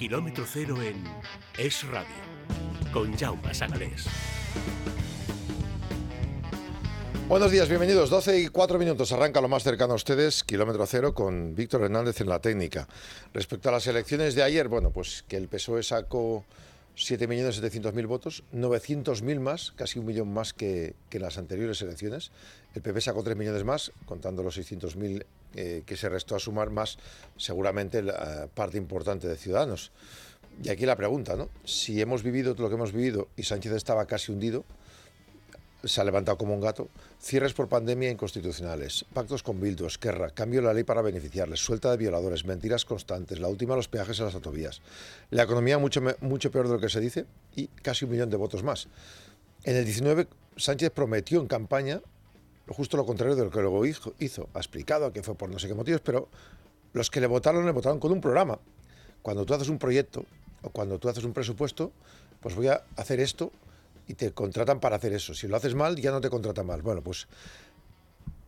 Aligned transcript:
Kilómetro 0.00 0.46
Cero 0.50 0.80
en 0.80 1.04
Es 1.58 1.86
Radio, 1.86 2.08
con 2.90 3.14
Jaume 3.18 3.52
Sagalés. 3.52 4.06
Buenos 7.28 7.52
días, 7.52 7.68
bienvenidos. 7.68 8.08
12 8.08 8.40
y 8.40 8.48
4 8.48 8.78
minutos. 8.78 9.12
Arranca 9.12 9.42
lo 9.42 9.48
más 9.48 9.62
cercano 9.62 9.92
a 9.92 9.96
ustedes, 9.96 10.42
kilómetro 10.42 10.86
cero, 10.86 11.12
con 11.12 11.54
Víctor 11.54 11.82
Hernández 11.82 12.18
en 12.22 12.30
la 12.30 12.40
técnica. 12.40 12.88
Respecto 13.34 13.68
a 13.68 13.72
las 13.72 13.86
elecciones 13.88 14.34
de 14.34 14.42
ayer, 14.42 14.68
bueno, 14.68 14.90
pues 14.90 15.22
que 15.28 15.36
el 15.36 15.48
PSOE 15.48 15.82
sacó 15.82 16.46
7.700.000 16.96 18.06
votos, 18.06 18.42
900.000 18.54 19.38
más, 19.38 19.72
casi 19.76 19.98
un 19.98 20.06
millón 20.06 20.32
más 20.32 20.54
que, 20.54 20.94
las 21.12 21.36
anteriores 21.36 21.82
elecciones. 21.82 22.30
El 22.74 22.80
PP 22.80 23.02
sacó 23.02 23.22
3 23.22 23.36
millones 23.36 23.64
más, 23.64 23.92
contando 24.06 24.42
los 24.42 24.58
600.000 24.58 25.26
eh, 25.54 25.82
que 25.86 25.96
se 25.96 26.08
restó 26.08 26.36
a 26.36 26.38
sumar 26.38 26.70
más, 26.70 26.98
seguramente, 27.36 28.02
la 28.02 28.48
parte 28.54 28.78
importante 28.78 29.28
de 29.28 29.36
Ciudadanos. 29.36 29.92
Y 30.62 30.68
aquí 30.68 30.86
la 30.86 30.96
pregunta, 30.96 31.36
¿no? 31.36 31.48
Si 31.64 32.00
hemos 32.00 32.22
vivido 32.22 32.54
lo 32.58 32.68
que 32.68 32.74
hemos 32.74 32.92
vivido 32.92 33.28
y 33.36 33.44
Sánchez 33.44 33.72
estaba 33.72 34.06
casi 34.06 34.32
hundido, 34.32 34.64
se 35.84 36.00
ha 36.00 36.04
levantado 36.04 36.36
como 36.36 36.54
un 36.54 36.60
gato. 36.60 36.88
Cierres 37.20 37.54
por 37.54 37.68
pandemia 37.68 38.10
inconstitucionales, 38.10 39.04
pactos 39.12 39.42
con 39.42 39.60
Bildu, 39.60 39.86
Esquerra, 39.86 40.30
cambio 40.30 40.60
de 40.60 40.66
la 40.66 40.74
ley 40.74 40.84
para 40.84 41.02
beneficiarles, 41.02 41.60
suelta 41.60 41.90
de 41.90 41.96
violadores, 41.96 42.44
mentiras 42.44 42.84
constantes, 42.84 43.40
la 43.40 43.48
última 43.48 43.76
los 43.76 43.88
peajes 43.88 44.18
en 44.18 44.26
las 44.26 44.34
autovías. 44.34 44.82
La 45.30 45.44
economía 45.44 45.78
mucho, 45.78 46.02
mucho 46.20 46.50
peor 46.50 46.68
de 46.68 46.74
lo 46.74 46.80
que 46.80 46.88
se 46.88 47.00
dice 47.00 47.26
y 47.56 47.68
casi 47.68 48.04
un 48.04 48.12
millón 48.12 48.30
de 48.30 48.36
votos 48.36 48.62
más. 48.62 48.88
En 49.64 49.76
el 49.76 49.84
19 49.84 50.26
Sánchez 50.56 50.90
prometió 50.90 51.40
en 51.40 51.46
campaña 51.46 52.02
justo 52.70 52.96
lo 52.96 53.04
contrario 53.04 53.36
de 53.36 53.44
lo 53.44 53.50
que 53.50 53.60
luego 53.60 53.84
hizo. 53.84 54.14
Ha 54.54 54.58
explicado 54.58 55.12
que 55.12 55.22
fue 55.22 55.34
por 55.34 55.50
no 55.50 55.58
sé 55.58 55.68
qué 55.68 55.74
motivos, 55.74 56.00
pero 56.00 56.28
los 56.92 57.10
que 57.10 57.20
le 57.20 57.26
votaron 57.26 57.64
le 57.66 57.72
votaron 57.72 58.00
con 58.00 58.12
un 58.12 58.20
programa. 58.20 58.58
Cuando 59.22 59.44
tú 59.44 59.54
haces 59.54 59.68
un 59.68 59.78
proyecto 59.78 60.24
o 60.62 60.70
cuando 60.70 60.98
tú 60.98 61.08
haces 61.08 61.24
un 61.24 61.32
presupuesto, 61.32 61.92
pues 62.40 62.54
voy 62.54 62.68
a 62.68 62.82
hacer 62.96 63.20
esto 63.20 63.52
y 64.08 64.14
te 64.14 64.32
contratan 64.32 64.80
para 64.80 64.96
hacer 64.96 65.12
eso. 65.12 65.34
Si 65.34 65.46
lo 65.46 65.56
haces 65.56 65.74
mal, 65.74 65.96
ya 65.96 66.10
no 66.10 66.20
te 66.20 66.30
contratan 66.30 66.66
mal. 66.66 66.82
Bueno, 66.82 67.02
pues 67.02 67.28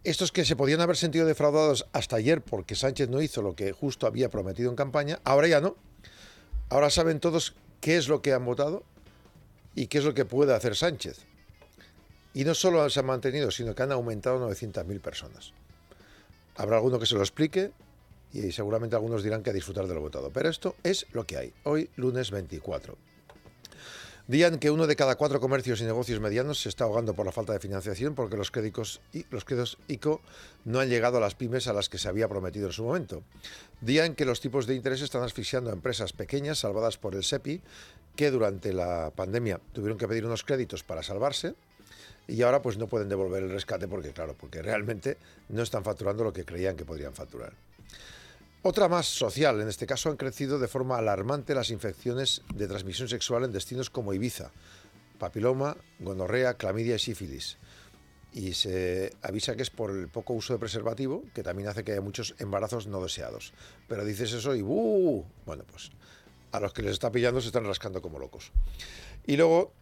estos 0.05 0.33
que 0.33 0.45
se 0.45 0.57
podían 0.57 0.81
haber 0.81 0.97
sentido 0.97 1.27
defraudados 1.27 1.87
hasta 1.93 2.17
ayer 2.17 2.43
porque 2.43 2.75
Sánchez 2.75 3.09
no 3.09 3.23
hizo 3.23 3.43
lo 3.43 3.55
que 3.55 3.73
justo 3.73 4.07
había 4.07 4.31
prometido 4.31 4.71
en 4.71 4.77
campaña, 4.77 5.21
ahora 5.25 5.47
ya 5.47 5.61
no. 5.61 5.77
Ahora 6.69 6.91
saben 6.91 7.21
todos 7.21 7.55
qué 7.81 7.97
es 7.97 8.09
lo 8.09 8.23
que 8.23 8.33
han 8.33 8.45
votado 8.45 8.83
y 9.75 9.87
qué 9.87 9.99
es 9.99 10.05
lo 10.05 10.15
que 10.15 10.25
puede 10.25 10.55
hacer 10.55 10.75
Sánchez. 10.75 11.21
Y 12.35 12.45
no 12.45 12.55
solo 12.55 12.89
se 12.89 13.01
han 13.01 13.07
mantenido, 13.07 13.51
sino 13.51 13.75
que 13.75 13.83
han 13.83 13.93
aumentado 13.93 14.49
900.000 14.49 15.01
personas. 15.01 15.53
Habrá 16.57 16.77
alguno 16.77 16.99
que 16.99 17.07
se 17.07 17.15
lo 17.15 17.21
explique 17.21 17.73
y 18.33 18.53
seguramente 18.53 18.97
algunos 18.97 19.23
dirán 19.23 19.43
que 19.43 19.53
disfrutar 19.53 19.87
de 19.87 19.95
lo 19.95 20.01
votado. 20.01 20.31
Pero 20.31 20.49
esto 20.49 20.75
es 20.83 21.07
lo 21.13 21.27
que 21.27 21.37
hay. 21.37 21.53
Hoy, 21.65 21.91
lunes 21.97 22.31
24. 22.31 22.97
Día 24.29 24.47
en 24.47 24.59
que 24.59 24.71
uno 24.71 24.87
de 24.87 24.95
cada 24.95 25.17
cuatro 25.17 25.41
comercios 25.41 25.81
y 25.81 25.85
negocios 25.85 26.21
medianos 26.21 26.63
se 26.63 26.69
está 26.69 26.85
ahogando 26.85 27.13
por 27.13 27.27
la 27.27 27.33
falta 27.33 27.53
de 27.53 27.59
financiación 27.59 28.15
porque 28.15 28.37
los 28.37 28.53
créditos, 28.53 29.01
y, 29.13 29.27
los 29.31 29.45
créditos 29.45 29.79
ICO 29.89 30.21
no 30.65 30.79
han 30.79 30.89
llegado 30.89 31.19
a 31.19 31.21
las 31.21 31.35
pymes 31.35 31.67
a 31.67 31.73
las 31.73 31.89
que 31.89 31.99
se 31.99 32.09
había 32.09 32.29
prometido 32.29 32.67
en 32.69 32.73
su 32.73 32.85
momento. 32.85 33.25
Día 33.81 34.07
en 34.07 34.15
que 34.15 34.25
los 34.25 34.41
tipos 34.41 34.69
de 34.69 34.77
interés 34.77 35.03
están 35.03 35.25
asfixiando 35.25 35.71
a 35.71 35.73
empresas 35.73 36.13
pequeñas 36.13 36.61
salvadas 36.61 36.99
por 36.99 37.17
el 37.17 37.25
SEPI 37.25 37.63
que 38.15 38.31
durante 38.31 38.73
la 38.73 39.11
pandemia 39.15 39.61
tuvieron 39.73 39.99
que 39.99 40.07
pedir 40.07 40.25
unos 40.25 40.45
créditos 40.45 40.85
para 40.85 41.03
salvarse 41.03 41.57
y 42.29 42.43
ahora 42.43 42.63
pues 42.63 42.79
no 42.79 42.87
pueden 42.87 43.09
devolver 43.09 43.43
el 43.43 43.51
rescate 43.51 43.89
porque 43.89 44.13
claro, 44.13 44.35
porque 44.39 44.63
realmente 44.63 45.19
no 45.49 45.63
están 45.63 45.85
facturando 45.85 46.25
lo 46.25 46.33
que 46.33 46.45
creían 46.45 46.77
que 46.77 46.85
podrían 46.85 47.15
facturar. 47.15 47.53
Otra 48.65 48.89
más 48.89 49.07
social, 49.07 49.61
en 49.61 49.69
este 49.69 49.87
caso 49.87 50.09
han 50.09 50.17
crecido 50.17 50.61
de 50.61 50.69
forma 50.69 50.97
alarmante 50.97 51.55
las 51.55 51.71
infecciones 51.71 52.43
de 52.55 52.69
transmisión 52.69 53.09
sexual 53.09 53.43
en 53.43 53.53
destinos 53.53 53.91
como 53.91 54.15
Ibiza, 54.15 54.53
papiloma, 55.19 55.77
gonorrea, 55.99 56.55
clamidia 56.55 56.95
y 56.95 57.01
sífilis. 57.01 57.59
Y 58.33 58.55
se 58.55 59.13
avisa 59.21 59.57
que 59.57 59.63
es 59.63 59.71
por 59.71 59.91
el 59.91 60.09
poco 60.09 60.33
uso 60.33 60.53
de 60.53 60.61
preservativo, 60.61 61.25
que 61.35 61.43
también 61.43 61.69
hace 61.69 61.83
que 61.83 61.93
haya 61.93 62.01
muchos 62.01 62.35
embarazos 62.39 62.87
no 62.87 63.03
deseados. 63.03 63.53
Pero 63.89 64.05
dices 64.05 64.33
eso 64.33 64.55
y 64.55 64.63
¡uh! 64.63 65.25
Bueno, 65.45 65.65
pues 65.71 65.91
a 66.53 66.61
los 66.61 66.73
que 66.73 66.83
les 66.83 66.93
está 66.93 67.11
pillando 67.11 67.41
se 67.41 67.49
están 67.49 67.65
rascando 67.65 68.01
como 68.01 68.19
locos. 68.19 68.53
Y 69.27 69.37
luego 69.37 69.73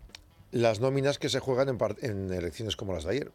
las 0.53 0.81
nóminas 0.81 1.19
que 1.19 1.29
se 1.29 1.41
juegan 1.41 1.79
en, 2.01 2.33
elecciones 2.33 2.77
como 2.77 2.93
las 2.93 3.05
de 3.05 3.11
ayer. 3.11 3.33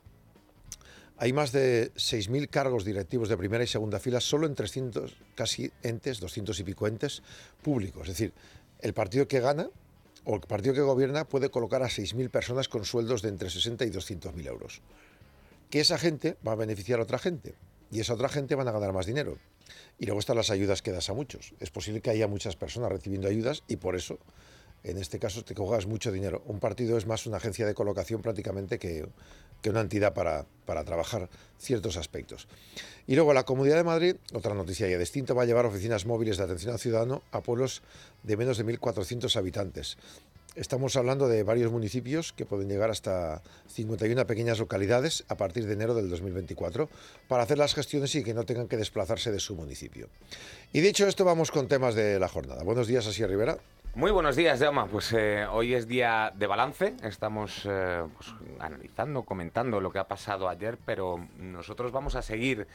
Hay 1.18 1.32
más 1.32 1.54
de 1.54 1.94
6.000 1.94 2.50
cargos 2.50 2.84
directivos 2.84 3.30
de 3.30 3.38
primera 3.38 3.64
y 3.64 3.68
segunda 3.68 4.00
fila 4.00 4.20
solo 4.20 4.48
en 4.48 4.56
300 4.56 5.16
casi 5.34 5.72
entes, 5.82 6.20
200 6.20 6.60
y 6.60 6.64
pico 6.64 6.88
entes 6.88 7.24
públicos. 7.62 8.04
Es 8.04 8.18
decir, 8.18 8.34
el 8.82 8.94
partido 8.94 9.28
que 9.28 9.40
gana 9.40 9.70
o 10.26 10.36
el 10.36 10.42
partido 10.42 10.74
que 10.74 10.82
gobierna 10.82 11.24
puede 11.26 11.50
colocar 11.50 11.84
a 11.84 11.88
6.000 11.88 12.30
personas 12.30 12.68
con 12.68 12.84
sueldos 12.84 13.22
de 13.22 13.30
entre 13.30 13.50
60 13.50 13.86
y 13.86 13.92
200.000 13.92 14.48
euros. 14.48 14.82
Que 15.70 15.80
esa 15.80 15.98
gente 15.98 16.36
va 16.46 16.52
a 16.52 16.56
beneficiar 16.56 17.00
a 17.00 17.04
otra 17.04 17.18
gente 17.18 17.56
y 17.92 18.02
esa 18.02 18.14
otra 18.14 18.28
gente 18.28 18.56
van 18.56 18.68
a 18.68 18.72
ganar 18.72 18.92
más 18.92 19.06
dinero. 19.06 19.38
Y 19.98 20.06
luego 20.06 20.20
están 20.20 20.36
las 20.36 20.50
ayudas 20.50 20.82
que 20.82 20.92
das 20.92 21.10
a 21.10 21.14
muchos. 21.14 21.54
Es 21.62 21.70
posible 21.70 22.02
que 22.02 22.10
haya 22.10 22.28
muchas 22.28 22.58
personas 22.58 22.92
recibiendo 22.92 23.30
ayudas 23.30 23.64
y 23.70 23.78
por 23.78 23.96
eso 23.96 24.20
en 24.86 24.98
este 24.98 25.20
caso 25.20 25.44
te 25.44 25.56
cojas 25.56 25.88
mucho 25.88 26.12
dinero. 26.12 26.44
Un 26.46 26.60
partido 26.60 26.98
es 26.98 27.06
más 27.08 27.26
una 27.26 27.38
agencia 27.38 27.66
de 27.66 27.74
colocación 27.74 28.22
prácticamente 28.22 28.80
que, 28.80 29.08
una 29.68 29.82
entidad 29.82 30.14
para, 30.14 30.46
para, 30.68 30.84
trabajar 30.84 31.28
ciertos 31.58 31.98
aspectos. 31.98 32.48
Y 33.08 33.16
luego 33.16 33.34
la 33.34 33.46
Comunidad 33.46 33.78
de 33.78 33.84
Madrid, 33.84 34.16
otra 34.32 34.54
noticia 34.54 34.88
ya 34.88 35.00
distinta, 35.00 35.34
va 35.34 35.42
a 35.42 35.46
llevar 35.46 35.66
oficinas 35.66 36.06
móviles 36.06 36.38
de 36.38 36.44
atención 36.44 36.74
al 36.74 36.80
ciudadano 36.80 37.24
a 37.32 37.42
pueblos 37.42 37.82
de 38.22 38.38
menos 38.38 38.60
de 38.60 38.66
1.400 38.66 39.36
habitantes. 39.38 39.98
Estamos 40.56 40.96
hablando 40.96 41.28
de 41.28 41.42
varios 41.42 41.72
municipios 41.72 42.32
que 42.32 42.46
pueden 42.46 42.70
llegar 42.70 42.92
hasta 42.92 43.42
51 43.70 44.26
pequeñas 44.28 44.60
localidades 44.60 45.26
a 45.28 45.36
partir 45.36 45.66
de 45.66 45.74
enero 45.74 45.96
del 45.96 46.10
2024 46.10 46.88
para 47.28 47.44
hacer 47.44 47.58
las 47.58 47.74
gestiones 47.74 48.14
y 48.14 48.24
que 48.24 48.36
no 48.36 48.46
tengan 48.46 48.68
que 48.68 48.78
desplazarse 48.78 49.32
de 49.32 49.40
su 49.40 49.56
municipio. 49.56 50.08
Y 50.72 50.80
dicho 50.80 51.08
esto, 51.08 51.26
vamos 51.26 51.50
con 51.50 51.68
temas 51.68 51.96
de 51.96 52.20
la 52.20 52.30
jornada. 52.30 52.64
Buenos 52.64 52.88
días, 52.88 53.06
Así 53.08 53.26
Rivera. 53.26 53.58
Muy 53.96 54.12
buenos 54.12 54.36
días, 54.36 54.60
Jaume. 54.60 54.84
Pues 54.92 55.14
eh, 55.14 55.46
hoy 55.50 55.74
es 55.74 55.88
día 55.88 56.34
de 56.36 56.48
balance. 56.48 56.96
Estamos 57.02 57.66
eh, 57.66 58.04
pues, 58.18 58.36
analizando, 58.60 59.24
comentando 59.24 59.80
lo 59.80 59.90
que 59.90 60.00
ha 60.00 60.08
pasado 60.10 60.50
ayer, 60.50 60.78
pero 60.86 61.26
nosotros 61.38 61.94
vamos 61.94 62.16
a 62.16 62.22
seguir 62.22 62.68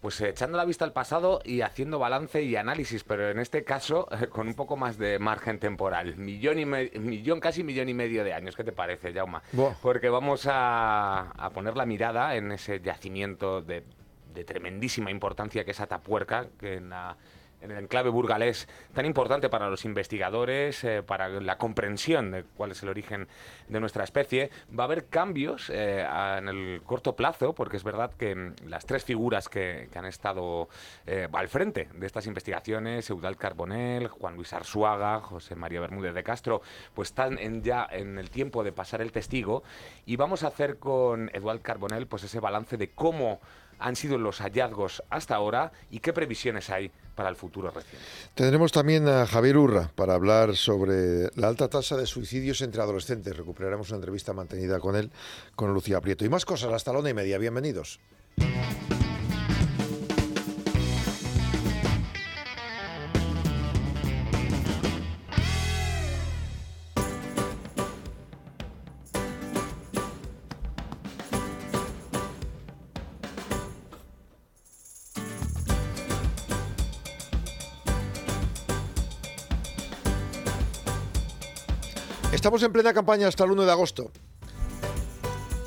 pues 0.00 0.18
echando 0.22 0.56
la 0.56 0.64
vista 0.64 0.86
al 0.86 0.94
pasado 0.94 1.42
y 1.44 1.60
haciendo 1.60 1.98
balance 1.98 2.42
y 2.42 2.56
análisis, 2.56 3.04
pero 3.04 3.28
en 3.28 3.38
este 3.38 3.64
caso 3.64 4.08
eh, 4.10 4.28
con 4.28 4.48
un 4.48 4.54
poco 4.54 4.78
más 4.78 4.96
de 4.96 5.18
margen 5.18 5.58
temporal. 5.58 6.16
Millón, 6.16 6.58
y 6.58 6.64
millón, 6.64 7.38
casi 7.38 7.62
millón 7.62 7.90
y 7.90 7.94
medio 7.94 8.24
de 8.24 8.32
años. 8.32 8.56
¿Qué 8.56 8.64
te 8.64 8.72
parece, 8.72 9.12
Jauma? 9.12 9.42
Porque 9.82 10.08
vamos 10.08 10.46
a, 10.46 11.32
a, 11.32 11.50
poner 11.50 11.76
la 11.76 11.84
mirada 11.84 12.34
en 12.34 12.50
ese 12.50 12.80
yacimiento 12.80 13.60
de, 13.60 13.84
de 14.32 14.44
tremendísima 14.44 15.10
importancia 15.10 15.66
que 15.66 15.72
es 15.72 15.80
Atapuerca, 15.80 16.46
que 16.58 16.76
en 16.76 16.88
la 16.88 17.14
en 17.60 17.70
el 17.70 17.78
enclave 17.78 18.10
burgalés 18.10 18.68
tan 18.94 19.06
importante 19.06 19.48
para 19.48 19.68
los 19.68 19.84
investigadores, 19.84 20.82
eh, 20.84 21.02
para 21.02 21.28
la 21.28 21.58
comprensión 21.58 22.30
de 22.30 22.44
cuál 22.56 22.72
es 22.72 22.82
el 22.82 22.88
origen 22.88 23.28
de 23.68 23.80
nuestra 23.80 24.04
especie. 24.04 24.50
Va 24.76 24.84
a 24.84 24.86
haber 24.86 25.06
cambios 25.06 25.70
eh, 25.70 26.06
en 26.38 26.48
el 26.48 26.82
corto 26.84 27.16
plazo, 27.16 27.54
porque 27.54 27.76
es 27.76 27.84
verdad 27.84 28.12
que 28.18 28.34
mm, 28.34 28.54
las 28.68 28.86
tres 28.86 29.04
figuras 29.04 29.48
que, 29.48 29.88
han 29.96 30.04
estado 30.04 30.68
eh, 31.06 31.26
al 31.32 31.48
frente 31.48 31.88
de 31.94 32.06
estas 32.06 32.26
investigaciones, 32.26 33.08
Eudal 33.08 33.36
Carbonel, 33.36 34.08
Juan 34.08 34.36
Luis 34.36 34.52
Arzuaga, 34.52 35.20
José 35.20 35.54
María 35.54 35.80
Bermúdez 35.80 36.14
de 36.14 36.22
Castro, 36.22 36.60
pues 36.94 37.08
están 37.08 37.38
en 37.38 37.62
ya 37.62 37.86
en 37.90 38.18
el 38.18 38.30
tiempo 38.30 38.62
de 38.62 38.72
pasar 38.72 39.00
el 39.00 39.12
testigo 39.12 39.62
y 40.04 40.16
vamos 40.16 40.42
a 40.42 40.48
hacer 40.48 40.78
con 40.78 41.30
Eduard 41.32 41.60
Carbonel 41.60 42.06
pues 42.06 42.24
ese 42.24 42.40
balance 42.40 42.76
de 42.76 42.90
cómo 42.90 43.40
han 43.78 43.96
sido 43.96 44.18
los 44.18 44.38
hallazgos 44.40 45.02
hasta 45.10 45.34
ahora 45.34 45.72
y 45.90 46.00
qué 46.00 46.12
previsiones 46.12 46.70
hay 46.70 46.90
para 47.14 47.28
el 47.28 47.36
futuro 47.36 47.70
reciente. 47.70 48.06
Tendremos 48.34 48.72
también 48.72 49.08
a 49.08 49.26
Javier 49.26 49.56
Urra 49.56 49.90
para 49.94 50.14
hablar 50.14 50.54
sobre 50.54 51.30
la 51.34 51.48
alta 51.48 51.68
tasa 51.68 51.96
de 51.96 52.06
suicidios 52.06 52.60
entre 52.60 52.82
adolescentes. 52.82 53.36
Recuperaremos 53.36 53.88
una 53.88 53.96
entrevista 53.96 54.32
mantenida 54.32 54.78
con 54.78 54.96
él, 54.96 55.10
con 55.54 55.72
Lucía 55.72 56.00
Prieto. 56.00 56.24
Y 56.24 56.28
más 56.28 56.44
cosas, 56.44 56.72
hasta 56.72 56.92
la 56.92 56.98
una 56.98 57.10
y 57.10 57.14
media. 57.14 57.38
Bienvenidos. 57.38 57.98
Estamos 82.32 82.62
en 82.62 82.72
plena 82.72 82.92
campaña 82.92 83.28
hasta 83.28 83.44
el 83.44 83.52
1 83.52 83.64
de 83.64 83.70
agosto. 83.70 84.10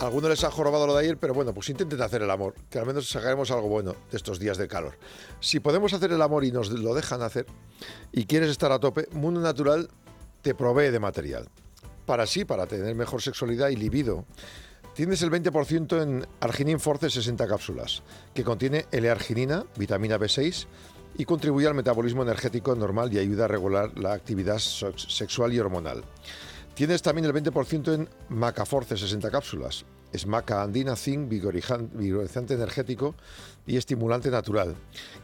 algunos 0.01 0.29
les 0.29 0.43
ha 0.43 0.51
jorobado 0.51 0.85
lo 0.85 0.93
de 0.93 1.01
ayer, 1.01 1.17
pero 1.17 1.33
bueno, 1.33 1.53
pues 1.53 1.69
intenten 1.69 2.01
hacer 2.01 2.21
el 2.21 2.29
amor, 2.29 2.53
que 2.69 2.79
al 2.79 2.85
menos 2.85 3.09
sacaremos 3.09 3.49
algo 3.51 3.69
bueno 3.69 3.95
de 4.11 4.17
estos 4.17 4.39
días 4.39 4.57
de 4.57 4.67
calor. 4.67 4.97
Si 5.39 5.59
podemos 5.59 5.93
hacer 5.93 6.11
el 6.11 6.21
amor 6.21 6.43
y 6.43 6.51
nos 6.51 6.69
lo 6.69 6.93
dejan 6.93 7.21
hacer, 7.21 7.45
y 8.11 8.25
quieres 8.25 8.49
estar 8.49 8.71
a 8.71 8.79
tope, 8.79 9.07
Mundo 9.11 9.39
Natural 9.41 9.89
te 10.41 10.53
provee 10.53 10.91
de 10.91 10.99
material. 10.99 11.49
Para 12.05 12.27
sí, 12.27 12.45
para 12.45 12.67
tener 12.67 12.93
mejor 12.95 13.21
sexualidad 13.21 13.69
y 13.69 13.75
libido. 13.75 14.25
Tienes 14.93 15.21
el 15.21 15.31
20% 15.31 16.01
en 16.01 16.27
Arginin 16.39 16.79
Force 16.79 17.09
60 17.09 17.47
cápsulas, 17.47 18.03
que 18.33 18.43
contiene 18.43 18.85
L-arginina, 18.91 19.65
vitamina 19.77 20.17
B6 20.17 20.67
y 21.17 21.25
contribuye 21.25 21.67
al 21.67 21.73
metabolismo 21.73 22.23
energético 22.23 22.75
normal 22.75 23.13
y 23.13 23.19
ayuda 23.19 23.45
a 23.45 23.47
regular 23.47 23.97
la 23.97 24.13
actividad 24.13 24.59
sexual 24.59 25.53
y 25.53 25.59
hormonal. 25.59 26.03
Tienes 26.79 27.01
también 27.01 27.25
el 27.25 27.33
20% 27.33 27.93
en 27.93 28.07
Macaforce 28.29 28.95
60 28.95 29.29
cápsulas. 29.29 29.83
Es 30.13 30.25
maca 30.25 30.63
andina, 30.63 30.95
zinc, 30.95 31.27
vigorizante 31.27 32.53
energético 32.53 33.15
y 33.67 33.75
estimulante 33.75 34.31
natural. 34.31 34.77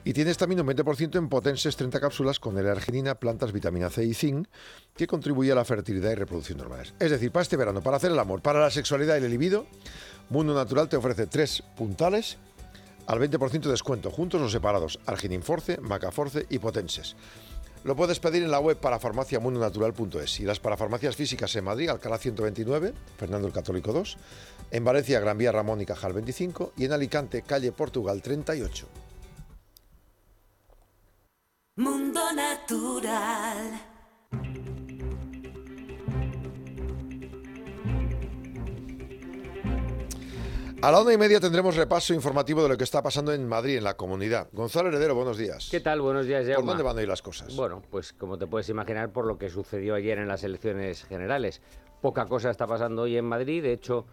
Y 0.03 0.11
tienes 0.11 0.35
también 0.37 0.59
un 0.59 0.67
20% 0.67 1.17
en 1.17 1.29
Potenses 1.29 1.77
30 1.77 2.01
cápsulas 2.01 2.41
con 2.41 2.57
el 2.57 2.67
arginina, 2.67 3.15
plantas, 3.15 3.53
vitamina 3.53 3.89
C 3.89 4.03
y 4.03 4.13
zinc, 4.13 4.49
que 4.97 5.07
contribuye 5.07 5.53
a 5.53 5.55
la 5.55 5.63
fertilidad 5.63 6.11
y 6.11 6.15
reproducción 6.15 6.57
normales. 6.57 6.93
Es 6.99 7.09
decir, 7.09 7.31
para 7.31 7.43
este 7.43 7.55
verano, 7.55 7.81
para 7.81 7.95
hacer 7.95 8.11
el 8.11 8.19
amor, 8.19 8.41
para 8.41 8.59
la 8.59 8.69
sexualidad 8.69 9.15
y 9.21 9.23
el 9.23 9.31
libido, 9.31 9.65
Mundo 10.29 10.53
Natural 10.53 10.89
te 10.89 10.97
ofrece 10.97 11.25
tres 11.25 11.63
puntales 11.77 12.37
al 13.07 13.17
20% 13.19 13.61
de 13.61 13.71
descuento, 13.71 14.11
juntos 14.11 14.41
o 14.41 14.49
separados, 14.49 14.99
Arginin 15.05 15.41
Force, 15.41 15.77
Macaforce 15.79 16.47
y 16.49 16.59
Potenses. 16.59 17.15
Lo 17.85 17.95
puedes 17.95 18.19
pedir 18.19 18.41
en 18.41 18.49
la 18.49 18.59
web 18.59 18.79
parafarmaciamundonatural.es 18.79 20.39
y 20.39 20.43
las 20.43 20.59
parafarmacias 20.59 21.15
físicas 21.15 21.55
en 21.55 21.65
Madrid, 21.65 21.89
Alcalá 21.89 22.17
129, 22.17 22.93
Fernando 23.15 23.45
el 23.45 23.53
Católico 23.53 23.93
2, 23.93 24.17
en 24.71 24.83
Valencia, 24.83 25.19
Gran 25.19 25.37
Vía 25.37 25.51
Ramón 25.51 25.81
y 25.81 25.85
Cajal 25.85 26.13
25 26.13 26.73
y 26.77 26.85
en 26.85 26.93
Alicante, 26.93 27.43
calle 27.43 27.71
Portugal 27.71 28.23
38. 28.23 28.87
Mundo 31.75 32.21
Natural. 32.33 33.79
A 40.85 40.91
la 40.91 41.01
una 41.01 41.11
y 41.11 41.17
media 41.17 41.39
tendremos 41.39 41.75
repaso 41.75 42.13
informativo 42.13 42.61
de 42.61 42.69
lo 42.69 42.77
que 42.77 42.83
está 42.83 43.01
pasando 43.01 43.33
en 43.33 43.47
Madrid, 43.47 43.77
en 43.77 43.83
la 43.83 43.97
comunidad. 43.97 44.49
Gonzalo 44.51 44.89
Heredero, 44.89 45.15
buenos 45.15 45.35
días. 45.35 45.69
¿Qué 45.71 45.79
tal? 45.79 45.99
Buenos 45.99 46.27
días, 46.27 46.45
Jaume. 46.45 46.57
¿Por 46.57 46.65
dónde 46.65 46.83
van 46.83 46.95
a 46.99 47.01
ir 47.01 47.07
las 47.07 47.23
cosas? 47.23 47.55
Bueno, 47.55 47.81
pues 47.89 48.13
como 48.13 48.37
te 48.37 48.45
puedes 48.45 48.69
imaginar 48.69 49.11
por 49.11 49.25
lo 49.25 49.39
que 49.39 49.49
sucedió 49.49 49.95
ayer 49.95 50.19
en 50.19 50.27
las 50.27 50.43
elecciones 50.43 51.03
generales. 51.05 51.59
Poca 52.03 52.27
cosa 52.27 52.51
está 52.51 52.67
pasando 52.67 53.01
hoy 53.01 53.17
en 53.17 53.25
Madrid. 53.25 53.63
De 53.63 53.73
hecho, 53.73 54.05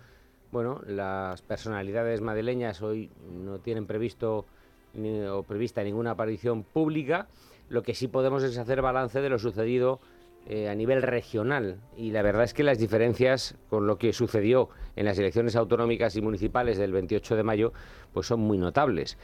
bueno, 0.51 0.81
las 0.87 1.43
personalidades 1.43 2.23
madrileñas 2.23 2.81
hoy 2.81 3.11
no 3.31 3.59
tienen 3.59 3.87
previsto 3.87 4.47
ni, 4.95 5.21
o 5.27 5.43
prevista 5.43 5.83
ninguna 5.83 6.13
aparición 6.13 6.63
pública. 6.63 7.29
Lo 7.69 7.83
que 7.83 7.93
sí 7.93 8.09
podemos 8.09 8.43
es 8.45 8.57
hacer 8.57 8.81
balance 8.81 9.21
de 9.21 9.29
lo 9.29 9.39
sucedido 9.39 10.01
eh, 10.47 10.69
a 10.69 10.75
nivel 10.75 11.03
regional 11.03 11.81
y 11.97 12.11
la 12.11 12.23
verdad 12.23 12.45
es 12.45 12.53
que 12.53 12.65
las 12.65 12.79
diferencias 12.79 13.55
con 13.71 13.87
lo 13.87 13.97
que 13.97 14.13
sucedió 14.13 14.71
en 14.97 15.05
las 15.05 15.19
elecciones 15.19 15.55
autonómicas 15.55 16.17
y 16.17 16.21
municipales 16.21 16.79
del 16.79 16.93
28 16.93 17.37
de 17.37 17.43
mayo 17.43 17.73
pues 18.13 18.27
son 18.27 18.41
muy 18.41 18.59
notables. 18.59 19.19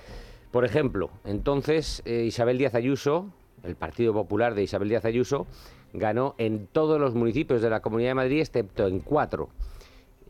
Por 0.50 0.64
ejemplo, 0.64 1.10
entonces 1.24 2.02
eh, 2.04 2.24
Isabel 2.24 2.56
Díaz 2.56 2.74
Ayuso, 2.74 3.32
el 3.64 3.74
Partido 3.74 4.12
Popular 4.12 4.54
de 4.54 4.62
Isabel 4.62 4.88
Díaz 4.88 5.04
Ayuso, 5.04 5.46
ganó 5.92 6.34
en 6.38 6.66
todos 6.66 7.00
los 7.00 7.14
municipios 7.14 7.62
de 7.62 7.70
la 7.70 7.80
Comunidad 7.80 8.10
de 8.10 8.14
Madrid 8.14 8.40
excepto 8.40 8.86
en 8.86 9.00
cuatro. 9.00 9.48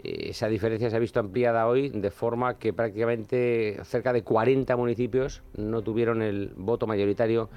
Eh, 0.03 0.31
esa 0.31 0.49
diferencia 0.49 0.91
se 0.91 0.97
ha 0.97 1.01
visto 1.01 1.21
ampliada 1.21 1.67
hoy 1.67 1.91
de 1.91 2.11
forma 2.11 2.59
que 2.59 2.73
prácticamente 2.73 3.79
cerca 3.85 4.13
de 4.13 4.23
40 4.23 4.77
municipios 4.77 5.43
no 5.55 5.83
tuvieron 5.83 6.23
el 6.23 6.53
voto 6.57 6.87
mayoritario 6.87 7.51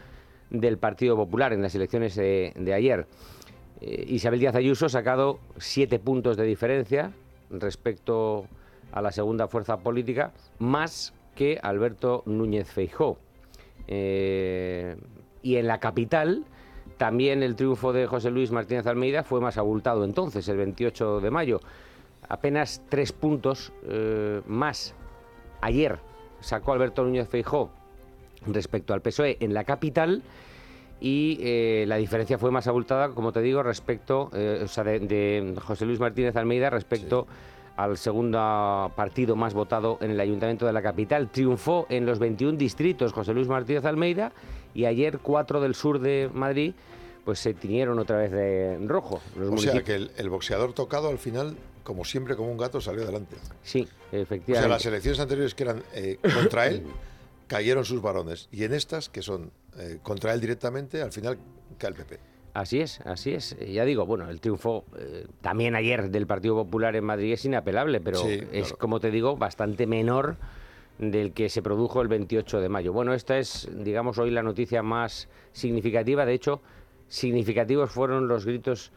del 0.52 0.78
Partido 0.78 1.16
Popular 1.16 1.54
en 1.54 1.62
las 1.62 1.74
elecciones 1.74 2.16
de, 2.16 2.74
ayer. 2.76 3.08
Eh, 3.80 4.06
Isabel 4.10 4.40
Díaz 4.40 4.56
Ayuso 4.56 4.86
ha 4.86 4.90
sacado 4.90 5.40
siete 5.58 5.98
puntos 5.98 6.38
de 6.38 6.44
diferencia 6.44 7.12
respecto 7.50 8.46
a 8.92 9.02
la 9.02 9.12
segunda 9.12 9.48
fuerza 9.48 9.78
política, 9.78 10.34
más 10.60 11.14
que 11.36 11.60
Alberto 11.64 12.24
Núñez 12.26 12.70
Feijó. 12.70 13.18
Eh, 13.88 14.96
y 15.42 15.56
en 15.56 15.68
la 15.68 15.80
capital, 15.80 16.46
también 16.98 17.42
el 17.42 17.56
triunfo 17.56 17.94
de 17.94 18.06
José 18.06 18.30
Luis 18.30 18.52
Martínez 18.52 18.86
Almeida 18.86 19.24
fue 19.24 19.40
más 19.40 19.58
abultado 19.58 20.04
entonces, 20.04 20.48
el 20.50 20.58
28 20.58 21.22
de 21.22 21.32
mayo. 21.32 21.62
Apenas 22.28 22.84
tres 22.90 23.12
puntos 23.12 23.74
eh, 23.84 24.42
más 24.46 24.94
ayer 25.62 26.00
sacó 26.42 26.74
Alberto 26.74 27.04
Núñez 27.04 27.28
Feijó 27.28 27.72
respecto 28.46 28.94
al 28.94 29.02
PSOE 29.02 29.38
en 29.40 29.54
la 29.54 29.64
capital 29.64 30.24
y 31.00 31.40
eh, 31.42 31.86
la 31.88 31.98
diferencia 31.98 32.38
fue 32.38 32.52
más 32.52 32.68
abultada, 32.68 33.10
como 33.10 33.32
te 33.32 33.42
digo, 33.42 33.64
respecto, 33.64 34.30
eh, 34.34 34.62
o 34.64 34.68
sea, 34.68 34.84
de, 34.84 35.56
José 35.60 35.86
Luis 35.86 36.00
Martínez 36.00 36.36
Almeida 36.36 36.70
respecto 36.70 37.28
al 37.76 37.98
segundo 37.98 38.92
partido 38.96 39.36
más 39.36 39.56
votado 39.56 39.98
en 40.02 40.12
el 40.12 40.20
Ayuntamiento 40.20 40.68
de 40.68 40.74
la 40.74 40.84
capital. 40.84 41.32
Triunfó 41.32 41.88
en 41.90 42.06
los 42.06 42.20
21 42.20 42.58
distritos 42.58 43.14
José 43.14 43.34
Luis 43.34 43.48
Martínez 43.48 43.86
Almeida 43.86 44.32
y 44.76 44.86
ayer 44.86 45.18
cuatro 45.20 45.60
del 45.60 45.74
sur 45.74 46.00
de 46.00 46.30
Madrid 46.32 46.74
pues 47.26 47.40
se 47.40 47.54
tiñeron 47.54 47.98
otra 48.00 48.18
vez 48.18 48.32
de 48.32 48.78
rojo. 48.88 49.22
o 49.40 49.58
sea 49.58 49.84
que 49.84 49.96
el, 49.96 50.30
boxeador 50.30 50.74
tocado 50.74 51.10
al 51.10 51.20
final, 51.20 51.56
como 51.84 52.04
siempre, 52.06 52.36
como 52.36 52.52
un 52.52 52.58
gato, 52.58 52.82
salió 52.82 53.04
adelante. 53.04 53.36
Sí, 53.64 53.88
efectivamente. 54.12 54.54
O 54.54 54.56
sea, 54.56 54.68
las 54.68 54.86
elecciones 54.86 55.20
anteriores 55.20 55.54
que 55.54 55.64
eran 55.64 55.84
eh, 55.94 56.18
contra 56.34 56.68
él, 56.68 56.84
cayeron 57.52 57.84
sus 57.84 58.02
varones. 58.02 58.48
Y 58.50 58.64
en 58.64 58.74
estas, 58.74 59.10
que 59.10 59.22
son 59.22 59.52
eh, 59.78 60.00
contra 60.02 60.34
él 60.34 60.40
directamente, 60.40 61.02
al 61.02 61.12
final 61.12 61.38
cae 61.78 61.90
el 61.90 61.96
PP. 61.98 62.18
Así 62.54 62.80
es, 62.80 63.02
así 63.02 63.34
es. 63.34 63.58
Ya 63.60 63.84
digo, 63.84 64.06
bueno, 64.06 64.30
el 64.30 64.40
triunfo 64.40 64.86
eh, 64.98 65.28
también 65.42 65.76
ayer 65.76 66.10
del 66.10 66.28
Partido 66.28 66.56
Popular 66.56 66.96
en 66.96 67.04
Madrid 67.04 67.34
es 67.34 67.44
inapelable, 67.44 68.00
pero 68.00 68.26
es, 68.26 68.72
como 68.72 69.02
te 69.02 69.12
digo, 69.12 69.36
bastante 69.36 69.86
menor 69.86 70.38
del 70.98 71.34
que 71.34 71.50
se 71.50 71.62
produjo 71.62 72.02
el 72.02 72.08
28 72.08 72.62
de 72.62 72.70
mayo. 72.70 72.94
Bueno, 72.94 73.14
esta 73.14 73.38
es, 73.38 73.68
digamos, 73.70 74.18
hoy 74.18 74.32
la 74.32 74.44
noticia 74.44 74.82
más 74.82 75.28
significativa. 75.52 76.26
De 76.26 76.34
hecho, 76.34 76.62
significativos 77.10 77.92
fueron 77.92 78.30
los 78.30 78.46
gritos 78.46 78.94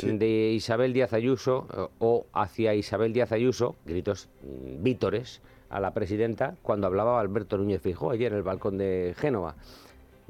de 0.00 0.52
Isabel 0.52 0.92
Díaz 0.92 1.12
Ayuso 1.12 1.66
eh, 1.76 1.88
o 1.98 2.26
hacia 2.32 2.72
Isabel 2.74 3.12
Díaz 3.12 3.32
Ayuso, 3.32 3.74
gritos 3.84 4.28
mm, 4.44 4.82
vítores, 4.84 5.40
a 5.70 5.80
la 5.80 5.92
presidenta 5.92 6.56
cuando 6.62 6.86
hablaba 6.86 7.20
Alberto 7.20 7.58
Núñez 7.58 7.80
Fijó 7.80 8.10
ayer 8.10 8.32
en 8.32 8.38
el 8.38 8.44
balcón 8.44 8.78
de 8.78 9.14
Génova. 9.16 9.54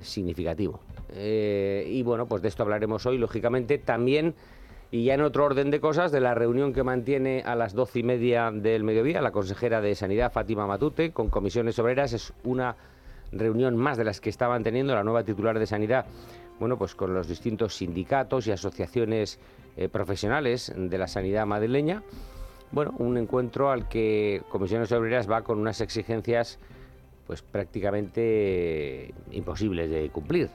Significativo. 0.00 0.80
Eh, 1.10 1.86
y 1.88 2.02
bueno, 2.02 2.26
pues 2.26 2.42
de 2.42 2.48
esto 2.48 2.62
hablaremos 2.62 3.06
hoy, 3.06 3.16
lógicamente. 3.16 3.78
También, 3.78 4.34
y 4.90 5.04
ya 5.04 5.14
en 5.14 5.22
otro 5.22 5.44
orden 5.44 5.70
de 5.70 5.80
cosas, 5.80 6.12
de 6.12 6.20
la 6.20 6.34
reunión 6.34 6.74
que 6.74 6.82
mantiene 6.82 7.42
a 7.46 7.54
las 7.54 7.72
doce 7.72 8.00
y 8.00 8.02
media 8.02 8.50
del 8.50 8.84
mediodía 8.84 9.22
la 9.22 9.30
consejera 9.30 9.80
de 9.80 9.94
Sanidad, 9.94 10.32
Fátima 10.32 10.66
Matute, 10.66 11.12
con 11.12 11.30
comisiones 11.30 11.78
obreras. 11.78 12.12
Es 12.12 12.34
una 12.44 12.76
reunión 13.32 13.76
más 13.76 13.96
de 13.96 14.04
las 14.04 14.20
que 14.20 14.28
está 14.28 14.48
manteniendo 14.48 14.94
la 14.94 15.02
nueva 15.02 15.24
titular 15.24 15.58
de 15.58 15.66
Sanidad, 15.66 16.06
bueno, 16.60 16.76
pues 16.76 16.94
con 16.94 17.14
los 17.14 17.26
distintos 17.26 17.74
sindicatos 17.76 18.46
y 18.46 18.52
asociaciones 18.52 19.38
eh, 19.76 19.88
profesionales 19.88 20.72
de 20.76 20.98
la 20.98 21.08
sanidad 21.08 21.46
madrileña 21.46 22.02
bueno, 22.72 22.94
un 22.98 23.16
encuentro 23.16 23.70
al 23.70 23.88
que 23.88 24.42
Comisiones 24.48 24.90
Obreras 24.92 25.30
va 25.30 25.42
con 25.42 25.58
unas 25.58 25.80
exigencias 25.80 26.58
pues 27.26 27.42
prácticamente 27.42 29.12
imposibles 29.32 29.90
de 29.90 30.10
cumplir. 30.10 30.48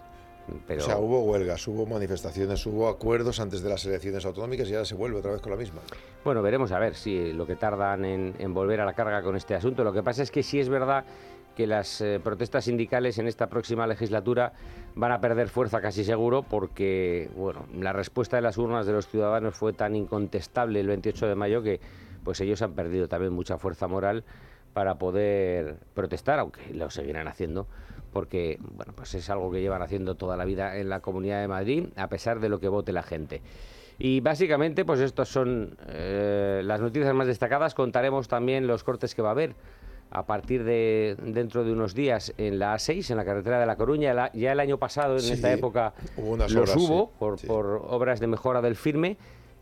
Pero... 0.67 0.81
O 0.81 0.85
sea, 0.85 0.97
hubo 0.97 1.23
huelgas, 1.23 1.67
hubo 1.67 1.85
manifestaciones, 1.85 2.65
hubo 2.65 2.87
acuerdos 2.87 3.39
antes 3.39 3.61
de 3.61 3.69
las 3.69 3.85
elecciones 3.85 4.25
autonómicas 4.25 4.69
y 4.69 4.73
ahora 4.73 4.85
se 4.85 4.95
vuelve 4.95 5.19
otra 5.19 5.31
vez 5.31 5.41
con 5.41 5.51
la 5.51 5.57
misma. 5.57 5.81
Bueno, 6.23 6.41
veremos 6.41 6.71
a 6.71 6.79
ver 6.79 6.95
si 6.95 7.33
lo 7.33 7.45
que 7.45 7.55
tardan 7.55 8.05
en, 8.05 8.53
volver 8.53 8.81
a 8.81 8.85
la 8.85 8.93
carga 8.93 9.21
con 9.21 9.35
este 9.35 9.55
asunto. 9.55 9.83
Lo 9.83 9.93
que 9.93 10.03
pasa 10.03 10.23
es 10.23 10.31
que 10.31 10.43
sí 10.43 10.59
es 10.59 10.69
verdad 10.69 11.05
que 11.55 11.67
las 11.67 12.01
eh, 12.01 12.19
protestas 12.23 12.65
sindicales 12.65 13.17
en 13.17 13.27
esta 13.27 13.47
próxima 13.47 13.87
legislatura 13.87 14.53
van 14.95 15.11
a 15.11 15.21
perder 15.21 15.49
fuerza 15.49 15.81
casi 15.81 16.03
seguro 16.03 16.43
porque 16.43 17.29
bueno, 17.35 17.65
la 17.73 17.93
respuesta 17.93 18.35
de 18.35 18.41
las 18.41 18.57
urnas 18.57 18.85
de 18.85 18.93
los 18.93 19.07
ciudadanos 19.07 19.55
fue 19.55 19.73
tan 19.73 19.95
incontestable 19.95 20.79
el 20.79 20.87
28 20.87 21.27
de 21.27 21.35
mayo 21.35 21.61
que 21.61 21.79
pues 22.23 22.39
ellos 22.41 22.61
han 22.61 22.73
perdido 22.73 23.07
también 23.07 23.33
mucha 23.33 23.57
fuerza 23.57 23.87
moral 23.87 24.23
para 24.73 24.95
poder 24.95 25.77
protestar, 25.93 26.39
aunque 26.39 26.73
lo 26.73 26.89
seguirán 26.89 27.27
haciendo, 27.27 27.67
porque 28.13 28.57
bueno, 28.61 28.93
pues 28.95 29.13
es 29.15 29.29
algo 29.29 29.51
que 29.51 29.61
llevan 29.61 29.81
haciendo 29.81 30.15
toda 30.15 30.37
la 30.37 30.45
vida 30.45 30.77
en 30.77 30.89
la 30.89 31.01
Comunidad 31.01 31.41
de 31.41 31.47
Madrid, 31.47 31.85
a 31.95 32.07
pesar 32.07 32.39
de 32.39 32.49
lo 32.49 32.59
que 32.59 32.69
vote 32.69 32.93
la 32.93 33.03
gente. 33.03 33.41
Y 33.99 34.19
básicamente, 34.21 34.83
pues 34.83 34.99
estas 34.99 35.27
son 35.27 35.77
eh, 35.87 36.61
las 36.63 36.81
noticias 36.81 37.13
más 37.13 37.27
destacadas. 37.27 37.75
Contaremos 37.75 38.27
también 38.27 38.65
los 38.65 38.83
cortes 38.83 39.13
que 39.13 39.21
va 39.21 39.29
a 39.29 39.33
haber 39.33 39.55
a 40.11 40.25
partir 40.25 40.63
de 40.63 41.15
dentro 41.23 41.63
de 41.63 41.71
unos 41.71 41.95
días 41.95 42.33
en 42.37 42.59
la 42.59 42.75
A6, 42.75 43.09
en 43.09 43.17
la 43.17 43.25
carretera 43.25 43.59
de 43.59 43.65
La 43.65 43.77
Coruña. 43.77 44.31
ya 44.33 44.51
el 44.51 44.59
año 44.59 44.77
pasado, 44.77 45.17
en 45.17 45.31
esta 45.31 45.51
época, 45.51 45.93
los 46.49 46.75
hubo 46.75 47.11
por, 47.11 47.39
por 47.47 47.85
obras 47.87 48.19
de 48.19 48.27
mejora 48.27 48.61
del 48.61 48.75
firme 48.75 49.17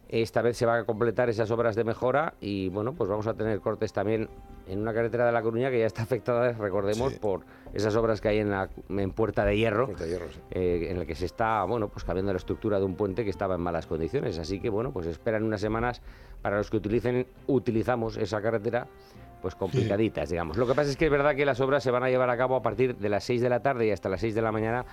Esta 0.09 0.41
vez 0.41 0.57
se 0.57 0.65
van 0.65 0.81
a 0.81 0.85
completar 0.85 1.29
esas 1.29 1.51
obras 1.51 1.75
de 1.75 1.83
mejora 1.83 2.33
y 2.41 2.69
bueno, 2.69 2.93
pues 2.93 3.09
vamos 3.09 3.27
a 3.27 3.35
tener 3.35 3.59
cortes 3.59 3.93
también 3.93 4.27
en 4.67 4.79
una 4.79 4.93
carretera 4.93 5.25
de 5.25 5.31
La 5.31 5.41
Coruña 5.41 5.69
que 5.69 5.79
ya 5.79 5.85
está 5.85 6.03
afectada, 6.03 6.51
recordemos, 6.53 7.13
por 7.13 7.41
esas 7.73 7.95
obras 7.95 8.21
que 8.21 8.29
hay 8.29 8.39
en, 8.39 8.51
la, 8.51 8.69
en 8.89 9.11
Puerta 9.11 9.45
de 9.45 9.57
Hierro, 9.57 9.85
Puerta 9.85 10.03
de 10.03 10.09
Hierro, 10.11 10.31
sí. 10.31 10.39
eh, 10.51 10.87
en 10.89 10.99
la 10.99 11.05
que 11.05 11.15
se 11.15 11.25
está 11.25 11.63
bueno, 11.63 11.89
pues 11.89 12.03
cambiando 12.03 12.31
la 12.33 12.37
estructura 12.37 12.79
de 12.79 12.85
un 12.85 12.95
puente 12.95 13.23
que 13.23 13.29
estaba 13.29 13.55
en 13.55 13.61
malas 13.61 13.87
condiciones. 13.87 14.37
Así 14.37 14.59
que 14.59 14.69
bueno, 14.69 14.91
pues 14.91 15.07
esperan 15.07 15.43
unas 15.43 15.61
semanas 15.61 16.01
para 16.41 16.57
los 16.57 16.69
que 16.69 16.77
utilicen, 16.77 17.27
utilizamos 17.47 18.17
esa 18.17 18.41
carretera 18.41 18.87
pues 19.41 19.55
complicaditas, 19.55 20.29
digamos. 20.29 20.57
Lo 20.57 20.67
que 20.67 20.73
pasa 20.73 20.89
es 20.89 20.97
que 20.97 21.05
es 21.05 21.11
verdad 21.11 21.35
que 21.35 21.45
las 21.45 21.59
obras 21.59 21.83
se 21.83 21.91
van 21.91 22.03
a 22.03 22.09
llevar 22.09 22.29
a 22.29 22.37
cabo 22.37 22.55
a 22.55 22.61
partir 22.61 22.95
de 22.95 23.09
las 23.09 23.23
6 23.23 23.41
de 23.41 23.49
la 23.49 23.61
tarde 23.61 23.87
y 23.87 23.91
hasta 23.91 24.09
las 24.09 24.21
6 24.21 24.35
de 24.35 24.41
la 24.41 24.51
mañana, 24.51 24.85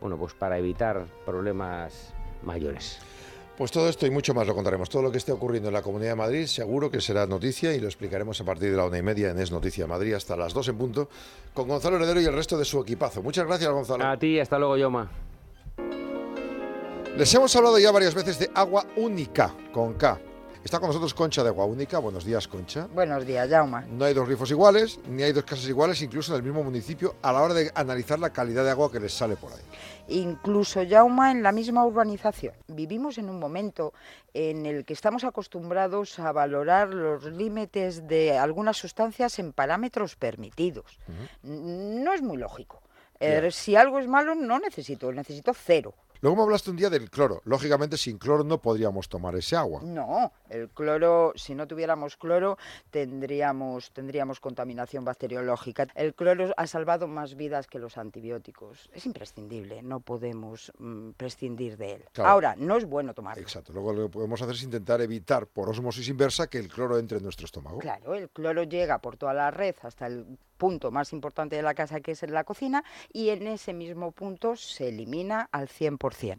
bueno, 0.00 0.16
pues 0.16 0.34
para 0.34 0.58
evitar 0.58 1.04
problemas 1.24 2.14
mayores. 2.42 3.00
Pues 3.60 3.70
todo 3.70 3.90
esto 3.90 4.06
y 4.06 4.10
mucho 4.10 4.32
más 4.32 4.46
lo 4.46 4.54
contaremos. 4.54 4.88
Todo 4.88 5.02
lo 5.02 5.12
que 5.12 5.18
esté 5.18 5.32
ocurriendo 5.32 5.68
en 5.68 5.74
la 5.74 5.82
Comunidad 5.82 6.12
de 6.12 6.16
Madrid 6.16 6.46
seguro 6.46 6.90
que 6.90 7.02
será 7.02 7.26
noticia 7.26 7.74
y 7.74 7.80
lo 7.80 7.88
explicaremos 7.88 8.40
a 8.40 8.44
partir 8.44 8.70
de 8.70 8.76
la 8.78 8.86
una 8.86 8.96
y 8.96 9.02
media 9.02 9.30
en 9.30 9.38
Es 9.38 9.52
Noticia 9.52 9.86
Madrid 9.86 10.14
hasta 10.14 10.34
las 10.34 10.54
dos 10.54 10.68
en 10.68 10.78
punto 10.78 11.10
con 11.52 11.68
Gonzalo 11.68 11.96
Heredero 11.96 12.22
y 12.22 12.24
el 12.24 12.32
resto 12.32 12.56
de 12.56 12.64
su 12.64 12.80
equipazo. 12.80 13.22
Muchas 13.22 13.46
gracias, 13.46 13.70
Gonzalo. 13.70 14.06
A 14.06 14.16
ti, 14.16 14.40
hasta 14.40 14.58
luego, 14.58 14.78
Yoma. 14.78 15.10
Les 17.18 17.34
hemos 17.34 17.54
hablado 17.54 17.78
ya 17.78 17.90
varias 17.92 18.14
veces 18.14 18.38
de 18.38 18.50
agua 18.54 18.86
única, 18.96 19.54
con 19.72 19.92
K. 19.92 20.18
Está 20.62 20.78
con 20.78 20.88
nosotros 20.88 21.14
Concha 21.14 21.42
de 21.42 21.48
Agua 21.48 21.64
Única. 21.64 21.98
Buenos 21.98 22.22
días, 22.22 22.46
Concha. 22.46 22.86
Buenos 22.92 23.24
días, 23.24 23.48
Jauma. 23.48 23.80
No 23.90 24.04
hay 24.04 24.12
dos 24.12 24.26
grifos 24.26 24.50
iguales, 24.50 25.00
ni 25.08 25.22
hay 25.22 25.32
dos 25.32 25.44
casas 25.44 25.66
iguales, 25.66 26.02
incluso 26.02 26.32
en 26.32 26.36
el 26.36 26.42
mismo 26.42 26.62
municipio, 26.62 27.16
a 27.22 27.32
la 27.32 27.40
hora 27.40 27.54
de 27.54 27.72
analizar 27.74 28.18
la 28.18 28.30
calidad 28.30 28.62
de 28.64 28.70
agua 28.70 28.92
que 28.92 29.00
les 29.00 29.10
sale 29.10 29.36
por 29.36 29.50
ahí. 29.52 29.62
Incluso, 30.08 30.82
Jauma, 30.86 31.30
en 31.30 31.42
la 31.42 31.50
misma 31.52 31.86
urbanización. 31.86 32.52
Vivimos 32.68 33.16
en 33.16 33.30
un 33.30 33.38
momento 33.38 33.94
en 34.34 34.66
el 34.66 34.84
que 34.84 34.92
estamos 34.92 35.24
acostumbrados 35.24 36.18
a 36.18 36.30
valorar 36.30 36.92
los 36.92 37.24
límites 37.24 38.06
de 38.06 38.36
algunas 38.36 38.76
sustancias 38.76 39.38
en 39.38 39.54
parámetros 39.54 40.16
permitidos. 40.16 40.98
No 41.42 42.12
es 42.12 42.20
muy 42.20 42.36
lógico. 42.36 42.82
Eh, 43.18 43.50
si 43.50 43.76
algo 43.76 43.98
es 43.98 44.06
malo, 44.06 44.34
no 44.34 44.58
necesito, 44.58 45.10
necesito 45.10 45.54
cero. 45.54 45.94
Luego 46.22 46.36
me 46.36 46.42
hablaste 46.42 46.70
un 46.70 46.76
día 46.76 46.90
del 46.90 47.10
cloro. 47.10 47.40
Lógicamente, 47.44 47.96
sin 47.96 48.18
cloro 48.18 48.44
no 48.44 48.60
podríamos 48.60 49.08
tomar 49.08 49.34
ese 49.36 49.56
agua. 49.56 49.80
No, 49.82 50.32
el 50.50 50.68
cloro, 50.68 51.32
si 51.34 51.54
no 51.54 51.66
tuviéramos 51.66 52.16
cloro, 52.16 52.58
tendríamos, 52.90 53.90
tendríamos 53.92 54.38
contaminación 54.38 55.04
bacteriológica. 55.04 55.86
El 55.94 56.14
cloro 56.14 56.52
ha 56.56 56.66
salvado 56.66 57.08
más 57.08 57.36
vidas 57.36 57.66
que 57.66 57.78
los 57.78 57.96
antibióticos. 57.96 58.90
Es 58.92 59.06
imprescindible, 59.06 59.82
no 59.82 60.00
podemos 60.00 60.72
mm, 60.78 61.12
prescindir 61.12 61.78
de 61.78 61.92
él. 61.94 62.04
Claro. 62.12 62.30
Ahora, 62.30 62.54
no 62.56 62.76
es 62.76 62.84
bueno 62.84 63.14
tomarlo. 63.14 63.42
Exacto. 63.42 63.72
Luego 63.72 63.92
lo 63.94 64.02
que 64.04 64.10
podemos 64.10 64.42
hacer 64.42 64.54
es 64.54 64.62
intentar 64.62 65.00
evitar 65.00 65.46
por 65.46 65.70
osmosis 65.70 66.08
inversa 66.08 66.48
que 66.48 66.58
el 66.58 66.68
cloro 66.68 66.98
entre 66.98 67.16
en 67.16 67.24
nuestro 67.24 67.46
estómago. 67.46 67.78
Claro, 67.78 68.14
el 68.14 68.28
cloro 68.28 68.64
llega 68.64 68.98
por 68.98 69.16
toda 69.16 69.32
la 69.32 69.50
red 69.50 69.74
hasta 69.82 70.06
el 70.06 70.38
punto 70.60 70.90
más 70.90 71.14
importante 71.14 71.56
de 71.56 71.62
la 71.62 71.74
casa, 71.74 72.00
que 72.00 72.12
es 72.12 72.22
en 72.22 72.34
la 72.34 72.44
cocina, 72.44 72.84
y 73.12 73.30
en 73.30 73.46
ese 73.46 73.72
mismo 73.72 74.12
punto 74.12 74.56
se 74.56 74.90
elimina 74.90 75.48
al 75.50 75.68
100%. 75.68 76.38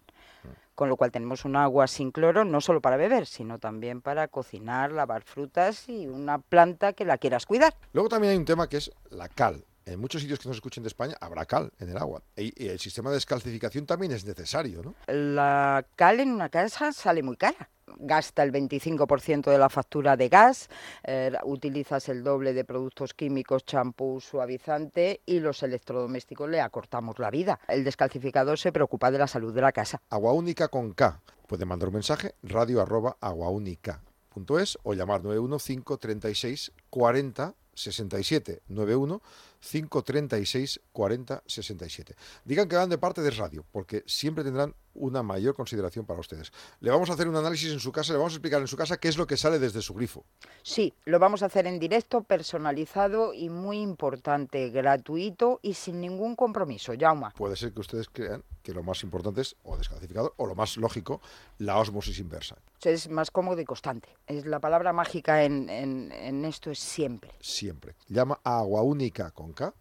Con 0.75 0.89
lo 0.89 0.95
cual 0.95 1.11
tenemos 1.11 1.43
un 1.43 1.55
agua 1.55 1.87
sin 1.87 2.11
cloro 2.11 2.45
no 2.45 2.61
solo 2.61 2.81
para 2.81 2.97
beber, 2.97 3.25
sino 3.25 3.57
también 3.57 4.01
para 4.01 4.27
cocinar, 4.27 4.91
lavar 4.91 5.23
frutas 5.23 5.89
y 5.89 6.07
una 6.07 6.37
planta 6.37 6.93
que 6.93 7.03
la 7.03 7.17
quieras 7.17 7.45
cuidar. 7.45 7.75
Luego 7.93 8.09
también 8.09 8.31
hay 8.31 8.37
un 8.37 8.45
tema 8.45 8.69
que 8.69 8.77
es 8.77 8.91
la 9.09 9.27
cal. 9.27 9.65
En 9.85 9.99
muchos 9.99 10.21
sitios 10.21 10.39
que 10.39 10.47
nos 10.47 10.57
escuchen 10.57 10.83
de 10.83 10.87
España 10.87 11.15
habrá 11.19 11.45
cal 11.45 11.71
en 11.79 11.89
el 11.89 11.97
agua. 11.97 12.21
Y, 12.35 12.63
y 12.63 12.69
el 12.69 12.79
sistema 12.79 13.09
de 13.09 13.15
descalcificación 13.15 13.85
también 13.85 14.11
es 14.11 14.25
necesario, 14.25 14.83
¿no? 14.83 14.95
La 15.07 15.85
cal 15.95 16.19
en 16.19 16.31
una 16.31 16.49
casa 16.49 16.91
sale 16.91 17.23
muy 17.23 17.37
cara. 17.37 17.69
Gasta 17.97 18.43
el 18.43 18.51
25% 18.51 19.51
de 19.51 19.57
la 19.57 19.69
factura 19.69 20.15
de 20.15 20.29
gas, 20.29 20.69
eh, 21.03 21.31
utilizas 21.43 22.07
el 22.09 22.23
doble 22.23 22.53
de 22.53 22.63
productos 22.63 23.13
químicos, 23.13 23.65
champú, 23.65 24.21
suavizante 24.21 25.21
y 25.25 25.39
los 25.39 25.61
electrodomésticos 25.63 26.49
le 26.49 26.61
acortamos 26.61 27.19
la 27.19 27.29
vida. 27.29 27.59
El 27.67 27.83
descalcificador 27.83 28.57
se 28.57 28.71
preocupa 28.71 29.11
de 29.11 29.17
la 29.17 29.27
salud 29.27 29.53
de 29.53 29.61
la 29.61 29.71
casa. 29.71 30.01
Agua 30.09 30.33
única 30.33 30.69
con 30.69 30.93
K. 30.93 31.21
Puede 31.47 31.65
mandar 31.65 31.89
un 31.89 31.95
mensaje 31.95 32.35
radio 32.43 32.81
arroba 32.81 33.17
aguaúnica.es 33.19 34.77
o 34.83 34.93
llamar 34.93 35.23
915 35.23 35.99
36 35.99 36.71
40 36.89 37.55
67 37.73 38.61
91 38.67 39.21
536 39.61 40.81
40 40.91 41.43
67. 41.45 42.15
Digan 42.45 42.67
que 42.67 42.75
van 42.75 42.89
de 42.89 42.97
parte 42.97 43.21
de 43.21 43.31
radio, 43.31 43.65
porque 43.71 44.03
siempre 44.05 44.43
tendrán 44.43 44.75
una 44.93 45.23
mayor 45.23 45.55
consideración 45.55 46.05
para 46.05 46.19
ustedes. 46.19 46.51
Le 46.81 46.91
vamos 46.91 47.09
a 47.09 47.13
hacer 47.13 47.27
un 47.29 47.35
análisis 47.37 47.71
en 47.71 47.79
su 47.79 47.93
casa, 47.93 48.11
le 48.11 48.17
vamos 48.19 48.33
a 48.33 48.35
explicar 48.35 48.59
en 48.59 48.67
su 48.67 48.75
casa 48.75 48.97
qué 48.97 49.07
es 49.07 49.17
lo 49.17 49.25
que 49.25 49.37
sale 49.37 49.57
desde 49.57 49.81
su 49.81 49.93
grifo. 49.93 50.25
Sí, 50.63 50.93
lo 51.05 51.17
vamos 51.17 51.43
a 51.43 51.45
hacer 51.45 51.65
en 51.65 51.79
directo, 51.79 52.23
personalizado 52.23 53.33
y 53.33 53.47
muy 53.49 53.79
importante, 53.79 54.69
gratuito 54.69 55.59
y 55.61 55.75
sin 55.75 56.01
ningún 56.01 56.35
compromiso. 56.35 56.91
Jauma. 56.99 57.31
Puede 57.37 57.55
ser 57.55 57.71
que 57.71 57.79
ustedes 57.79 58.09
crean 58.11 58.43
que 58.63 58.73
lo 58.73 58.83
más 58.83 59.01
importante 59.03 59.41
es 59.41 59.55
o 59.63 59.77
descalcificador 59.77 60.33
o 60.37 60.45
lo 60.45 60.55
más 60.55 60.75
lógico, 60.77 61.21
la 61.59 61.77
osmosis 61.77 62.19
inversa. 62.19 62.57
Es 62.83 63.09
más 63.09 63.31
cómodo 63.31 63.61
y 63.61 63.65
constante. 63.65 64.09
Es 64.27 64.45
la 64.45 64.59
palabra 64.59 64.91
mágica 64.91 65.43
en, 65.45 65.69
en- 65.69 66.11
en 66.11 66.43
esto 66.45 66.69
es 66.69 66.79
siempre. 66.79 67.31
siempre. 67.39 67.95
Llama 68.09 68.39
a 68.43 68.59
Agua 68.59 68.81
Única 68.81 69.31
con 69.31 69.50
K 69.53 69.73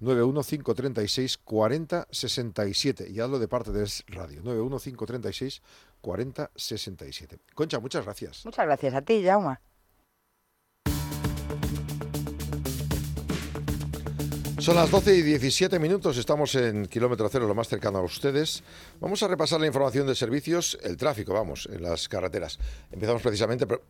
91536 0.00 1.38
40 1.38 2.08
67 2.10 3.10
y 3.10 3.20
hazlo 3.20 3.38
de 3.38 3.48
parte 3.48 3.72
de 3.72 3.88
Radio 4.08 4.42
91536 4.42 5.62
40 6.00 6.50
67. 6.54 7.38
Concha, 7.54 7.80
muchas 7.80 8.04
gracias. 8.04 8.44
Muchas 8.44 8.66
gracias 8.66 8.94
a 8.94 9.02
ti, 9.02 9.24
Jauma. 9.24 9.60
Son 14.66 14.74
las 14.74 14.90
12 14.90 15.18
y 15.18 15.22
17 15.22 15.78
minutos, 15.78 16.18
estamos 16.18 16.52
en 16.56 16.86
kilómetro 16.86 17.28
cero, 17.28 17.46
lo 17.46 17.54
más 17.54 17.68
cercano 17.68 17.98
a 17.98 18.02
ustedes. 18.02 18.64
Vamos 19.00 19.22
a 19.22 19.28
repasar 19.28 19.60
la 19.60 19.68
información 19.68 20.08
de 20.08 20.16
servicios, 20.16 20.76
el 20.82 20.96
tráfico, 20.96 21.32
vamos, 21.34 21.68
en 21.72 21.84
las 21.84 22.08
carreteras. 22.08 22.58
Empezamos 22.90 23.22
precisamente 23.22 23.64
por, 23.64 23.80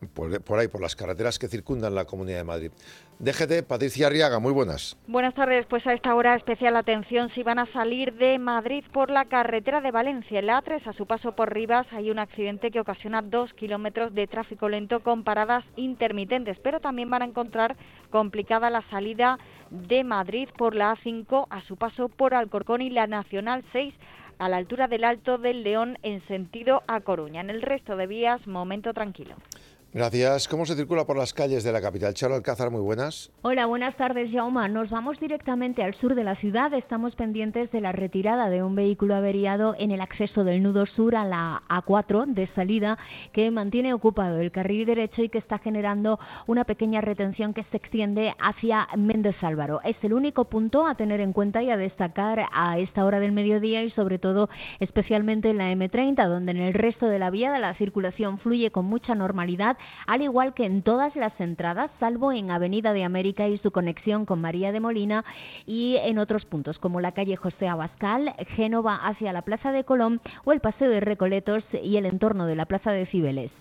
por- 0.43 0.59
ahí, 0.59 0.67
por 0.67 0.79
las 0.79 0.95
carreteras 0.95 1.39
que 1.39 1.47
circundan 1.47 1.95
la 1.95 2.05
Comunidad 2.05 2.37
de 2.37 2.43
Madrid. 2.43 2.71
DGT, 3.17 3.63
Patricia 3.67 4.05
Arriaga, 4.05 4.37
muy 4.37 4.53
buenas. 4.53 4.95
Buenas 5.07 5.33
tardes, 5.33 5.65
pues 5.67 5.87
a 5.87 5.93
esta 5.93 6.13
hora 6.13 6.35
especial 6.35 6.75
atención 6.77 7.31
si 7.33 7.41
van 7.41 7.57
a 7.57 7.65
salir 7.73 8.13
de 8.13 8.37
Madrid 8.37 8.83
por 8.93 9.09
la 9.09 9.25
carretera 9.25 9.81
de 9.81 9.89
Valencia, 9.89 10.37
en 10.37 10.45
la 10.45 10.61
A3, 10.63 10.85
a 10.85 10.93
su 10.93 11.07
paso 11.07 11.31
por 11.35 11.51
Rivas 11.51 11.87
hay 11.89 12.11
un 12.11 12.19
accidente 12.19 12.69
que 12.69 12.79
ocasiona 12.79 13.23
dos 13.23 13.51
kilómetros 13.55 14.13
de 14.13 14.27
tráfico 14.27 14.69
lento 14.69 14.99
con 14.99 15.23
paradas 15.23 15.65
intermitentes, 15.75 16.59
pero 16.61 16.79
también 16.79 17.09
van 17.09 17.23
a 17.23 17.25
encontrar 17.25 17.75
complicada 18.11 18.69
la 18.69 18.87
salida 18.91 19.39
de 19.69 20.03
Madrid 20.03 20.49
por 20.57 20.75
la 20.75 20.95
A5 20.95 21.47
a 21.49 21.61
su 21.61 21.77
paso 21.77 22.09
por 22.09 22.33
Alcorcón 22.33 22.81
y 22.81 22.89
la 22.89 23.07
Nacional 23.07 23.63
6 23.71 23.93
a 24.39 24.49
la 24.49 24.57
altura 24.57 24.87
del 24.87 25.03
Alto 25.03 25.37
del 25.37 25.63
León 25.63 25.97
en 26.03 26.25
sentido 26.27 26.83
a 26.87 27.01
Coruña. 27.01 27.41
En 27.41 27.49
el 27.49 27.61
resto 27.61 27.95
de 27.95 28.07
vías, 28.07 28.45
momento 28.47 28.93
tranquilo. 28.93 29.35
Gracias. 29.93 30.47
¿Cómo 30.49 30.65
se 30.65 30.75
circula 30.75 31.05
por 31.05 31.17
las 31.17 31.33
calles 31.33 31.63
de 31.63 31.71
la 31.71 31.81
capital? 31.81 32.13
Charo 32.13 32.35
Alcázar, 32.35 32.69
muy 32.69 32.81
buenas. 32.81 33.31
Hola, 33.41 33.65
buenas 33.65 33.95
tardes, 33.95 34.29
Jauma. 34.31 34.67
Nos 34.67 34.89
vamos 34.89 35.17
directamente 35.19 35.81
al 35.81 35.95
sur 35.95 36.13
de 36.13 36.25
la 36.25 36.35
ciudad. 36.35 36.73
Estamos 36.73 37.15
pendientes 37.15 37.71
de 37.71 37.79
la 37.79 37.93
retirada 37.93 38.49
de 38.49 38.63
un 38.63 38.75
vehículo 38.75 39.15
averiado 39.15 39.75
en 39.79 39.91
el 39.91 40.01
acceso 40.01 40.43
del 40.43 40.61
nudo 40.61 40.85
sur 40.87 41.15
a 41.15 41.23
la 41.23 41.63
A4 41.69 42.25
de 42.25 42.47
salida 42.47 42.97
que 43.31 43.49
mantiene 43.49 43.93
ocupado 43.93 44.39
el 44.39 44.51
carril 44.51 44.85
derecho 44.85 45.23
y 45.23 45.29
que 45.29 45.37
está 45.37 45.57
generando 45.57 46.19
una 46.47 46.65
pequeña 46.65 46.99
retención 46.99 47.53
que 47.53 47.63
se 47.71 47.77
extiende 47.77 48.35
hacia 48.39 48.89
Méndez 48.97 49.41
Álvaro. 49.41 49.79
Es 49.85 49.95
el 50.03 50.13
único 50.13 50.45
punto 50.45 50.85
a 50.85 50.95
tener 50.95 51.21
en 51.21 51.31
cuenta 51.31 51.63
y 51.63 51.71
a 51.71 51.77
destacar 51.77 52.45
a 52.51 52.77
esta 52.77 53.05
hora 53.05 53.21
del 53.21 53.31
mediodía 53.31 53.83
y 53.83 53.91
sobre 53.91 54.19
todo 54.19 54.49
especialmente 54.79 55.49
en 55.49 55.57
la 55.57 55.71
M30, 55.71 56.27
donde 56.27 56.51
en 56.51 56.57
el 56.57 56.73
resto 56.73 57.07
de 57.07 57.19
la 57.19 57.29
vía 57.29 57.57
la 57.57 57.73
circulación 57.75 58.37
fluye 58.39 58.69
con 58.69 58.85
mucha 58.85 59.15
normalidad 59.15 59.76
al 60.05 60.21
igual 60.21 60.53
que 60.53 60.65
en 60.65 60.81
todas 60.81 61.15
las 61.15 61.39
entradas, 61.39 61.91
salvo 61.99 62.31
en 62.31 62.51
Avenida 62.51 62.93
de 62.93 63.03
América 63.03 63.47
y 63.47 63.57
su 63.57 63.71
conexión 63.71 64.25
con 64.25 64.41
María 64.41 64.71
de 64.71 64.79
Molina 64.79 65.25
y 65.65 65.97
en 65.97 66.19
otros 66.19 66.45
puntos 66.45 66.79
como 66.79 67.01
la 67.01 67.11
calle 67.11 67.35
José 67.35 67.67
Abascal, 67.67 68.33
Génova 68.55 68.95
hacia 68.95 69.33
la 69.33 69.41
Plaza 69.41 69.71
de 69.71 69.83
Colón 69.83 70.21
o 70.45 70.51
el 70.51 70.61
Paseo 70.61 70.89
de 70.89 70.99
Recoletos 70.99 71.63
y 71.83 71.97
el 71.97 72.05
entorno 72.05 72.45
de 72.45 72.55
la 72.55 72.65
Plaza 72.65 72.91
de 72.91 73.05
Cibeles. 73.07 73.51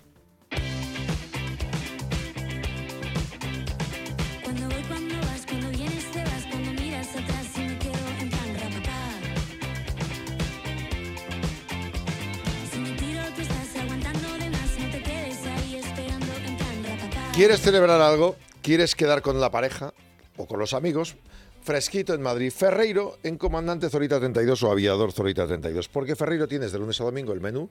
¿Quieres 17.37 17.61
celebrar 17.61 18.01
algo? 18.01 18.35
¿Quieres 18.63 18.95
quedar 18.95 19.21
con 19.21 19.39
la 19.43 19.51
pareja 19.51 19.93
o 20.39 20.47
con 20.47 20.59
los 20.59 20.73
amigos? 20.73 21.17
fresquito 21.61 22.15
en 22.15 22.23
Madrid. 22.23 22.51
Ferreiro 22.51 23.19
en 23.25 23.37
Comandante 23.37 23.91
Zorita 23.91 24.19
32 24.19 24.63
o 24.63 24.71
Aviador 24.71 25.13
Zorita 25.13 25.47
32. 25.47 25.89
Porque 25.89 26.17
Ferreiro 26.17 26.49
tienes 26.49 26.73
de 26.73 26.79
lunes 26.79 26.99
a 27.01 27.05
domingo 27.05 27.35
el 27.35 27.43
menú 27.43 27.69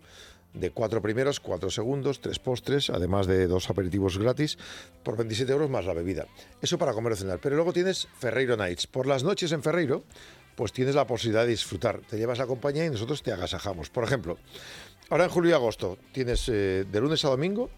de 0.53 0.69
cuatro 0.69 1.01
primeros, 1.01 1.39
cuatro 1.39 1.71
segundos, 1.71 2.19
tres 2.19 2.37
postres, 2.37 2.91
además 2.91 3.25
de 3.25 3.47
dos 3.47 3.69
aperitivos 3.71 4.19
gratis, 4.19 4.59
por 5.01 5.17
27 5.17 5.51
euros 5.51 5.69
más 5.69 5.85
la 5.85 5.93
bebida. 5.93 6.27
Eso 6.61 6.77
para 6.77 6.93
comer 6.93 7.13
o 7.13 7.15
cenar. 7.15 7.39
Pero 7.41 7.55
luego 7.55 7.73
tienes 7.73 8.07
Ferreiro 8.19 8.57
Nights. 8.57 8.85
Por 8.85 9.07
las 9.07 9.23
noches 9.23 9.51
en 9.51 9.63
Ferreiro, 9.63 10.03
pues 10.55 10.73
tienes 10.73 10.93
la 10.93 11.07
posibilidad 11.07 11.43
de 11.43 11.51
disfrutar. 11.51 12.01
Te 12.01 12.17
llevas 12.17 12.37
la 12.37 12.45
compañía 12.45 12.85
y 12.85 12.91
nosotros 12.91 13.23
te 13.23 13.31
agasajamos. 13.31 13.89
Por 13.89 14.03
ejemplo, 14.03 14.37
ahora 15.09 15.23
en 15.23 15.31
julio 15.31 15.51
y 15.51 15.53
agosto 15.53 15.97
tienes 16.11 16.49
eh, 16.49 16.85
de 16.91 17.01
lunes 17.01 17.25
a 17.25 17.29
domingo 17.29 17.71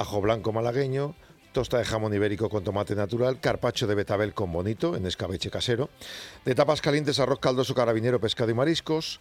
ajo 0.00 0.20
blanco 0.20 0.52
malagueño, 0.52 1.14
tosta 1.52 1.78
de 1.78 1.84
jamón 1.84 2.14
ibérico 2.14 2.48
con 2.48 2.64
tomate 2.64 2.94
natural, 2.94 3.40
carpacho 3.40 3.86
de 3.86 3.94
betabel 3.94 4.34
con 4.34 4.52
bonito 4.52 4.96
en 4.96 5.06
escabeche 5.06 5.50
casero, 5.50 5.90
de 6.44 6.54
tapas 6.54 6.80
calientes 6.80 7.18
arroz 7.18 7.40
caldoso 7.40 7.74
carabinero, 7.74 8.20
pescado 8.20 8.50
y 8.50 8.54
mariscos, 8.54 9.20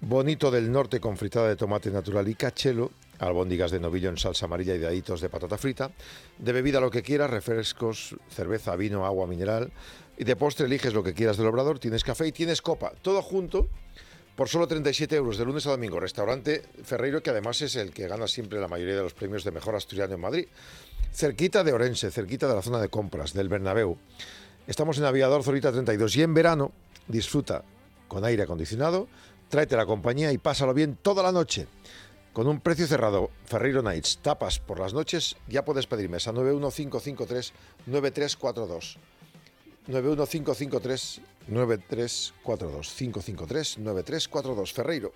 bonito 0.00 0.50
del 0.50 0.70
norte 0.70 1.00
con 1.00 1.16
fritada 1.16 1.48
de 1.48 1.56
tomate 1.56 1.90
natural 1.90 2.28
y 2.28 2.34
cachelo, 2.34 2.92
albóndigas 3.18 3.70
de 3.70 3.80
novillo 3.80 4.10
en 4.10 4.16
salsa 4.16 4.46
amarilla 4.46 4.74
y 4.74 4.78
daditos 4.78 5.20
de 5.20 5.28
patata 5.28 5.58
frita, 5.58 5.90
de 6.38 6.52
bebida 6.52 6.80
lo 6.80 6.90
que 6.90 7.02
quieras, 7.02 7.30
refrescos, 7.30 8.14
cerveza, 8.30 8.76
vino, 8.76 9.04
agua 9.04 9.26
mineral, 9.26 9.72
y 10.16 10.24
de 10.24 10.36
postre 10.36 10.66
eliges 10.66 10.94
lo 10.94 11.02
que 11.02 11.14
quieras 11.14 11.36
del 11.36 11.46
obrador, 11.46 11.78
tienes 11.78 12.04
café 12.04 12.26
y 12.26 12.32
tienes 12.32 12.62
copa, 12.62 12.92
todo 13.02 13.22
junto 13.22 13.68
por 14.38 14.48
solo 14.48 14.66
37 14.68 15.16
euros 15.16 15.36
de 15.36 15.44
lunes 15.44 15.66
a 15.66 15.70
domingo. 15.70 15.98
Restaurante 15.98 16.62
Ferreiro, 16.84 17.20
que 17.20 17.30
además 17.30 17.60
es 17.60 17.74
el 17.74 17.90
que 17.90 18.06
gana 18.06 18.28
siempre 18.28 18.60
la 18.60 18.68
mayoría 18.68 18.94
de 18.94 19.02
los 19.02 19.12
premios 19.12 19.42
de 19.42 19.50
mejor 19.50 19.74
asturiano 19.74 20.14
en 20.14 20.20
Madrid. 20.20 20.46
Cerquita 21.12 21.64
de 21.64 21.72
Orense, 21.72 22.12
cerquita 22.12 22.46
de 22.46 22.54
la 22.54 22.62
zona 22.62 22.80
de 22.80 22.88
compras, 22.88 23.32
del 23.32 23.48
Bernabéu. 23.48 23.98
Estamos 24.68 24.96
en 24.98 25.06
Aviador 25.06 25.42
Zorita 25.42 25.72
32 25.72 26.14
y 26.14 26.22
en 26.22 26.34
verano 26.34 26.70
disfruta 27.08 27.64
con 28.06 28.24
aire 28.24 28.44
acondicionado, 28.44 29.08
tráete 29.48 29.76
la 29.76 29.86
compañía 29.86 30.30
y 30.30 30.38
pásalo 30.38 30.72
bien 30.72 30.96
toda 31.02 31.24
la 31.24 31.32
noche. 31.32 31.66
Con 32.32 32.46
un 32.46 32.60
precio 32.60 32.86
cerrado, 32.86 33.32
Ferreiro 33.44 33.82
Nights, 33.82 34.20
tapas 34.22 34.60
por 34.60 34.78
las 34.78 34.94
noches, 34.94 35.34
ya 35.48 35.64
puedes 35.64 35.88
pedir 35.88 36.08
mesa 36.08 36.32
91553-9342. 36.32 38.98
91553 39.88 41.22
9342 41.48 42.88
553 42.94 43.78
9342 43.78 44.72
Ferreiro. 44.72 45.12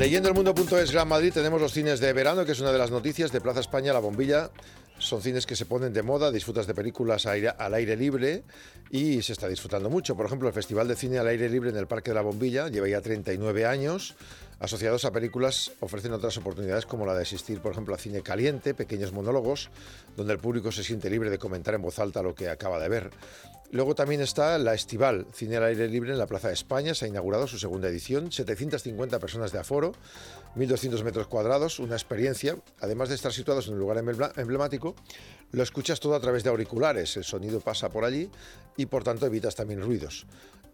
Leyendo 0.00 0.30
el 0.30 0.34
mundo.es 0.34 0.92
Gran 0.92 1.08
Madrid 1.08 1.30
tenemos 1.30 1.60
los 1.60 1.74
cines 1.74 2.00
de 2.00 2.10
verano, 2.14 2.46
que 2.46 2.52
es 2.52 2.60
una 2.60 2.72
de 2.72 2.78
las 2.78 2.90
noticias 2.90 3.32
de 3.32 3.42
Plaza 3.42 3.60
España, 3.60 3.92
La 3.92 3.98
Bombilla. 3.98 4.50
Son 4.96 5.20
cines 5.20 5.44
que 5.44 5.54
se 5.54 5.66
ponen 5.66 5.92
de 5.92 6.02
moda, 6.02 6.32
disfrutas 6.32 6.66
de 6.66 6.72
películas 6.72 7.26
al 7.26 7.74
aire 7.74 7.96
libre 7.98 8.44
y 8.90 9.20
se 9.20 9.34
está 9.34 9.46
disfrutando 9.46 9.90
mucho. 9.90 10.16
Por 10.16 10.24
ejemplo, 10.24 10.48
el 10.48 10.54
Festival 10.54 10.88
de 10.88 10.96
Cine 10.96 11.18
al 11.18 11.26
Aire 11.26 11.50
Libre 11.50 11.68
en 11.68 11.76
el 11.76 11.86
Parque 11.86 12.12
de 12.12 12.14
la 12.14 12.22
Bombilla 12.22 12.68
lleva 12.68 12.88
ya 12.88 13.02
39 13.02 13.66
años. 13.66 14.14
Asociados 14.60 15.06
a 15.06 15.10
películas 15.10 15.72
ofrecen 15.80 16.12
otras 16.12 16.36
oportunidades 16.36 16.84
como 16.84 17.06
la 17.06 17.14
de 17.14 17.22
asistir, 17.22 17.62
por 17.62 17.72
ejemplo, 17.72 17.94
a 17.94 17.98
cine 17.98 18.20
caliente, 18.20 18.74
pequeños 18.74 19.10
monólogos, 19.10 19.70
donde 20.18 20.34
el 20.34 20.38
público 20.38 20.70
se 20.70 20.84
siente 20.84 21.08
libre 21.08 21.30
de 21.30 21.38
comentar 21.38 21.72
en 21.72 21.80
voz 21.80 21.98
alta 21.98 22.22
lo 22.22 22.34
que 22.34 22.50
acaba 22.50 22.78
de 22.78 22.90
ver. 22.90 23.10
Luego 23.72 23.94
también 23.94 24.20
está 24.20 24.58
la 24.58 24.74
Estival, 24.74 25.28
Cine 25.32 25.56
al 25.56 25.64
Aire 25.64 25.88
Libre 25.88 26.12
en 26.12 26.18
la 26.18 26.26
Plaza 26.26 26.48
de 26.48 26.54
España. 26.54 26.92
Se 26.92 27.06
ha 27.06 27.08
inaugurado 27.08 27.46
su 27.46 27.58
segunda 27.58 27.88
edición. 27.88 28.32
750 28.32 29.18
personas 29.18 29.50
de 29.50 29.60
aforo, 29.60 29.92
1.200 30.56 31.04
metros 31.04 31.28
cuadrados, 31.28 31.78
una 31.78 31.94
experiencia. 31.94 32.56
Además 32.80 33.08
de 33.08 33.14
estar 33.14 33.32
situados 33.32 33.68
en 33.68 33.74
un 33.74 33.80
lugar 33.80 34.04
emblemático, 34.36 34.94
lo 35.52 35.62
escuchas 35.62 36.00
todo 36.00 36.16
a 36.16 36.20
través 36.20 36.44
de 36.44 36.50
auriculares. 36.50 37.16
El 37.16 37.24
sonido 37.24 37.60
pasa 37.60 37.88
por 37.88 38.04
allí 38.04 38.28
y 38.76 38.86
por 38.86 39.04
tanto 39.04 39.24
evitas 39.24 39.54
también 39.54 39.80
ruidos. 39.80 40.26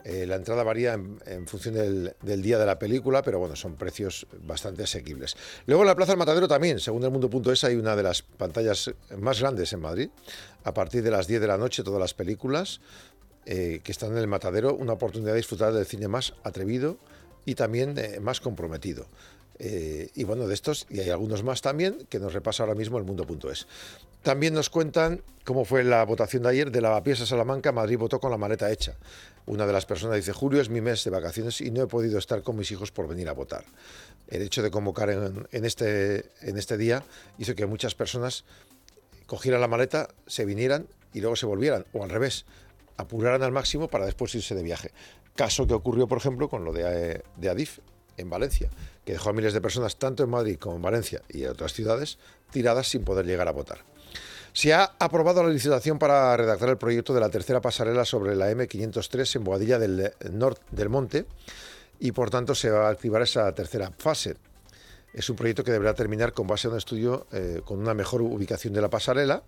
Eh, 0.09 0.25
la 0.25 0.37
entrada 0.37 0.63
varía 0.63 0.93
en, 0.95 1.49
función 1.49 1.75
del, 1.75 2.43
día 2.43 2.59
de 2.59 2.67
la 2.67 2.79
película, 2.79 3.23
pero 3.23 3.41
bueno, 3.41 3.57
son 3.57 3.75
precios 3.75 4.29
bastante 4.45 4.85
asequibles. 4.85 5.37
Luego 5.67 5.83
en 5.83 5.89
la 5.89 5.97
Plaza 5.97 6.13
del 6.13 6.19
Matadero 6.21 6.47
también, 6.47 6.79
según 6.79 7.03
el 7.03 7.11
mundo.es, 7.11 7.65
hay 7.65 7.75
una 7.75 7.97
de 7.97 8.05
las 8.05 8.23
pantallas 8.23 8.95
más 9.19 9.41
grandes 9.41 9.73
en 9.73 9.81
Madrid. 9.81 10.11
A 10.63 10.73
partir 10.73 11.03
de 11.03 11.11
las 11.11 11.27
10 11.27 11.41
de 11.41 11.47
la 11.49 11.59
noche, 11.59 11.83
todas 11.83 11.99
las 11.99 12.15
películas 12.15 12.81
eh, 13.47 13.81
que 13.83 13.91
están 13.91 14.13
en 14.13 14.19
el 14.19 14.29
Matadero, 14.29 14.77
una 14.77 14.93
oportunidad 14.93 15.33
de 15.33 15.39
disfrutar 15.39 15.73
del 15.73 15.87
cine 15.87 16.07
más 16.07 16.35
atrevido 16.45 16.99
y 17.45 17.57
también 17.57 17.99
eh, 17.99 18.21
más 18.21 18.41
comprometido. 18.41 19.09
Y 19.59 20.23
bueno, 20.25 20.47
de 20.47 20.53
estos, 20.53 20.87
y 20.91 21.01
hay 21.01 21.09
algunos 21.09 21.43
más 21.43 21.63
también, 21.63 22.07
que 22.11 22.21
nos 22.21 22.35
repasa 22.35 22.63
ahora 22.63 22.75
mismo 22.75 22.99
el 22.99 23.05
mundo.es. 23.05 23.67
También 24.27 24.55
nos 24.55 24.71
cuentan 24.71 25.23
cómo 25.45 25.65
fue 25.65 25.85
la 25.85 26.05
votación 26.05 26.43
de 26.43 26.49
ayer 26.49 26.73
de 26.73 26.81
Lavapiés 26.81 27.21
a 27.21 27.27
Salamanca. 27.27 27.71
Madrid 27.71 27.97
votó 27.97 28.19
con 28.19 28.33
la 28.33 28.37
maleta 28.37 28.73
hecha. 28.73 28.97
Una 29.47 29.69
de 29.69 29.73
las 29.73 29.87
personas 29.87 30.17
dice, 30.17 30.33
Julio 30.33 30.61
es 30.61 30.69
mi 30.69 30.81
mes 30.81 31.05
de 31.05 31.11
vacaciones 31.13 31.61
y 31.61 31.71
no 31.71 31.81
he 31.81 31.87
podido 31.87 32.19
estar 32.19 32.43
con 32.43 32.57
mis 32.57 32.73
hijos 32.73 32.91
por 32.91 33.07
venir 33.07 33.29
a 33.29 33.35
votar. 33.35 33.65
El 34.27 34.43
hecho 34.43 34.65
de 34.65 34.73
convocar 34.73 35.11
en, 35.11 35.47
en 35.53 35.65
este, 35.65 36.33
en 36.41 36.59
este 36.59 36.77
día 36.77 37.05
hizo 37.39 37.55
que 37.55 37.67
muchas 37.67 37.95
personas 37.95 38.45
cogieran 39.27 39.61
la 39.61 39.69
maleta, 39.69 40.09
se 40.27 40.45
vinieran 40.45 40.89
y 41.15 41.21
luego 41.21 41.37
se 41.37 41.47
volvieran, 41.47 41.87
o 41.93 42.03
al 42.03 42.11
revés, 42.11 42.47
apuraran 42.97 43.45
al 43.45 43.53
máximo 43.53 43.87
para 43.87 44.07
después 44.07 44.35
irse 44.35 44.57
de 44.57 44.65
viaje. 44.65 44.91
Caso 45.37 45.69
que 45.69 45.75
ocurrió, 45.75 46.09
por 46.09 46.19
ejemplo, 46.19 46.49
con 46.49 46.65
lo 46.65 46.73
de, 46.73 46.83
eh, 46.85 47.23
de 47.37 47.49
Adif 47.49 47.79
en 48.17 48.29
Valencia, 48.29 48.71
que 49.05 49.13
dejó 49.13 49.31
a 49.31 49.35
miles 49.35 49.53
de 49.53 49.61
personas, 49.61 49.99
tanto 49.99 50.25
en 50.25 50.31
Madrid 50.31 50.59
como 50.59 50.75
en 50.75 50.83
Valencia 50.83 51.23
y 51.29 51.45
en 51.45 51.51
otras 51.51 51.75
ciudades, 51.75 52.19
tiradas 52.51 52.89
sin 52.89 53.05
poder 53.05 53.25
llegar 53.25 53.47
a 53.47 53.53
votar. 53.53 53.85
Se 54.57 54.73
ha 54.73 54.95
aprobado 54.99 55.43
la 55.43 55.51
licitación 55.51 55.99
para 55.99 56.35
redactar 56.35 56.71
el 56.71 56.79
proyecto 56.79 57.13
de 57.13 57.21
la 57.21 57.29
tercera 57.29 57.61
pasarela 57.61 58.07
sobre 58.07 58.35
la 58.35 58.51
M503 58.51 59.37
en 59.37 59.45
Boadilla 59.45 59.79
del, 59.79 60.15
Norte 60.33 60.63
del 60.71 60.89
Monte 60.89 61.27
y 62.01 62.13
por 62.13 62.31
tanto 62.31 62.55
se 62.55 62.71
va 62.71 62.89
a 62.89 62.91
activar 62.91 63.21
esa 63.21 63.55
tercera 63.55 63.93
fase. 63.99 64.37
Es 65.13 65.29
un 65.29 65.37
proyecto 65.37 65.63
que 65.63 65.73
deberá 65.73 65.93
terminar 65.93 66.33
con 66.33 66.47
base 66.47 66.69
a 66.69 66.71
un 66.71 66.79
estudio 66.79 67.27
eh, 67.33 67.61
con 67.67 67.81
una 67.81 67.93
mejor 67.93 68.23
ubicación 68.23 68.73
de 68.73 68.81
la 68.81 68.89
pasarela 68.89 69.43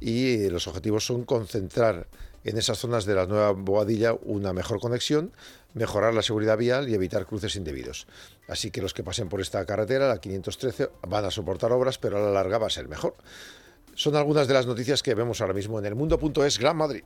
y 0.00 0.44
eh, 0.44 0.50
los 0.50 0.66
objetivos 0.66 1.04
son 1.04 1.24
concentrar 1.24 2.06
en 2.42 2.56
esas 2.56 2.78
zonas 2.78 3.04
de 3.04 3.16
la 3.16 3.26
nueva 3.26 3.50
Boadilla 3.50 4.14
una 4.14 4.54
mejor 4.54 4.80
conexión, 4.80 5.30
mejorar 5.74 6.14
la 6.14 6.22
seguridad 6.22 6.56
vial 6.56 6.88
y 6.88 6.94
evitar 6.94 7.26
cruces 7.26 7.54
indebidos. 7.56 8.06
Así 8.48 8.70
que 8.70 8.80
los 8.80 8.94
que 8.94 9.04
pasen 9.04 9.28
por 9.28 9.42
esta 9.42 9.62
carretera, 9.66 10.08
la 10.08 10.22
513, 10.22 10.88
van 11.06 11.26
a 11.26 11.30
soportar 11.30 11.70
obras, 11.70 11.98
pero 11.98 12.16
a 12.16 12.20
la 12.22 12.30
larga 12.30 12.56
va 12.56 12.68
a 12.68 12.70
ser 12.70 12.88
mejor. 12.88 13.14
Son 13.98 14.14
algunas 14.14 14.46
de 14.46 14.54
las 14.54 14.64
noticias 14.64 15.02
que 15.02 15.12
vemos 15.12 15.40
ahora 15.40 15.54
mismo 15.54 15.76
en 15.80 15.84
el 15.84 15.96
mundo.es 15.96 16.56
Gran 16.60 16.76
Madrid. 16.76 17.02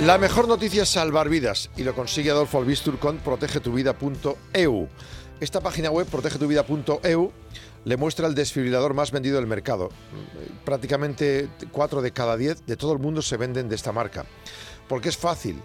La 0.00 0.18
mejor 0.18 0.48
noticia 0.48 0.82
es 0.82 0.88
salvar 0.88 1.28
vidas 1.28 1.70
y 1.76 1.84
lo 1.84 1.94
consigue 1.94 2.32
Adolfo 2.32 2.58
Albistur 2.58 2.98
con 2.98 3.18
protegetuvida.eu. 3.18 4.88
Esta 5.38 5.60
página 5.60 5.92
web, 5.92 6.08
protegetuvida.eu, 6.08 7.32
le 7.84 7.96
muestra 7.96 8.26
el 8.26 8.34
desfibrilador 8.34 8.94
más 8.94 9.12
vendido 9.12 9.36
del 9.36 9.46
mercado. 9.46 9.90
Prácticamente 10.64 11.48
4 11.70 12.02
de 12.02 12.10
cada 12.10 12.36
10 12.36 12.66
de 12.66 12.76
todo 12.76 12.92
el 12.94 12.98
mundo 12.98 13.22
se 13.22 13.36
venden 13.36 13.68
de 13.68 13.76
esta 13.76 13.92
marca. 13.92 14.24
Porque 14.88 15.08
es 15.08 15.16
fácil, 15.16 15.62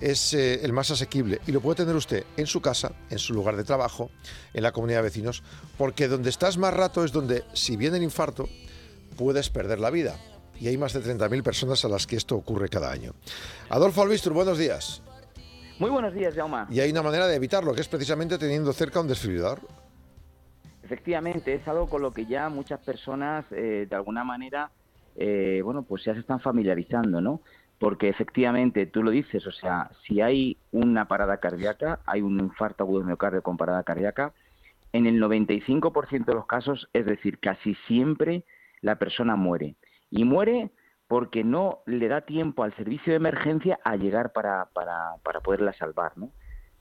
es 0.00 0.34
eh, 0.34 0.64
el 0.64 0.72
más 0.72 0.90
asequible 0.90 1.40
y 1.46 1.52
lo 1.52 1.60
puede 1.60 1.76
tener 1.76 1.96
usted 1.96 2.24
en 2.36 2.46
su 2.46 2.60
casa, 2.60 2.92
en 3.10 3.18
su 3.18 3.34
lugar 3.34 3.56
de 3.56 3.64
trabajo, 3.64 4.10
en 4.54 4.62
la 4.62 4.72
comunidad 4.72 4.98
de 4.98 5.04
vecinos, 5.04 5.42
porque 5.76 6.08
donde 6.08 6.30
estás 6.30 6.58
más 6.58 6.74
rato 6.74 7.04
es 7.04 7.12
donde, 7.12 7.44
si 7.52 7.76
viene 7.76 7.96
el 7.96 8.02
infarto, 8.02 8.48
puedes 9.16 9.50
perder 9.50 9.80
la 9.80 9.90
vida. 9.90 10.16
Y 10.60 10.68
hay 10.68 10.76
más 10.76 10.92
de 10.92 11.00
30.000 11.00 11.42
personas 11.42 11.84
a 11.84 11.88
las 11.88 12.06
que 12.06 12.16
esto 12.16 12.34
ocurre 12.34 12.68
cada 12.68 12.90
año. 12.90 13.12
Adolfo 13.70 14.02
Albistur, 14.02 14.32
buenos 14.32 14.58
días. 14.58 15.02
Muy 15.78 15.90
buenos 15.90 16.12
días, 16.12 16.34
Jauma. 16.34 16.66
Y 16.70 16.80
hay 16.80 16.90
una 16.90 17.02
manera 17.02 17.28
de 17.28 17.36
evitarlo, 17.36 17.72
que 17.72 17.80
es 17.80 17.88
precisamente 17.88 18.38
teniendo 18.38 18.72
cerca 18.72 19.00
un 19.00 19.06
desfibrilador. 19.06 19.60
Efectivamente, 20.82 21.54
es 21.54 21.68
algo 21.68 21.88
con 21.88 22.02
lo 22.02 22.12
que 22.12 22.26
ya 22.26 22.48
muchas 22.48 22.80
personas, 22.80 23.44
eh, 23.52 23.86
de 23.88 23.94
alguna 23.94 24.24
manera, 24.24 24.72
eh, 25.14 25.60
bueno, 25.62 25.82
pues 25.82 26.04
ya 26.04 26.14
se 26.14 26.20
están 26.20 26.40
familiarizando, 26.40 27.20
¿no? 27.20 27.42
Porque 27.78 28.08
efectivamente, 28.08 28.86
tú 28.86 29.02
lo 29.02 29.10
dices, 29.10 29.46
o 29.46 29.52
sea, 29.52 29.90
si 30.04 30.20
hay 30.20 30.56
una 30.72 31.06
parada 31.06 31.38
cardíaca, 31.38 32.00
hay 32.06 32.22
un 32.22 32.40
infarto 32.40 32.82
agudo 32.82 33.00
de 33.00 33.06
miocardio 33.06 33.42
con 33.42 33.56
parada 33.56 33.84
cardíaca, 33.84 34.32
en 34.92 35.06
el 35.06 35.20
95% 35.20 36.24
de 36.24 36.34
los 36.34 36.46
casos, 36.46 36.88
es 36.92 37.06
decir, 37.06 37.38
casi 37.38 37.74
siempre 37.86 38.44
la 38.80 38.96
persona 38.96 39.36
muere. 39.36 39.76
Y 40.10 40.24
muere 40.24 40.70
porque 41.06 41.44
no 41.44 41.80
le 41.86 42.08
da 42.08 42.22
tiempo 42.22 42.62
al 42.62 42.74
servicio 42.74 43.12
de 43.12 43.16
emergencia 43.16 43.78
a 43.84 43.96
llegar 43.96 44.32
para, 44.32 44.66
para, 44.74 45.14
para 45.22 45.40
poderla 45.40 45.72
salvar, 45.72 46.16
¿no? 46.16 46.30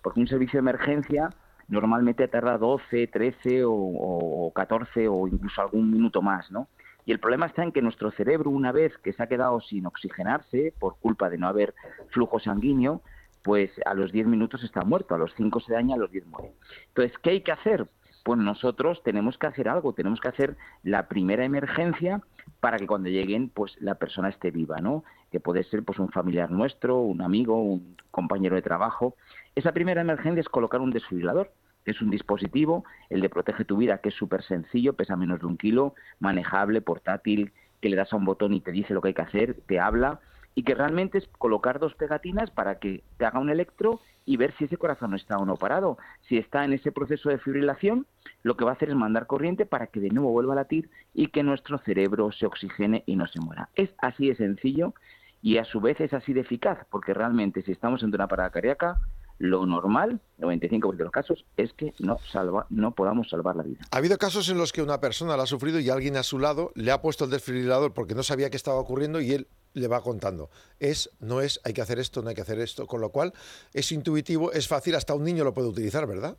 Porque 0.02 0.20
un 0.20 0.28
servicio 0.28 0.58
de 0.58 0.70
emergencia 0.70 1.30
normalmente 1.68 2.28
tarda 2.28 2.58
12, 2.58 3.08
13 3.08 3.66
o, 3.66 3.74
o 3.74 4.54
14 4.54 5.08
o 5.08 5.28
incluso 5.28 5.62
algún 5.62 5.92
minuto 5.92 6.22
más, 6.22 6.50
¿no? 6.52 6.68
Y 7.08 7.14
el 7.14 7.20
problema 7.20 7.46
está 7.46 7.64
en 7.64 7.72
que 7.72 7.82
nuestro 7.82 8.12
cerebro, 8.12 8.52
una 8.52 8.74
vez 8.74 8.98
que 8.98 9.14
se 9.14 9.24
ha 9.24 9.28
quedado 9.28 9.62
sin 9.62 9.86
oxigenarse 9.86 10.74
por 10.78 10.98
culpa 11.00 11.30
de 11.30 11.38
no 11.38 11.48
haber 11.48 11.74
flujo 12.10 12.38
sanguíneo, 12.38 13.02
pues 13.44 13.72
a 13.86 13.94
los 13.94 14.12
10 14.12 14.28
minutos 14.28 14.62
está 14.62 14.82
muerto, 14.82 15.16
a 15.16 15.18
los 15.18 15.34
5 15.36 15.62
se 15.62 15.72
daña, 15.72 15.96
a 15.96 15.98
los 15.98 16.12
10 16.12 16.26
muere. 16.28 16.52
Entonces, 16.90 17.18
¿qué 17.20 17.30
hay 17.30 17.42
que 17.44 17.54
hacer? 17.54 17.88
Pues 18.26 18.38
nosotros 18.42 19.02
tenemos 19.04 19.38
que 19.38 19.48
hacer 19.48 19.70
algo, 19.70 19.94
tenemos 19.94 20.20
que 20.20 20.28
hacer 20.28 20.58
la 20.84 21.08
primera 21.08 21.46
emergencia 21.46 22.22
para 22.60 22.76
que 22.76 22.88
cuando 22.88 23.08
lleguen, 23.08 23.48
pues 23.48 23.78
la 23.80 23.96
persona 23.96 24.28
esté 24.28 24.52
viva, 24.52 24.82
¿no? 24.82 25.06
Que 25.32 25.40
puede 25.40 25.64
ser 25.64 25.84
pues 25.84 26.00
un 26.00 26.10
familiar 26.10 26.52
nuestro, 26.52 27.00
un 27.00 27.22
amigo, 27.22 27.56
un 27.56 27.96
compañero 28.12 28.58
de 28.58 28.62
trabajo. 28.62 29.16
Esa 29.56 29.72
primera 29.72 30.02
emergencia 30.02 30.42
es 30.42 30.50
colocar 30.50 30.82
un 30.82 30.92
desfibrilador, 30.92 31.54
que 31.88 31.92
es 31.92 32.02
un 32.02 32.10
dispositivo, 32.10 32.84
el 33.10 33.22
de 33.22 33.30
Protege 33.30 33.64
tu 33.64 33.78
Vida, 33.78 34.00
que 34.00 34.10
es 34.10 34.16
súper 34.16 34.44
sencillo, 34.44 34.92
pesa 34.92 35.16
menos 35.16 35.40
de 35.40 35.46
un 35.46 35.56
kilo, 35.56 35.96
manejable, 36.20 36.82
portátil, 36.82 37.54
que 37.80 37.88
le 37.88 37.96
das 37.96 38.12
a 38.12 38.18
un 38.18 38.26
botón 38.26 38.52
y 38.52 38.60
te 38.60 38.74
dice 38.74 38.94
lo 38.94 39.00
que 39.00 39.08
hay 39.08 39.14
que 39.14 39.22
hacer, 39.22 39.56
te 39.68 39.80
habla, 39.80 40.20
y 40.54 40.64
que 40.64 40.76
realmente 40.76 41.18
es 41.18 41.30
colocar 41.38 41.80
dos 41.80 41.96
pegatinas 41.96 42.52
para 42.52 42.80
que 42.80 43.06
te 43.16 43.26
haga 43.26 43.40
un 43.40 43.50
electro 43.50 44.02
y 44.26 44.36
ver 44.36 44.54
si 44.58 44.66
ese 44.66 44.76
corazón 44.76 45.16
está 45.16 45.38
o 45.38 45.46
no 45.46 45.56
parado. 45.56 45.98
Si 46.28 46.38
está 46.38 46.66
en 46.66 46.74
ese 46.74 46.92
proceso 46.92 47.30
de 47.30 47.38
fibrilación, 47.38 48.06
lo 48.44 48.58
que 48.58 48.66
va 48.66 48.72
a 48.72 48.74
hacer 48.74 48.90
es 48.90 48.96
mandar 48.96 49.26
corriente 49.26 49.66
para 49.66 49.88
que 49.88 50.02
de 50.02 50.10
nuevo 50.10 50.32
vuelva 50.32 50.52
a 50.52 50.58
latir 50.58 50.90
y 51.14 51.28
que 51.28 51.42
nuestro 51.42 51.78
cerebro 51.78 52.34
se 52.34 52.48
oxigene 52.48 53.04
y 53.06 53.16
no 53.16 53.28
se 53.28 53.40
muera. 53.40 53.70
Es 53.76 53.92
así 54.00 54.28
de 54.28 54.36
sencillo 54.36 54.94
y 55.42 55.58
a 55.58 55.64
su 55.64 55.80
vez 55.80 56.02
es 56.02 56.14
así 56.14 56.34
de 56.34 56.42
eficaz, 56.42 56.80
porque 56.90 57.14
realmente 57.14 57.62
si 57.62 57.72
estamos 57.72 58.04
en 58.04 58.14
una 58.14 58.28
parada 58.28 58.50
cardíaca, 58.50 59.00
lo 59.40 59.66
normal, 59.66 60.20
95% 60.40 60.96
de 60.96 61.04
los 61.04 61.12
casos, 61.12 61.46
es 61.58 61.74
que 61.74 61.94
no, 62.00 62.18
salva, 62.32 62.66
no 62.70 62.92
podamos 62.92 63.30
salvar 63.30 63.56
la 63.56 63.64
vida. 63.64 63.80
Ha 63.92 63.98
habido 63.98 64.18
casos 64.18 64.50
en 64.50 64.58
los 64.58 64.74
que 64.74 64.82
una 64.82 65.00
persona 65.00 65.38
la 65.38 65.44
ha 65.44 65.48
sufrido 65.48 65.80
y 65.80 65.90
alguien 65.90 66.18
a 66.18 66.24
su 66.24 66.40
lado 66.40 66.72
le 66.76 66.92
ha 66.92 67.02
puesto 67.02 67.26
el 67.26 67.32
desfibrilador 67.32 67.94
porque 67.94 68.16
no 68.16 68.24
sabía 68.24 68.50
qué 68.50 68.58
estaba 68.58 68.80
ocurriendo 68.80 69.22
y 69.22 69.34
él 69.34 69.48
le 69.74 69.88
va 69.88 70.02
contando. 70.02 70.50
Es, 70.80 71.12
no 71.20 71.42
es, 71.42 71.62
hay 71.64 71.74
que 71.74 71.82
hacer 71.82 72.00
esto, 72.00 72.22
no 72.22 72.30
hay 72.30 72.36
que 72.36 72.42
hacer 72.42 72.60
esto. 72.60 72.88
Con 72.88 73.02
lo 73.02 73.10
cual, 73.10 73.34
es 73.74 73.92
intuitivo, 73.92 74.52
es 74.52 74.68
fácil, 74.68 74.96
hasta 74.96 75.14
un 75.14 75.24
niño 75.24 75.44
lo 75.44 75.54
puede 75.54 75.68
utilizar, 75.68 76.08
¿verdad? 76.08 76.38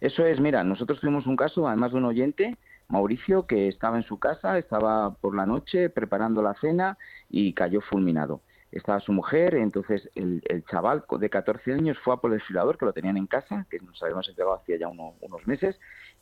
Eso 0.00 0.24
es, 0.24 0.40
mira, 0.40 0.64
nosotros 0.64 1.00
tuvimos 1.00 1.26
un 1.26 1.36
caso, 1.36 1.68
además 1.68 1.92
de 1.92 1.98
un 1.98 2.04
oyente, 2.06 2.56
Mauricio, 2.88 3.46
que 3.46 3.68
estaba 3.68 3.96
en 3.96 4.04
su 4.04 4.18
casa, 4.18 4.58
estaba 4.58 5.14
por 5.14 5.36
la 5.36 5.46
noche 5.46 5.90
preparando 5.90 6.42
la 6.42 6.54
cena 6.54 6.98
y 7.28 7.52
cayó 7.52 7.80
fulminado. 7.80 8.40
Estaba 8.72 9.00
su 9.00 9.12
mujer, 9.12 9.54
entonces 9.56 10.08
el, 10.14 10.42
el 10.48 10.64
chaval 10.64 11.04
de 11.18 11.28
14 11.30 11.72
años 11.72 11.98
fue 12.04 12.14
a 12.14 12.18
por 12.18 12.30
el 12.32 12.38
desfibrilador, 12.38 12.78
que 12.78 12.84
lo 12.86 12.92
tenían 12.92 13.16
en 13.16 13.26
casa, 13.26 13.66
que 13.68 13.80
nos 13.80 14.00
habíamos 14.02 14.28
entregado 14.28 14.54
hacía 14.56 14.76
ya 14.78 14.88
uno- 14.88 15.14
unos 15.20 15.46
meses, 15.46 15.78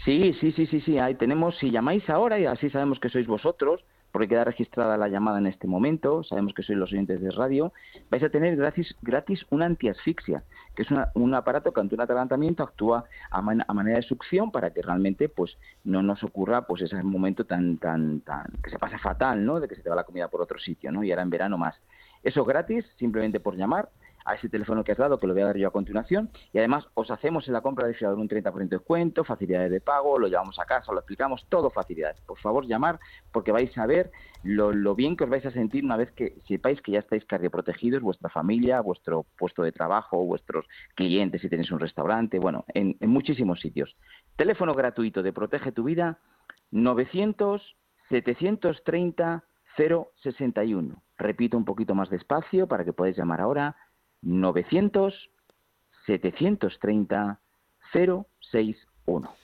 Sí, 0.04 0.34
sí, 0.40 0.52
sí, 0.52 0.66
sí, 0.68 0.82
sí. 0.82 0.98
Ahí 1.00 1.16
tenemos, 1.16 1.58
si 1.58 1.72
llamáis 1.72 2.08
ahora, 2.10 2.40
y 2.40 2.46
así 2.46 2.70
sabemos 2.70 3.00
que 3.00 3.10
sois 3.10 3.28
vosotros, 3.28 3.84
porque 4.12 4.28
queda 4.30 4.44
registrada 4.46 4.96
la 4.98 5.10
llamada 5.10 5.40
en 5.40 5.48
este 5.48 5.68
momento, 5.68 6.24
sabemos 6.24 6.54
que 6.54 6.64
sois 6.64 6.78
los 6.78 6.92
oyentes 6.92 7.20
de 7.22 7.32
radio, 7.32 7.74
vais 8.10 8.24
a 8.24 8.30
tener 8.30 8.56
gratis, 8.56 8.96
gratis 9.02 9.46
una 9.50 9.66
antiasfixia, 9.66 10.44
que 10.74 10.84
es 10.84 10.92
una- 10.92 11.12
un 11.16 11.34
aparato 11.34 11.74
que 11.74 11.82
ante 11.82 11.96
un 11.96 12.02
atragantamiento 12.02 12.64
actúa 12.64 13.04
a, 13.30 13.42
man- 13.42 13.66
a 13.68 13.74
manera 13.74 13.98
de 13.98 14.04
succión 14.04 14.52
para 14.52 14.72
que 14.72 14.82
realmente 14.82 15.28
pues 15.28 15.58
no 15.84 16.02
nos 16.02 16.24
ocurra 16.24 16.66
pues 16.66 16.82
ese 16.82 17.02
momento 17.04 17.46
tan, 17.46 17.78
tan, 17.78 18.22
tan, 18.22 18.46
que 18.64 18.70
se 18.70 18.80
pasa 18.80 18.98
fatal, 19.00 19.44
¿no? 19.46 19.60
De 19.60 19.68
que 19.68 19.76
se 19.76 19.82
te 19.82 19.90
va 19.90 19.96
la 19.98 20.04
comida 20.06 20.30
por 20.30 20.42
otro 20.42 20.60
sitio, 20.60 20.92
¿no? 20.94 21.04
Y 21.04 21.12
ahora 21.12 21.24
en 21.24 21.30
verano 21.30 21.58
más. 21.58 21.76
Eso 22.24 22.46
gratis, 22.46 22.86
simplemente 22.98 23.40
por 23.42 23.58
llamar 23.58 23.90
a 24.26 24.36
ese 24.36 24.50
teléfono 24.50 24.84
que 24.84 24.92
has 24.92 24.98
dado, 24.98 25.20
que 25.20 25.28
lo 25.28 25.34
voy 25.34 25.44
a 25.44 25.46
dar 25.46 25.58
yo 25.58 25.68
a 25.68 25.72
continuación, 25.72 26.30
y 26.52 26.58
además 26.58 26.88
os 26.96 27.12
hacemos 27.12 27.48
en 27.48 27.54
la 27.54 27.62
compra 27.62 27.88
de 27.88 27.94
fiador 27.94 28.18
un 28.18 28.28
30% 28.28 28.54
de 28.54 28.78
descuento, 28.78 29.24
facilidades 29.24 29.72
de 29.72 29.82
pago, 29.82 30.18
lo 30.18 30.28
llevamos 30.28 30.60
a 30.60 30.66
casa, 30.66 30.92
lo 30.92 31.00
explicamos, 31.00 31.46
todo 31.48 31.70
facilidades. 31.70 32.20
Por 32.22 32.40
favor, 32.40 32.66
llamar, 32.66 33.00
porque 33.32 33.52
vais 33.52 33.78
a 33.78 33.86
ver 33.86 34.12
lo, 34.44 34.74
lo 34.74 34.96
bien 34.96 35.16
que 35.16 35.24
os 35.24 35.30
vais 35.30 35.46
a 35.46 35.52
sentir 35.52 35.86
una 35.86 35.98
vez 35.98 36.12
que 36.12 36.38
sepáis 36.48 36.82
que 36.82 36.94
ya 36.94 37.00
estáis 37.00 37.24
cardioprotegidos, 37.26 38.02
vuestra 38.02 38.30
familia, 38.30 38.82
vuestro 38.82 39.26
puesto 39.38 39.64
de 39.64 39.72
trabajo, 39.72 40.26
vuestros 40.26 40.66
clientes, 40.96 41.42
si 41.42 41.50
tenéis 41.50 41.72
un 41.72 41.80
restaurante, 41.80 42.40
bueno, 42.40 42.66
en, 42.74 42.98
en 43.00 43.10
muchísimos 43.10 43.60
sitios. 43.60 43.96
Teléfono 44.36 44.74
gratuito 44.74 45.24
de 45.24 45.34
Protege 45.34 45.72
tu 45.72 45.84
Vida, 45.84 46.20
900 46.72 47.76
730 48.10 49.44
061. 49.78 51.04
Repito 51.18 51.58
un 51.58 51.66
poquito 51.66 51.96
más 51.96 52.10
despacio 52.10 52.68
para 52.68 52.86
que 52.86 52.94
podáis 52.94 53.18
llamar 53.18 53.42
ahora. 53.42 53.76
900 54.26 55.30
730 56.06 57.40
061. 57.94 59.36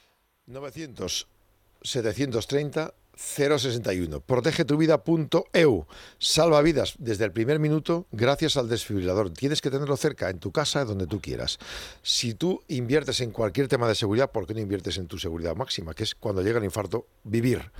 900 0.48 1.28
730 1.82 2.94
061. 3.16 4.22
Protegetuvida.eu. 4.22 5.86
Salva 6.18 6.62
vidas 6.62 6.96
desde 6.98 7.26
el 7.26 7.32
primer 7.32 7.60
minuto 7.60 8.08
gracias 8.12 8.58
al 8.58 8.68
desfibrilador. 8.68 9.32
Tienes 9.32 9.62
que 9.62 9.70
tenerlo 9.70 9.96
cerca, 9.98 10.30
en 10.30 10.40
tu 10.40 10.52
casa, 10.52 10.86
donde 10.86 11.08
tú 11.08 11.22
quieras. 11.22 11.60
Si 12.02 12.34
tú 12.34 12.62
inviertes 12.68 13.22
en 13.22 13.32
cualquier 13.32 13.68
tema 13.68 13.88
de 13.88 13.96
seguridad, 13.96 14.32
¿por 14.32 14.48
qué 14.48 14.54
no 14.54 14.60
inviertes 14.60 14.98
en 14.98 15.08
tu 15.08 15.18
seguridad 15.20 15.56
máxima? 15.56 15.94
Que 15.94 16.04
es 16.04 16.16
cuando 16.16 16.42
llega 16.42 16.58
el 16.58 16.66
infarto, 16.66 17.06
vivir. 17.24 17.72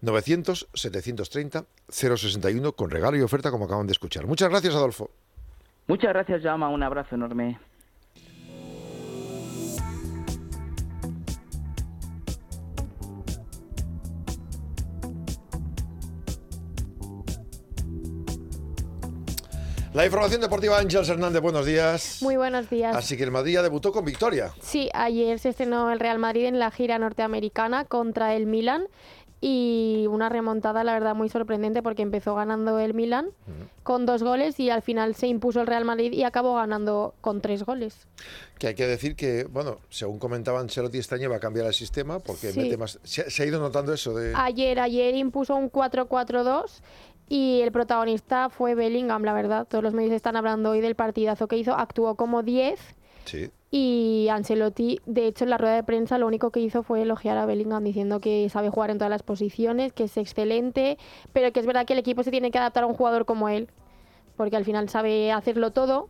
900 0.00 0.68
730 0.74 1.66
061 1.88 2.72
con 2.72 2.90
regalo 2.90 3.16
y 3.16 3.22
oferta 3.22 3.50
como 3.50 3.64
acaban 3.64 3.86
de 3.86 3.92
escuchar. 3.92 4.26
Muchas 4.26 4.50
gracias, 4.50 4.74
Adolfo. 4.74 5.10
Muchas 5.86 6.12
gracias, 6.12 6.42
Llama. 6.42 6.68
Un 6.68 6.82
abrazo 6.82 7.14
enorme. 7.14 7.58
La 19.94 20.04
información 20.04 20.40
deportiva, 20.40 20.76
Ángels 20.76 21.08
Hernández, 21.08 21.40
buenos 21.40 21.64
días. 21.64 22.18
Muy 22.20 22.36
buenos 22.36 22.68
días. 22.68 22.96
Así 22.96 23.16
que 23.16 23.22
el 23.22 23.30
Madrid 23.30 23.52
ya 23.52 23.62
debutó 23.62 23.92
con 23.92 24.04
victoria. 24.04 24.50
Sí, 24.60 24.90
ayer 24.92 25.38
se 25.38 25.50
estrenó 25.50 25.92
el 25.92 26.00
Real 26.00 26.18
Madrid 26.18 26.46
en 26.46 26.58
la 26.58 26.72
gira 26.72 26.98
norteamericana 26.98 27.84
contra 27.84 28.34
el 28.34 28.46
Milan 28.46 28.88
y 29.46 30.06
una 30.08 30.30
remontada, 30.30 30.84
la 30.84 30.94
verdad, 30.94 31.14
muy 31.14 31.28
sorprendente 31.28 31.82
porque 31.82 32.00
empezó 32.00 32.34
ganando 32.34 32.78
el 32.78 32.94
Milan 32.94 33.28
con 33.82 34.06
dos 34.06 34.22
goles 34.22 34.58
y 34.58 34.70
al 34.70 34.80
final 34.80 35.14
se 35.14 35.26
impuso 35.26 35.60
el 35.60 35.66
Real 35.66 35.84
Madrid 35.84 36.12
y 36.14 36.22
acabó 36.24 36.54
ganando 36.54 37.12
con 37.20 37.42
tres 37.42 37.62
goles. 37.62 38.06
Que 38.58 38.68
hay 38.68 38.74
que 38.74 38.86
decir 38.86 39.16
que, 39.16 39.44
bueno, 39.44 39.80
según 39.90 40.18
comentaba 40.18 40.60
Ancelotti 40.60 40.96
este 40.96 41.16
año 41.16 41.28
va 41.28 41.36
a 41.36 41.40
cambiar 41.40 41.66
el 41.66 41.74
sistema 41.74 42.20
porque 42.20 42.52
Sí. 42.52 42.58
mete 42.60 42.78
más... 42.78 42.98
Se, 43.02 43.30
se 43.30 43.42
ha 43.42 43.46
ido 43.46 43.60
notando 43.60 43.92
eso 43.92 44.14
de... 44.14 44.32
Ayer, 44.34 44.80
ayer 44.80 45.14
impuso 45.14 45.54
un 45.56 45.70
4-4-2 45.70 46.80
y 47.28 47.60
el 47.60 47.70
protagonista 47.70 48.48
fue 48.48 48.74
Bellingham, 48.74 49.24
la 49.24 49.34
verdad. 49.34 49.66
Todos 49.68 49.84
los 49.84 49.92
medios 49.92 50.12
están 50.14 50.36
hablando 50.36 50.70
hoy 50.70 50.80
del 50.80 50.94
partidazo 50.94 51.48
que 51.48 51.58
hizo. 51.58 51.74
Actuó 51.74 52.14
como 52.14 52.42
10 52.42 52.80
Sí. 53.24 53.50
Y 53.70 54.28
Ancelotti, 54.30 55.00
de 55.04 55.26
hecho, 55.26 55.44
en 55.44 55.50
la 55.50 55.58
rueda 55.58 55.74
de 55.74 55.82
prensa 55.82 56.16
lo 56.16 56.26
único 56.28 56.50
que 56.50 56.60
hizo 56.60 56.82
fue 56.84 57.02
elogiar 57.02 57.36
a 57.38 57.44
Bellingham 57.46 57.82
diciendo 57.82 58.20
que 58.20 58.48
sabe 58.48 58.70
jugar 58.70 58.90
en 58.90 58.98
todas 58.98 59.10
las 59.10 59.24
posiciones, 59.24 59.92
que 59.92 60.04
es 60.04 60.16
excelente, 60.16 60.96
pero 61.32 61.52
que 61.52 61.58
es 61.58 61.66
verdad 61.66 61.84
que 61.84 61.94
el 61.94 61.98
equipo 61.98 62.22
se 62.22 62.30
tiene 62.30 62.52
que 62.52 62.58
adaptar 62.58 62.84
a 62.84 62.86
un 62.86 62.94
jugador 62.94 63.24
como 63.24 63.48
él, 63.48 63.68
porque 64.36 64.56
al 64.56 64.64
final 64.64 64.88
sabe 64.88 65.32
hacerlo 65.32 65.72
todo. 65.72 66.08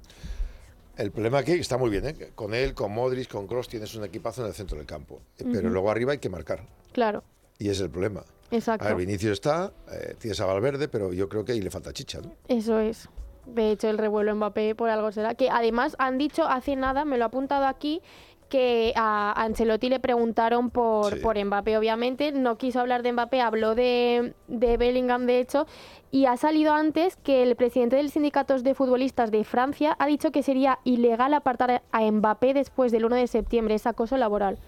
El 0.97 1.11
problema 1.11 1.39
aquí 1.39 1.53
está 1.53 1.77
muy 1.79 1.91
bien, 1.91 2.07
¿eh? 2.07 2.33
Con 2.35 2.55
él, 2.55 2.75
con 2.75 2.93
Modric, 2.93 3.29
con 3.29 3.47
Cross 3.47 3.69
tienes 3.69 3.95
un 3.95 4.05
equipazo 4.05 4.43
en 4.43 4.49
el 4.49 4.55
centro 4.55 4.77
del 4.77 4.87
campo. 4.87 5.23
Eh, 5.39 5.45
Pero 5.51 5.71
luego 5.71 5.91
arriba 5.91 6.13
hay 6.13 6.19
que 6.19 6.29
marcar. 6.29 6.61
Claro, 6.93 7.25
Y 7.59 7.69
es 7.71 7.81
el 7.81 7.91
problema. 7.91 8.25
exacto. 8.51 8.87
A 8.87 8.95
ver, 8.95 9.09
está, 9.09 9.73
eh, 9.91 10.15
tienes 10.19 10.39
a 10.41 10.47
Valverde, 10.47 10.89
pero 10.89 11.13
yo 11.13 11.29
creo 11.29 11.45
que 11.45 11.53
ahí 11.53 11.61
le 11.63 11.71
falta 11.71 11.93
chicha, 11.93 12.21
¿no? 12.21 12.33
Eso 12.47 12.79
es. 12.79 13.09
De 13.47 13.71
hecho, 13.73 13.89
el 13.89 13.99
revuelo 13.99 14.35
Mbappé 14.35 14.75
por 14.75 14.91
algo 14.91 15.13
será. 15.13 15.35
Que 15.35 15.51
además 15.51 15.97
han 15.99 16.19
dicho 16.19 16.45
hace 16.47 16.77
nada, 16.77 17.05
me 17.05 17.19
lo 17.19 17.25
ha 17.25 17.27
apuntado 17.29 17.67
aquí, 17.67 18.01
que 18.49 18.93
a 18.95 19.33
Ancelotti 19.43 19.89
le 19.89 19.99
preguntaron 20.01 20.71
por, 20.71 21.15
Sí. 21.15 21.21
por 21.21 21.43
Mbappé, 21.43 21.77
obviamente, 21.79 22.31
no 22.33 22.57
quiso 22.57 22.79
hablar 22.81 23.03
de 23.03 23.13
Mbappé, 23.13 23.41
habló 23.41 23.75
de, 23.75 24.35
de 24.49 24.77
Bellingham, 24.77 25.27
de 25.27 25.41
hecho, 25.41 25.67
y 26.13 26.27
ha 26.27 26.37
salido 26.37 26.73
antes 26.73 27.17
que 27.17 27.43
el 27.43 27.57
presidente 27.57 27.97
del 27.97 28.11
sindicato 28.11 28.57
de 28.59 28.75
futbolistas 28.75 29.31
de 29.33 29.43
Francia 29.45 29.97
ha 29.99 30.07
dicho 30.07 30.31
que 30.31 30.43
sería 30.45 30.79
ilegal 30.85 31.35
apartar 31.35 31.83
a 31.91 32.01
Mbappé 32.11 32.55
después 32.55 32.93
del 32.93 33.05
1 33.07 33.17
de 33.17 33.27
septiembre, 33.27 33.75
es 33.75 33.87
acoso 33.87 34.17
laboral. 34.17 34.59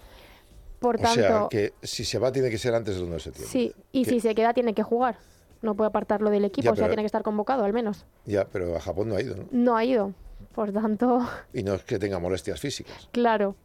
Por 0.79 0.95
O 0.95 0.99
tanto, 0.99 1.21
sea, 1.21 1.47
que 1.49 1.73
si 1.81 2.03
se 2.03 2.19
va 2.19 2.31
tiene 2.31 2.49
que 2.49 2.57
ser 2.57 2.75
antes 2.75 2.95
del 2.95 3.05
1 3.05 3.13
de 3.13 3.19
septiembre. 3.21 3.51
sí, 3.51 3.73
y 3.91 4.03
Que- 4.03 4.09
si 4.09 4.19
se 4.19 4.35
queda 4.35 4.53
tiene 4.53 4.73
que 4.73 4.83
jugar. 4.83 5.17
No 5.61 5.75
puede 5.75 5.87
apartarlo 5.89 6.29
del 6.29 6.45
equipo, 6.45 6.65
Ya, 6.65 6.71
o 6.71 6.75
sea, 6.75 6.83
pero- 6.85 6.91
tiene 6.91 7.03
que 7.03 7.07
estar 7.07 7.23
convocado 7.23 7.63
al 7.63 7.73
menos. 7.73 8.05
Ya, 8.25 8.45
pero 8.45 8.75
a 8.75 8.79
Japón 8.79 9.09
no 9.09 9.15
ha 9.15 9.21
ido, 9.21 9.35
¿no? 9.35 9.45
No 9.51 9.75
ha 9.75 9.83
ido. 9.85 10.13
Por 10.53 10.71
tanto, 10.71 11.19
Y 11.53 11.63
no 11.63 11.73
es 11.75 11.83
que 11.83 11.99
tenga 11.99 12.19
molestias 12.19 12.59
físicas. 12.59 13.09
claro. 13.11 13.55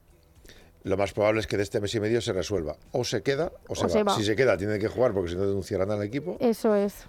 Lo 0.84 0.96
más 0.96 1.12
probable 1.12 1.38
es 1.38 1.46
que 1.46 1.56
de 1.56 1.62
este 1.62 1.80
mes 1.80 1.94
y 1.94 2.00
medio 2.00 2.20
se 2.20 2.32
resuelva. 2.32 2.74
O 2.90 3.04
se 3.04 3.22
queda 3.22 3.52
o 3.68 3.76
se, 3.76 3.82
O 3.82 3.84
va. 3.86 3.88
se 3.92 4.02
va. 4.02 4.16
Si 4.16 4.24
se 4.24 4.34
queda, 4.34 4.56
tiene 4.56 4.80
que 4.80 4.88
jugar 4.88 5.12
porque 5.12 5.30
si 5.30 5.36
no 5.36 5.42
denunciarán 5.46 5.92
al 5.92 6.02
equipo. 6.02 6.36
Eso 6.40 6.74
es. 6.74 7.06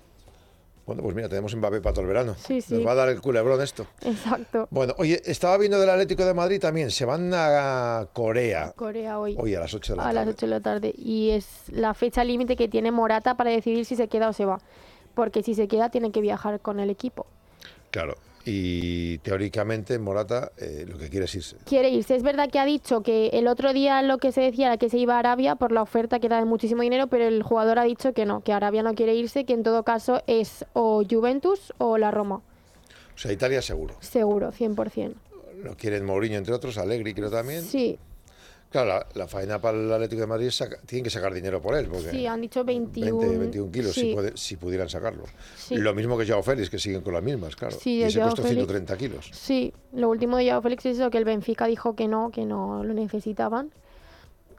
Bueno, 0.85 1.01
pues 1.01 1.15
mira, 1.15 1.29
tenemos 1.29 1.55
Mbappé 1.55 1.79
para 1.79 1.93
todo 1.93 2.01
el 2.01 2.07
verano. 2.07 2.35
Sí, 2.37 2.61
sí. 2.61 2.73
Nos 2.73 2.85
va 2.85 2.91
a 2.91 2.95
dar 2.95 3.09
el 3.09 3.21
culebrón 3.21 3.61
esto. 3.61 3.87
Exacto. 4.01 4.67
Bueno, 4.69 4.93
oye, 4.97 5.21
estaba 5.25 5.57
viendo 5.57 5.79
del 5.79 5.89
Atlético 5.89 6.25
de 6.25 6.33
Madrid 6.33 6.59
también. 6.59 6.91
Se 6.91 7.05
van 7.05 7.31
a 7.33 8.07
Corea 8.11 8.73
Corea 8.75 9.17
hoy. 9.17 9.35
hoy 9.39 9.55
a 9.55 9.61
las 9.61 9.73
8 9.73 9.93
de 9.93 9.97
la 9.97 10.03
a 10.03 10.05
tarde. 10.07 10.25
las 10.25 10.35
8 10.35 10.45
de 10.45 10.49
la 10.49 10.59
tarde. 10.59 10.93
Y 10.97 11.29
es 11.29 11.45
la 11.69 11.93
fecha 11.93 12.23
límite 12.25 12.57
que 12.57 12.67
tiene 12.67 12.91
Morata 12.91 13.37
para 13.37 13.51
decidir 13.51 13.85
si 13.85 13.95
se 13.95 14.09
queda 14.09 14.27
o 14.29 14.33
se 14.33 14.43
va. 14.43 14.59
Porque 15.15 15.41
si 15.41 15.55
se 15.55 15.67
queda, 15.67 15.89
tiene 15.89 16.11
que 16.11 16.19
viajar 16.19 16.59
con 16.59 16.79
el 16.81 16.89
equipo. 16.89 17.27
Claro. 17.91 18.15
Y 18.45 19.19
teóricamente 19.19 19.97
Morata 19.99 20.51
eh, 20.57 20.85
lo 20.87 20.97
que 20.97 21.09
quiere 21.09 21.25
es 21.25 21.35
irse. 21.35 21.57
Quiere 21.65 21.89
irse. 21.89 22.15
Es 22.15 22.23
verdad 22.23 22.49
que 22.49 22.59
ha 22.59 22.65
dicho 22.65 23.01
que 23.01 23.27
el 23.27 23.47
otro 23.47 23.71
día 23.73 24.01
lo 24.01 24.17
que 24.17 24.31
se 24.31 24.41
decía 24.41 24.67
era 24.67 24.77
que 24.77 24.89
se 24.89 24.97
iba 24.97 25.15
a 25.15 25.19
Arabia 25.19 25.55
por 25.55 25.71
la 25.71 25.81
oferta 25.81 26.19
que 26.19 26.27
era 26.27 26.37
de 26.39 26.45
muchísimo 26.45 26.81
dinero, 26.81 27.07
pero 27.07 27.25
el 27.25 27.41
jugador 27.41 27.79
ha 27.79 27.83
dicho 27.83 28.13
que 28.13 28.25
no, 28.25 28.41
que 28.41 28.51
Arabia 28.51 28.83
no 28.83 28.95
quiere 28.95 29.15
irse, 29.15 29.45
que 29.45 29.53
en 29.53 29.63
todo 29.63 29.83
caso 29.83 30.21
es 30.27 30.65
o 30.73 31.03
Juventus 31.09 31.73
o 31.77 31.97
la 31.97 32.11
Roma. 32.11 32.41
O 33.15 33.17
sea, 33.17 33.31
Italia 33.31 33.61
seguro. 33.61 33.95
Seguro, 34.01 34.51
100%. 34.51 35.13
Lo 35.63 35.77
quieren 35.77 36.05
Mourinho, 36.05 36.37
entre 36.37 36.53
otros, 36.53 36.77
Allegri 36.77 37.13
creo 37.13 37.29
también. 37.29 37.61
Sí, 37.61 37.97
Claro, 38.73 38.87
la, 38.89 39.05
la 39.13 39.27
faena 39.27 39.61
para 39.61 39.77
el 39.77 39.93
Atlético 39.93 40.21
de 40.21 40.27
Madrid 40.27 40.49
saca- 40.49 40.79
tienen 40.85 41.03
que 41.03 41.09
sacar 41.11 41.31
dinero 41.33 41.61
por 41.61 41.75
él. 41.75 41.85
Porque 41.87 42.09
sí, 42.09 42.25
han 42.25 42.41
dicho 42.41 42.63
21. 42.65 43.17
20, 43.19 43.37
21 43.37 43.71
kilos, 43.71 43.93
si, 43.93 44.01
Sí. 44.01 44.13
puede- 44.13 44.35
si 44.35 44.57
pudieran 44.57 44.89
sacarlo. 44.89 45.25
Sí. 45.55 45.75
Lo 45.77 45.93
mismo 45.93 46.17
que 46.17 46.27
Joao 46.27 46.41
Félix, 46.41 46.71
que 46.71 46.79
siguen 46.79 47.01
con 47.01 47.13
las 47.13 47.21
mismas, 47.21 47.55
claro. 47.55 47.77
Sí, 47.79 48.03
y 48.03 48.11
Joao 48.11 48.29
costó 48.29 48.41
Félix. 48.41 48.57
130 48.65 48.97
kilos. 48.97 49.29
Sí, 49.31 49.71
lo 49.93 50.09
último 50.09 50.37
de 50.37 50.49
Joao 50.49 50.61
Félix 50.63 50.85
es 50.87 50.97
eso, 50.97 51.11
que 51.11 51.19
el 51.19 51.25
Benfica 51.25 51.67
dijo 51.67 51.95
que 51.95 52.07
no, 52.07 52.31
que 52.31 52.45
no 52.45 52.83
lo 52.83 52.93
necesitaban 52.95 53.71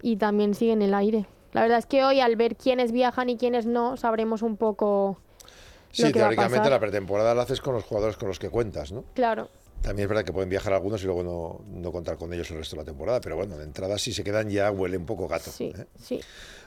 y 0.00 0.16
también 0.16 0.55
sigue 0.55 0.72
en 0.72 0.83
el 0.83 0.94
aire. 0.94 1.27
La 1.53 1.62
verdad 1.62 1.79
es 1.79 1.87
que 1.87 2.05
hoy 2.05 2.20
al 2.20 2.37
ver 2.37 2.55
quiénes 2.57 2.92
viajan 2.92 3.29
y 3.31 3.37
quiénes 3.37 3.66
no, 3.66 3.96
sabremos 3.96 4.42
un 4.42 4.57
poco 4.57 5.18
Sí, 5.90 6.03
lo 6.05 6.12
que 6.12 6.20
va 6.20 6.27
a 6.27 6.29
teóricamente 6.31 6.59
pasar. 6.59 6.72
la 6.72 6.81
pretemporada 6.81 7.35
la 7.35 7.42
haces 7.42 7.61
con 7.61 7.74
los 7.74 7.83
jugadores 7.85 8.16
con 8.16 8.29
los 8.29 8.38
que 8.38 8.48
cuentas, 8.48 8.92
¿no? 8.92 9.05
Claro, 9.14 9.48
También 9.85 10.07
es 10.07 10.09
verdad 10.09 10.25
que 10.25 10.33
pueden 10.33 10.49
viajar 10.49 10.73
algunos 10.73 11.03
y 11.03 11.05
luego 11.05 11.23
no, 11.23 11.61
no 11.79 11.92
contar 11.92 12.16
con 12.16 12.33
ellos 12.33 12.51
el 12.51 12.57
resto 12.57 12.75
de 12.75 12.83
la 12.83 12.87
temporada, 12.87 13.20
pero 13.20 13.37
bueno, 13.37 13.57
de 13.59 13.64
entrada 13.64 13.99
si 13.99 14.14
se 14.14 14.25
quedan 14.25 14.49
ya 14.49 14.70
huele 14.70 14.97
un 14.97 15.05
poco 15.05 15.29
gato. 15.29 15.51
sí, 15.51 15.73
¿eh? 15.77 15.85
sí. 16.03 16.20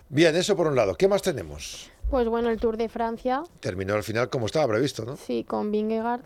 Bien, 0.10 0.36
eso 0.36 0.56
por 0.56 0.68
un 0.68 0.76
lado. 0.76 0.96
¿Qué 0.96 1.08
más 1.08 1.22
tenemos? 1.24 1.90
Pues 2.12 2.28
bueno, 2.30 2.50
el 2.50 2.60
Tour 2.60 2.78
de 2.78 2.88
Francia, 2.90 3.44
Terminó 3.60 3.96
al 3.96 4.04
final 4.04 4.30
como 4.30 4.46
estaba 4.46 4.68
previsto, 4.68 5.04
¿no? 5.04 5.18
sí, 5.18 5.44
con 5.44 5.72
Vingegaard, 5.72 6.22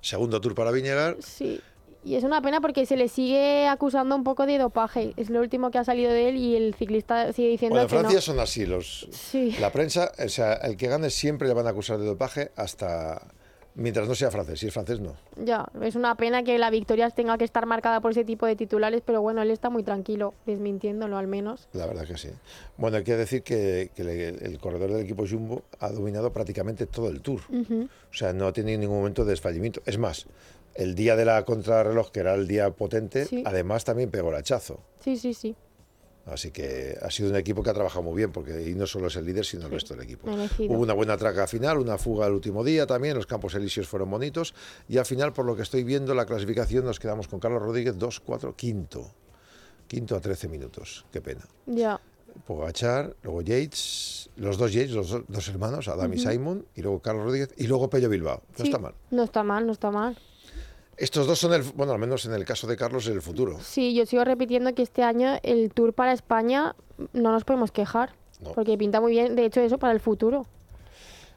Segundo 0.00 0.40
tour 0.40 0.54
para 0.54 0.70
Viñegar. 0.70 1.16
sí. 1.20 1.60
Y 2.06 2.16
es 2.16 2.24
una 2.24 2.42
pena 2.42 2.60
porque 2.60 2.84
se 2.84 2.98
le 2.98 3.08
sigue 3.08 3.66
acusando 3.66 4.14
un 4.14 4.24
poco 4.24 4.44
de 4.44 4.58
dopaje. 4.58 5.14
Es 5.16 5.30
lo 5.30 5.40
último 5.40 5.70
que 5.70 5.78
ha 5.78 5.84
salido 5.84 6.12
de 6.12 6.28
él 6.28 6.36
y 6.36 6.54
el 6.54 6.74
ciclista 6.74 7.32
sigue 7.32 7.48
diciendo 7.48 7.76
Bueno, 7.76 7.84
en 7.84 7.88
que 7.88 7.96
Francia 7.98 8.16
no. 8.18 8.20
son 8.20 8.40
así 8.40 8.66
los... 8.66 9.08
Sí. 9.10 9.56
La 9.58 9.72
prensa, 9.72 10.12
o 10.22 10.28
sea, 10.28 10.52
el 10.52 10.76
que 10.76 10.88
gane 10.88 11.08
siempre 11.08 11.48
le 11.48 11.54
van 11.54 11.66
a 11.66 11.70
acusar 11.70 11.96
de 11.96 12.04
dopaje 12.04 12.50
hasta... 12.56 13.26
Mientras 13.76 14.06
no 14.06 14.14
sea 14.14 14.30
francés. 14.30 14.60
Si 14.60 14.68
es 14.68 14.72
francés, 14.72 15.00
no. 15.00 15.14
Ya, 15.36 15.66
es 15.82 15.96
una 15.96 16.14
pena 16.16 16.44
que 16.44 16.58
la 16.58 16.70
victoria 16.70 17.10
tenga 17.10 17.36
que 17.38 17.44
estar 17.44 17.66
marcada 17.66 18.00
por 18.00 18.12
ese 18.12 18.24
tipo 18.24 18.46
de 18.46 18.54
titulares, 18.54 19.02
pero 19.04 19.20
bueno, 19.20 19.42
él 19.42 19.50
está 19.50 19.68
muy 19.68 19.82
tranquilo, 19.82 20.32
desmintiéndolo 20.46 21.16
al 21.18 21.26
menos. 21.26 21.68
La 21.72 21.86
verdad 21.86 22.06
que 22.06 22.16
sí. 22.16 22.28
Bueno, 22.76 22.98
hay 22.98 23.04
que 23.04 23.16
decir 23.16 23.42
que, 23.42 23.90
que 23.96 24.04
le- 24.04 24.28
el 24.28 24.58
corredor 24.60 24.92
del 24.92 25.00
equipo 25.04 25.24
Jumbo 25.28 25.62
ha 25.80 25.90
dominado 25.90 26.32
prácticamente 26.32 26.86
todo 26.86 27.08
el 27.08 27.20
tour. 27.20 27.40
O 27.50 28.14
sea, 28.14 28.32
no 28.32 28.46
ha 28.46 28.52
tenido 28.52 28.78
ningún 28.78 28.98
momento 28.98 29.24
de 29.24 29.30
desfallimiento. 29.32 29.82
Es 29.86 29.98
más, 29.98 30.26
el 30.76 30.94
día 30.94 31.16
de 31.16 31.24
la 31.24 31.44
contrarreloj, 31.44 32.12
que 32.12 32.20
era 32.20 32.34
el 32.34 32.46
día 32.46 32.70
potente, 32.70 33.24
Sí. 33.24 33.42
además 33.44 33.84
también 33.84 34.10
pegó 34.10 34.30
el 34.30 34.36
hachazo. 34.36 34.78
Sí, 35.00 35.16
sí, 35.16 35.34
sí, 35.34 35.56
Así 36.26 36.50
que 36.50 36.96
ha 37.02 37.10
sido 37.10 37.28
un 37.30 37.36
equipo 37.36 37.62
que 37.62 37.68
ha 37.70 37.74
trabajado 37.74 38.02
muy 38.02 38.16
bien, 38.16 38.32
porque 38.32 38.52
ahí 38.54 38.74
no 38.74 38.86
solo 38.86 39.08
es 39.08 39.16
el 39.16 39.26
líder, 39.26 39.44
sino 39.44 39.66
el 39.66 39.72
resto 39.72 39.94
del 39.94 40.04
equipo. 40.04 40.26
Hubo 40.74 40.82
una 40.82 40.94
buena 40.94 41.16
traca 41.18 41.46
final, 41.46 41.78
una 41.78 41.98
fuga 41.98 42.26
el 42.26 42.32
último 42.32 42.64
día 42.64 42.86
también, 42.86 43.14
los 43.14 43.26
campos 43.26 43.54
elíseos 43.54 43.86
fueron 43.86 44.10
bonitos. 44.10 44.54
Y 44.88 44.96
al 44.96 45.04
final, 45.04 45.32
por 45.34 45.44
lo 45.44 45.54
que 45.54 45.62
estoy 45.62 45.84
viendo, 45.84 46.14
la 46.14 46.24
clasificación 46.24 46.84
nos 46.86 46.98
quedamos 46.98 47.28
con 47.28 47.40
Carlos 47.40 47.60
Rodríguez 47.62 47.96
2-4, 47.98 48.56
quinto. 48.56 49.10
Quinto 49.86 50.16
a 50.16 50.20
13 50.20 50.48
minutos, 50.48 51.04
qué 51.12 51.20
pena. 51.20 51.42
Ya, 51.66 52.00
Pogachar, 52.46 53.14
luego 53.22 53.42
Yates, 53.42 54.28
los 54.36 54.58
dos 54.58 54.72
Yates, 54.72 54.90
los 54.92 55.10
do- 55.10 55.24
dos 55.28 55.46
hermanos, 55.48 55.86
Adam 55.88 56.12
y 56.14 56.18
Simon, 56.18 56.66
y 56.74 56.82
luego 56.82 57.00
Carlos 57.00 57.24
Rodríguez, 57.26 57.50
y 57.58 57.66
luego 57.66 57.88
Pello 57.90 58.08
Bilbao. 58.08 58.42
No 58.48 58.56
sí, 58.56 58.62
está 58.64 58.78
mal. 58.78 58.94
No 59.10 59.22
está 59.24 59.42
mal, 59.44 59.66
no 59.66 59.72
está 59.72 59.90
mal. 59.90 60.18
Estos 60.96 61.26
dos 61.26 61.38
son 61.38 61.52
el, 61.54 61.62
bueno, 61.74 61.92
al 61.92 61.98
menos 61.98 62.24
en 62.26 62.32
el 62.34 62.44
caso 62.44 62.66
de 62.66 62.76
Carlos, 62.76 63.06
el 63.08 63.20
futuro. 63.22 63.58
Sí, 63.60 63.94
yo 63.94 64.06
sigo 64.06 64.24
repitiendo 64.24 64.74
que 64.74 64.82
este 64.82 65.02
año 65.02 65.38
el 65.42 65.72
Tour 65.72 65.92
para 65.92 66.12
España 66.12 66.76
no 67.12 67.32
nos 67.32 67.44
podemos 67.44 67.72
quejar, 67.72 68.14
No. 68.40 68.52
porque 68.52 68.78
pinta 68.78 69.00
muy 69.00 69.12
bien, 69.12 69.34
de 69.36 69.44
hecho, 69.44 69.60
eso 69.60 69.78
para 69.78 69.92
el 69.92 70.00
futuro. 70.00 70.46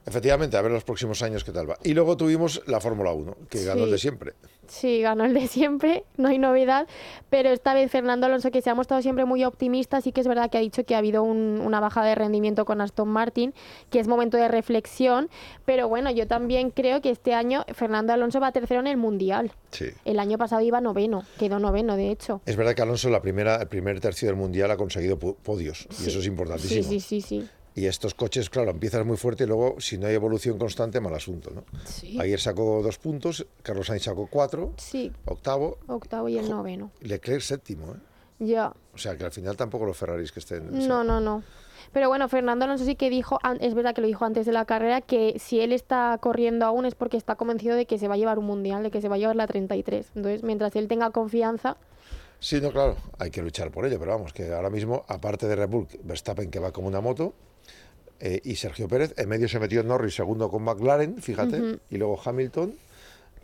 Efectivamente, 0.08 0.56
a 0.56 0.62
ver 0.62 0.72
los 0.72 0.86
próximos 0.86 1.22
años 1.22 1.44
qué 1.44 1.52
tal 1.52 1.70
va. 1.70 1.78
Y 1.84 1.94
luego 1.94 2.16
tuvimos 2.16 2.62
la 2.66 2.80
Fórmula 2.80 3.12
1, 3.12 3.36
que 3.50 3.66
ganó 3.66 3.84
el 3.84 3.92
de 3.92 3.98
Sí. 3.98 4.04
siempre. 4.04 4.34
Sí, 4.68 5.02
ganó 5.02 5.26
el 5.26 5.34
de 5.34 5.48
siempre, 5.48 6.04
no 6.18 6.30
hay 6.30 6.38
novedad, 6.40 6.88
pero 7.30 7.50
esta 7.50 7.74
vez 7.74 7.92
Fernando 7.92 8.26
Alonso, 8.26 8.50
que 8.50 8.62
se 8.62 8.70
ha 8.70 8.76
mostrado 8.76 9.02
siempre 9.02 9.26
muy 9.26 9.44
optimista, 9.44 10.00
sí 10.02 10.12
que 10.14 10.22
es 10.22 10.28
verdad 10.28 10.50
que 10.50 10.58
ha 10.58 10.62
dicho 10.62 10.86
que 10.86 10.96
ha 10.96 10.98
habido 11.00 11.24
un- 11.24 11.62
una 11.64 11.80
bajada 11.82 12.08
de 12.08 12.16
rendimiento 12.16 12.64
con 12.66 12.80
Aston 12.82 13.08
Martin, 13.10 13.54
que 13.90 14.00
es 14.00 14.08
momento 14.08 14.38
de 14.38 14.48
reflexión, 14.48 15.30
pero 15.66 15.90
bueno, 15.90 16.10
yo 16.12 16.26
también 16.26 16.72
creo 16.72 17.02
que 17.02 17.10
este 17.10 17.34
año 17.34 17.66
Fernando 17.74 18.14
Alonso 18.14 18.40
va 18.40 18.52
tercero 18.54 18.80
en 18.80 18.88
el 18.88 18.98
Mundial. 18.98 19.52
Sí. 19.72 19.88
El 20.06 20.20
año 20.20 20.38
pasado 20.38 20.62
iba 20.62 20.80
noveno, 20.82 21.24
quedó 21.38 21.60
noveno, 21.60 21.98
de 21.98 22.12
hecho. 22.12 22.42
Es 22.46 22.56
verdad 22.56 22.76
que 22.76 22.82
Alonso, 22.82 23.10
la 23.10 23.22
primera, 23.22 23.58
el 23.58 23.68
primer 23.68 24.00
tercio 24.00 24.28
del 24.30 24.38
Mundial, 24.38 24.72
ha 24.72 24.78
conseguido 24.78 25.18
podios, 25.20 25.86
y 26.02 26.08
eso 26.08 26.20
es 26.20 26.24
Sí, 26.24 26.30
importantísimo. 26.30 26.84
sí, 26.84 27.00
sí, 27.02 27.22
sí. 27.22 27.50
Y 27.78 27.86
estos 27.86 28.16
coches, 28.16 28.50
claro, 28.50 28.72
empiezan 28.72 29.06
muy 29.06 29.18
fuerte 29.18 29.44
y 29.44 29.48
luego, 29.48 29.76
si 29.80 30.00
no 30.00 30.08
hay 30.08 30.16
evolución 30.16 30.58
constante, 30.58 31.00
mal 31.00 31.14
asunto. 31.14 31.52
¿no? 31.54 31.64
Sí. 31.86 32.18
Ayer 32.20 32.40
sacó 32.40 32.82
dos 32.82 32.98
puntos, 32.98 33.46
Carlos 33.62 33.86
Sainz 33.86 34.02
sacó 34.02 34.26
cuatro, 34.26 34.74
Sí, 34.78 35.12
octavo, 35.26 35.78
octavo 35.86 36.28
y 36.28 36.40
el 36.40 36.50
noveno. 36.50 36.90
Leclerc 37.02 37.42
séptimo. 37.42 37.94
¿eh? 37.94 37.98
Ya. 38.40 38.74
O 38.96 38.98
sea 38.98 39.16
que 39.16 39.26
al 39.26 39.32
final 39.32 39.56
tampoco 39.56 39.86
los 39.86 39.96
Ferraris 39.96 40.32
que 40.32 40.40
estén. 40.40 40.70
o 40.70 40.80
sea, 40.80 40.88
No, 40.88 41.04
no, 41.04 41.22
no. 41.22 41.44
Pero 41.94 42.10
bueno, 42.10 42.28
Fernando 42.28 42.66
Alonso 42.66 42.84
sí 42.84 42.96
que 42.96 43.12
dijo, 43.12 43.38
es 43.60 43.76
verdad 43.76 43.94
que 43.94 44.02
lo 44.02 44.08
dijo 44.08 44.26
antes 44.26 44.48
de 44.48 44.54
la 44.54 44.66
carrera, 44.66 45.02
que 45.02 45.38
si 45.38 45.60
él 45.60 45.72
está 45.72 46.18
corriendo 46.20 46.66
aún 46.66 46.88
es 46.88 46.96
porque 46.96 47.16
está 47.16 47.36
convencido 47.36 47.76
de 47.76 47.86
que 47.86 48.00
se 48.00 48.08
va 48.08 48.16
a 48.16 48.18
llevar 48.18 48.40
un 48.40 48.46
mundial, 48.46 48.82
de 48.82 48.90
que 48.90 49.02
se 49.02 49.08
va 49.08 49.16
a 49.16 49.18
llevar 49.20 49.36
la 49.36 49.46
33. 49.46 50.14
Entonces, 50.16 50.42
mientras 50.42 50.76
él 50.76 50.88
tenga 50.88 51.12
confianza, 51.12 51.78
Sí, 52.40 52.62
no, 52.62 52.72
claro, 52.72 52.96
hay 53.18 53.32
que 53.32 53.42
luchar 53.42 53.72
por 53.72 53.86
ello, 53.86 53.98
pero 54.00 54.12
vamos, 54.12 54.32
que 54.32 54.52
ahora 54.54 54.70
mismo, 54.70 55.04
aparte 55.08 55.48
de 55.48 55.56
Red 55.56 55.70
Bull, 55.70 55.88
Verstappen 56.04 56.52
que 56.52 56.60
va 56.60 56.72
como 56.72 56.88
una 56.88 57.02
moto, 57.02 57.34
eh, 58.20 58.42
y 58.44 58.56
Sergio 58.56 58.88
Pérez, 58.88 59.14
en 59.18 59.30
medio 59.30 59.48
se 59.48 59.60
metió 59.60 59.84
Norris 59.84 60.16
segundo 60.16 60.50
con 60.50 60.64
McLaren, 60.64 61.22
fíjate, 61.22 61.80
y 61.90 61.98
luego 61.98 62.20
Hamilton, 62.24 62.74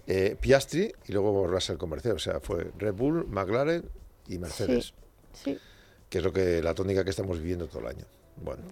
eh, 0.07 0.35
Piastri 0.39 0.91
y 1.07 1.11
luego 1.13 1.47
Russell 1.47 1.77
con 1.77 1.89
Mercedes. 1.89 2.15
O 2.15 2.19
sea, 2.19 2.39
fue 2.39 2.71
Red 2.77 2.93
Bull, 2.95 3.25
McLaren 3.27 3.83
y 4.27 4.37
Mercedes, 4.37 4.93
sí. 5.33 5.57
que 6.09 6.17
es 6.17 6.23
lo 6.23 6.33
que 6.33 6.61
la 6.61 6.73
tónica 6.73 7.03
que 7.03 7.09
estamos 7.11 7.39
viviendo 7.39 7.67
todo 7.67 7.79
el 7.81 7.87
año. 7.87 8.05
Bueno, 8.41 8.63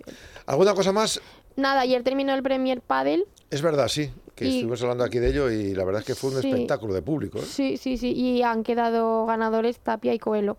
¿alguna 0.48 0.74
cosa 0.74 0.92
más? 0.92 1.22
Nada, 1.56 1.82
ayer 1.82 2.02
terminó 2.04 2.34
el 2.34 2.42
Premier 2.42 2.82
Padel. 2.82 3.26
Es 3.52 3.62
verdad, 3.62 3.88
sí, 3.90 4.10
que 4.34 4.46
Y- 4.46 4.56
estuvimos 4.56 4.82
hablando 4.82 5.04
aquí 5.04 5.20
de 5.20 5.30
ello 5.30 5.52
y 5.52 5.76
la 5.76 5.84
verdad 5.84 6.02
es 6.02 6.08
que 6.08 6.16
fue 6.16 6.32
un 6.32 6.42
Sí. 6.42 6.50
espectáculo 6.50 6.94
de 6.94 7.02
público. 7.04 7.40
¿eh? 7.40 7.46
Sí, 7.46 7.78
sí, 7.78 7.98
sí. 7.98 8.12
Y 8.14 8.42
han 8.42 8.64
quedado 8.64 9.26
ganadores 9.28 9.80
Tapia 9.80 10.14
y 10.14 10.20
Coelho. 10.20 10.58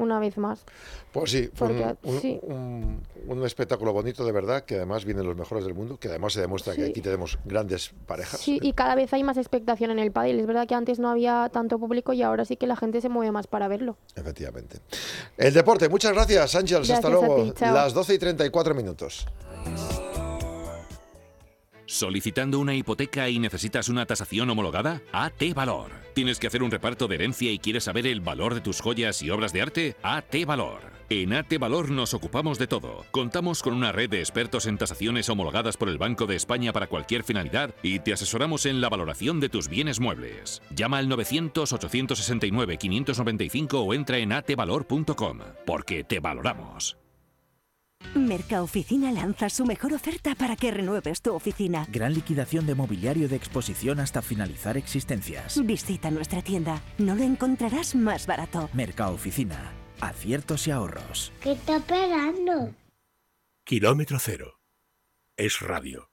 Una 0.00 0.18
vez 0.18 0.38
más. 0.38 0.64
Pues 1.12 1.30
sí, 1.30 1.50
fue 1.54 1.68
un, 1.68 1.76
Porque, 1.78 1.96
un- 2.08 2.20
sí. 2.20 2.38
un- 2.42 3.02
un 3.28 3.44
espectáculo 3.44 3.92
bonito 3.92 4.24
de 4.24 4.32
verdad, 4.32 4.64
que 4.64 4.76
además 4.76 5.04
vienen 5.04 5.26
los 5.26 5.36
mejores 5.36 5.64
del 5.64 5.74
mundo, 5.74 5.98
que 5.98 6.08
además 6.08 6.32
se 6.32 6.40
demuestra 6.40 6.74
que 6.74 6.86
aquí 6.86 7.00
tenemos 7.02 7.38
grandes 7.44 7.90
parejas. 8.06 8.40
Sí, 8.40 8.58
y 8.62 8.72
cada 8.72 8.94
vez 8.94 9.12
hay 9.12 9.22
más 9.24 9.36
expectación 9.36 9.90
en 9.90 9.98
el 9.98 10.10
pádel. 10.10 10.40
Es 10.40 10.46
verdad 10.46 10.66
que 10.66 10.74
antes 10.74 10.98
no 10.98 11.10
había 11.10 11.50
tanto 11.52 11.78
público 11.78 12.12
y 12.14 12.22
ahora 12.22 12.44
sí 12.44 12.56
que 12.56 12.66
la 12.66 12.76
gente 12.76 13.00
se 13.00 13.08
mueve 13.10 13.30
más 13.30 13.46
para 13.46 13.68
verlo. 13.68 13.98
Efectivamente. 14.16 14.78
El 15.36 15.52
deporte, 15.52 15.88
muchas 15.88 16.12
gracias, 16.12 16.54
Ángels. 16.54 16.88
Hasta 16.88 17.10
luego. 17.10 17.52
ti. 17.52 17.52
Las 17.60 17.92
12 17.92 18.14
y 18.14 18.18
34 18.18 18.74
minutos. 18.74 19.26
¿Solicitando 21.90 22.58
una 22.60 22.76
hipoteca 22.76 23.28
y 23.28 23.40
necesitas 23.40 23.88
una 23.88 24.06
tasación 24.06 24.48
homologada? 24.48 25.02
AT 25.10 25.42
Valor. 25.56 25.90
¿Tienes 26.14 26.38
que 26.38 26.46
hacer 26.46 26.62
un 26.62 26.70
reparto 26.70 27.08
de 27.08 27.16
herencia 27.16 27.50
y 27.50 27.58
quieres 27.58 27.82
saber 27.82 28.06
el 28.06 28.20
valor 28.20 28.54
de 28.54 28.60
tus 28.60 28.80
joyas 28.80 29.20
y 29.22 29.30
obras 29.30 29.52
de 29.52 29.60
arte? 29.60 29.96
AT 30.04 30.32
Valor. 30.46 30.82
En 31.08 31.32
AT 31.32 31.58
Valor 31.58 31.90
nos 31.90 32.14
ocupamos 32.14 32.60
de 32.60 32.68
todo. 32.68 33.04
Contamos 33.10 33.60
con 33.60 33.74
una 33.74 33.90
red 33.90 34.08
de 34.08 34.20
expertos 34.20 34.66
en 34.66 34.78
tasaciones 34.78 35.28
homologadas 35.28 35.76
por 35.76 35.88
el 35.88 35.98
Banco 35.98 36.26
de 36.26 36.36
España 36.36 36.72
para 36.72 36.86
cualquier 36.86 37.24
finalidad 37.24 37.74
y 37.82 37.98
te 37.98 38.12
asesoramos 38.12 38.66
en 38.66 38.80
la 38.80 38.88
valoración 38.88 39.40
de 39.40 39.48
tus 39.48 39.66
bienes 39.66 39.98
muebles. 39.98 40.62
Llama 40.72 40.98
al 40.98 41.08
900-869-595 41.08 43.84
o 43.84 43.94
entra 43.94 44.18
en 44.18 44.30
atvalor.com, 44.30 45.40
porque 45.66 46.04
te 46.04 46.20
valoramos. 46.20 47.00
Mercaoficina 48.14 49.12
lanza 49.12 49.48
su 49.48 49.64
mejor 49.64 49.92
oferta 49.92 50.34
para 50.34 50.56
que 50.56 50.70
renueves 50.70 51.22
tu 51.22 51.34
oficina. 51.34 51.86
Gran 51.90 52.12
liquidación 52.14 52.66
de 52.66 52.74
mobiliario 52.74 53.28
de 53.28 53.36
exposición 53.36 54.00
hasta 54.00 54.20
finalizar 54.22 54.76
existencias. 54.76 55.64
Visita 55.64 56.10
nuestra 56.10 56.42
tienda. 56.42 56.82
No 56.98 57.14
lo 57.14 57.22
encontrarás 57.22 57.94
más 57.94 58.26
barato. 58.26 58.68
Mercaoficina. 58.72 59.72
Aciertos 60.00 60.66
y 60.66 60.70
ahorros. 60.70 61.32
¿Qué 61.42 61.52
está 61.52 61.76
esperando? 61.76 62.74
Kilómetro 63.64 64.18
cero. 64.18 64.60
Es 65.36 65.60
radio. 65.60 66.09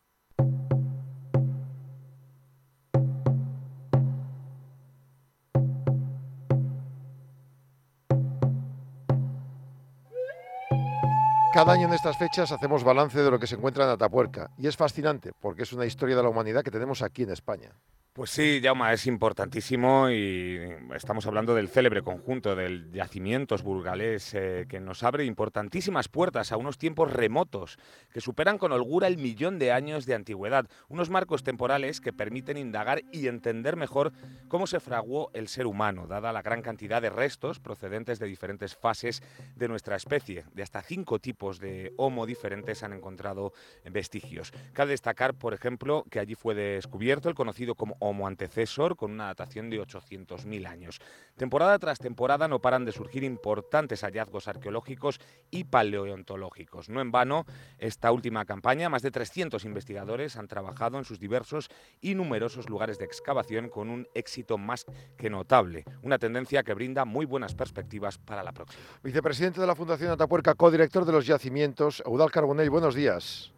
Cada 11.58 11.74
año 11.74 11.88
en 11.88 11.94
estas 11.94 12.20
fechas 12.20 12.52
hacemos 12.52 12.84
balance 12.84 13.18
de 13.20 13.32
lo 13.32 13.40
que 13.40 13.48
se 13.48 13.56
encuentra 13.56 13.86
en 13.86 13.90
Atapuerca 13.90 14.52
y 14.60 14.68
es 14.68 14.78
fascinante 14.78 15.32
porque 15.42 15.64
es 15.64 15.74
una 15.74 15.88
historia 15.88 16.16
de 16.16 16.22
la 16.22 16.30
humanidad 16.30 16.62
que 16.62 16.70
tenemos 16.70 17.02
aquí 17.02 17.24
en 17.24 17.32
España. 17.32 17.72
Pues 18.18 18.32
sí, 18.32 18.62
Jauma, 18.64 18.94
es 18.94 19.06
importantísimo 19.06 20.10
y 20.10 20.60
estamos 20.96 21.28
hablando 21.28 21.54
del 21.54 21.70
célebre 21.70 22.02
conjunto 22.02 22.56
del 22.56 22.92
yacimientos 22.92 23.62
burgalés 23.62 24.34
eh, 24.34 24.66
que 24.68 24.80
nos 24.80 25.04
abre 25.04 25.24
importantísimas 25.24 26.08
puertas 26.08 26.52
a 26.52 26.58
unos 26.58 26.80
tiempos 26.80 27.14
remotos 27.14 27.78
que 28.12 28.20
superan 28.20 28.58
con 28.58 28.72
holgura 28.72 29.06
el 29.06 29.18
millón 29.18 29.60
de 29.60 29.72
años 29.72 30.08
de 30.08 30.16
antigüedad, 30.16 30.68
unos 30.90 31.12
marcos 31.12 31.44
temporales 31.44 32.02
que 32.02 32.12
permiten 32.12 32.58
indagar 32.58 33.04
y 33.12 33.28
entender 33.28 33.76
mejor 33.76 34.14
cómo 34.48 34.66
se 34.66 34.80
fraguó 34.80 35.30
el 35.36 35.48
ser 35.48 35.68
humano, 35.68 36.08
dada 36.08 36.34
la 36.34 36.42
gran 36.42 36.64
cantidad 36.64 37.04
de 37.04 37.12
restos 37.12 37.60
procedentes 37.60 38.18
de 38.18 38.26
diferentes 38.26 38.76
fases 38.76 39.22
de 39.56 39.68
nuestra 39.68 39.96
especie. 39.96 40.46
De 40.56 40.64
hasta 40.64 40.82
cinco 40.82 41.20
tipos 41.20 41.47
de 41.54 41.94
Homo 41.98 42.26
diferentes 42.26 42.84
han 42.84 42.94
encontrado 42.94 43.54
vestigios. 43.90 44.52
Cabe 44.74 44.92
destacar, 44.92 45.34
por 45.34 45.54
ejemplo, 45.54 46.06
que 46.12 46.20
allí 46.20 46.36
fue 46.36 46.54
descubierto 46.54 47.30
el 47.30 47.36
conocido 47.36 47.76
como 47.76 47.96
Homo 48.00 48.28
antecesor 48.28 48.96
con 48.96 49.12
una 49.12 49.28
datación 49.28 49.70
de 49.70 49.82
800.000 49.82 50.68
años. 50.68 51.00
Temporada 51.38 51.80
tras 51.80 52.00
temporada 52.00 52.48
no 52.48 52.60
paran 52.60 52.86
de 52.86 52.92
surgir 52.92 53.24
importantes 53.24 54.02
hallazgos 54.02 54.48
arqueológicos 54.48 55.20
y 55.50 55.64
paleontológicos. 55.64 56.90
No 56.90 57.02
en 57.02 57.12
vano, 57.12 57.46
esta 57.78 58.12
última 58.12 58.46
campaña, 58.46 58.90
más 58.90 59.02
de 59.02 59.12
300 59.12 59.64
investigadores 59.66 60.36
han 60.36 60.48
trabajado 60.48 60.98
en 60.98 61.06
sus 61.06 61.20
diversos 61.20 61.70
y 62.02 62.16
numerosos 62.16 62.70
lugares 62.70 62.98
de 62.98 63.06
excavación 63.06 63.70
con 63.70 63.90
un 63.90 64.08
éxito 64.14 64.58
más 64.58 64.86
que 65.18 65.30
notable, 65.30 65.86
una 66.02 66.18
tendencia 66.18 66.64
que 66.64 66.74
brinda 66.74 67.06
muy 67.06 67.26
buenas 67.26 67.56
perspectivas 67.56 68.18
para 68.18 68.44
la 68.44 68.52
próxima. 68.52 68.84
Vicepresidente 69.04 69.62
de 69.62 69.68
la 69.68 69.76
Fundación 69.76 70.12
Atapuerca, 70.12 70.56
codirector 70.56 71.06
de 71.06 71.12
los 71.12 71.26
yacimientos, 71.28 72.02
Eudal 72.06 72.32
Carbonell, 72.32 72.70
buenos 72.70 72.96
días. 72.96 73.54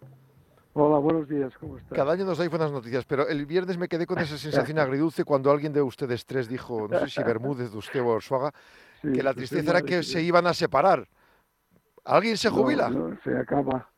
Hola, 0.73 0.99
buenos 0.99 1.27
días, 1.27 1.51
¿cómo 1.59 1.77
estás? 1.77 1.95
Cada 1.95 2.13
año 2.13 2.25
nos 2.25 2.37
dais 2.37 2.49
buenas 2.49 2.71
noticias, 2.71 3.05
pero 3.05 3.27
el 3.27 3.45
viernes 3.45 3.77
me 3.77 3.87
quedé 3.87 4.05
con 4.05 4.19
esa 4.19 4.37
sensación 4.73 4.79
agridulce 4.79 5.23
cuando 5.23 5.51
alguien 5.51 5.73
de 5.73 5.81
ustedes 5.81 6.25
tres 6.25 6.47
dijo, 6.47 6.87
no 6.87 6.99
sé 6.99 7.07
si 7.09 7.23
Bermúdez, 7.23 7.73
usted 7.73 8.01
o 8.01 8.07
Orsuaga, 8.07 8.51
Sí, 9.01 9.11
que 9.13 9.23
la 9.23 9.33
tristeza 9.33 9.71
era 9.71 9.81
que 9.81 10.03
se 10.03 10.21
iban 10.21 10.45
a 10.45 10.53
separar. 10.53 11.07
¿Alguien 12.03 12.35
se 12.37 12.49
No, 12.49 12.55
jubila? 12.55 12.89
no, 12.89 13.17
se 13.23 13.37
acaba. 13.37 13.89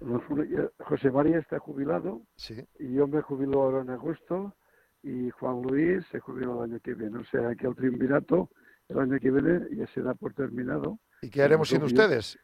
Ya- 0.00 0.84
José 0.84 1.10
María 1.10 1.38
está 1.38 1.58
jubilado 1.58 2.22
Sí. 2.36 2.64
y 2.78 2.94
yo 2.94 3.08
me 3.08 3.20
jubilo 3.20 3.62
ahora 3.62 3.80
en 3.82 3.90
agosto 3.90 4.54
y 5.02 5.30
Juan 5.30 5.62
Luis 5.62 6.04
se 6.12 6.20
jubila 6.20 6.52
el 6.52 6.70
año 6.70 6.80
que 6.80 6.94
viene. 6.94 7.18
O 7.18 7.24
sea 7.24 7.52
que 7.56 7.66
el 7.66 7.74
triunvirato 7.74 8.48
el 8.88 8.98
año 9.00 9.18
que 9.20 9.30
viene 9.30 9.66
ya 9.72 9.86
se 9.88 10.02
da 10.02 10.14
por 10.14 10.34
terminado. 10.34 10.98
¿Y 11.20 11.30
qué 11.30 11.42
haremos 11.42 11.68
sin 11.68 11.80
Nosotros- 11.80 12.00
ustedes? 12.06 12.38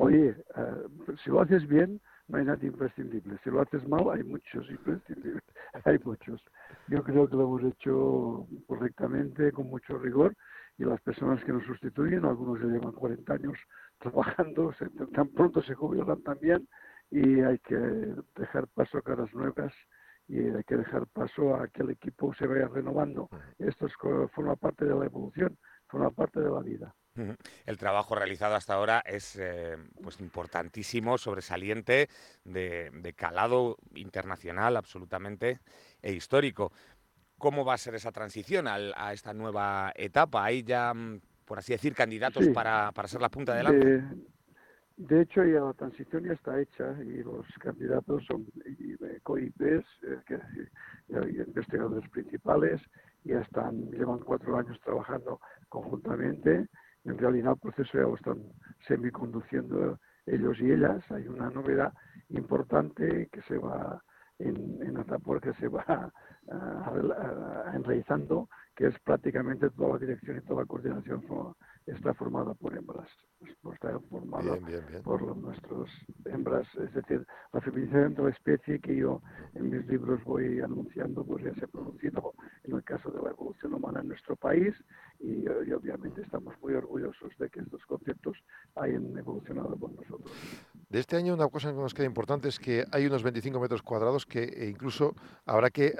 Oye, 0.00 0.28
eh, 0.28 1.16
si 1.24 1.30
lo 1.30 1.40
haces 1.40 1.66
bien, 1.66 2.00
no 2.28 2.38
hay 2.38 2.44
nada 2.44 2.64
imprescindible. 2.64 3.36
Si 3.42 3.50
lo 3.50 3.60
haces 3.60 3.86
mal, 3.88 4.08
hay 4.12 4.22
muchos 4.22 4.70
imprescindibles. 4.70 5.42
Hay 5.84 5.98
muchos. 6.04 6.40
Yo 6.86 7.02
creo 7.02 7.28
que 7.28 7.36
lo 7.36 7.42
hemos 7.42 7.62
hecho 7.64 8.46
correctamente, 8.66 9.52
con 9.52 9.66
mucho 9.68 9.98
rigor, 9.98 10.34
y 10.78 10.84
las 10.84 11.00
personas 11.02 11.42
que 11.44 11.52
nos 11.52 11.64
sustituyen, 11.64 12.24
algunos 12.24 12.60
ya 12.60 12.66
llevan 12.66 12.92
40 12.92 13.34
años 13.34 13.58
trabajando, 13.98 14.72
se- 14.74 14.88
tan 15.14 15.28
pronto 15.28 15.60
se 15.62 15.74
jubilan 15.74 16.22
también, 16.22 16.68
y 17.10 17.40
hay 17.40 17.58
que 17.58 17.76
dejar 18.36 18.66
paso 18.68 18.98
a 18.98 19.02
caras 19.02 19.32
nuevas 19.34 19.72
y 20.28 20.38
hay 20.40 20.62
que 20.64 20.76
dejar 20.76 21.06
paso 21.08 21.54
a 21.54 21.68
que 21.68 21.82
el 21.82 21.90
equipo 21.90 22.32
se 22.34 22.46
vaya 22.46 22.68
renovando. 22.68 23.28
Esto 23.58 23.86
es, 23.86 23.94
forma 24.32 24.56
parte 24.56 24.84
de 24.84 24.94
la 24.94 25.06
evolución, 25.06 25.56
forma 25.88 26.10
parte 26.10 26.40
de 26.40 26.50
la 26.50 26.60
vida. 26.60 26.94
El 27.66 27.76
trabajo 27.78 28.14
realizado 28.14 28.54
hasta 28.54 28.74
ahora 28.74 29.02
es 29.04 29.36
eh, 29.36 29.76
pues 30.02 30.20
importantísimo, 30.20 31.18
sobresaliente, 31.18 32.08
de, 32.44 32.90
de 32.92 33.12
calado 33.14 33.76
internacional 33.94 34.76
absolutamente 34.76 35.60
e 36.02 36.12
histórico. 36.12 36.72
¿Cómo 37.38 37.64
va 37.64 37.74
a 37.74 37.78
ser 37.78 37.94
esa 37.94 38.10
transición 38.12 38.66
al- 38.66 38.94
a 38.96 39.12
esta 39.12 39.32
nueva 39.32 39.92
etapa? 39.94 40.44
¿Hay 40.44 40.62
ya, 40.64 40.92
mm, 40.92 41.20
por 41.44 41.58
así 41.58 41.72
decir, 41.72 41.94
candidatos 41.94 42.44
Sí. 42.44 42.50
para, 42.52 42.90
para 42.92 43.08
ser 43.08 43.20
la 43.20 43.28
punta 43.28 43.54
de 43.54 43.62
lanza? 43.62 43.84
De, 43.84 44.02
de 44.96 45.22
hecho, 45.22 45.44
ya 45.44 45.60
la 45.60 45.72
transición 45.74 46.24
ya 46.24 46.32
está 46.32 46.60
hecha 46.60 46.92
y 47.04 47.22
los 47.22 47.46
candidatos 47.60 48.24
son 48.26 48.44
y, 48.66 48.94
eh, 48.94 49.20
eh, 51.10 51.44
investigadores 51.46 52.10
principales, 52.10 52.80
ya 53.24 53.40
están, 53.40 53.90
llevan 53.92 54.18
cuatro 54.18 54.56
años 54.56 54.78
trabajando 54.84 55.40
conjuntamente. 55.68 56.66
En 57.08 57.18
realidad 57.18 57.52
el 57.52 57.58
proceso 57.58 57.90
ya 57.94 58.00
lo 58.04 58.16
están 58.16 58.38
semiconduciendo 58.86 59.98
ellos 60.26 60.58
y 60.60 60.70
ellas. 60.72 61.02
Hay 61.10 61.26
una 61.26 61.50
novedad 61.50 61.92
importante 62.28 63.28
que 63.32 63.42
se 63.42 63.56
va 63.58 64.02
en, 64.38 64.80
en 64.82 64.96
Atapuerca 64.98 65.52
se 65.54 65.68
va 65.68 65.84
a- 65.88 66.12
enraizando, 67.74 68.48
que 68.76 68.86
es 68.86 68.98
prácticamente 69.00 69.68
toda 69.70 69.94
la 69.94 69.98
dirección 69.98 70.38
y 70.38 70.40
toda 70.42 70.62
la 70.62 70.66
coordinación 70.66 71.22
está 71.86 72.14
formada 72.14 72.54
por 72.54 72.76
hembras, 72.76 73.08
pues 73.40 73.74
está 73.74 73.98
formada 74.10 74.52
Bien, 74.52 74.66
bien, 74.66 74.80
bien. 74.88 75.02
por 75.02 75.36
nuestras 75.36 75.88
hembras, 76.26 76.66
es 76.76 76.92
decir, 76.94 77.26
la 77.52 77.60
feminización 77.60 78.14
de 78.14 78.22
la 78.24 78.30
especie 78.30 78.78
que 78.78 78.96
yo 78.96 79.20
en 79.54 79.70
mis 79.70 79.86
libros 79.86 80.22
voy 80.24 80.60
anunciando, 80.60 81.24
pues 81.24 81.44
ya 81.44 81.54
se 81.54 81.64
ha 81.64 81.68
producido 81.68 82.32
en 82.64 82.76
el 82.76 82.84
caso 82.84 83.10
de 83.10 83.22
la 83.22 83.30
evolución 83.30 83.74
humana 83.74 84.00
en 84.00 84.08
nuestro 84.08 84.36
país 84.36 84.74
y, 85.20 85.46
eh, 85.46 85.64
y 85.66 85.72
obviamente 85.72 86.22
estamos 86.22 86.54
muy 86.60 86.74
orgullosos 86.74 87.32
de 87.38 87.48
que 87.50 87.60
estos 87.60 87.84
conceptos 87.86 88.36
hayan 88.76 89.16
evolucionado 89.16 89.76
con 89.76 89.94
nosotros. 89.96 90.30
De 90.88 91.00
este 91.00 91.16
año 91.16 91.34
una 91.34 91.48
cosa 91.48 91.70
que 91.70 91.76
nos 91.76 91.92
queda 91.92 92.06
importante 92.06 92.48
es 92.48 92.58
que 92.58 92.84
hay 92.90 93.06
unos 93.06 93.22
25 93.22 93.60
metros 93.60 93.82
cuadrados 93.82 94.24
que 94.26 94.44
eh, 94.44 94.68
incluso 94.68 95.14
habrá 95.44 95.70
que 95.70 95.88
eh, 95.88 95.94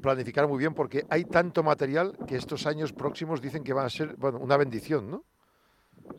planificar 0.00 0.46
muy 0.46 0.58
bien 0.58 0.74
porque 0.74 1.04
hay 1.08 1.24
tanto 1.24 1.62
material 1.62 2.12
que 2.26 2.36
estos 2.36 2.66
años 2.66 2.92
próximos 2.92 3.40
dicen 3.40 3.64
que 3.64 3.72
van 3.72 3.86
a 3.86 3.90
ser 3.90 4.14
bueno, 4.16 4.38
una 4.38 4.56
bendición, 4.56 5.10
¿no? 5.10 5.24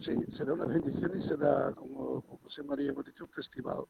Sí, 0.02 0.16
será 0.36 0.54
una 0.54 0.66
bendición 0.66 1.12
y 1.18 1.28
será, 1.28 1.72
como 1.74 2.22
José 2.44 2.62
María 2.64 2.92
hemos 2.92 3.06
dicho, 3.06 3.24
un 3.24 3.32
festival 3.32 3.86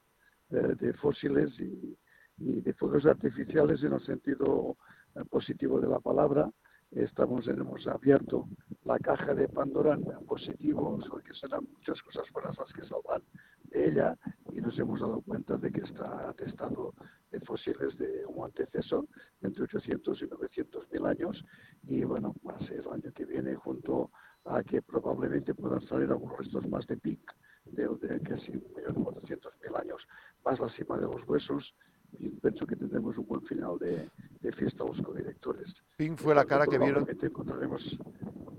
de, 0.49 0.75
de 0.75 0.93
fósiles 0.93 1.49
y, 1.59 1.97
y 2.37 2.61
de 2.61 2.73
fuegos 2.73 3.05
artificiales 3.05 3.83
en 3.83 3.93
el 3.93 4.05
sentido 4.05 4.77
eh, 5.15 5.23
positivo 5.29 5.79
de 5.79 5.87
la 5.87 5.99
palabra. 5.99 6.49
Estamos, 6.91 7.45
hemos 7.47 7.85
abierto 7.85 8.47
la 8.85 8.97
caja 8.99 9.33
de 9.35 9.49
Pandora 9.49 9.95
en 9.95 10.25
positivo, 10.25 10.97
porque 11.09 11.33
serán 11.33 11.67
muchas 11.71 12.01
cosas 12.01 12.23
buenas 12.31 12.57
las 12.57 12.71
que 12.71 12.85
saldrán 12.85 13.21
de 13.65 13.89
ella 13.89 14.17
y 14.53 14.61
nos 14.61 14.79
hemos 14.79 15.01
dado 15.01 15.21
cuenta 15.21 15.57
de 15.57 15.69
que 15.69 15.81
está 15.81 16.29
atestado 16.29 16.93
de 17.31 17.41
fósiles 17.41 17.97
de 17.97 18.25
un 18.27 18.45
antecesor 18.45 19.05
entre 19.41 19.65
800 19.65 20.21
y 20.21 20.27
900 20.27 20.91
mil 20.91 21.05
años 21.05 21.45
y 21.83 22.03
bueno, 22.05 22.33
a 22.47 22.57
ser 22.65 22.79
el 22.79 22.87
año 22.93 23.11
que 23.13 23.25
viene 23.25 23.55
junto 23.55 24.09
a 24.45 24.63
que 24.63 24.81
probablemente 24.81 25.53
puedan 25.53 25.81
salir 25.87 26.09
algunos 26.09 26.37
restos 26.37 26.67
más 26.69 26.87
de 26.87 26.95
PIC 26.97 27.19
de, 27.65 27.87
de 28.01 28.21
casi 28.21 28.51
un 28.51 28.73
millón 28.75 29.03
cuatrocientos 29.03 29.53
mil 29.61 29.75
años, 29.75 30.07
más 30.45 30.57
la 30.59 30.69
cima 30.69 30.97
de 30.97 31.03
los 31.03 31.27
huesos 31.27 31.75
y 32.19 32.29
pienso 32.29 32.65
que 32.65 32.75
tendremos 32.75 33.17
un 33.17 33.25
buen 33.27 33.41
final 33.43 33.77
de, 33.79 34.09
de 34.41 34.51
fiesta 34.53 34.83
a 34.83 34.87
los 34.87 35.01
codirectores. 35.01 35.73
Pink 35.97 36.17
fue 36.17 36.35
la 36.35 36.45
cara 36.45 36.65
que 36.65 36.77
vieron. 36.77 37.07
Encontraremos, 37.09 37.97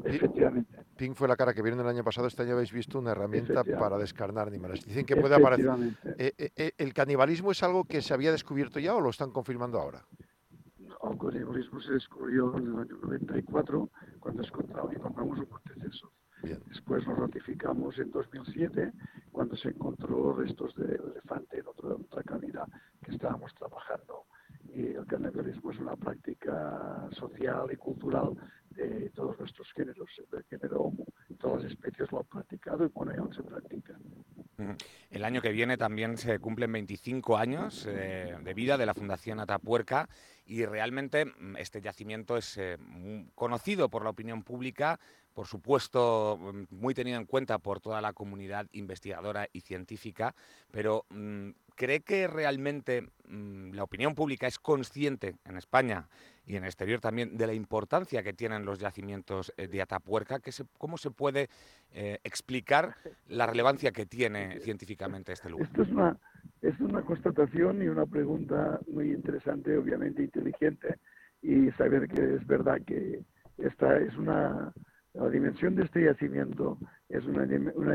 efectivamente, 0.04 0.78
Pink 0.98 1.14
fue 1.14 1.28
la 1.28 1.36
cara 1.36 1.54
que 1.54 1.62
vieron 1.62 1.78
el 1.80 1.86
año 1.86 2.02
pasado, 2.02 2.26
este 2.26 2.42
año 2.42 2.54
habéis 2.54 2.72
visto 2.72 2.98
una 2.98 3.12
herramienta 3.12 3.62
para 3.62 3.96
descarnar 3.96 4.48
animales. 4.48 4.84
Dicen 4.84 5.06
que 5.06 5.14
puede 5.14 5.36
aparecer. 5.36 5.70
Eh, 6.18 6.32
eh, 6.36 6.50
eh, 6.56 6.72
¿El 6.76 6.92
canibalismo 6.92 7.52
es 7.52 7.62
algo 7.62 7.84
que 7.84 8.02
se 8.02 8.12
había 8.12 8.32
descubierto 8.32 8.80
ya 8.80 8.96
o 8.96 9.00
lo 9.00 9.10
están 9.10 9.30
confirmando 9.30 9.78
ahora? 9.78 10.04
El 11.08 11.16
canibalismo 11.16 11.80
se 11.80 11.92
descubrió 11.92 12.56
en 12.58 12.66
el 12.66 12.78
año 12.80 12.98
94 13.00 13.88
cuando 14.18 14.42
encontramos, 14.42 15.38
un 15.38 15.46
monteceso. 16.42 16.64
Después 16.68 17.06
lo 17.06 17.14
ratificamos 17.14 17.98
en 17.98 18.10
2007 18.10 18.92
cuando 19.32 19.56
se 19.56 19.68
encontró 19.68 20.34
restos 20.34 20.74
de 20.76 20.96
elefante 20.96 21.58
en 21.58 21.66
otra, 21.66 21.90
otra 21.90 22.22
cavidad 22.22 22.66
que 23.04 23.12
estábamos 23.12 23.54
trabajando. 23.54 24.24
Y 24.74 24.86
el 24.86 25.06
canibalismo 25.06 25.70
es 25.70 25.78
una 25.78 25.96
práctica 25.96 27.08
social 27.12 27.68
y 27.72 27.76
cultural 27.76 28.34
de 28.70 29.10
todos 29.10 29.38
nuestros 29.38 29.72
géneros, 29.72 30.08
del 30.30 30.44
género 30.44 30.82
Homo. 30.82 31.04
Todas 31.38 31.62
las 31.62 31.72
especies 31.72 32.10
lo 32.12 32.18
han 32.18 32.26
practicado 32.26 32.84
y 32.84 32.88
bueno, 32.88 33.12
aún 33.18 33.34
se 33.34 33.42
practica. 33.42 33.96
Ujú. 34.58 34.74
El 35.10 35.24
año 35.24 35.40
que 35.40 35.52
viene 35.52 35.76
también 35.76 36.16
se 36.16 36.38
cumplen 36.38 36.72
25 36.72 37.36
años 37.36 37.86
eh, 37.88 38.36
de 38.42 38.54
vida 38.54 38.76
de 38.76 38.86
la 38.86 38.94
Fundación 38.94 39.40
Atapuerca 39.40 40.08
y 40.46 40.64
realmente 40.64 41.26
mm, 41.26 41.56
este 41.56 41.80
yacimiento 41.80 42.36
es 42.36 42.56
eh, 42.58 42.76
conocido 43.34 43.88
por 43.88 44.02
la 44.02 44.10
opinión 44.10 44.42
pública, 44.42 44.98
por 45.38 45.46
supuesto 45.46 46.36
mm, 46.36 46.74
muy 46.74 46.94
tenido 46.94 47.16
en 47.16 47.24
cuenta 47.24 47.60
por 47.60 47.78
toda 47.78 48.00
la 48.00 48.12
comunidad 48.12 48.66
investigadora 48.72 49.46
y 49.52 49.60
científica, 49.60 50.34
pero 50.72 51.04
mm, 51.10 51.50
¿cree 51.76 52.00
que 52.00 52.26
realmente 52.26 53.02
mm, 53.28 53.70
la 53.72 53.84
opinión 53.84 54.16
pública 54.16 54.48
es 54.48 54.58
consciente 54.58 55.36
en 55.44 55.56
España 55.56 56.08
y 56.44 56.56
en 56.56 56.64
el 56.64 56.70
exterior 56.70 56.98
también 56.98 57.36
de 57.36 57.46
la 57.46 57.52
importancia 57.54 58.24
que 58.24 58.32
tienen 58.32 58.64
los 58.64 58.80
yacimientos 58.80 59.52
eh, 59.56 59.68
de 59.68 59.80
Atapuerca? 59.80 60.40
¿Qué 60.40 60.50
se- 60.50 60.64
¿Cómo 60.76 60.98
se 60.98 61.12
puede 61.12 61.48
eh, 61.92 62.18
explicar 62.24 62.96
la 63.28 63.46
relevancia 63.46 63.92
que 63.92 64.06
tiene 64.06 64.58
científicamente 64.62 65.34
este 65.34 65.50
lugar? 65.50 65.68
Esto 65.68 65.82
es 65.82 65.88
una, 65.90 66.16
es 66.62 66.80
una 66.80 67.02
constatación 67.02 67.80
y 67.80 67.86
una 67.86 68.06
pregunta 68.06 68.80
muy 68.92 69.12
interesante, 69.12 69.78
obviamente 69.78 70.20
inteligente, 70.20 70.96
y 71.42 71.70
saber 71.78 72.08
que 72.08 72.34
es 72.34 72.44
verdad 72.44 72.80
que 72.84 73.22
esta 73.58 73.98
es 73.98 74.16
una, 74.16 74.72
la 75.14 75.28
dimensión 75.28 75.74
de 75.74 75.84
este 75.84 76.04
yacimiento 76.04 76.78
es 77.08 77.24
una, 77.24 77.44
una 77.74 77.94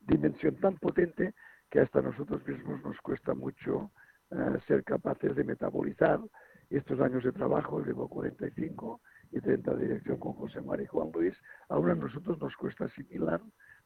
dimensión 0.00 0.56
tan 0.56 0.76
potente 0.76 1.34
que 1.70 1.80
hasta 1.80 2.00
nosotros 2.00 2.46
mismos 2.46 2.82
nos 2.82 2.98
cuesta 3.00 3.34
mucho 3.34 3.90
eh, 4.30 4.58
ser 4.66 4.84
capaces 4.84 5.34
de 5.36 5.44
metabolizar 5.44 6.20
estos 6.70 7.00
años 7.00 7.24
de 7.24 7.32
trabajo, 7.32 7.80
llevo 7.80 8.08
45 8.08 9.00
y 9.32 9.40
30 9.40 9.74
de 9.74 9.82
dirección 9.88 10.18
con 10.18 10.34
José 10.34 10.60
María 10.60 10.84
y 10.84 10.88
Juan 10.88 11.10
Luis, 11.12 11.34
aún 11.68 11.90
a 11.90 11.94
nosotros 11.94 12.38
nos 12.40 12.54
cuesta 12.56 12.84
asimilar 12.84 13.40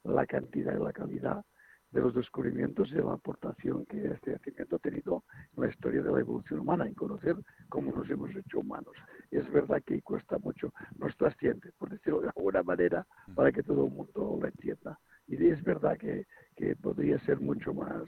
la 0.04 0.26
cantidad 0.26 0.76
y 0.76 0.82
la 0.82 0.92
calidad 0.92 1.44
de 1.92 2.00
los 2.00 2.14
descubrimientos 2.14 2.90
y 2.90 2.94
de 2.94 3.04
la 3.04 3.12
aportación 3.12 3.84
que 3.86 4.04
este 4.06 4.32
yacimiento 4.32 4.76
ha 4.76 4.78
tenido 4.78 5.24
en 5.56 5.62
la 5.62 5.68
historia 5.68 6.02
de 6.02 6.10
la 6.10 6.20
evolución 6.20 6.60
humana, 6.60 6.86
en 6.86 6.94
conocer 6.94 7.36
cómo 7.68 7.92
nos 7.92 8.08
hemos 8.10 8.34
hecho 8.34 8.60
humanos. 8.60 8.94
Es 9.32 9.50
verdad 9.50 9.82
que 9.82 10.02
cuesta 10.02 10.38
mucho, 10.38 10.74
nos 10.98 11.16
trasciende, 11.16 11.72
por 11.78 11.88
decirlo 11.88 12.20
de 12.20 12.28
alguna 12.36 12.62
manera, 12.62 13.06
para 13.34 13.50
que 13.50 13.62
todo 13.62 13.86
el 13.86 13.90
mundo 13.90 14.38
lo 14.38 14.46
entienda. 14.46 15.00
Y 15.26 15.46
es 15.46 15.64
verdad 15.64 15.96
que, 15.96 16.26
que 16.54 16.76
podría 16.76 17.18
ser 17.20 17.40
mucho 17.40 17.72
más 17.72 18.02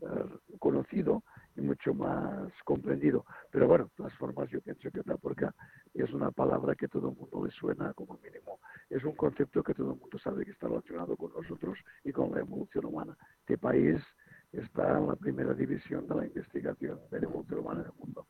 eh, 0.00 0.56
conocido 0.58 1.22
y 1.56 1.60
mucho 1.60 1.92
más 1.92 2.50
comprendido. 2.64 3.26
Pero 3.50 3.68
bueno, 3.68 3.84
de 3.84 3.90
todas 3.96 4.14
formas 4.14 4.48
yo 4.48 4.62
pienso 4.62 4.90
que 4.90 5.00
Atapuerca 5.00 5.54
es 5.92 6.10
una 6.14 6.30
palabra 6.30 6.74
que 6.74 6.88
todo 6.88 7.10
el 7.10 7.16
mundo 7.16 7.44
le 7.44 7.52
suena 7.52 7.92
como 7.92 8.18
mínimo. 8.22 8.58
Es 8.88 9.04
un 9.04 9.12
concepto 9.12 9.62
que 9.62 9.74
todo 9.74 9.92
el 9.92 10.00
mundo 10.00 10.18
sabe 10.18 10.46
que 10.46 10.52
está 10.52 10.68
relacionado 10.68 11.18
con 11.18 11.34
nosotros 11.34 11.78
y 12.02 12.12
con 12.12 12.32
la 12.32 12.40
evolución 12.40 12.86
humana. 12.86 13.14
Este 13.40 13.58
país 13.58 14.00
está 14.52 14.96
en 14.96 15.06
la 15.06 15.16
primera 15.16 15.52
división 15.52 16.08
de 16.08 16.14
la 16.14 16.24
investigación 16.24 16.98
de 17.10 17.20
la 17.20 17.26
evolución 17.26 17.60
humana 17.60 17.80
en 17.80 17.86
el 17.88 17.92
mundo. 17.98 18.26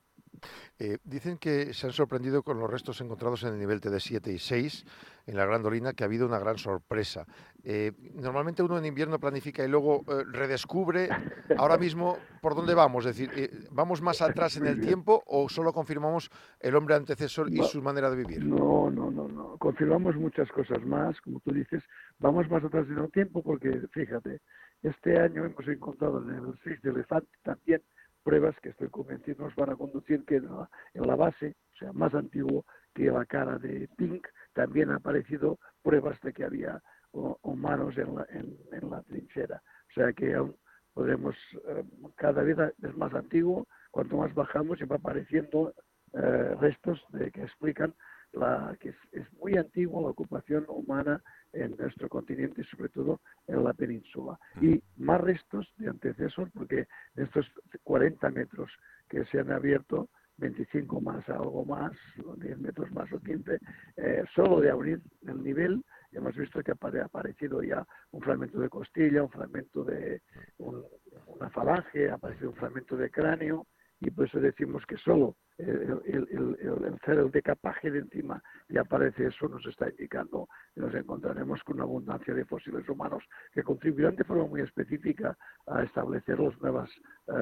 Eh, 0.79 0.99
dicen 1.05 1.39
que 1.39 1.73
se 1.75 1.87
han 1.87 1.93
sorprendido 1.93 2.43
con 2.43 2.59
los 2.59 2.71
restos 2.71 3.01
encontrados 3.01 3.43
en 3.45 3.55
el 3.55 3.59
nivel 3.59 3.81
TD7 3.81 4.33
y 4.33 4.39
6 4.39 4.85
en 5.27 5.37
la 5.37 5.47
Gran 5.47 5.63
Dolina, 5.63 5.93
que 5.93 6.05
ha 6.05 6.07
habido 6.07 6.27
una 6.27 6.39
gran 6.39 6.59
sorpresa. 6.59 7.27
Eh, 7.65 7.93
normalmente 8.15 8.63
uno 8.63 8.79
en 8.79 8.85
invierno 8.85 9.19
planifica 9.21 9.65
y 9.65 9.69
luego 9.69 10.03
eh, 10.09 10.25
redescubre. 10.31 11.09
Ahora 11.57 11.79
mismo, 11.79 12.19
¿por 12.41 12.55
dónde 12.55 12.75
vamos? 12.75 13.07
Es 13.07 13.17
decir, 13.17 13.31
eh, 13.37 13.51
¿vamos 13.71 14.03
más 14.03 14.21
atrás 14.21 14.57
en 14.57 14.67
el 14.67 14.81
tiempo 14.81 15.23
o 15.27 15.49
solo 15.49 15.73
confirmamos 15.73 16.31
el 16.59 16.75
hombre 16.75 16.97
antecesor 16.97 17.49
y 17.51 17.63
su 17.63 17.83
manera 17.83 18.11
de 18.11 18.17
vivir? 18.17 18.45
No, 18.45 18.91
no, 18.91 19.11
no, 19.11 19.29
no. 19.29 19.57
Confirmamos 19.59 20.17
muchas 20.17 20.51
cosas 20.51 20.85
más, 20.85 21.21
como 21.21 21.41
tú 21.41 21.53
dices. 21.53 21.85
Vamos 22.19 22.51
más 22.51 22.65
atrás 22.65 22.87
en 22.89 22.99
el 22.99 23.11
tiempo 23.13 23.43
porque, 23.43 23.71
fíjate, 23.93 24.41
este 24.83 25.19
año 25.19 25.45
hemos 25.45 25.67
encontrado 25.69 26.21
en 26.23 26.35
el 26.35 26.59
6 26.65 26.83
de 26.83 26.91
elefante 26.91 27.31
también 27.45 27.81
pruebas 28.23 28.55
que 28.61 28.71
estoy 28.71 28.89
convencido 28.89 29.45
nos 29.45 29.55
van 29.57 29.71
a 29.71 29.77
conducir 29.77 30.25
que 30.25 30.37
en 30.37 30.47
la, 30.47 30.71
en 30.95 31.07
la 31.07 31.17
base, 31.17 31.57
o 31.75 31.77
sea, 31.77 31.93
más 31.93 32.15
antiguo 32.15 32.65
que 32.95 33.05
la 33.05 33.25
cara 33.25 33.59
de 33.59 33.89
Pink, 33.97 34.27
también 34.53 34.91
han 34.91 34.97
aparecido 34.97 35.59
pruebas 35.83 36.21
de 36.21 36.33
que 36.33 36.45
había 36.45 36.83
hu- 37.13 37.39
humanos 37.43 37.97
en 37.99 38.15
la, 38.15 38.27
en, 38.31 38.91
la 38.91 39.03
trinchera. 39.03 39.63
O 39.91 39.93
sea 39.95 40.13
que 40.13 40.35
aún 40.35 40.57
podemos, 40.95 41.35
eh, 41.69 41.85
cada 42.17 42.43
vez 42.43 42.59
es 42.83 42.97
más 42.97 43.15
antiguo, 43.15 43.67
cuanto 43.91 44.17
más 44.17 44.35
bajamos 44.35 44.81
y 44.81 44.85
va 44.85 44.97
apareciendo 44.97 45.75
eh, 46.13 46.55
restos 46.61 47.03
de, 47.11 47.31
que 47.31 47.43
explican 47.43 47.95
la, 48.33 48.77
que 48.81 48.91
es, 48.91 48.97
es 49.13 49.33
muy 49.35 49.57
antigua 49.57 50.03
la 50.03 50.09
ocupación 50.09 50.65
humana 50.69 51.23
en 51.53 51.77
nuestro 51.77 52.09
continente 52.09 52.63
y 52.63 52.65
sobre 52.65 52.89
todo 52.89 53.21
en 53.47 53.63
la 53.65 53.73
península. 53.75 54.39
Y 54.61 54.83
más 54.97 55.21
restos 55.21 55.73
de 55.77 55.89
antecesor 55.89 56.51
porque 56.53 56.87
de 57.15 57.25
estos 57.25 57.47
40 57.83 58.31
metros 58.31 58.71
que 59.09 59.25
se 59.27 59.41
han 59.41 59.51
abierto, 59.53 60.09
25 60.39 61.01
más, 61.03 61.29
algo 61.29 61.65
más, 61.65 61.93
o 62.25 62.35
10 62.37 62.59
metros 62.59 62.91
más 62.93 63.13
o 63.13 63.21
15, 63.21 63.61
eh, 63.97 64.25
solo 64.35 64.61
de 64.61 64.71
abrir 64.71 65.01
el 65.27 65.43
nivel, 65.43 65.85
hemos 66.11 66.35
visto 66.35 66.63
que 66.63 66.73
ha 66.73 66.75
apare- 66.75 67.03
aparecido 67.05 67.63
ya 67.63 67.87
un 68.13 68.23
fragmento 68.23 68.59
de 68.59 68.69
costilla, 68.71 69.23
un 69.23 69.31
fragmento 69.31 69.85
de 69.85 70.23
un- 70.59 70.85
una 71.27 71.51
falange, 71.51 72.11
ha 72.11 72.15
aparecido 72.15 72.51
un 72.51 72.57
fragmento 72.57 72.97
de 72.97 73.11
cráneo, 73.11 73.67
y 74.03 74.11
por 74.11 74.27
eso 74.27 74.41
decimos 74.41 74.85
que 74.87 74.97
solo 74.97 75.37
el, 75.59 75.69
el, 75.69 76.03
el, 76.07 76.59
el- 76.61 77.19
el 77.19 77.31
decapaje 77.31 77.91
de 77.91 78.01
encima 78.01 78.43
y 78.69 78.77
aparece 78.79 79.27
eso 79.27 79.49
nos 79.49 79.65
está 79.67 79.89
indicando 79.89 80.49
que 80.75 80.81
nos 80.81 80.93
encontraremos 80.95 81.63
con 81.63 81.77
una 81.77 81.85
abundancia 81.85 82.35
de 82.35 82.45
fósiles 82.45 82.89
humanos 82.89 83.23
que 83.53 83.63
contribuirán 83.63 84.17
de 84.17 84.25
forma 84.25 84.47
muy 84.47 84.61
específica 84.63 85.37
a 85.67 85.83
establecer 85.85 86.41
las 86.41 86.61
nuevas 86.61 86.91
eh, 87.29 87.33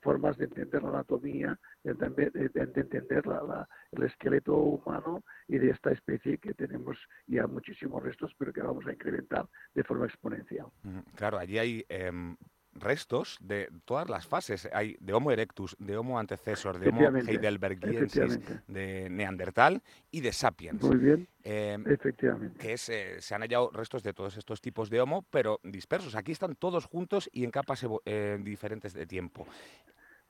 formas 0.00 0.36
de 0.38 0.46
entender 0.46 0.82
la 0.82 0.88
anatomía, 0.88 1.58
de, 1.84 1.94
de- 1.94 2.30
de 2.48 2.80
entender 2.80 3.24
la- 3.26 3.42
la- 3.42 3.68
el 3.92 4.02
esqueleto 4.02 4.56
humano 4.56 5.22
y 5.46 5.58
de 5.58 5.70
esta 5.70 5.92
especie 5.92 6.38
que 6.38 6.52
tenemos 6.54 6.96
ya 7.28 7.46
muchísimos 7.46 8.02
restos, 8.02 8.32
pero 8.38 8.52
que 8.52 8.62
vamos 8.62 8.84
a 8.86 8.92
incrementar 8.92 9.46
de 9.74 9.84
forma 9.84 10.06
exponencial. 10.06 10.66
Claro, 11.14 11.38
allí 11.38 11.58
hay 11.58 11.84
em, 11.88 12.36
restos 12.78 13.38
de 13.40 13.68
todas 13.84 14.08
las 14.08 14.26
fases. 14.26 14.68
Hay 14.72 14.96
de 15.00 15.12
Homo 15.12 15.30
erectus, 15.30 15.76
de 15.78 15.96
Homo 15.96 16.18
antecesor, 16.18 16.78
de 16.78 16.88
Homo 16.88 17.08
heidelbergiensis, 17.26 18.38
de 18.66 19.08
Neandertal 19.10 19.82
y 20.10 20.20
de 20.20 20.32
Sapiens. 20.32 20.82
Muy 20.82 20.96
bien, 20.96 21.28
Em, 21.42 21.84
efectivamente. 21.86 22.58
que 22.58 22.72
es, 22.72 22.88
eh, 22.88 23.20
se 23.20 23.34
han 23.34 23.42
hallado 23.42 23.70
restos 23.72 24.02
de 24.02 24.12
todos 24.12 24.36
estos 24.36 24.60
tipos 24.60 24.90
de 24.90 25.00
Homo, 25.00 25.24
pero 25.30 25.60
dispersos. 25.62 26.14
Aquí 26.14 26.32
están 26.32 26.56
todos 26.56 26.86
juntos 26.86 27.28
y 27.32 27.44
en 27.44 27.50
capas 27.50 27.86
eh, 28.04 28.38
diferentes 28.42 28.92
de 28.94 29.06
tiempo. 29.06 29.46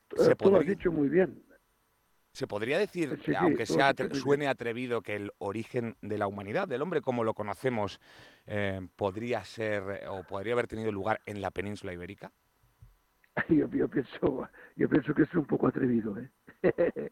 Tú 0.09 0.51
lo 0.51 0.59
has 0.61 0.67
dicho 0.67 0.93
muy 0.93 1.09
bien. 1.09 1.43
Se 2.37 2.47
podría 2.47 2.79
decir, 2.79 3.19
Sí, 3.25 3.35
aunque 3.35 3.65
sea 3.65 3.95
atre- 3.95 4.15
suene 4.15 4.47
atrevido, 4.47 5.01
que 5.01 5.17
el 5.17 5.33
origen 5.39 5.97
de 6.03 6.19
la 6.19 6.27
humanidad, 6.27 6.69
del 6.69 6.83
hombre 6.83 7.01
como 7.01 7.25
lo 7.25 7.33
conocemos, 7.33 7.99
eh, 8.47 8.87
podría 8.95 9.43
ser 9.43 9.83
eh, 10.03 10.07
o 10.07 10.23
podría 10.23 10.53
haber 10.53 10.67
tenido 10.67 10.93
lugar 10.93 11.23
en 11.25 11.41
la 11.41 11.51
península 11.51 11.95
ibérica. 11.95 12.31
Yo, 13.49 13.69
yo 13.71 13.89
pienso, 13.89 14.49
yo 14.77 14.89
pienso 14.89 15.15
que 15.15 15.23
es 15.23 15.35
un 15.35 15.47
poco 15.47 15.67
atrevido, 15.69 16.17
¿eh? 16.19 16.31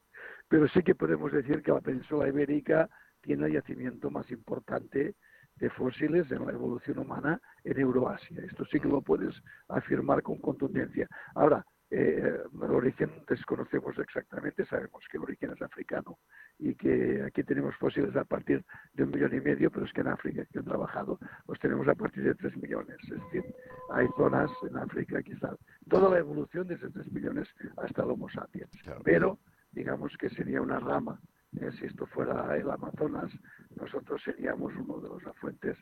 pero 0.48 0.68
sí 0.68 0.82
que 0.82 0.94
podemos 0.94 1.32
decir 1.32 1.62
que 1.62 1.72
la 1.72 1.80
península 1.80 2.28
ibérica 2.28 2.88
tiene 3.22 3.46
el 3.46 3.52
yacimiento 3.54 4.10
más 4.10 4.30
importante 4.30 5.14
de 5.56 5.70
fósiles 5.70 6.30
en 6.32 6.44
la 6.44 6.52
evolución 6.52 6.98
humana 6.98 7.40
en 7.62 7.78
Euroasia. 7.80 8.42
Esto 8.44 8.64
sí 8.66 8.78
que 8.78 8.88
lo 8.88 9.00
puedes 9.00 9.34
afirmar 9.68 10.22
con 10.22 10.38
contundencia. 10.38 11.08
Ahora, 11.34 11.64
eh, 11.96 12.40
el 12.60 12.70
origen 12.70 13.08
desconocemos 13.28 13.96
exactamente, 13.98 14.64
sabemos 14.66 15.04
que 15.08 15.16
el 15.16 15.22
origen 15.22 15.52
es 15.52 15.62
africano 15.62 16.18
y 16.58 16.74
que 16.74 17.22
aquí 17.24 17.44
tenemos 17.44 17.76
fósiles 17.76 18.16
a 18.16 18.24
partir 18.24 18.64
de 18.94 19.04
un 19.04 19.10
millón 19.10 19.32
y 19.34 19.40
medio, 19.40 19.70
pero 19.70 19.86
es 19.86 19.92
que 19.92 20.00
en 20.00 20.08
África, 20.08 20.44
que 20.46 20.58
he 20.58 20.62
trabajado, 20.62 21.20
los 21.46 21.58
tenemos 21.60 21.86
a 21.86 21.94
partir 21.94 22.24
de 22.24 22.34
tres 22.34 22.56
millones. 22.56 22.96
Es 23.04 23.22
decir, 23.24 23.44
hay 23.92 24.08
zonas 24.16 24.50
en 24.68 24.76
África 24.76 25.22
quizás 25.22 25.56
toda 25.88 26.10
la 26.10 26.18
evolución 26.18 26.66
desde 26.66 26.90
tres 26.90 27.12
millones 27.12 27.48
hasta 27.76 28.02
el 28.02 28.10
Homo 28.10 28.28
sapiens. 28.28 28.72
Pero 29.04 29.38
digamos 29.70 30.16
que 30.18 30.30
sería 30.30 30.60
una 30.60 30.80
rama 30.80 31.20
eh, 31.60 31.70
si 31.78 31.86
esto 31.86 32.06
fuera 32.06 32.56
el 32.56 32.68
Amazonas, 32.68 33.30
nosotros 33.76 34.20
seríamos 34.24 34.74
uno 34.74 34.98
de 35.00 35.08
los 35.08 35.26
afluentes 35.26 35.78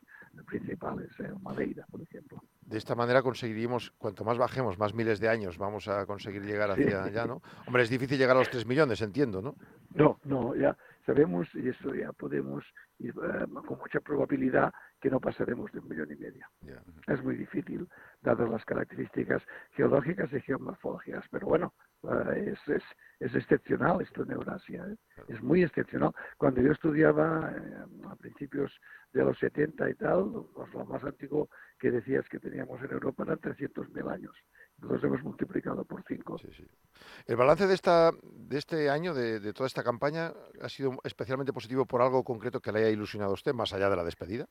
principales, 0.47 1.11
eh, 1.21 1.33
Madeira, 1.43 1.87
por 1.91 2.01
ejemplo. 2.01 2.43
De 2.61 2.79
esta 2.79 2.95
manera 2.95 3.23
conseguiríamos, 3.23 3.91
cuanto 3.99 4.25
más 4.25 4.39
bajemos, 4.39 4.79
más 4.79 4.95
miles 4.95 5.21
de 5.21 5.29
años 5.29 5.59
vamos 5.59 5.89
a 5.89 6.07
conseguir 6.07 6.43
llegar 6.43 6.71
hacia 6.71 7.05
allá, 7.05 7.27
¿no? 7.27 7.43
Hombre, 7.67 7.83
es 7.83 7.91
difícil 7.91 8.19
llegar 8.19 8.37
a 8.37 8.41
los 8.41 8.51
3 8.51 8.67
millones, 8.67 9.03
entiendo, 9.03 9.43
¿no? 9.43 9.55
No, 9.95 10.19
no, 10.25 10.55
ya 10.55 10.77
sabemos 11.05 11.49
y 11.55 11.69
eso 11.69 11.95
ya 11.95 12.13
podemos 12.13 12.65
eh, 13.01 13.13
con 13.67 13.79
mucha 13.79 14.01
probabilidad 14.01 14.73
que 15.01 15.11
no 15.11 15.21
pasaremos 15.21 15.71
de 15.73 15.81
un 15.81 15.89
millón 15.89 16.13
y 16.13 16.17
medio. 16.17 16.47
Es 17.07 17.23
muy 17.23 17.37
difícil, 17.37 17.89
dadas 18.23 18.49
las 18.49 18.65
características 18.65 19.43
geológicas 19.73 20.33
y 20.33 20.41
geomorfológicas, 20.41 21.25
pero 21.31 21.49
bueno, 21.49 21.75
es, 22.37 22.59
es, 22.69 22.83
es, 23.21 23.35
excepcional 23.35 24.01
esto 24.01 24.25
en 24.25 24.33
Eurasia, 24.33 24.85
¿eh? 24.89 24.97
es 25.29 25.43
muy 25.43 25.63
excepcional. 25.63 26.13
Cuando 26.37 26.61
yo 26.61 26.73
estudiaba 26.73 27.53
eh, 27.57 28.09
a 28.11 28.17
principios 28.17 28.73
de 29.13 29.25
los 29.25 29.39
70 29.39 29.91
y 29.91 29.95
tal, 29.95 30.47
pues 30.55 30.73
lo 30.75 30.85
más 30.87 31.05
antiguo 31.05 31.49
que 31.79 31.91
decías 31.91 32.29
que 32.29 32.41
teníamos 32.41 32.83
en 32.83 32.91
Europa 32.91 33.23
eran 33.23 33.39
300.000 33.39 34.13
años. 34.13 34.35
Los 34.81 35.03
hemos 35.05 35.23
multiplicado 35.23 35.85
por 35.85 36.03
5. 36.09 36.41
¿El 37.27 37.37
balance 37.37 37.67
de, 37.69 37.75
esta, 37.75 38.11
de 38.23 38.59
este 38.59 38.91
año, 38.91 39.15
de, 39.15 39.39
de, 39.39 39.53
toda 39.53 39.69
esta 39.69 39.85
campaña, 39.85 40.33
ha 40.61 40.69
sido 40.69 40.99
especialmente 41.05 41.53
positivo 41.53 41.87
por 41.87 42.03
algo 42.03 42.25
concreto 42.25 42.61
que 42.61 42.73
le 42.73 42.81
haya 42.81 42.91
ilusionado 42.91 43.31
a 43.31 43.35
usted, 43.35 43.55
más 43.55 43.73
allá 43.73 43.89
de 43.89 43.97
la 43.97 44.05
despedida? 44.05 44.49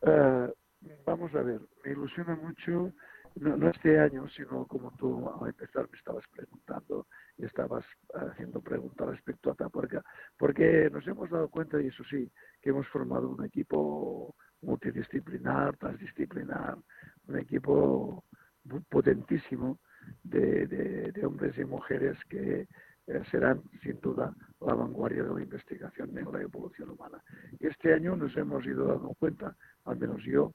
uh, 0.00 0.48
vamos 1.04 1.34
a 1.34 1.42
ver, 1.42 1.60
me 1.84 1.92
ilusiona 1.92 2.36
mucho, 2.36 2.92
no, 3.36 3.56
no, 3.56 3.70
este 3.70 3.98
año, 3.98 4.28
sino 4.28 4.66
como 4.66 4.92
tú 4.96 5.28
al 5.28 5.48
empezar 5.48 5.88
me 5.90 5.98
estabas 5.98 6.24
preguntando 6.34 7.06
y 7.36 7.44
estabas 7.44 7.84
haciendo 8.14 8.60
preguntas 8.60 9.08
respecto 9.08 9.50
a 9.50 9.54
Tapuerca, 9.54 10.02
porque 10.38 10.88
nos 10.90 11.06
hemos 11.06 11.30
dado 11.30 11.48
cuenta, 11.48 11.80
y 11.80 11.88
eso 11.88 12.02
sí, 12.04 12.30
que 12.60 12.70
hemos 12.70 12.86
formado 12.88 13.28
un 13.28 13.44
equipo 13.44 14.34
multidisciplinar, 14.62 15.76
transdisciplinar, 15.76 16.76
un 17.28 17.38
equipo 17.38 18.24
potentísimo 18.88 19.78
de, 20.22 20.66
de, 20.66 21.26
hombres 21.26 21.56
y 21.58 21.64
mujeres 21.64 22.18
que 22.28 22.66
eh, 23.06 23.22
serán 23.30 23.62
sin 23.82 24.00
duda 24.00 24.34
la 24.60 24.74
vanguardia 24.74 25.22
de 25.22 25.34
la 25.34 25.42
investigación 25.42 26.16
en 26.16 26.32
la 26.32 26.42
evolución 26.42 26.90
humana. 26.90 27.22
Este 27.60 27.94
año 27.94 28.16
nos 28.16 28.36
hemos 28.36 28.64
ido 28.66 28.86
dando 28.86 29.14
cuenta, 29.18 29.56
al 29.84 29.98
menos 29.98 30.22
yo, 30.24 30.52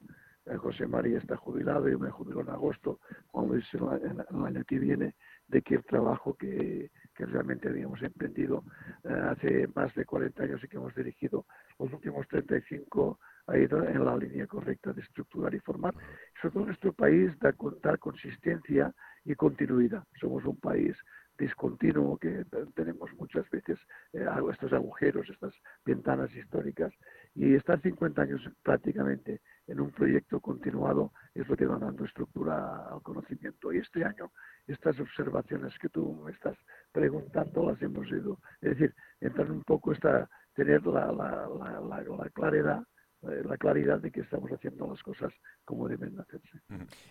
José 0.58 0.86
María 0.86 1.18
está 1.18 1.36
jubilado, 1.36 1.88
yo 1.88 1.98
me 1.98 2.10
jubilo 2.10 2.40
en 2.40 2.50
agosto, 2.50 3.00
Juan 3.28 3.48
Luis 3.48 3.64
en, 3.74 4.20
el 4.20 4.44
año 4.44 4.64
que 4.64 4.78
viene, 4.78 5.14
de 5.46 5.62
que 5.62 5.76
el 5.76 5.84
trabajo 5.84 6.34
que, 6.34 6.90
que 7.14 7.26
realmente 7.26 7.68
habíamos 7.68 8.02
emprendido 8.02 8.64
eh, 9.04 9.08
hace 9.12 9.68
más 9.74 9.94
de 9.94 10.04
40 10.04 10.42
años 10.42 10.64
y 10.64 10.68
que 10.68 10.76
hemos 10.76 10.94
dirigido 10.94 11.46
los 11.78 11.92
últimos 11.92 12.26
35 12.28 13.18
ha 13.46 13.58
ido 13.58 13.84
en 13.84 14.04
la 14.04 14.16
línea 14.16 14.46
correcta 14.46 14.92
de 14.92 15.02
estructurar 15.02 15.54
y 15.54 15.60
formar. 15.60 15.94
Sobre 16.40 16.54
todo 16.54 16.66
nuestro 16.66 16.92
país 16.92 17.36
da, 17.38 17.54
da 17.82 17.96
consistencia 17.96 18.94
y 19.24 19.34
continuidad. 19.34 20.04
Somos 20.20 20.44
un 20.44 20.56
país 20.56 20.96
discontinuo 21.38 22.18
que 22.18 22.44
tenemos 22.74 23.12
muchas 23.18 23.48
veces 23.50 23.78
eh, 24.12 24.26
estos 24.50 24.72
agujeros, 24.72 25.28
estas 25.28 25.54
ventanas 25.84 26.34
históricas 26.34 26.92
y 27.34 27.54
estar 27.54 27.80
50 27.80 28.22
años 28.22 28.40
prácticamente 28.62 29.40
en 29.66 29.80
un 29.80 29.90
proyecto 29.90 30.40
continuado 30.40 31.12
es 31.34 31.48
lo 31.48 31.56
que 31.56 31.66
va 31.66 31.78
dando 31.78 32.04
estructura 32.04 32.88
al 32.88 33.02
conocimiento. 33.02 33.72
Y 33.72 33.78
este 33.78 34.04
año 34.04 34.30
estas 34.66 34.98
observaciones 35.00 35.78
que 35.78 35.88
tú 35.88 36.14
me 36.24 36.32
estás 36.32 36.56
preguntando 36.92 37.70
las 37.70 37.80
hemos 37.82 38.06
ido, 38.08 38.38
es 38.60 38.70
decir, 38.70 38.94
entrar 39.20 39.50
un 39.50 39.62
poco 39.62 39.92
esta, 39.92 40.28
tener 40.54 40.86
la, 40.86 41.10
la, 41.12 41.48
la, 41.80 42.02
la 42.02 42.30
claridad 42.30 42.82
la 43.22 43.56
claridad 43.56 44.00
de 44.00 44.10
que 44.10 44.20
estamos 44.20 44.50
haciendo 44.50 44.86
las 44.88 45.02
cosas 45.02 45.32
como 45.64 45.88
deben 45.88 46.18
hacerse. 46.18 46.60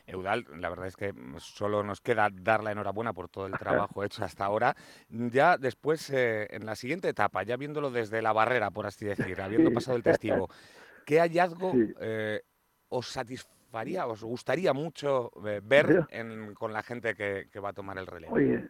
Eudal, 0.05 0.45
la 0.57 0.69
verdad 0.69 0.87
es 0.87 0.97
que 0.97 1.13
solo 1.37 1.83
nos 1.83 2.01
queda 2.01 2.29
dar 2.31 2.63
la 2.63 2.71
enhorabuena 2.71 3.13
por 3.13 3.29
todo 3.29 3.47
el 3.47 3.53
trabajo 3.59 4.03
hecho 4.03 4.23
hasta 4.23 4.45
ahora. 4.45 4.75
Ya 5.09 5.57
después, 5.57 6.09
eh, 6.09 6.47
en 6.49 6.65
la 6.65 6.75
siguiente 6.75 7.07
etapa, 7.07 7.43
ya 7.43 7.55
viéndolo 7.55 7.91
desde 7.91 8.21
la 8.21 8.33
barrera, 8.33 8.71
por 8.71 8.85
así 8.85 9.05
decir, 9.05 9.41
habiendo 9.41 9.71
pasado 9.71 9.95
el 9.97 10.03
testigo, 10.03 10.49
¿qué 11.05 11.19
hallazgo 11.19 11.71
sí. 11.71 11.93
eh, 11.99 12.41
os 12.89 13.07
satisfaría, 13.07 14.05
os 14.05 14.23
gustaría 14.23 14.73
mucho 14.73 15.31
eh, 15.47 15.61
ver 15.63 16.07
en, 16.09 16.53
con 16.55 16.73
la 16.73 16.83
gente 16.83 17.15
que, 17.15 17.47
que, 17.51 17.59
va 17.59 17.69
a 17.69 17.73
tomar 17.73 17.97
el 17.97 18.07
relevo? 18.07 18.35
Oye, 18.35 18.69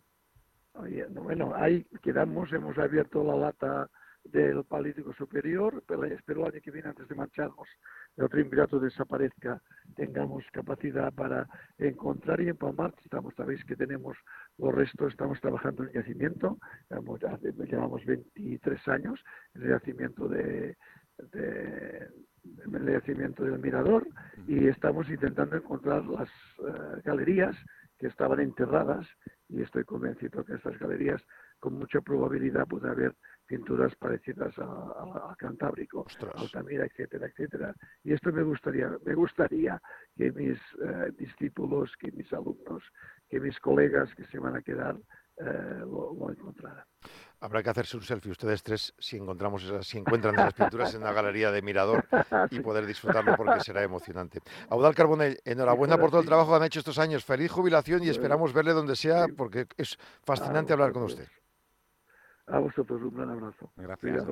oye 0.74 1.06
bueno, 1.08 1.54
ahí 1.56 1.86
quedamos, 2.04 2.54
hemos 2.54 2.78
abierto 2.78 3.24
la 3.24 3.36
lata 3.36 3.90
del 4.24 4.64
Palítico 4.64 5.14
Superior, 5.14 5.84
pero 5.88 6.04
espero 6.06 6.42
el 6.42 6.54
año 6.54 6.62
que 6.64 6.72
viene, 6.72 6.90
antes 6.90 7.08
de 7.08 7.16
marcharnos, 7.16 7.68
el 8.18 8.30
triunvirato 8.30 8.80
desaparezca, 8.80 9.62
tengamos 9.96 10.44
capacidad 10.52 11.12
para 11.14 11.48
encontrar 11.78 12.42
y 12.42 12.50
empalmar. 12.50 12.94
Estamos, 13.04 13.34
sabéis 13.36 13.64
que 13.66 13.76
tenemos 13.76 14.18
los 14.58 14.74
restos, 14.74 15.12
estamos 15.12 15.40
trabajando 15.42 15.84
en 15.84 15.90
el 15.90 15.96
yacimiento, 15.96 16.58
llevamos 16.90 18.06
23 18.06 18.88
años, 18.88 19.24
en 19.56 19.64
el 19.64 19.70
yacimiento 19.70 20.28
de, 20.28 20.78
de 21.32 22.10
el 22.44 22.92
yacimiento 22.92 23.44
del 23.44 23.60
Mirador 23.60 24.08
y 24.48 24.68
estamos 24.68 25.10
intentando 25.10 25.56
encontrar 25.56 26.06
las 26.06 26.30
uh, 26.60 27.02
galerías 27.04 27.56
que 28.00 28.08
estaban 28.08 28.40
enterradas 28.40 29.08
y 29.48 29.62
estoy 29.62 29.84
convencido 29.84 30.44
que 30.44 30.56
estas 30.56 30.78
galerías 30.80 31.22
con 31.60 31.74
mucha 31.74 32.02
probabilidad 32.02 32.68
puede 32.68 32.90
haber 32.90 33.16
pinturas 33.52 33.94
parecidas 33.96 34.58
a, 34.60 34.64
a, 34.64 35.32
a 35.32 35.36
Cantábrico, 35.38 36.06
Ostras. 36.08 36.34
Altamira, 36.38 36.86
etcétera, 36.86 37.28
etcétera. 37.28 37.76
Y 38.02 38.14
esto 38.14 38.32
me 38.32 38.44
gustaría, 38.44 38.90
me 39.06 39.14
gustaría 39.14 39.82
que 40.16 40.32
mis 40.32 40.58
discípulos, 41.18 41.92
que 42.00 42.12
mis 42.14 42.32
alumnos, 42.32 42.82
que 43.30 43.42
mis 43.42 43.60
colegas 43.60 44.14
que 44.16 44.24
se 44.26 44.40
van 44.40 44.56
a 44.56 44.62
quedar 44.62 44.96
uh, 44.96 45.86
lo, 45.86 46.14
lo, 46.18 46.32
encontraran. 46.32 46.86
Habrá 47.42 47.62
que 47.62 47.70
hacerse 47.72 47.98
un 47.98 48.04
selfie 48.04 48.32
ustedes 48.32 48.64
tres 48.64 48.94
si 49.00 49.18
encontramos 49.18 49.64
esas, 49.64 49.86
si 49.86 49.98
encuentran 49.98 50.36
las 50.36 50.54
pinturas 50.54 50.94
en 50.94 51.02
la 51.02 51.12
galería 51.12 51.52
de 51.52 51.62
Mirador 51.62 52.06
y 52.52 52.60
poder 52.62 52.86
disfrutarlo 52.86 53.36
porque 53.36 53.60
será 53.60 53.84
emocionante. 53.84 54.40
Audal 54.70 54.96
Carbonell, 54.96 55.40
enhorabuena 55.44 55.98
por 55.98 56.12
todo 56.12 56.22
el 56.22 56.28
trabajo 56.28 56.52
que 56.52 56.58
han 56.58 56.64
hecho 56.64 56.80
estos 56.80 57.00
años. 57.00 57.26
Feliz 57.26 57.52
jubilación 57.52 58.04
y 58.04 58.10
esperamos 58.10 58.54
verle 58.54 58.74
donde 58.74 58.96
sea 58.96 59.26
porque 59.36 59.66
es 59.76 59.98
fascinante 60.24 60.72
hablar 60.72 60.94
con 60.94 61.04
usted. 61.04 61.28
A 62.48 62.60
vosotros 62.60 63.02
un 63.02 63.16
gran 63.16 63.30
abrazo. 63.30 63.72
Gracias. 63.78 64.26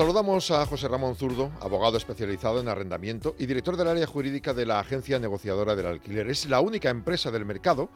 Saludamos 0.00 0.50
a 0.50 0.64
José 0.64 0.88
Ramón 0.88 1.14
Zurdo, 1.14 1.50
abogado 1.60 1.98
especializado 1.98 2.60
en 2.60 2.68
arrendamiento 2.68 3.34
y 3.38 3.46
director 3.46 3.76
del 3.76 3.88
área 3.88 4.06
jurídica 4.06 4.54
de 4.54 4.64
la 4.64 4.78
Agencia 4.78 5.18
Negociadora 5.18 5.76
del 5.76 5.86
Alquiler. 5.86 6.30
Es 6.30 6.48
la 6.48 6.60
única 6.60 6.88
empresa 6.88 7.30
del 7.30 7.44
mercado 7.44 7.90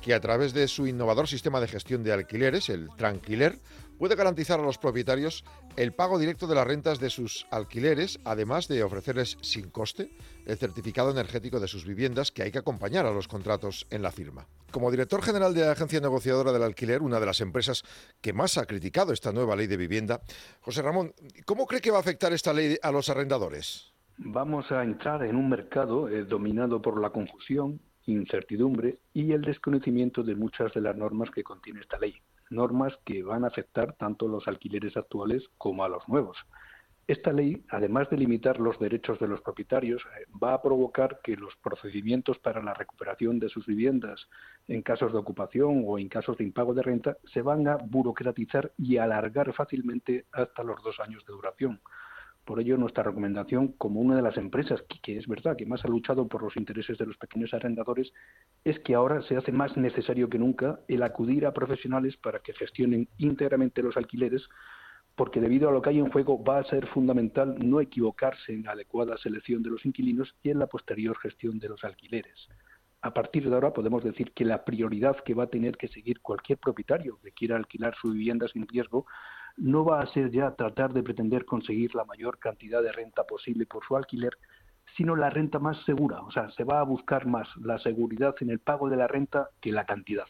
que 0.00 0.14
a 0.14 0.20
través 0.20 0.52
de 0.52 0.68
su 0.68 0.86
innovador 0.86 1.26
sistema 1.26 1.60
de 1.60 1.66
gestión 1.66 2.04
de 2.04 2.12
alquileres, 2.12 2.68
el 2.68 2.88
Tranquiler, 2.96 3.58
puede 3.98 4.14
garantizar 4.14 4.60
a 4.60 4.62
los 4.62 4.78
propietarios 4.78 5.44
el 5.76 5.92
pago 5.92 6.18
directo 6.18 6.46
de 6.46 6.54
las 6.54 6.66
rentas 6.66 7.00
de 7.00 7.10
sus 7.10 7.46
alquileres, 7.50 8.20
además 8.24 8.68
de 8.68 8.82
ofrecerles 8.82 9.36
sin 9.42 9.70
coste 9.70 10.10
el 10.46 10.56
certificado 10.56 11.10
energético 11.10 11.60
de 11.60 11.68
sus 11.68 11.84
viviendas 11.84 12.30
que 12.30 12.42
hay 12.42 12.52
que 12.52 12.58
acompañar 12.58 13.06
a 13.06 13.12
los 13.12 13.28
contratos 13.28 13.86
en 13.90 14.02
la 14.02 14.12
firma. 14.12 14.46
Como 14.70 14.90
director 14.90 15.22
general 15.22 15.54
de 15.54 15.62
la 15.62 15.72
Agencia 15.72 16.00
Negociadora 16.00 16.52
del 16.52 16.62
Alquiler, 16.62 17.02
una 17.02 17.20
de 17.20 17.26
las 17.26 17.40
empresas 17.40 17.82
que 18.20 18.32
más 18.32 18.58
ha 18.58 18.66
criticado 18.66 19.12
esta 19.12 19.32
nueva 19.32 19.56
ley 19.56 19.66
de 19.66 19.76
vivienda, 19.76 20.20
José 20.60 20.82
Ramón, 20.82 21.12
¿cómo 21.44 21.66
cree 21.66 21.80
que 21.80 21.90
va 21.90 21.96
a 21.98 22.00
afectar 22.00 22.32
esta 22.32 22.52
ley 22.52 22.76
a 22.82 22.92
los 22.92 23.08
arrendadores? 23.08 23.92
Vamos 24.18 24.70
a 24.72 24.82
entrar 24.82 25.22
en 25.24 25.36
un 25.36 25.48
mercado 25.48 26.08
eh, 26.08 26.24
dominado 26.24 26.82
por 26.82 27.00
la 27.00 27.10
confusión, 27.10 27.80
incertidumbre 28.06 28.98
y 29.12 29.32
el 29.32 29.42
desconocimiento 29.42 30.22
de 30.22 30.34
muchas 30.34 30.72
de 30.72 30.80
las 30.80 30.96
normas 30.96 31.30
que 31.30 31.42
contiene 31.42 31.80
esta 31.80 31.98
ley 31.98 32.14
normas 32.50 32.98
que 33.04 33.22
van 33.22 33.44
a 33.44 33.48
afectar 33.48 33.94
tanto 33.94 34.26
a 34.26 34.30
los 34.30 34.48
alquileres 34.48 34.96
actuales 34.96 35.44
como 35.58 35.84
a 35.84 35.88
los 35.88 36.08
nuevos. 36.08 36.36
Esta 37.08 37.32
ley, 37.32 37.64
además 37.70 38.10
de 38.10 38.18
limitar 38.18 38.60
los 38.60 38.78
derechos 38.78 39.18
de 39.18 39.28
los 39.28 39.40
propietarios, 39.40 40.02
va 40.42 40.52
a 40.52 40.60
provocar 40.60 41.20
que 41.24 41.36
los 41.36 41.56
procedimientos 41.56 42.38
para 42.38 42.62
la 42.62 42.74
recuperación 42.74 43.38
de 43.38 43.48
sus 43.48 43.64
viviendas 43.64 44.28
en 44.68 44.82
casos 44.82 45.12
de 45.12 45.18
ocupación 45.18 45.84
o 45.86 45.98
en 45.98 46.10
casos 46.10 46.36
de 46.36 46.44
impago 46.44 46.74
de 46.74 46.82
renta 46.82 47.16
se 47.32 47.40
van 47.40 47.66
a 47.66 47.76
burocratizar 47.76 48.72
y 48.76 48.98
alargar 48.98 49.54
fácilmente 49.54 50.26
hasta 50.32 50.62
los 50.62 50.82
dos 50.82 51.00
años 51.00 51.24
de 51.24 51.32
duración. 51.32 51.80
Por 52.48 52.60
ello, 52.60 52.78
nuestra 52.78 53.02
recomendación, 53.02 53.74
como 53.76 54.00
una 54.00 54.16
de 54.16 54.22
las 54.22 54.38
empresas 54.38 54.82
que, 55.02 55.18
es 55.18 55.28
verdad 55.28 55.54
que 55.54 55.66
más 55.66 55.84
ha 55.84 55.88
luchado 55.88 56.28
por 56.28 56.42
los 56.42 56.56
intereses 56.56 56.96
de 56.96 57.04
los 57.04 57.18
pequeños 57.18 57.52
arrendadores, 57.52 58.10
es 58.64 58.78
que 58.78 58.94
ahora 58.94 59.20
se 59.20 59.36
hace 59.36 59.52
más 59.52 59.76
necesario 59.76 60.30
que 60.30 60.38
nunca 60.38 60.80
el 60.88 61.02
acudir 61.02 61.44
a 61.44 61.52
profesionales 61.52 62.16
para 62.16 62.38
que 62.38 62.54
gestionen 62.54 63.06
íntegramente 63.18 63.82
los 63.82 63.98
alquileres, 63.98 64.48
porque 65.14 65.42
debido 65.42 65.68
a 65.68 65.72
lo 65.72 65.82
que 65.82 65.90
hay 65.90 65.98
en 65.98 66.10
juego 66.10 66.42
va 66.42 66.56
a 66.56 66.64
ser 66.64 66.86
fundamental 66.86 67.54
no 67.58 67.82
equivocarse 67.82 68.54
en 68.54 68.62
la 68.62 68.72
adecuada 68.72 69.18
selección 69.18 69.62
de 69.62 69.68
los 69.68 69.84
inquilinos 69.84 70.34
y 70.42 70.48
en 70.48 70.58
la 70.58 70.68
posterior 70.68 71.18
gestión 71.18 71.58
de 71.58 71.68
los 71.68 71.84
alquileres. 71.84 72.48
A 73.02 73.12
partir 73.12 73.46
de 73.46 73.54
ahora 73.54 73.74
podemos 73.74 74.02
decir 74.02 74.32
que 74.32 74.46
la 74.46 74.64
prioridad 74.64 75.18
que 75.22 75.34
va 75.34 75.44
a 75.44 75.50
tener 75.50 75.76
que 75.76 75.88
seguir 75.88 76.20
cualquier 76.20 76.58
propietario 76.58 77.20
que 77.22 77.32
quiera 77.32 77.56
alquilar 77.56 77.94
su 78.00 78.10
vivienda 78.10 78.48
sin 78.48 78.66
riesgo 78.66 79.04
no 79.58 79.84
va 79.84 80.00
a 80.00 80.06
ser 80.12 80.30
ya 80.30 80.52
tratar 80.52 80.92
de 80.92 81.02
pretender 81.02 81.44
conseguir 81.44 81.94
la 81.94 82.04
mayor 82.04 82.38
cantidad 82.38 82.82
de 82.82 82.92
renta 82.92 83.24
posible 83.24 83.66
por 83.66 83.84
su 83.84 83.96
alquiler, 83.96 84.38
sino 84.96 85.16
la 85.16 85.30
renta 85.30 85.58
más 85.58 85.76
segura. 85.84 86.22
O 86.22 86.30
sea, 86.30 86.50
se 86.52 86.64
va 86.64 86.80
a 86.80 86.84
buscar 86.84 87.26
más 87.26 87.48
la 87.62 87.78
seguridad 87.78 88.34
en 88.40 88.50
el 88.50 88.60
pago 88.60 88.88
de 88.88 88.96
la 88.96 89.06
renta 89.06 89.50
que 89.60 89.72
la 89.72 89.84
cantidad. 89.84 90.26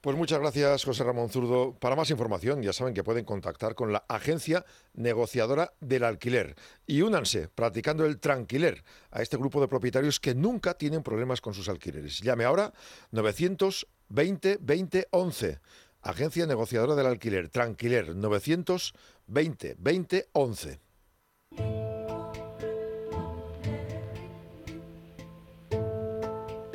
Pues 0.00 0.16
muchas 0.16 0.40
gracias, 0.40 0.84
José 0.84 1.04
Ramón 1.04 1.30
Zurdo. 1.30 1.78
Para 1.78 1.94
más 1.94 2.10
información, 2.10 2.60
ya 2.60 2.72
saben 2.72 2.92
que 2.92 3.04
pueden 3.04 3.24
contactar 3.24 3.76
con 3.76 3.92
la 3.92 4.04
Agencia 4.08 4.64
Negociadora 4.94 5.74
del 5.80 6.02
Alquiler. 6.02 6.56
Y 6.88 7.02
únanse, 7.02 7.48
practicando 7.48 8.04
el 8.04 8.18
tranquiler, 8.18 8.82
a 9.12 9.22
este 9.22 9.36
grupo 9.36 9.60
de 9.60 9.68
propietarios 9.68 10.18
que 10.18 10.34
nunca 10.34 10.74
tienen 10.74 11.04
problemas 11.04 11.40
con 11.40 11.54
sus 11.54 11.68
alquileres. 11.68 12.20
Llame 12.20 12.44
ahora 12.44 12.72
920 13.12 14.58
20 14.60 15.08
11. 15.12 15.60
Agencia 16.02 16.46
Negociadora 16.46 16.96
del 16.96 17.06
Alquiler, 17.06 17.48
Tranquiler, 17.48 18.14
920 18.16 19.76
20 19.78 20.28
11. 20.32 20.80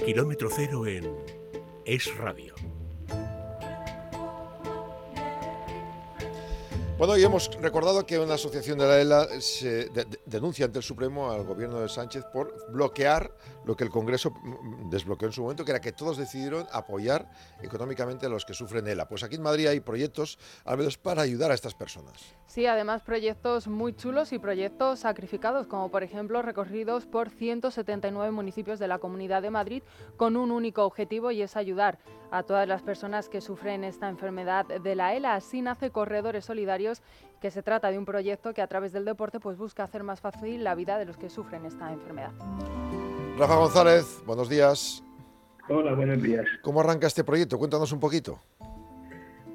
Kilómetro 0.05 0.49
cero 0.49 0.87
en 0.87 1.13
Es 1.85 2.15
Radio. 2.15 2.55
Bueno, 6.97 7.15
y 7.15 7.23
hemos 7.23 7.51
recordado 7.61 8.07
que 8.07 8.17
una 8.17 8.33
asociación 8.33 8.79
de 8.79 8.87
la 8.87 8.99
ELA 8.99 9.27
se 9.39 9.87
de- 9.89 10.05
de- 10.05 10.19
denuncia 10.25 10.65
ante 10.65 10.79
el 10.79 10.83
Supremo 10.83 11.29
al 11.29 11.43
gobierno 11.43 11.79
de 11.79 11.87
Sánchez 11.89 12.25
por 12.33 12.71
bloquear 12.71 13.31
lo 13.65 13.75
que 13.75 13.83
el 13.83 13.91
Congreso 13.91 14.31
mm, 14.31 14.89
desbloqueó 14.89 15.27
en 15.27 15.31
su 15.31 15.43
momento, 15.43 15.63
que 15.63 15.69
era 15.71 15.79
que 15.79 15.91
todos 15.91 16.17
decidieron 16.17 16.65
apoyar 16.71 17.29
económicamente 17.61 18.25
a 18.25 18.29
los 18.29 18.45
que 18.45 18.55
sufren 18.55 18.87
ELA. 18.87 19.07
Pues 19.07 19.21
aquí 19.21 19.35
en 19.35 19.43
Madrid 19.43 19.67
hay 19.67 19.79
proyectos, 19.79 20.39
al 20.65 20.79
menos 20.79 20.97
para 20.97 21.21
ayudar 21.21 21.51
a 21.51 21.53
estas 21.53 21.75
personas. 21.75 22.33
Sí, 22.47 22.65
además 22.65 23.03
proyectos 23.03 23.67
muy 23.67 23.93
chulos 23.95 24.33
y 24.33 24.39
proyectos 24.39 25.01
sacrificados, 25.01 25.67
como 25.67 25.91
por 25.91 26.01
ejemplo 26.01 26.41
recorridos 26.41 27.05
por 27.05 27.29
179 27.29 28.31
municipios 28.31 28.79
de 28.79 28.87
la 28.87 28.97
Comunidad 28.97 29.43
de 29.43 29.51
Madrid 29.51 29.83
con 30.15 30.35
un 30.35 30.49
único 30.49 30.83
objetivo 30.83 31.29
y 31.29 31.43
es 31.43 31.57
ayudar 31.57 31.99
a 32.31 32.43
todas 32.43 32.67
las 32.67 32.81
personas 32.81 33.29
que 33.29 33.39
sufren 33.39 33.83
esta 33.85 34.09
enfermedad 34.09 34.65
de 34.65 34.95
la 34.95 35.13
ELA. 35.15 35.35
Así 35.35 35.61
nace 35.61 35.91
Corredores 35.91 36.43
Solidarios, 36.43 36.86
que 37.41 37.51
se 37.51 37.63
trata 37.63 37.91
de 37.91 37.97
un 37.97 38.05
proyecto 38.05 38.53
que 38.53 38.61
a 38.61 38.67
través 38.67 38.93
del 38.93 39.05
deporte 39.05 39.39
pues 39.39 39.57
busca 39.57 39.83
hacer 39.83 40.03
más 40.03 40.21
fácil 40.21 40.63
la 40.63 40.75
vida 40.75 40.97
de 40.97 41.05
los 41.05 41.17
que 41.17 41.29
sufren 41.29 41.65
esta 41.65 41.91
enfermedad. 41.91 42.31
Rafa 43.37 43.55
González, 43.55 44.21
buenos 44.25 44.49
días. 44.49 45.03
Hola, 45.69 45.93
buenos 45.93 46.21
días. 46.23 46.45
¿Cómo 46.61 46.79
arranca 46.79 47.07
este 47.07 47.23
proyecto? 47.23 47.57
Cuéntanos 47.57 47.91
un 47.91 47.99
poquito. 47.99 48.39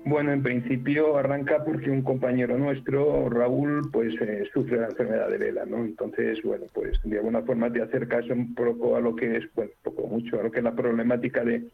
Bueno, 0.05 0.33
en 0.33 0.43
principio 0.43 1.17
arranca 1.17 1.65
porque 1.65 1.89
un 1.89 2.03
compañero 2.03 2.59
nuestro, 2.59 3.31
Raúl, 3.31 3.89
pues 3.93 4.13
eh, 4.21 4.49
sufre 4.53 4.81
la 4.81 4.89
enfermedad 4.89 5.29
de 5.29 5.39
Vela, 5.39 5.65
¿no? 5.65 5.79
Entonces, 5.79 6.43
bueno, 6.43 6.67
pues 6.75 6.99
de 7.05 7.19
alguna 7.19 7.43
forma 7.43 7.71
de 7.71 7.83
hacer 7.83 8.09
caso 8.09 8.33
un 8.33 8.53
poco 8.55 8.97
a 8.97 9.01
lo 9.01 9.15
que 9.15 9.37
es, 9.37 9.45
bueno, 9.55 9.71
poco 9.83 10.09
mucho, 10.09 10.41
a 10.41 10.43
lo 10.43 10.51
que 10.51 10.59
es 10.59 10.65
la 10.65 10.75
problemática 10.75 11.45
de, 11.45 11.69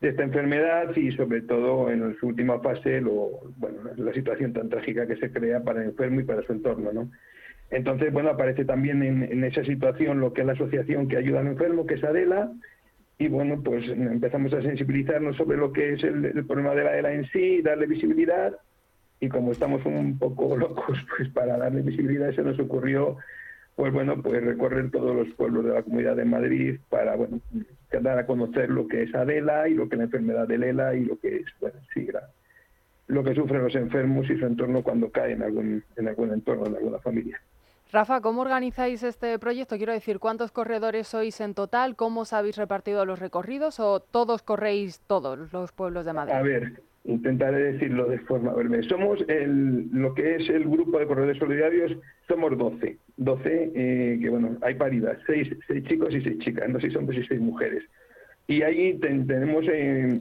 de 0.00 0.08
esta 0.08 0.22
enfermedad 0.22 0.96
y 0.96 1.12
sobre 1.12 1.42
todo 1.42 1.90
en 1.90 2.16
su 2.18 2.28
última 2.28 2.60
fase, 2.60 3.00
lo, 3.00 3.40
bueno, 3.56 3.78
la 3.96 4.12
situación 4.12 4.52
tan 4.52 4.68
trágica 4.68 5.06
que 5.06 5.16
se 5.16 5.30
crea 5.30 5.62
para 5.62 5.82
el 5.82 5.90
enfermo 5.90 6.20
y 6.20 6.24
para 6.24 6.42
su 6.42 6.52
entorno, 6.52 6.92
¿no? 6.92 7.10
Entonces, 7.70 8.12
bueno, 8.12 8.30
aparece 8.30 8.64
también 8.64 9.02
en, 9.02 9.22
en 9.22 9.44
esa 9.44 9.62
situación 9.62 10.18
lo 10.18 10.32
que 10.32 10.40
es 10.40 10.46
la 10.46 10.54
asociación 10.54 11.06
que 11.06 11.18
ayuda 11.18 11.40
al 11.40 11.48
enfermo, 11.48 11.86
que 11.86 11.94
es 11.94 12.04
Adela, 12.04 12.50
y 13.18 13.28
bueno, 13.28 13.62
pues 13.62 13.86
empezamos 13.88 14.52
a 14.54 14.62
sensibilizarnos 14.62 15.36
sobre 15.36 15.58
lo 15.58 15.72
que 15.72 15.92
es 15.92 16.02
el, 16.02 16.24
el 16.24 16.46
problema 16.46 16.74
de 16.74 16.84
la 16.84 16.98
ELA 16.98 17.12
en 17.12 17.26
sí, 17.26 17.60
darle 17.60 17.86
visibilidad, 17.86 18.56
y 19.20 19.28
como 19.28 19.52
estamos 19.52 19.84
un 19.84 20.18
poco 20.18 20.56
locos, 20.56 20.98
pues 21.16 21.28
para 21.28 21.58
darle 21.58 21.82
visibilidad 21.82 22.34
se 22.34 22.42
nos 22.42 22.58
ocurrió, 22.58 23.18
pues 23.80 23.94
bueno, 23.94 24.20
pues 24.20 24.44
recorrer 24.44 24.90
todos 24.90 25.16
los 25.16 25.28
pueblos 25.36 25.64
de 25.64 25.72
la 25.72 25.82
Comunidad 25.82 26.14
de 26.14 26.26
Madrid 26.26 26.78
para, 26.90 27.16
bueno, 27.16 27.40
dar 27.90 28.18
a 28.18 28.26
conocer 28.26 28.68
lo 28.68 28.86
que 28.86 29.04
es 29.04 29.14
Adela 29.14 29.70
y 29.70 29.72
lo 29.74 29.88
que 29.88 29.94
es 29.94 29.98
la 30.00 30.04
enfermedad 30.04 30.46
de 30.46 30.58
Lela 30.58 30.94
y 30.94 31.06
lo 31.06 31.18
que 31.18 31.36
es, 31.36 31.46
bueno, 31.62 31.78
sí, 31.94 32.06
la- 32.12 32.28
lo 33.06 33.24
que 33.24 33.34
sufren 33.34 33.62
los 33.64 33.74
enfermos 33.74 34.28
y 34.28 34.38
su 34.38 34.44
entorno 34.44 34.82
cuando 34.82 35.10
cae 35.10 35.32
en 35.32 35.42
algún, 35.42 35.82
en 35.96 36.08
algún 36.08 36.30
entorno, 36.30 36.66
en 36.66 36.76
alguna 36.76 36.98
familia. 36.98 37.40
Rafa, 37.90 38.20
¿cómo 38.20 38.42
organizáis 38.42 39.02
este 39.02 39.38
proyecto? 39.38 39.78
Quiero 39.78 39.94
decir, 39.94 40.18
¿cuántos 40.18 40.52
corredores 40.52 41.08
sois 41.08 41.40
en 41.40 41.54
total? 41.54 41.96
¿Cómo 41.96 42.20
os 42.20 42.34
habéis 42.34 42.58
repartido 42.58 43.06
los 43.06 43.18
recorridos 43.18 43.80
o 43.80 44.00
todos 44.00 44.42
corréis 44.42 45.00
todos 45.06 45.50
los 45.54 45.72
pueblos 45.72 46.04
de 46.04 46.12
Madrid? 46.12 46.34
A 46.34 46.42
ver, 46.42 46.82
intentaré 47.04 47.72
decirlo 47.72 48.06
de 48.06 48.18
forma 48.20 48.52
breve. 48.52 48.82
Somos 48.84 49.24
el, 49.28 49.88
lo 49.92 50.14
que 50.14 50.36
es 50.36 50.48
el 50.50 50.64
grupo 50.64 50.98
de 50.98 51.06
corredores 51.06 51.38
solidarios, 51.38 51.96
somos 52.28 52.56
12. 52.56 52.96
12, 53.16 53.72
eh, 53.74 54.18
que 54.20 54.28
bueno, 54.28 54.56
hay 54.62 54.74
paridad, 54.74 55.18
6, 55.26 55.48
chicos 55.88 56.14
y 56.14 56.20
6 56.22 56.38
chicas, 56.38 56.68
no 56.68 56.78
6 56.80 56.94
hombres 56.96 57.24
y 57.24 57.26
6 57.28 57.40
mujeres. 57.40 57.84
Y 58.46 58.62
ahí 58.62 58.94
ten- 58.98 59.26
tenemos 59.26 59.64
eh, 59.72 60.20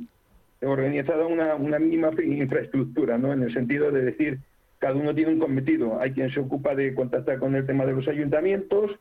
organizada 0.61 1.25
una, 1.25 1.55
una 1.55 1.79
mínima 1.79 2.11
infraestructura, 2.21 3.17
¿no? 3.17 3.33
En 3.33 3.43
el 3.43 3.53
sentido 3.53 3.91
de 3.91 4.03
decir, 4.03 4.39
cada 4.79 4.95
uno 4.95 5.13
tiene 5.15 5.33
un 5.33 5.39
cometido. 5.39 5.99
Hay 5.99 6.11
quien 6.11 6.29
se 6.31 6.39
ocupa 6.39 6.75
de 6.75 6.93
contactar 6.93 7.39
con 7.39 7.55
el 7.55 7.65
tema 7.65 7.85
de 7.85 7.93
los 7.93 8.07
ayuntamientos 8.07 8.91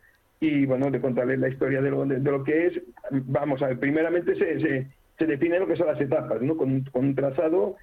y, 0.40 0.66
bueno, 0.66 0.90
de 0.90 1.00
contarles 1.00 1.38
la 1.40 1.48
historia 1.48 1.80
de 1.82 1.90
lo, 1.90 2.06
de, 2.06 2.20
de 2.20 2.30
lo 2.30 2.44
que 2.44 2.66
es. 2.66 2.80
Vamos 3.10 3.60
a 3.62 3.68
ver, 3.68 3.78
primeramente 3.78 4.34
se, 4.36 4.60
se, 4.60 4.86
se 5.18 5.26
define 5.26 5.58
lo 5.58 5.66
que 5.66 5.76
son 5.76 5.88
las 5.88 6.00
etapas, 6.00 6.40
¿no? 6.40 6.56
Con, 6.56 6.82
con 6.84 7.06
un 7.06 7.14
trazado 7.14 7.76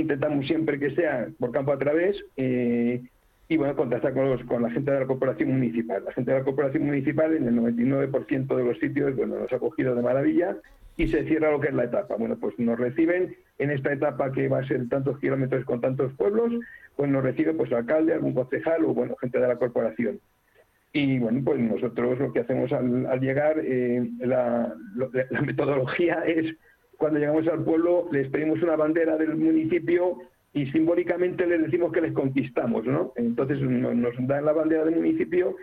intentamos 0.00 0.46
siempre 0.46 0.78
que 0.78 0.94
sea 0.94 1.28
por 1.38 1.52
campo 1.52 1.72
a 1.72 1.78
través 1.78 2.16
eh, 2.36 3.02
y, 3.48 3.56
bueno, 3.56 3.76
contactar 3.76 4.12
con, 4.12 4.28
los, 4.28 4.42
con 4.44 4.62
la 4.62 4.70
gente 4.70 4.90
de 4.90 5.00
la 5.00 5.06
corporación 5.06 5.50
municipal. 5.50 6.04
La 6.04 6.12
gente 6.12 6.32
de 6.32 6.38
la 6.38 6.44
corporación 6.44 6.84
municipal 6.84 7.34
en 7.34 7.46
el 7.46 7.54
99% 7.54 8.56
de 8.56 8.64
los 8.64 8.78
sitios, 8.78 9.14
bueno, 9.14 9.38
nos 9.38 9.52
ha 9.52 9.58
cogido 9.58 9.94
de 9.94 10.02
maravilla 10.02 10.56
y 10.96 11.08
se 11.08 11.24
cierra 11.24 11.52
lo 11.52 11.60
que 11.60 11.68
es 11.68 11.74
la 11.74 11.84
etapa. 11.84 12.16
Bueno, 12.16 12.36
pues 12.40 12.58
nos 12.58 12.78
reciben 12.78 13.36
en 13.58 13.70
esta 13.70 13.92
etapa 13.92 14.32
que 14.32 14.48
va 14.48 14.58
a 14.58 14.66
ser 14.66 14.88
tantos 14.88 15.18
kilómetros 15.20 15.64
con 15.64 15.80
tantos 15.80 16.12
pueblos, 16.14 16.52
pues 16.96 17.08
nos 17.08 17.22
recibe 17.22 17.54
pues 17.54 17.70
el 17.70 17.78
alcalde, 17.78 18.14
algún 18.14 18.34
concejal 18.34 18.84
o 18.84 18.94
bueno, 18.94 19.16
gente 19.20 19.38
de 19.38 19.48
la 19.48 19.56
corporación. 19.56 20.18
Y 20.92 21.18
bueno, 21.18 21.40
pues 21.44 21.60
nosotros 21.60 22.18
lo 22.18 22.32
que 22.32 22.40
hacemos 22.40 22.72
al, 22.72 23.20
llegar, 23.20 23.60
eh, 23.62 24.08
la 24.18 24.74
metodología 25.42 26.22
es 26.26 26.56
cuando 26.96 27.18
llegamos 27.18 27.46
al 27.48 27.62
pueblo, 27.64 28.08
les 28.12 28.28
pedimos 28.28 28.62
una 28.62 28.76
bandera 28.76 29.16
del 29.16 29.36
municipio 29.36 30.18
y 30.52 30.66
simbólicamente 30.72 31.46
les 31.46 31.62
decimos 31.62 31.92
que 31.92 32.00
les 32.00 32.12
conquistamos, 32.12 32.86
¿no? 32.86 33.12
Entonces 33.16 33.60
no- 33.60 33.94
nos 33.94 34.14
dan 34.26 34.44
la 34.44 34.52
bandera 34.52 34.84
del 34.84 34.96
municipio 34.96 35.56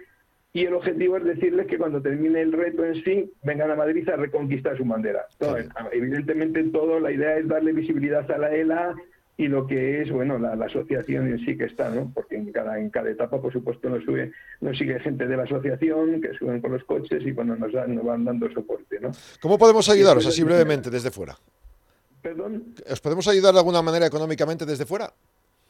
y 0.54 0.66
el 0.66 0.76
objetivo 0.76 1.18
es 1.18 1.24
decirles 1.24 1.66
que 1.66 1.80
cuando 1.80 2.00
termine 2.02 2.42
el 2.42 2.52
reto 2.52 2.86
en 2.86 2.96
sí, 3.04 3.32
vengan 3.44 3.72
a 3.72 3.76
Madrid 3.76 4.08
a 4.10 4.16
reconquistar 4.18 4.78
su 4.78 4.86
bandera. 4.86 5.26
Entonces, 5.40 5.70
evidentemente 5.92 6.64
todo, 6.66 7.00
la 7.00 7.12
idea 7.12 7.38
es 7.38 7.48
darle 7.48 7.74
visibilidad 7.74 8.30
a 8.30 8.38
la 8.38 8.54
ELA 8.56 8.94
y 9.36 9.48
lo 9.48 9.66
que 9.66 10.02
es, 10.02 10.12
bueno, 10.12 10.38
la, 10.38 10.56
la 10.56 10.66
asociación 10.66 11.28
en 11.28 11.40
sí 11.46 11.58
que 11.58 11.66
está, 11.66 11.90
¿no? 11.90 12.12
Porque 12.14 12.36
en 12.36 12.52
cada, 12.52 12.80
en 12.80 12.90
cada 12.92 13.10
etapa, 13.10 13.42
por 13.42 13.52
supuesto, 13.52 13.90
nos 13.90 14.04
sube, 14.04 14.32
nos 14.62 14.78
sigue 14.78 15.00
gente 15.00 15.26
de 15.28 15.36
la 15.38 15.44
asociación 15.44 16.22
que 16.22 16.34
suben 16.38 16.62
con 16.62 16.72
los 16.74 16.84
coches 16.84 17.24
y 17.26 17.32
bueno, 17.32 17.56
nos, 17.56 17.74
dan- 17.74 17.96
nos 17.96 18.06
van 18.06 18.24
dando 18.26 18.52
soporte, 18.52 19.00
¿no? 19.00 19.12
¿Cómo 19.42 19.58
podemos 19.58 19.90
ayudaros 19.90 20.26
así 20.28 20.44
brevemente 20.44 20.90
desde 20.92 21.10
fuera? 21.12 21.36
Perdón. 22.22 22.76
¿Os 22.90 23.02
podemos 23.02 23.28
ayudar 23.28 23.54
de 23.54 23.60
alguna 23.60 23.82
manera 23.82 24.06
económicamente 24.06 24.66
desde 24.66 24.86
fuera? 24.86 25.12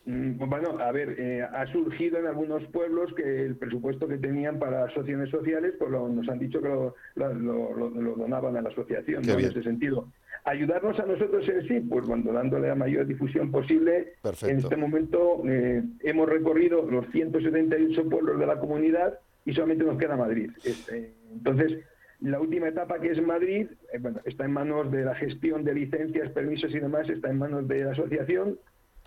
Mm, 0.05 0.37
Bueno, 0.49 0.79
a 0.79 0.91
ver, 0.91 1.15
eh, 1.17 1.41
ha 1.43 1.65
surgido 1.67 2.17
en 2.19 2.27
algunos 2.27 2.63
pueblos 2.67 3.13
que 3.15 3.45
el 3.45 3.55
presupuesto 3.55 4.07
que 4.07 4.17
tenían 4.17 4.59
para 4.59 4.83
asociaciones 4.85 5.29
sociales, 5.29 5.73
pues 5.79 5.89
lo- 5.91 6.09
nos 6.09 6.27
han 6.27 6.39
dicho 6.39 6.61
que 6.61 6.67
lo, 6.67 6.93
lo- 7.15 8.15
donaban 8.17 8.57
a 8.57 8.61
la 8.61 8.69
asociación, 8.69 9.25
¿no? 9.25 9.33
En 9.33 9.51
ese 9.51 9.63
sentido. 9.63 10.07
Ayudarnos 10.45 10.99
a 10.99 11.05
nosotros 11.05 11.47
en 11.47 11.65
sí, 11.69 11.79
pues 11.79 12.05
bueno, 12.05 12.33
dándole 12.33 12.67
la 12.67 12.75
mayor 12.75 13.07
difusión 13.07 13.49
posible. 13.49 14.15
Perfecto. 14.21 14.47
En 14.53 14.59
este 14.59 14.75
momento 14.75 15.41
eh, 15.47 15.81
hemos 16.01 16.27
recorrido 16.27 16.85
los 16.89 17.05
178 17.11 18.09
pueblos 18.09 18.37
de 18.39 18.45
la 18.45 18.59
comunidad 18.59 19.19
y 19.45 19.53
solamente 19.53 19.85
nos 19.85 19.97
queda 19.97 20.17
Madrid. 20.17 20.51
Este, 20.65 21.13
entonces, 21.31 21.79
la 22.19 22.41
última 22.41 22.67
etapa 22.67 22.99
que 22.99 23.11
es 23.11 23.21
Madrid, 23.25 23.67
eh, 23.93 23.99
bueno, 24.01 24.19
está 24.25 24.43
en 24.43 24.51
manos 24.51 24.91
de 24.91 25.05
la 25.05 25.15
gestión 25.15 25.63
de 25.63 25.75
licencias, 25.75 26.29
permisos 26.31 26.75
y 26.75 26.79
demás, 26.79 27.09
está 27.09 27.29
en 27.29 27.37
manos 27.39 27.65
de 27.69 27.85
la 27.85 27.91
asociación. 27.91 28.57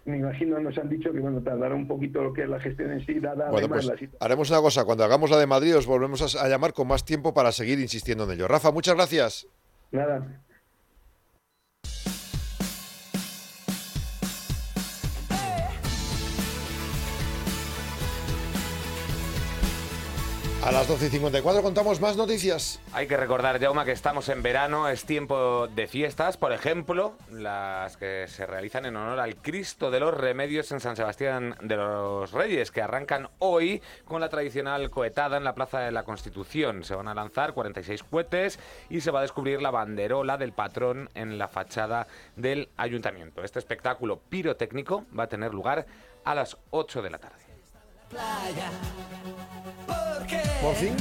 Me 0.06 0.18
imagino, 0.18 0.58
nos 0.60 0.78
han 0.78 0.88
dicho 0.88 1.12
que 1.12 1.18
bueno, 1.20 1.42
tardará 1.42 1.74
un 1.74 1.86
poquito 1.88 2.22
lo 2.22 2.32
que 2.32 2.42
es 2.44 2.48
la 2.48 2.60
gestión 2.60 2.92
en 2.92 3.04
sí, 3.04 3.18
dada 3.20 3.50
Bueno, 3.50 3.58
además 3.58 3.68
pues 3.78 3.84
la 3.86 3.92
situación. 3.94 4.18
haremos 4.20 4.50
una 4.50 4.60
cosa. 4.60 4.84
Cuando 4.84 5.04
hagamos 5.04 5.30
la 5.30 5.38
de 5.38 5.46
Madrid 5.46 5.76
os 5.76 5.86
volvemos 5.86 6.36
a, 6.36 6.44
a 6.44 6.48
llamar 6.48 6.72
con 6.72 6.86
más 6.86 7.04
tiempo 7.04 7.34
para 7.34 7.50
seguir 7.52 7.80
insistiendo 7.80 8.24
en 8.24 8.30
ello. 8.30 8.46
Rafa, 8.48 8.70
muchas 8.70 8.94
gracias. 8.94 9.48
Nada. 9.90 10.42
A 20.66 20.72
las 20.72 20.88
12 20.88 21.06
y 21.06 21.10
54 21.10 21.62
contamos 21.62 22.00
más 22.00 22.16
noticias. 22.16 22.80
Hay 22.92 23.06
que 23.06 23.16
recordar, 23.16 23.60
Jauma, 23.60 23.84
que 23.84 23.92
estamos 23.92 24.28
en 24.28 24.42
verano, 24.42 24.88
es 24.88 25.04
tiempo 25.04 25.68
de 25.68 25.86
fiestas, 25.86 26.36
por 26.36 26.52
ejemplo, 26.52 27.14
las 27.30 27.96
que 27.96 28.26
se 28.26 28.46
realizan 28.46 28.84
en 28.84 28.96
honor 28.96 29.20
al 29.20 29.36
Cristo 29.36 29.92
de 29.92 30.00
los 30.00 30.12
Remedios 30.12 30.72
en 30.72 30.80
San 30.80 30.96
Sebastián 30.96 31.54
de 31.62 31.76
los 31.76 32.32
Reyes, 32.32 32.72
que 32.72 32.82
arrancan 32.82 33.28
hoy 33.38 33.80
con 34.06 34.20
la 34.20 34.28
tradicional 34.28 34.90
cohetada 34.90 35.36
en 35.36 35.44
la 35.44 35.54
Plaza 35.54 35.78
de 35.78 35.92
la 35.92 36.02
Constitución. 36.02 36.82
Se 36.82 36.96
van 36.96 37.06
a 37.06 37.14
lanzar 37.14 37.52
46 37.52 38.02
cohetes 38.02 38.58
y 38.90 39.02
se 39.02 39.12
va 39.12 39.20
a 39.20 39.22
descubrir 39.22 39.62
la 39.62 39.70
banderola 39.70 40.36
del 40.36 40.50
patrón 40.50 41.10
en 41.14 41.38
la 41.38 41.46
fachada 41.46 42.08
del 42.34 42.70
ayuntamiento. 42.76 43.44
Este 43.44 43.60
espectáculo 43.60 44.18
pirotécnico 44.18 45.04
va 45.16 45.22
a 45.22 45.28
tener 45.28 45.54
lugar 45.54 45.86
a 46.24 46.34
las 46.34 46.56
8 46.72 47.02
de 47.02 47.10
la 47.10 47.18
tarde. 47.18 47.46
Por 49.86 50.26
fin. 50.74 50.96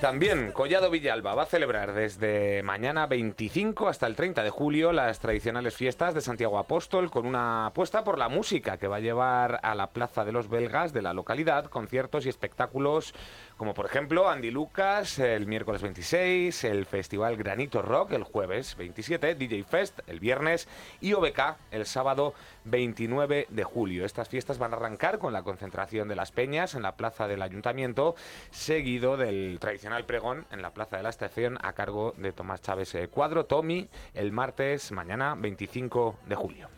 También 0.00 0.52
Collado 0.52 0.90
Villalba 0.90 1.34
va 1.34 1.44
a 1.44 1.46
celebrar 1.46 1.94
desde 1.94 2.62
mañana 2.62 3.06
25 3.06 3.88
hasta 3.88 4.06
el 4.06 4.16
30 4.16 4.42
de 4.42 4.50
julio 4.50 4.92
las 4.92 5.18
tradicionales 5.18 5.74
fiestas 5.74 6.14
de 6.14 6.20
Santiago 6.20 6.58
Apóstol 6.58 7.10
con 7.10 7.26
una 7.26 7.66
apuesta 7.66 8.04
por 8.04 8.18
la 8.18 8.28
música 8.28 8.76
que 8.76 8.86
va 8.86 8.96
a 8.96 9.00
llevar 9.00 9.60
a 9.62 9.74
la 9.74 9.90
Plaza 9.90 10.24
de 10.24 10.32
los 10.32 10.48
Belgas 10.48 10.92
de 10.92 11.02
la 11.02 11.14
localidad 11.14 11.66
conciertos 11.66 12.26
y 12.26 12.28
espectáculos 12.28 13.14
como 13.56 13.72
por 13.72 13.86
ejemplo 13.86 14.28
Andy 14.28 14.50
Lucas 14.50 15.18
el 15.18 15.46
miércoles 15.46 15.80
26, 15.80 16.64
el 16.64 16.86
Festival 16.86 17.36
Granito 17.36 17.80
Rock 17.80 18.12
el 18.12 18.24
jueves 18.24 18.76
27, 18.76 19.34
DJ 19.34 19.64
Fest 19.64 20.00
el 20.06 20.20
viernes 20.20 20.68
y 21.00 21.14
OBK 21.14 21.56
el 21.70 21.86
sábado 21.86 22.34
29 22.64 23.46
de 23.48 23.64
julio. 23.64 24.04
Estas 24.04 24.28
fiestas 24.28 24.58
van 24.58 24.72
a 24.74 24.76
arrancar 24.76 25.18
con 25.18 25.32
la 25.32 25.42
concentración 25.42 26.08
de 26.08 26.16
las 26.16 26.32
peñas 26.32 26.74
en 26.74 26.82
la 26.82 26.96
plaza 26.96 27.26
del 27.26 27.42
ayuntamiento, 27.42 28.14
seguido 28.50 29.16
del 29.16 29.58
tradicional 29.64 30.04
pregón 30.04 30.44
en 30.50 30.60
la 30.60 30.74
plaza 30.74 30.98
de 30.98 31.02
la 31.02 31.08
estación 31.08 31.56
a 31.62 31.72
cargo 31.72 32.12
de 32.18 32.32
Tomás 32.32 32.60
Chávez 32.60 32.94
eh, 32.94 33.08
Cuadro, 33.08 33.46
Tommy, 33.46 33.88
el 34.12 34.30
martes 34.30 34.92
mañana 34.92 35.34
25 35.36 36.18
de 36.26 36.34
julio. 36.34 36.68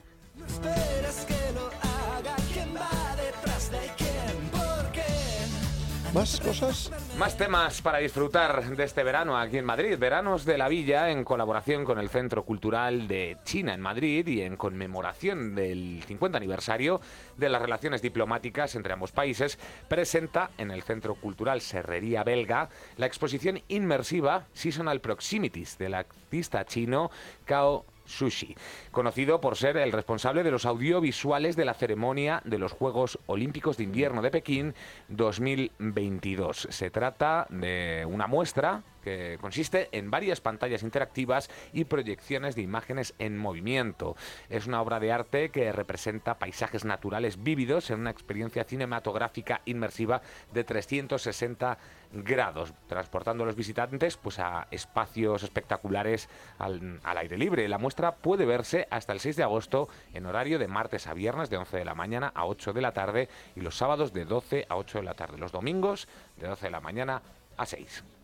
¿Más 6.17 6.41
cosas? 6.41 6.91
Más 7.19 7.37
temas 7.37 7.83
para 7.83 7.99
disfrutar 7.99 8.75
de 8.75 8.85
este 8.85 9.05
verano 9.05 9.37
aquí 9.37 9.59
en 9.59 9.67
Madrid. 9.67 9.99
Veranos 9.99 10.47
de 10.47 10.57
la 10.57 10.67
Villa 10.67 11.11
en 11.11 11.25
colaboración 11.25 11.85
con 11.85 11.99
el 11.99 12.09
Centro 12.09 12.43
Cultural 12.43 13.07
de 13.07 13.37
China 13.45 13.75
en 13.75 13.83
Madrid 13.83 14.27
y 14.27 14.41
en 14.41 14.57
conmemoración 14.57 15.55
del 15.55 16.03
50 16.07 16.39
aniversario 16.39 17.03
de 17.37 17.51
las 17.51 17.61
relaciones 17.61 18.01
diplomáticas 18.01 18.77
entre 18.77 18.95
ambos 18.95 19.13
países, 19.13 19.59
presenta 19.89 20.53
en 20.57 20.71
el 20.71 20.83
Centro 20.85 21.17
Cultural 21.17 21.61
Serrería 21.61 22.25
Belga 22.25 22.71
la 22.97 23.05
exposición 23.05 23.61
inmersiva 23.69 24.47
Seasonal 24.55 25.03
Proximities 25.03 25.77
del 25.77 25.93
artista 25.93 26.65
chino 26.65 27.11
Cao 27.45 27.85
Sushi, 28.07 28.55
conocido 28.91 29.41
por 29.41 29.57
ser 29.57 29.77
el 29.77 29.93
responsable 29.93 30.43
de 30.43 30.51
los 30.51 30.65
audiovisuales 30.65 31.57
de 31.57 31.65
la 31.65 31.75
ceremonia 31.75 32.41
de 32.45 32.59
los 32.59 32.73
Juegos 32.73 33.19
Olímpicos 33.27 33.77
de 33.77 33.85
Invierno 33.85 34.23
de 34.23 34.31
Pekín 34.31 34.75
2022. 35.09 36.69
Se 36.71 36.91
trata 36.91 37.47
de 37.51 38.07
una 38.09 38.27
muestra 38.27 38.83
que 39.07 39.39
consiste 39.41 39.89
en 39.93 40.11
varias 40.11 40.41
pantallas 40.41 40.83
interactivas 40.83 41.49
y 41.73 41.85
proyecciones 41.85 42.57
de 42.57 42.63
imágenes 42.63 43.15
en 43.21 43.39
movimiento. 43.39 44.17
Es 44.49 44.67
una 44.67 44.83
obra 44.83 44.99
de 44.99 45.13
arte 45.13 45.51
que 45.51 45.71
representa 45.71 46.41
paisajes 46.41 46.85
naturales 46.85 47.41
vívidos 47.41 47.91
en 47.91 48.01
una 48.01 48.11
experiencia 48.11 48.65
cinematográfica 48.65 49.61
inmersiva 49.65 50.23
de 50.53 50.65
360 50.65 51.79
grados, 52.15 52.75
transportando 52.89 53.45
a 53.45 53.47
los 53.47 53.55
visitantes 53.55 54.17
pues, 54.17 54.41
a 54.41 54.67
espacios 54.73 55.45
espectaculares 55.45 56.29
al, 56.59 56.99
al 57.05 57.19
aire 57.19 57.39
libre. 57.39 57.69
La 57.69 57.79
muestra 57.79 58.17
puede 58.17 58.45
verse 58.45 58.89
hasta 58.91 59.13
el 59.13 59.21
6 59.21 59.37
de 59.37 59.45
agosto 59.45 59.89
en 60.15 60.27
horario 60.27 60.59
de 60.59 60.67
martes 60.67 61.07
a 61.07 61.15
viernes 61.15 61.49
de 61.49 61.59
11 61.59 61.77
de 61.77 61.85
la 61.85 61.95
mañana 61.95 62.33
a 62.35 62.45
8 62.45 62.73
de 62.73 62.83
la 62.83 62.91
tarde 62.91 63.29
y 63.55 63.61
los 63.61 63.77
sábados 63.77 64.13
de 64.13 64.25
12 64.25 64.67
a 64.69 64.75
8 64.75 64.99
de 64.99 65.05
la 65.05 65.15
tarde. 65.15 65.39
Los 65.39 65.53
domingos 65.53 66.09
de 66.39 66.49
12 66.49 66.67
de 66.67 66.71
la 66.73 66.81
mañana 66.81 67.23
a 67.57 67.67
6. 67.67 68.16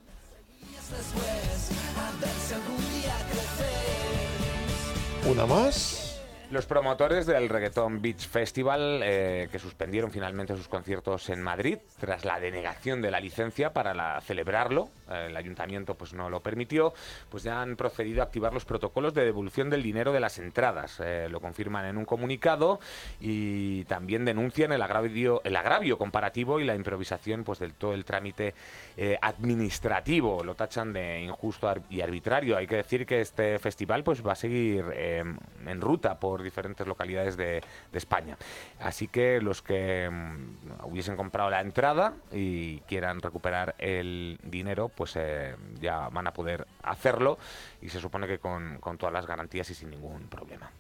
¿Una 5.31 5.47
más? 5.47 6.21
Los 6.51 6.67
promotores 6.67 7.25
del 7.25 7.49
Reggaeton 7.49 8.03
Beach 8.03 8.29
Festival, 8.29 9.01
eh, 9.03 9.49
que 9.51 9.59
suspendieron 9.59 10.11
finalmente 10.11 10.55
sus 10.55 10.69
conciertos 10.69 11.31
en 11.31 11.41
Madrid 11.41 11.79
tras 11.99 12.27
la 12.27 12.39
denegación 12.39 13.01
de 13.01 13.11
la 13.11 13.21
licencia 13.21 13.73
para 13.73 14.21
celebrarlo, 14.21 14.91
el 15.13 15.37
ayuntamiento 15.37 15.95
pues 15.95 16.13
no 16.13 16.31
lo 16.31 16.41
permitió, 16.41 16.93
pues 17.29 17.43
ya 17.43 17.63
han 17.63 17.77
procedido 17.77 18.23
a 18.23 18.25
activar 18.25 18.53
los 18.53 18.65
protocolos 18.65 19.15
de 19.15 19.25
devolución 19.25 19.71
del 19.71 19.83
dinero 19.83 20.13
de 20.13 20.21
las 20.21 20.39
entradas. 20.39 21.01
Eh, 21.01 21.29
lo 21.31 21.41
confirman 21.41 21.87
en 21.87 21.97
un 21.97 22.05
comunicado 22.05 22.81
y 23.21 23.85
también 23.85 24.25
denuncian 24.25 24.73
el 24.73 24.83
agravio, 24.83 25.41
el 25.45 25.57
agravio 25.57 25.99
comparativo 25.99 26.61
y 26.61 26.65
la 26.65 26.75
improvisación 26.75 27.45
pues 27.45 27.59
del 27.59 27.75
todo 27.75 27.95
el 27.95 28.05
trámite 28.05 28.55
eh, 28.97 29.19
administrativo. 29.21 30.45
Lo 30.45 30.55
tachan 30.55 30.93
de 30.93 31.21
injusto 31.23 31.73
y 31.91 32.01
arbitrario. 32.01 32.57
Hay 32.57 32.67
que 32.67 32.77
decir 32.77 33.07
que 33.07 33.21
este 33.21 33.59
festival 33.59 34.05
pues 34.05 34.27
va 34.27 34.33
a 34.33 34.37
seguir 34.37 34.85
eh, 34.95 35.25
en 35.67 35.81
ruta 35.81 36.19
por 36.19 36.43
diferentes 36.43 36.87
localidades 36.87 37.37
de, 37.37 37.63
de 37.93 37.99
España. 37.99 38.37
Así 38.81 39.09
que 39.09 39.41
los 39.41 39.63
que 39.63 40.09
mm, 40.11 40.85
hubiesen 40.85 41.17
comprado 41.17 41.51
la 41.51 41.61
entrada 41.61 42.15
y 42.33 42.81
quieran 42.81 43.21
recuperar 43.21 43.75
el 43.79 44.39
dinero, 44.43 44.89
pues 44.89 45.02
eh, 45.17 45.55
ya 45.81 46.09
van 46.09 46.27
a 46.27 46.33
poder 46.33 46.67
hacerlo 46.83 47.39
y 47.81 47.89
se 47.89 48.01
supone 48.01 48.27
que 48.27 48.39
con, 48.39 48.79
con 48.79 48.99
todas 48.99 49.13
las 49.13 49.27
garantías 49.27 49.69
y 49.71 49.75
sin 49.75 49.91
ningún 49.91 50.29
problema. 50.29 50.71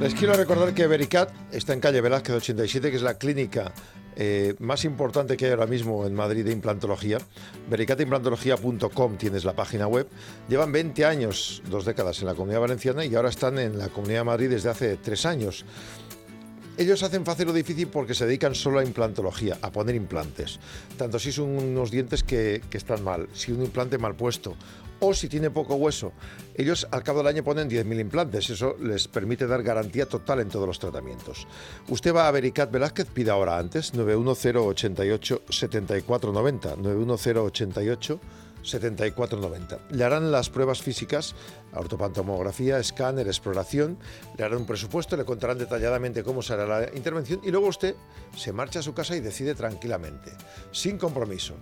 Les 0.00 0.14
quiero 0.14 0.34
recordar 0.34 0.74
que 0.74 0.86
Vericat 0.88 1.30
está 1.52 1.74
en 1.74 1.80
calle 1.80 2.00
Velázquez 2.00 2.34
87, 2.34 2.90
que 2.90 2.96
es 2.96 3.02
la 3.02 3.18
clínica 3.18 3.72
eh, 4.16 4.54
más 4.58 4.84
importante 4.84 5.36
que 5.36 5.46
hay 5.46 5.52
ahora 5.52 5.66
mismo 5.66 6.04
en 6.06 6.14
Madrid 6.14 6.44
de 6.44 6.52
implantología. 6.52 7.18
Vericatimplantología.com 7.70 9.16
tienes 9.16 9.44
la 9.44 9.54
página 9.54 9.86
web. 9.86 10.08
Llevan 10.48 10.72
20 10.72 11.04
años, 11.04 11.62
dos 11.70 11.84
décadas 11.84 12.20
en 12.20 12.26
la 12.26 12.34
Comunidad 12.34 12.60
Valenciana 12.60 13.04
y 13.04 13.14
ahora 13.14 13.28
están 13.28 13.58
en 13.58 13.78
la 13.78 13.88
Comunidad 13.88 14.20
de 14.20 14.24
Madrid 14.24 14.50
desde 14.50 14.70
hace 14.70 14.96
tres 14.96 15.24
años. 15.24 15.64
Ellos 16.78 17.02
hacen 17.02 17.24
fácil 17.24 17.48
o 17.48 17.52
difícil 17.52 17.88
porque 17.88 18.14
se 18.14 18.24
dedican 18.24 18.54
solo 18.54 18.78
a 18.78 18.84
implantología, 18.84 19.58
a 19.60 19.70
poner 19.70 19.94
implantes. 19.94 20.58
Tanto 20.96 21.18
si 21.18 21.30
son 21.30 21.50
unos 21.50 21.90
dientes 21.90 22.22
que, 22.24 22.62
están 22.72 23.04
mal, 23.04 23.28
si 23.34 23.52
un 23.52 23.62
implante 23.62 23.98
mal 23.98 24.16
puesto 24.16 24.56
o 24.98 25.12
si 25.12 25.28
tiene 25.28 25.50
poco 25.50 25.74
hueso. 25.74 26.12
Ellos 26.54 26.86
al 26.90 27.02
cabo 27.02 27.18
del 27.18 27.26
año 27.26 27.44
ponen 27.44 27.68
10.000 27.68 28.00
implantes, 28.00 28.48
eso 28.50 28.76
les 28.80 29.08
permite 29.08 29.46
dar 29.46 29.62
garantía 29.62 30.06
total 30.06 30.40
en 30.40 30.48
todos 30.48 30.66
los 30.66 30.78
tratamientos. 30.78 31.46
Usted 31.88 32.14
va 32.14 32.28
a 32.28 32.30
Vericat 32.30 32.70
Velázquez, 32.70 33.08
pida 33.08 33.32
ahora 33.32 33.58
antes, 33.58 33.94
91088 33.94 35.42
7490, 35.50 36.76
91088 36.76 38.20
7490. 38.62 39.78
Le 39.90 40.04
harán 40.04 40.32
las 40.32 40.50
pruebas 40.50 40.82
físicas, 40.82 41.34
ortopantomografía, 41.74 42.78
escáner, 42.78 43.26
exploración, 43.26 43.98
le 44.36 44.44
harán 44.44 44.58
un 44.58 44.66
presupuesto, 44.66 45.16
le 45.16 45.24
contarán 45.24 45.58
detalladamente 45.58 46.22
cómo 46.22 46.42
será 46.42 46.66
la 46.66 46.94
intervención 46.94 47.40
y 47.42 47.50
luego 47.50 47.66
usted 47.66 47.94
se 48.36 48.52
marcha 48.52 48.80
a 48.80 48.82
su 48.82 48.94
casa 48.94 49.16
y 49.16 49.20
decide 49.20 49.54
tranquilamente, 49.54 50.32
sin 50.70 50.98
compromiso. 50.98 51.54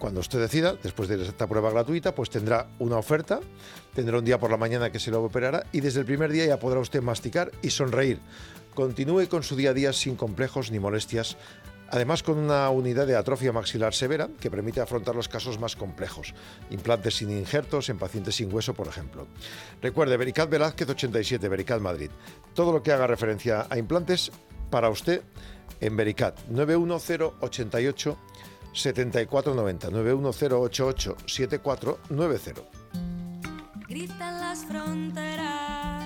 Cuando 0.00 0.20
usted 0.20 0.40
decida, 0.40 0.76
después 0.82 1.10
de 1.10 1.22
esta 1.22 1.46
prueba 1.46 1.70
gratuita, 1.70 2.14
pues 2.14 2.30
tendrá 2.30 2.68
una 2.78 2.96
oferta, 2.96 3.40
tendrá 3.94 4.16
un 4.18 4.24
día 4.24 4.40
por 4.40 4.50
la 4.50 4.56
mañana 4.56 4.90
que 4.90 4.98
se 4.98 5.10
lo 5.10 5.22
operará 5.22 5.66
y 5.72 5.80
desde 5.80 6.00
el 6.00 6.06
primer 6.06 6.32
día 6.32 6.46
ya 6.46 6.58
podrá 6.58 6.80
usted 6.80 7.02
masticar 7.02 7.52
y 7.60 7.68
sonreír. 7.68 8.18
Continúe 8.74 9.28
con 9.28 9.42
su 9.42 9.56
día 9.56 9.70
a 9.70 9.74
día 9.74 9.92
sin 9.92 10.16
complejos 10.16 10.70
ni 10.70 10.78
molestias 10.78 11.36
Además, 11.90 12.22
con 12.22 12.38
una 12.38 12.70
unidad 12.70 13.06
de 13.06 13.16
atrofia 13.16 13.52
maxilar 13.52 13.94
severa 13.94 14.28
que 14.40 14.50
permite 14.50 14.80
afrontar 14.80 15.16
los 15.16 15.28
casos 15.28 15.58
más 15.58 15.74
complejos, 15.76 16.34
implantes 16.70 17.16
sin 17.16 17.30
injertos 17.30 17.88
en 17.88 17.98
pacientes 17.98 18.36
sin 18.36 18.52
hueso, 18.52 18.74
por 18.74 18.86
ejemplo. 18.86 19.26
Recuerde, 19.82 20.16
Vericat 20.16 20.48
Velázquez 20.48 20.88
87, 20.88 21.48
Vericat 21.48 21.80
Madrid. 21.80 22.10
Todo 22.54 22.72
lo 22.72 22.82
que 22.82 22.92
haga 22.92 23.06
referencia 23.06 23.66
a 23.68 23.76
implantes 23.78 24.30
para 24.70 24.88
usted 24.88 25.22
en 25.80 25.96
Vericat 25.96 26.38
91088 26.48 28.16
7490 28.72 29.90
91088 29.90 31.16
7490. 31.26 32.62
Gritan 33.88 34.40
las 34.40 34.64
fronteras 34.64 36.00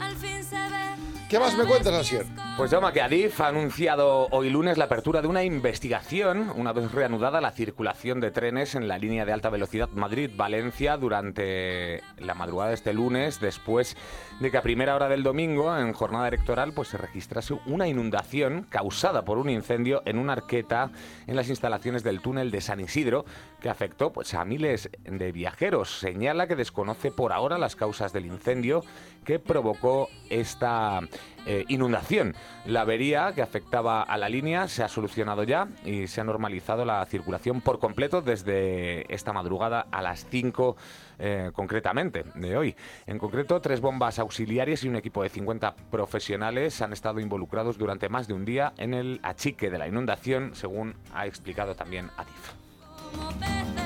al 0.00 0.16
fin 0.16 0.42
se 0.42 0.56
ve. 0.56 1.21
¿Qué 1.32 1.38
más 1.38 1.56
me 1.56 1.64
cuentas, 1.64 1.94
Asier? 1.94 2.26
Pues 2.58 2.70
llama 2.70 2.92
que 2.92 3.00
Adif 3.00 3.40
ha 3.40 3.48
anunciado 3.48 4.28
hoy 4.32 4.50
lunes 4.50 4.76
la 4.76 4.84
apertura 4.84 5.22
de 5.22 5.28
una 5.28 5.42
investigación, 5.42 6.52
una 6.54 6.74
vez 6.74 6.92
reanudada 6.92 7.40
la 7.40 7.52
circulación 7.52 8.20
de 8.20 8.30
trenes 8.30 8.74
en 8.74 8.86
la 8.86 8.98
línea 8.98 9.24
de 9.24 9.32
alta 9.32 9.48
velocidad 9.48 9.88
Madrid-Valencia 9.94 10.98
durante 10.98 12.02
la 12.18 12.34
madrugada 12.34 12.68
de 12.68 12.74
este 12.74 12.92
lunes, 12.92 13.40
después 13.40 13.96
de 14.40 14.50
que 14.50 14.58
a 14.58 14.62
primera 14.62 14.94
hora 14.94 15.08
del 15.08 15.22
domingo, 15.22 15.74
en 15.74 15.94
jornada 15.94 16.28
electoral, 16.28 16.74
pues 16.74 16.88
se 16.88 16.98
registrase 16.98 17.54
una 17.64 17.88
inundación 17.88 18.66
causada 18.68 19.24
por 19.24 19.38
un 19.38 19.48
incendio 19.48 20.02
en 20.04 20.18
una 20.18 20.34
arqueta 20.34 20.90
en 21.26 21.34
las 21.34 21.48
instalaciones 21.48 22.02
del 22.02 22.20
túnel 22.20 22.50
de 22.50 22.60
San 22.60 22.78
Isidro, 22.78 23.24
que 23.58 23.70
afectó 23.70 24.12
pues, 24.12 24.34
a 24.34 24.44
miles 24.44 24.90
de 25.04 25.32
viajeros. 25.32 25.98
Señala 25.98 26.46
que 26.46 26.56
desconoce 26.56 27.10
por 27.10 27.32
ahora 27.32 27.56
las 27.56 27.74
causas 27.74 28.12
del 28.12 28.26
incendio 28.26 28.84
que 29.24 29.38
provocó 29.38 30.08
esta 30.28 31.00
eh, 31.44 31.64
inundación. 31.68 32.34
La 32.66 32.82
avería 32.82 33.32
que 33.34 33.42
afectaba 33.42 34.02
a 34.02 34.16
la 34.16 34.28
línea 34.28 34.68
se 34.68 34.84
ha 34.84 34.88
solucionado 34.88 35.42
ya 35.42 35.66
y 35.84 36.06
se 36.06 36.20
ha 36.20 36.24
normalizado 36.24 36.84
la 36.84 37.04
circulación 37.06 37.60
por 37.60 37.80
completo 37.80 38.22
desde 38.22 39.12
esta 39.12 39.32
madrugada 39.32 39.86
a 39.90 40.02
las 40.02 40.24
5 40.30 40.76
eh, 41.18 41.50
concretamente 41.52 42.24
de 42.34 42.56
hoy. 42.56 42.76
En 43.06 43.18
concreto, 43.18 43.60
tres 43.60 43.80
bombas 43.80 44.18
auxiliares 44.20 44.84
y 44.84 44.88
un 44.88 44.96
equipo 44.96 45.22
de 45.22 45.30
50 45.30 45.74
profesionales 45.90 46.80
han 46.80 46.92
estado 46.92 47.18
involucrados 47.18 47.76
durante 47.76 48.08
más 48.08 48.28
de 48.28 48.34
un 48.34 48.44
día 48.44 48.72
en 48.76 48.94
el 48.94 49.20
achique 49.22 49.70
de 49.70 49.78
la 49.78 49.88
inundación, 49.88 50.54
según 50.54 50.94
ha 51.12 51.26
explicado 51.26 51.74
también 51.74 52.10
Adif. 52.16 53.81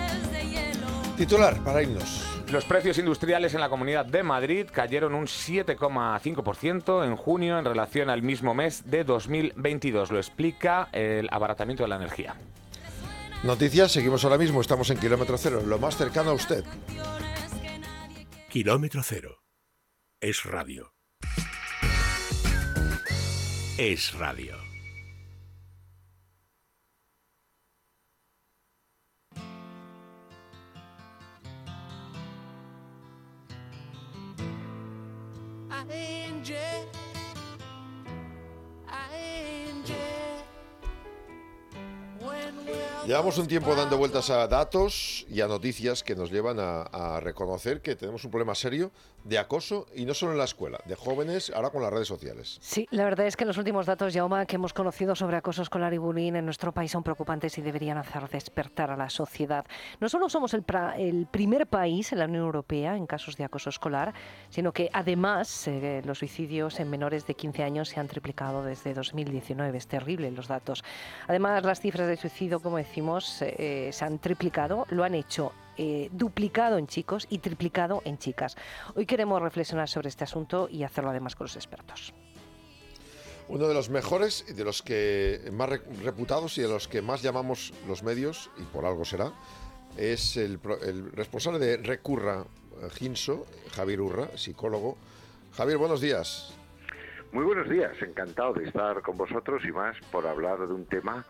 Titular 1.16 1.62
para 1.64 1.82
irnos. 1.82 2.26
Los 2.52 2.64
precios 2.64 2.98
industriales 2.98 3.54
en 3.54 3.60
la 3.60 3.70
Comunidad 3.70 4.04
de 4.04 4.22
Madrid 4.22 4.66
cayeron 4.70 5.14
un 5.14 5.24
7,5% 5.24 7.06
en 7.06 7.16
junio 7.16 7.58
en 7.58 7.64
relación 7.64 8.10
al 8.10 8.22
mismo 8.22 8.54
mes 8.54 8.88
de 8.90 9.02
2022. 9.02 10.10
Lo 10.10 10.18
explica 10.18 10.88
el 10.92 11.28
abaratamiento 11.32 11.84
de 11.84 11.88
la 11.88 11.96
energía. 11.96 12.36
Noticias, 13.42 13.92
seguimos 13.92 14.24
ahora 14.24 14.38
mismo, 14.38 14.60
estamos 14.60 14.90
en 14.90 14.98
kilómetro 14.98 15.38
cero, 15.38 15.62
lo 15.64 15.78
más 15.78 15.96
cercano 15.96 16.30
a 16.30 16.34
usted. 16.34 16.64
Kilómetro 18.48 19.02
cero. 19.02 19.38
Es 20.20 20.44
radio. 20.44 20.92
Es 23.78 24.14
radio. 24.14 24.55
Hey. 35.88 36.25
Llevamos 43.06 43.38
un 43.38 43.46
tiempo 43.46 43.72
dando 43.76 43.98
vueltas 43.98 44.30
a 44.30 44.48
datos 44.48 45.26
y 45.30 45.40
a 45.40 45.46
noticias 45.46 46.02
que 46.02 46.16
nos 46.16 46.32
llevan 46.32 46.58
a, 46.58 46.82
a, 46.82 47.20
reconocer 47.20 47.80
que 47.80 47.94
tenemos 47.94 48.24
un 48.24 48.32
problema 48.32 48.56
serio 48.56 48.90
de 49.22 49.38
acoso 49.38 49.86
y 49.94 50.04
no 50.04 50.14
solo 50.14 50.32
en 50.32 50.38
la 50.38 50.44
escuela, 50.44 50.78
de 50.84 50.94
jóvenes, 50.94 51.50
ahora 51.54 51.70
con 51.70 51.82
las 51.82 51.92
redes 51.92 52.06
sociales. 52.06 52.58
Sí, 52.60 52.86
la 52.90 53.04
verdad 53.04 53.26
es 53.26 53.36
que 53.36 53.44
los 53.44 53.58
últimos 53.58 53.86
datos, 53.86 54.14
Yauma, 54.14 54.46
que 54.46 54.56
hemos 54.56 54.72
conocido 54.72 55.16
sobre 55.16 55.36
acoso 55.36 55.62
escolar 55.62 55.92
y 55.94 55.98
bullying 55.98 56.34
en 56.34 56.44
nuestro 56.44 56.72
país 56.72 56.92
son 56.92 57.02
preocupantes 57.02 57.58
y 57.58 57.62
deberían 57.62 57.98
hacer 57.98 58.28
despertar 58.28 58.90
a 58.90 58.96
la 58.96 59.10
sociedad. 59.10 59.66
No 60.00 60.08
solo 60.08 60.28
somos 60.28 60.54
el, 60.54 60.62
pra, 60.62 60.96
el 60.96 61.26
primer 61.26 61.66
país 61.66 62.12
en 62.12 62.20
la 62.20 62.26
Unión 62.26 62.44
Europea 62.44 62.96
en 62.96 63.06
casos 63.06 63.36
de 63.36 63.44
acoso 63.44 63.70
escolar, 63.70 64.14
sino 64.48 64.72
que 64.72 64.90
además 64.92 65.66
eh, 65.66 66.02
los 66.04 66.18
suicidios 66.18 66.78
en 66.78 66.88
menores 66.90 67.26
de 67.26 67.34
15 67.34 67.62
años 67.64 67.88
se 67.88 67.98
han 67.98 68.06
triplicado 68.06 68.64
desde 68.64 68.94
2019. 68.94 69.76
Es 69.76 69.88
terrible 69.88 70.30
los 70.30 70.46
datos. 70.46 70.84
Además, 71.26 71.64
las 71.64 71.80
cifras 71.80 72.06
de 72.06 72.15
suicidio, 72.16 72.60
como 72.60 72.76
decimos, 72.78 73.42
eh, 73.42 73.90
se 73.92 74.04
han 74.04 74.18
triplicado, 74.18 74.86
lo 74.90 75.04
han 75.04 75.14
hecho 75.14 75.52
eh, 75.76 76.08
duplicado 76.12 76.78
en 76.78 76.86
chicos 76.86 77.26
y 77.28 77.38
triplicado 77.38 78.02
en 78.04 78.18
chicas. 78.18 78.56
Hoy 78.94 79.06
queremos 79.06 79.42
reflexionar 79.42 79.88
sobre 79.88 80.08
este 80.08 80.24
asunto 80.24 80.68
y 80.70 80.84
hacerlo 80.84 81.10
además 81.10 81.36
con 81.36 81.44
los 81.44 81.56
expertos. 81.56 82.14
Uno 83.48 83.68
de 83.68 83.74
los 83.74 83.90
mejores 83.90 84.44
y 84.48 84.54
de 84.54 84.64
los 84.64 84.82
que 84.82 85.40
más 85.52 85.68
reputados 86.02 86.58
y 86.58 86.62
de 86.62 86.68
los 86.68 86.88
que 86.88 87.02
más 87.02 87.22
llamamos 87.22 87.72
los 87.86 88.02
medios, 88.02 88.50
y 88.58 88.62
por 88.62 88.84
algo 88.84 89.04
será, 89.04 89.32
es 89.96 90.36
el, 90.36 90.58
el 90.82 91.12
responsable 91.12 91.58
de 91.58 91.76
Recurra 91.76 92.44
Ginso, 92.94 93.46
Javier 93.74 94.00
Urra, 94.00 94.28
psicólogo. 94.36 94.96
Javier, 95.56 95.78
buenos 95.78 96.00
días. 96.00 96.54
Muy 97.32 97.44
buenos 97.44 97.68
días, 97.68 97.92
encantado 98.00 98.54
de 98.54 98.64
estar 98.64 99.02
con 99.02 99.16
vosotros 99.16 99.62
y 99.64 99.72
más 99.72 99.96
por 100.10 100.26
hablar 100.26 100.58
de 100.66 100.72
un 100.72 100.86
tema 100.86 101.26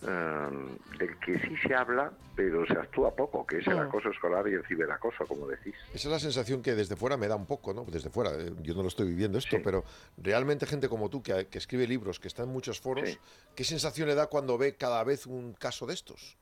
Um, 0.00 0.78
del 0.96 1.18
que 1.18 1.40
sí 1.40 1.56
se 1.66 1.74
habla, 1.74 2.12
pero 2.36 2.64
se 2.66 2.74
actúa 2.74 3.16
poco, 3.16 3.44
que 3.44 3.58
es 3.58 3.66
el 3.66 3.80
acoso 3.80 4.10
escolar 4.10 4.46
y 4.46 4.54
el 4.54 4.64
ciberacoso, 4.64 5.26
como 5.26 5.48
decís. 5.48 5.74
Esa 5.92 6.08
es 6.08 6.12
la 6.12 6.20
sensación 6.20 6.62
que 6.62 6.76
desde 6.76 6.94
fuera 6.94 7.16
me 7.16 7.26
da 7.26 7.34
un 7.34 7.46
poco, 7.46 7.74
¿no? 7.74 7.84
Desde 7.84 8.08
fuera, 8.08 8.30
eh, 8.34 8.52
yo 8.62 8.74
no 8.74 8.82
lo 8.82 8.88
estoy 8.88 9.08
viviendo 9.08 9.38
esto, 9.38 9.56
sí. 9.56 9.62
pero 9.64 9.82
realmente 10.16 10.66
gente 10.66 10.88
como 10.88 11.10
tú, 11.10 11.20
que, 11.20 11.48
que, 11.48 11.58
escribe 11.58 11.88
libros, 11.88 12.20
que 12.20 12.28
está 12.28 12.44
en 12.44 12.50
muchos 12.50 12.80
foros, 12.80 13.10
sí. 13.10 13.18
¿qué 13.56 13.64
sensación 13.64 14.06
le 14.06 14.14
da 14.14 14.28
cuando 14.28 14.56
ve 14.56 14.76
cada 14.76 15.02
vez 15.02 15.26
un 15.26 15.52
caso 15.54 15.84
de 15.84 15.94
estos? 15.94 16.38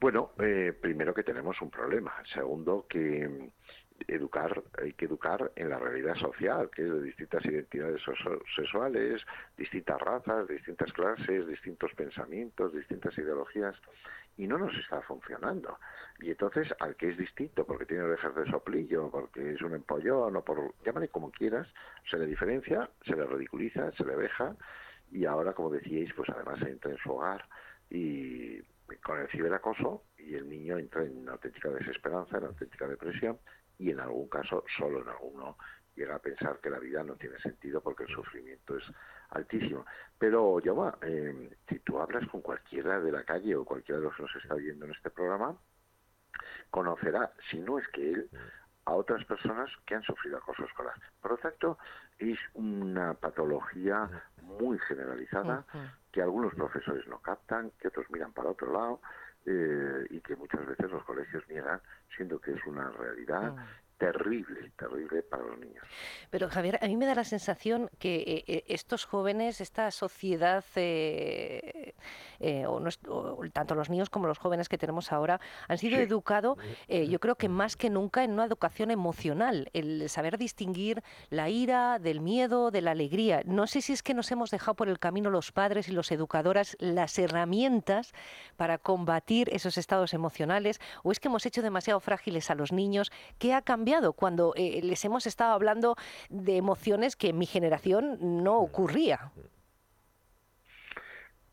Bueno, 0.00 0.30
eh, 0.38 0.72
primero 0.80 1.12
que 1.12 1.22
tenemos 1.22 1.60
un 1.60 1.70
problema. 1.70 2.14
Segundo, 2.32 2.86
que 2.88 3.50
educar, 4.08 4.62
hay 4.80 4.92
que 4.94 5.06
educar 5.06 5.50
en 5.56 5.68
la 5.68 5.78
realidad 5.78 6.14
social, 6.16 6.70
que 6.70 6.82
es 6.82 6.92
de 6.92 7.02
distintas 7.02 7.44
identidades 7.44 8.00
sexuales, 8.56 9.22
distintas 9.56 10.00
razas, 10.00 10.48
distintas 10.48 10.92
clases, 10.92 11.46
distintos 11.46 11.92
pensamientos, 11.94 12.72
distintas 12.72 13.16
ideologías, 13.18 13.76
y 14.36 14.46
no 14.46 14.58
nos 14.58 14.74
está 14.74 15.02
funcionando. 15.02 15.78
Y 16.20 16.30
entonces, 16.30 16.72
al 16.80 16.96
que 16.96 17.10
es 17.10 17.18
distinto, 17.18 17.64
porque 17.66 17.86
tiene 17.86 18.04
orejas 18.04 18.34
de 18.34 18.50
soplillo, 18.50 19.10
porque 19.10 19.52
es 19.52 19.62
un 19.62 19.74
empollón, 19.74 20.36
o 20.36 20.44
por, 20.44 20.74
llámale 20.84 21.08
como 21.08 21.30
quieras, 21.30 21.68
se 22.10 22.18
le 22.18 22.26
diferencia, 22.26 22.88
se 23.04 23.16
le 23.16 23.26
ridiculiza, 23.26 23.92
se 23.92 24.04
le 24.04 24.16
deja, 24.16 24.56
y 25.10 25.24
ahora, 25.24 25.52
como 25.52 25.70
decíais, 25.70 26.12
pues 26.14 26.28
además 26.30 26.60
entra 26.62 26.90
en 26.90 26.98
su 26.98 27.12
hogar 27.12 27.44
y 27.90 28.60
con 29.02 29.20
el 29.20 29.28
ciberacoso 29.28 30.04
y 30.18 30.34
el 30.34 30.48
niño 30.48 30.78
entra 30.78 31.02
en 31.02 31.18
una 31.18 31.32
auténtica 31.32 31.68
desesperanza, 31.70 32.38
en 32.38 32.44
auténtica 32.44 32.86
depresión 32.86 33.38
y 33.80 33.90
en 33.90 34.00
algún 34.00 34.28
caso, 34.28 34.62
solo 34.76 35.00
en 35.00 35.08
alguno, 35.08 35.56
llega 35.96 36.14
a 36.14 36.18
pensar 36.18 36.60
que 36.60 36.68
la 36.68 36.78
vida 36.78 37.02
no 37.02 37.16
tiene 37.16 37.38
sentido 37.38 37.80
porque 37.80 38.04
el 38.04 38.10
sufrimiento 38.10 38.76
es 38.76 38.84
altísimo. 39.30 39.86
Pero, 40.18 40.60
Yoma, 40.60 40.98
eh, 41.00 41.56
si 41.66 41.78
tú 41.78 41.98
hablas 41.98 42.28
con 42.28 42.42
cualquiera 42.42 43.00
de 43.00 43.10
la 43.10 43.24
calle 43.24 43.56
o 43.56 43.64
cualquiera 43.64 43.98
de 43.98 44.04
los 44.04 44.14
que 44.14 44.22
nos 44.22 44.36
está 44.36 44.54
viendo 44.54 44.84
en 44.84 44.92
este 44.92 45.08
programa, 45.08 45.56
conocerá, 46.70 47.32
si 47.50 47.58
no 47.58 47.78
es 47.78 47.88
que 47.88 48.10
él, 48.10 48.30
a 48.84 48.92
otras 48.92 49.24
personas 49.24 49.70
que 49.86 49.94
han 49.94 50.02
sufrido 50.02 50.36
acoso 50.36 50.64
escolar. 50.64 50.94
Por 51.22 51.32
lo 51.32 51.36
tanto, 51.38 51.78
es 52.18 52.38
una 52.52 53.14
patología 53.14 54.10
muy 54.42 54.78
generalizada 54.80 55.64
que 56.12 56.20
algunos 56.20 56.54
profesores 56.54 57.06
no 57.06 57.20
captan, 57.20 57.72
que 57.78 57.88
otros 57.88 58.10
miran 58.10 58.32
para 58.32 58.50
otro 58.50 58.72
lado 58.72 59.00
eh, 59.46 60.06
y 60.10 60.20
que 60.20 60.36
muchas 60.36 60.66
veces 60.66 60.90
los 60.90 61.04
colegios 61.04 61.42
niegan, 61.48 61.80
siendo 62.16 62.38
que 62.38 62.52
es 62.52 62.66
una 62.66 62.90
realidad 62.90 63.54
terrible, 64.00 64.72
terrible 64.78 65.22
para 65.22 65.44
los 65.44 65.58
niños. 65.58 65.84
Pero 66.30 66.48
Javier, 66.48 66.78
a 66.82 66.86
mí 66.86 66.96
me 66.96 67.04
da 67.04 67.14
la 67.14 67.24
sensación 67.24 67.90
que 67.98 68.44
eh, 68.48 68.64
estos 68.66 69.04
jóvenes, 69.04 69.60
esta 69.60 69.90
sociedad, 69.90 70.64
eh, 70.74 71.94
eh, 72.40 72.64
o, 72.66 72.80
no, 72.80 72.88
o, 73.08 73.44
tanto 73.52 73.74
los 73.74 73.90
niños 73.90 74.08
como 74.08 74.26
los 74.26 74.38
jóvenes 74.38 74.70
que 74.70 74.78
tenemos 74.78 75.12
ahora, 75.12 75.38
han 75.68 75.76
sido 75.76 75.98
sí. 75.98 76.02
educados, 76.02 76.56
eh, 76.88 77.08
yo 77.08 77.20
creo 77.20 77.34
que 77.34 77.50
más 77.50 77.76
que 77.76 77.90
nunca, 77.90 78.24
en 78.24 78.32
una 78.32 78.46
educación 78.46 78.90
emocional, 78.90 79.68
el 79.74 80.08
saber 80.08 80.38
distinguir 80.38 81.02
la 81.28 81.50
ira 81.50 81.98
del 81.98 82.22
miedo, 82.22 82.70
de 82.70 82.80
la 82.80 82.92
alegría. 82.92 83.42
No 83.44 83.66
sé 83.66 83.82
si 83.82 83.92
es 83.92 84.02
que 84.02 84.14
nos 84.14 84.32
hemos 84.32 84.50
dejado 84.50 84.76
por 84.76 84.88
el 84.88 84.98
camino 84.98 85.28
los 85.28 85.52
padres 85.52 85.88
y 85.88 85.92
los 85.92 86.10
educadoras 86.10 86.74
las 86.80 87.18
herramientas 87.18 88.14
para 88.56 88.78
combatir 88.78 89.50
esos 89.52 89.76
estados 89.76 90.14
emocionales, 90.14 90.80
o 91.02 91.12
es 91.12 91.20
que 91.20 91.28
hemos 91.28 91.44
hecho 91.44 91.60
demasiado 91.60 92.00
frágiles 92.00 92.50
a 92.50 92.54
los 92.54 92.72
niños. 92.72 93.12
¿Qué 93.38 93.52
ha 93.52 93.60
cambiado? 93.60 93.89
Cuando 94.16 94.52
eh, 94.56 94.80
les 94.82 95.04
hemos 95.04 95.26
estado 95.26 95.52
hablando 95.52 95.96
de 96.28 96.56
emociones 96.56 97.16
que 97.16 97.28
en 97.28 97.38
mi 97.38 97.46
generación 97.46 98.18
no 98.20 98.58
ocurría. 98.58 99.32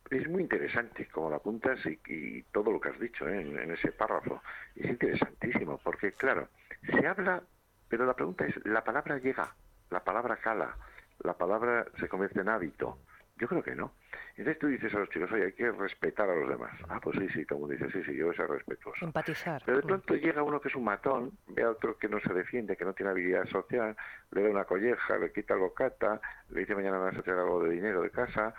Es 0.09 0.27
muy 0.29 0.43
interesante 0.43 1.07
como 1.09 1.29
lo 1.29 1.35
apuntas 1.35 1.79
y, 1.85 1.99
y 2.07 2.43
todo 2.43 2.71
lo 2.71 2.79
que 2.79 2.89
has 2.89 2.99
dicho 2.99 3.27
¿eh? 3.27 3.41
en, 3.41 3.59
en, 3.59 3.71
ese 3.71 3.91
párrafo. 3.91 4.41
Es 4.75 4.85
interesantísimo 4.85 5.79
porque, 5.83 6.13
claro, 6.13 6.47
se 6.85 7.05
habla, 7.05 7.43
pero 7.89 8.05
la 8.05 8.13
pregunta 8.13 8.45
es, 8.45 8.55
la 8.65 8.83
palabra 8.83 9.17
llega, 9.17 9.53
la 9.89 10.03
palabra 10.03 10.37
cala, 10.37 10.77
la 11.23 11.33
palabra 11.33 11.87
se 11.99 12.07
convierte 12.07 12.39
en 12.39 12.49
hábito 12.49 12.99
Yo 13.37 13.47
creo 13.47 13.61
que 13.61 13.75
no. 13.75 13.93
Entonces 14.35 14.57
tú 14.59 14.67
dices 14.67 14.93
a 14.95 14.99
los 14.99 15.09
chicos, 15.09 15.31
oye, 15.31 15.45
hay 15.45 15.53
que 15.53 15.71
respetar 15.71 16.29
a 16.29 16.35
los 16.35 16.49
demás. 16.49 16.71
Ah, 16.89 16.99
pues 17.01 17.17
sí, 17.19 17.27
sí, 17.29 17.45
como 17.45 17.67
dices, 17.67 17.91
sí, 17.91 18.03
sí, 18.03 18.15
yo 18.15 18.25
voy 18.27 18.33
a 18.33 18.37
ser 18.37 18.49
respetuoso. 18.49 19.05
Empatizar. 19.05 19.61
Pero 19.65 19.77
de 19.77 19.83
pronto 19.83 20.15
llega 20.15 20.41
uno 20.43 20.59
que 20.59 20.69
es 20.69 20.75
un 20.75 20.83
matón, 20.85 21.31
ve 21.47 21.63
a 21.63 21.69
otro 21.69 21.97
que 21.97 22.09
no 22.09 22.19
se 22.19 22.33
defiende, 22.33 22.75
que 22.77 22.85
no 22.85 22.93
tiene 22.93 23.11
habilidad 23.11 23.45
social, 23.47 23.95
le 24.31 24.41
da 24.43 24.49
una 24.49 24.65
colleja, 24.65 25.17
le 25.17 25.31
quita 25.31 25.53
el 25.53 25.59
bocata, 25.59 26.19
le 26.49 26.61
dice 26.61 26.73
mañana 26.75 26.97
me 26.97 27.05
vas 27.05 27.17
a 27.17 27.21
traer 27.21 27.39
algo 27.39 27.63
de 27.63 27.71
dinero 27.71 28.01
de 28.01 28.09
casa, 28.09 28.53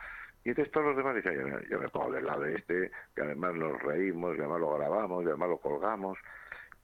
y 0.45 0.51
entonces 0.51 0.73
todos 0.73 0.87
los 0.87 0.97
demás 0.97 1.17
dicen, 1.17 1.35
yo, 1.35 1.47
me- 1.49 1.69
yo 1.69 1.81
me 1.81 1.89
pongo 1.89 2.13
del 2.13 2.25
lado 2.25 2.43
de 2.43 2.55
este, 2.55 2.91
que 3.15 3.23
además 3.23 3.55
nos 3.55 3.83
reímos, 3.83 4.37
y 4.37 4.41
además 4.41 4.61
lo 4.61 4.75
grabamos, 4.77 5.25
y 5.25 5.27
además 5.27 5.49
lo 5.49 5.59
colgamos. 5.59 6.19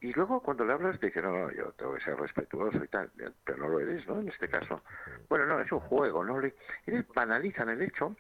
Y 0.05 0.13
luego 0.13 0.43
cuando 0.43 0.67
le 0.67 0.75
hablas 0.75 1.01
te 1.01 1.07
dice, 1.07 1.23
no, 1.23 1.33
no, 1.33 1.51
yo 1.51 1.73
tengo 1.79 1.95
que 1.95 2.03
ser 2.03 2.15
respetuoso 2.19 2.77
y 2.85 2.89
tal, 2.89 3.11
pero 3.43 3.57
no 3.57 3.69
lo 3.69 3.81
eres, 3.81 4.07
¿no? 4.07 4.21
En 4.21 4.29
este 4.29 4.51
caso. 4.51 4.83
Bueno, 5.31 5.47
no, 5.47 5.59
es 5.61 5.73
un 5.73 5.81
juego, 5.81 6.23
¿no? 6.23 6.39
Le, 6.39 6.55
le 6.85 7.07
banalizan 7.15 7.71
el 7.71 7.81
hecho, 7.81 8.15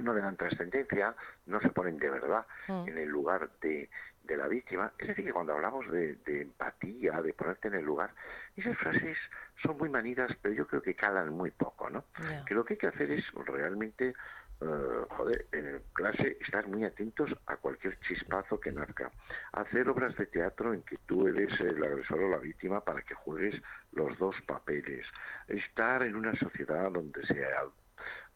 no 0.00 0.14
le 0.14 0.20
dan 0.20 0.36
trascendencia, 0.36 1.16
no 1.46 1.60
se 1.60 1.70
ponen 1.70 1.98
de 1.98 2.10
verdad 2.10 2.46
en 2.68 2.96
el 2.96 3.08
lugar 3.08 3.50
de, 3.60 3.90
de 4.22 4.36
la 4.36 4.46
víctima. 4.46 4.92
Es 4.98 5.08
decir, 5.08 5.24
que 5.24 5.32
cuando 5.32 5.52
hablamos 5.52 5.90
de, 5.90 6.14
de 6.14 6.42
empatía, 6.42 7.20
de 7.20 7.34
ponerte 7.34 7.66
en 7.66 7.74
el 7.74 7.84
lugar, 7.84 8.14
esas 8.54 8.78
frases 8.78 9.18
son 9.64 9.78
muy 9.78 9.88
manidas, 9.88 10.30
pero 10.40 10.54
yo 10.54 10.68
creo 10.68 10.80
que 10.80 10.94
calan 10.94 11.30
muy 11.30 11.50
poco, 11.50 11.90
¿no? 11.90 12.04
Que 12.46 12.54
lo 12.54 12.64
que 12.64 12.74
hay 12.74 12.78
que 12.78 12.86
hacer 12.86 13.10
es 13.10 13.24
realmente, 13.32 14.14
eh, 14.60 15.06
joder, 15.10 15.46
en 15.52 15.82
clase 15.94 16.36
estar 16.40 16.66
muy 16.68 16.84
atentos 16.84 17.30
a 17.46 17.56
cualquier 17.56 17.98
chispazo 18.00 18.60
que 18.60 18.72
nazca. 18.72 19.10
Hacer 19.52 19.88
obras 19.88 20.16
de 20.16 20.26
teatro 20.26 20.74
en 20.74 20.82
que 20.82 20.98
tú 21.06 21.28
eres 21.28 21.58
el 21.60 21.82
agresor 21.82 22.20
o 22.20 22.30
la 22.30 22.38
víctima 22.38 22.84
para 22.84 23.02
que 23.02 23.14
juegues 23.14 23.60
los 23.92 24.16
dos 24.18 24.36
papeles. 24.46 25.06
Estar 25.48 26.02
en 26.02 26.14
una 26.14 26.34
sociedad 26.36 26.90
donde 26.90 27.24
se 27.26 27.42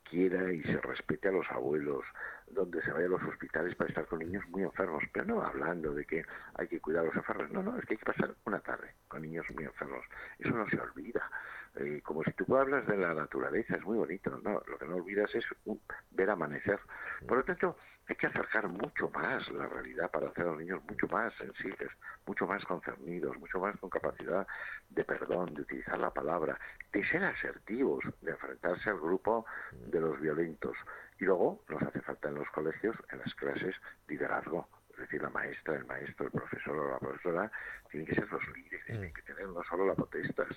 quiera 0.05 0.53
y 0.53 0.63
se 0.63 0.81
respete 0.81 1.29
a 1.29 1.33
los 1.33 1.51
abuelos, 1.51 2.05
donde 2.51 2.81
se 2.83 2.93
vaya 2.93 3.07
a 3.07 3.11
los 3.11 3.23
hospitales 3.23 3.75
para 3.75 3.89
estar 3.89 4.07
con 4.07 4.21
niños 4.21 4.45
muy 4.49 4.63
enfermos, 4.63 5.03
pero 5.13 5.25
no 5.27 5.43
hablando 5.43 5.93
de 5.93 6.05
que 6.05 6.25
hay 6.55 6.69
que 6.69 6.81
cuidar 6.81 7.03
a 7.03 7.07
los 7.07 7.17
enfermos, 7.17 7.51
no, 7.51 7.63
no, 7.63 7.77
es 7.77 7.85
que 7.85 7.95
hay 7.95 7.99
que 7.99 8.13
pasar 8.13 8.35
una 8.45 8.61
tarde 8.61 8.95
con 9.09 9.23
niños 9.23 9.47
muy 9.55 9.65
enfermos, 9.65 10.05
eso 10.39 10.51
no 10.51 10.69
se 10.69 10.79
olvida. 10.79 11.29
Eh, 11.77 12.01
como 12.05 12.23
si 12.23 12.33
tú 12.33 12.57
hablas 12.57 12.87
de 12.87 12.97
la 12.97 13.15
naturaleza, 13.15 13.77
es 13.77 13.83
muy 13.83 13.97
bonito, 13.99 14.31
no, 14.45 14.63
lo 14.67 14.79
que 14.79 14.87
no 14.87 14.97
olvidas 14.97 15.35
es 15.35 15.45
un- 15.65 15.81
ver 16.13 16.31
amanecer. 16.31 16.79
Por 17.27 17.39
lo 17.39 17.45
tanto, 17.45 17.77
hay 18.07 18.17
que 18.17 18.27
acercar 18.27 18.69
mucho 18.69 19.09
más 19.11 19.51
la 19.51 19.67
realidad 19.67 20.11
para 20.11 20.29
hacer 20.29 20.45
a 20.45 20.51
los 20.51 20.59
niños 20.59 20.85
mucho 20.85 21.09
más 21.09 21.35
sensibles, 21.35 21.91
mucho 22.27 22.47
más 22.47 22.65
concernidos, 22.65 23.37
mucho 23.39 23.59
más 23.59 23.77
con 23.81 23.91
capacidad 23.91 24.47
de 24.91 25.05
perdón, 25.05 25.55
de 25.55 25.63
utilizar 25.63 25.99
la 25.99 26.11
palabra, 26.11 26.59
de 26.93 27.05
ser 27.07 27.25
asertivos, 27.25 28.05
de 28.21 28.33
enfrentarse 28.33 28.91
al 28.91 29.01
grupo 29.01 29.47
de 29.73 30.01
los 30.01 30.21
violentos. 30.21 30.77
Y 31.19 31.25
luego 31.25 31.65
nos 31.69 31.83
hace 31.83 32.01
falta 32.03 32.29
en 32.29 32.35
los 32.37 32.49
colegios, 32.51 32.95
en 33.11 33.19
las 33.19 33.35
clases, 33.35 33.75
liderazgo. 34.07 34.69
Es 34.95 35.01
decir, 35.01 35.23
la 35.23 35.31
maestra, 35.31 35.75
el 35.75 35.85
maestro, 35.87 36.27
el 36.27 36.33
profesor 36.33 36.77
o 36.77 36.91
la 36.91 36.99
profesora 36.99 37.51
tienen 37.91 38.07
que 38.07 38.15
ser 38.15 38.31
los 38.31 38.43
líderes, 38.55 38.85
tienen 38.87 39.13
que 39.13 39.23
tener 39.23 39.49
no 39.49 39.63
solo 39.65 39.87
la 39.87 39.95
potestas, 39.95 40.49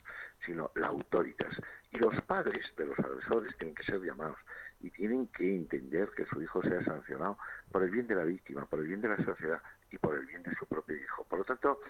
sino 0.45 0.71
la 0.75 0.87
autoritas. 0.87 1.59
Y 1.91 1.97
los 1.97 2.19
padres 2.21 2.65
de 2.77 2.85
los 2.85 2.99
agresores 2.99 3.55
tienen 3.57 3.75
que 3.75 3.83
ser 3.83 3.99
llamados 4.01 4.37
y 4.79 4.91
tienen 4.91 5.27
que 5.27 5.55
entender 5.55 6.11
que 6.15 6.25
su 6.25 6.41
hijo 6.41 6.61
sea 6.61 6.83
sancionado 6.83 7.37
por 7.71 7.83
el 7.83 7.89
bien 7.89 8.07
de 8.07 8.15
la 8.15 8.23
víctima, 8.23 8.65
por 8.65 8.79
el 8.79 8.87
bien 8.87 9.01
de 9.01 9.09
la 9.09 9.17
sociedad 9.17 9.61
y 9.91 9.97
por 9.97 10.15
el 10.15 10.25
bien 10.25 10.43
de 10.43 10.53
su 10.55 10.65
propio 10.67 10.95
hijo. 10.95 11.23
Por 11.23 11.39
lo 11.39 11.45
tanto, 11.45 11.81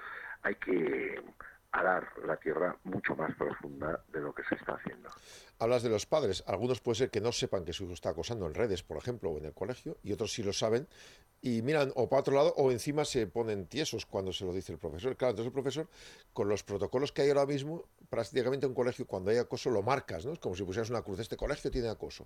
hay 0.42 0.56
que 0.56 1.22
arar 1.72 2.08
la 2.26 2.38
tierra 2.38 2.76
mucho 2.84 3.16
más 3.16 3.34
profunda 3.36 4.02
de 4.08 4.22
lo 4.22 4.34
que 4.34 4.44
se 4.44 4.56
está 4.56 4.74
haciendo. 4.74 5.10
Hablas 5.60 5.84
de 5.84 5.90
los 5.90 6.06
padres. 6.06 6.44
Algunos 6.48 6.82
puede 6.82 6.98
ser 6.98 7.10
que 7.10 7.22
no 7.22 7.32
sepan 7.32 7.66
que 7.66 7.74
su 7.74 7.86
hijo 7.86 7.94
está 7.94 8.10
acosando 8.10 8.46
en 8.46 8.54
redes, 8.54 8.84
por 8.84 8.98
ejemplo, 8.98 9.32
o 9.32 9.38
en 9.38 9.46
el 9.46 9.54
colegio, 9.54 9.98
y 10.04 10.14
otros 10.14 10.34
sí 10.34 10.44
lo 10.44 10.54
saben 10.54 10.88
y 11.42 11.62
miran 11.62 11.92
o 11.96 12.10
para 12.10 12.22
otro 12.22 12.36
lado 12.36 12.54
o 12.58 12.72
encima 12.72 13.06
se 13.06 13.28
ponen 13.28 13.68
tiesos 13.68 14.06
cuando 14.06 14.34
se 14.34 14.46
lo 14.46 14.54
dice 14.54 14.72
el 14.72 14.80
profesor. 14.80 15.16
Claro, 15.16 15.32
entonces 15.32 15.48
el 15.48 15.54
profesor, 15.54 15.88
con 16.34 16.50
los 16.50 16.64
protocolos 16.64 17.12
que 17.12 17.22
hay 17.22 17.30
ahora 17.30 17.46
mismo, 17.46 17.86
prácticamente 18.10 18.66
en 18.66 18.72
un 18.72 18.76
colegio 18.76 19.06
cuando 19.06 19.32
hay 19.32 19.38
acoso 19.38 19.70
lo 19.70 19.84
marcas, 19.84 20.26
¿no? 20.26 20.34
Es 20.34 20.40
como 20.40 20.56
si 20.56 20.64
pusieras 20.64 20.90
una 20.90 21.02
cruz, 21.02 21.20
este 21.20 21.38
colegio 21.38 21.70
tiene 21.70 21.90
acoso. 21.90 22.26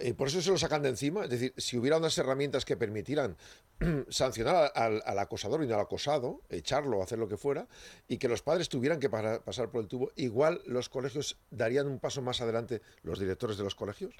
Eh, 0.00 0.14
por 0.14 0.28
eso 0.28 0.40
se 0.40 0.50
lo 0.50 0.58
sacan 0.58 0.82
de 0.82 0.88
encima. 0.88 1.24
Es 1.24 1.30
decir, 1.30 1.52
si 1.56 1.76
hubiera 1.76 1.98
unas 1.98 2.16
herramientas 2.18 2.64
que 2.64 2.76
permitieran 2.76 3.36
sancionar 4.08 4.72
al, 4.74 5.18
acosador 5.18 5.62
y 5.62 5.66
no 5.66 5.74
al 5.74 5.80
acosado, 5.80 6.40
echarlo, 6.48 7.02
hacer 7.02 7.18
lo 7.18 7.28
que 7.28 7.36
fuera, 7.36 7.68
y 8.08 8.18
que 8.18 8.28
los 8.28 8.42
padres 8.42 8.68
tuvieran 8.68 9.00
que 9.00 9.10
pasar 9.10 9.70
por 9.70 9.82
el 9.82 9.88
tubo, 9.88 10.12
igual 10.16 10.62
los 10.66 10.88
colegios 10.88 11.38
darían 11.50 11.86
un 11.86 11.98
paso 11.98 12.22
más 12.22 12.40
adelante, 12.40 12.65
los 13.02 13.18
directores 13.18 13.56
de 13.58 13.64
los 13.64 13.74
colegios. 13.74 14.14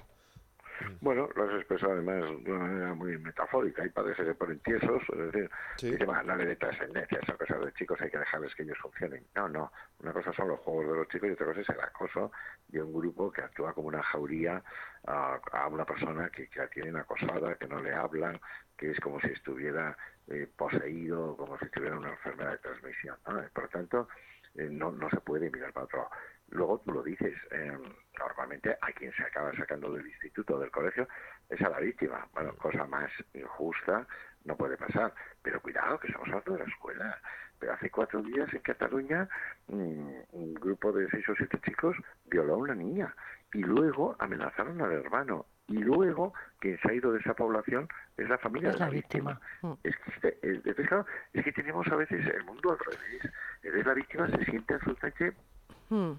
Bueno, 1.01 1.27
lo 1.35 1.43
has 1.43 1.55
expresado 1.55 1.93
además 1.93 2.23
de 2.43 2.51
una 2.51 2.65
manera 2.65 2.93
muy 2.93 3.17
metafórica. 3.17 3.81
Hay 3.83 3.89
padres 3.89 4.15
que 4.15 4.33
ponen 4.35 4.59
tiesos, 4.59 5.01
es 5.11 5.17
decir, 5.31 5.49
dice, 5.81 6.05
"Va, 6.05 6.21
no 6.23 6.35
le 6.35 6.45
dé 6.45 6.55
trascendencia, 6.55 7.19
esas 7.19 7.37
cosas 7.37 7.65
de 7.65 7.73
chicos 7.73 7.99
hay 8.01 8.09
que 8.09 8.19
dejarles 8.19 8.53
que 8.55 8.63
ellos 8.63 8.77
funcionen. 8.79 9.25
No, 9.35 9.49
no. 9.49 9.71
Una 10.01 10.13
cosa 10.13 10.31
son 10.33 10.49
los 10.49 10.59
juegos 10.59 10.85
de 10.85 10.97
los 10.99 11.07
chicos 11.07 11.29
y 11.29 11.31
otra 11.31 11.47
cosa 11.47 11.61
es 11.61 11.69
el 11.69 11.81
acoso 11.81 12.31
de 12.67 12.81
un 12.81 12.93
grupo 12.93 13.31
que 13.31 13.41
actúa 13.41 13.73
como 13.73 13.87
una 13.87 14.03
jauría 14.03 14.61
a, 15.05 15.39
a 15.51 15.67
una 15.67 15.85
persona 15.85 16.29
que, 16.29 16.47
que 16.47 16.59
la 16.59 16.67
tienen 16.67 16.95
acosada, 16.95 17.55
que 17.55 17.67
no 17.67 17.81
le 17.81 17.93
hablan, 17.93 18.39
que 18.77 18.91
es 18.91 18.99
como 18.99 19.19
si 19.19 19.27
estuviera 19.27 19.97
eh, 20.27 20.47
poseído, 20.55 21.35
como 21.37 21.57
si 21.57 21.67
tuviera 21.69 21.97
una 21.97 22.09
enfermedad 22.11 22.51
de 22.51 22.57
transmisión. 22.59 23.15
¿no? 23.27 23.41
Por 23.51 23.63
lo 23.63 23.69
tanto, 23.69 24.07
eh, 24.55 24.67
no, 24.69 24.91
no 24.91 25.09
se 25.09 25.17
puede 25.21 25.49
mirar 25.49 25.73
para 25.73 25.85
otro 25.85 25.99
lado. 25.99 26.11
Luego 26.49 26.79
tú 26.79 26.91
lo 26.93 27.03
dices, 27.03 27.33
eh, 27.51 27.77
normalmente 28.17 28.77
a 28.81 28.91
quien 28.93 29.11
se 29.13 29.23
acaba 29.23 29.53
sacando 29.55 29.91
del 29.91 30.07
instituto, 30.07 30.57
del 30.59 30.71
colegio, 30.71 31.07
es 31.49 31.61
a 31.61 31.69
la 31.69 31.79
víctima. 31.79 32.25
Bueno, 32.33 32.55
cosa 32.55 32.85
más 32.85 33.11
injusta 33.33 34.07
no 34.45 34.55
puede 34.55 34.77
pasar. 34.77 35.13
Pero 35.41 35.61
cuidado, 35.61 35.99
que 35.99 36.07
estamos 36.07 36.27
hablando 36.29 36.53
de 36.53 36.59
la 36.59 36.65
escuela. 36.65 37.21
Pero 37.59 37.73
hace 37.73 37.89
cuatro 37.89 38.21
días 38.21 38.53
en 38.53 38.61
Cataluña 38.61 39.27
mm, 39.67 40.09
un 40.31 40.53
grupo 40.53 40.91
de 40.93 41.09
seis 41.09 41.27
o 41.27 41.35
siete 41.35 41.59
chicos 41.65 41.95
violó 42.25 42.53
a 42.53 42.57
una 42.57 42.75
niña 42.75 43.13
y 43.53 43.63
luego 43.63 44.15
amenazaron 44.19 44.79
al 44.81 44.91
hermano. 44.93 45.47
Y 45.67 45.79
luego 45.79 46.33
quien 46.59 46.79
se 46.79 46.89
ha 46.89 46.93
ido 46.93 47.11
de 47.11 47.19
esa 47.19 47.33
población 47.33 47.89
es 48.15 48.29
la 48.29 48.37
familia 48.37 48.69
Es 48.69 48.75
de 48.75 48.79
la 48.79 48.85
la 48.85 48.91
víctima. 48.91 49.39
víctima. 49.61 49.77
Es 49.83 49.97
que, 49.97 50.11
este- 50.11 50.37
es, 50.47 50.55
entonces, 50.57 50.87
claro, 50.87 51.05
es 51.33 51.43
que 51.43 51.51
tenemos 51.51 51.85
a 51.87 51.95
veces 51.97 52.25
el 52.25 52.43
mundo 52.45 52.71
al 52.71 52.79
revés. 52.79 53.33
Entonces 53.63 53.85
la 53.85 53.93
víctima 53.93 54.27
se 54.29 54.45
siente 54.45 54.73
absolutamente 54.75 55.35
Mm. 55.89 56.17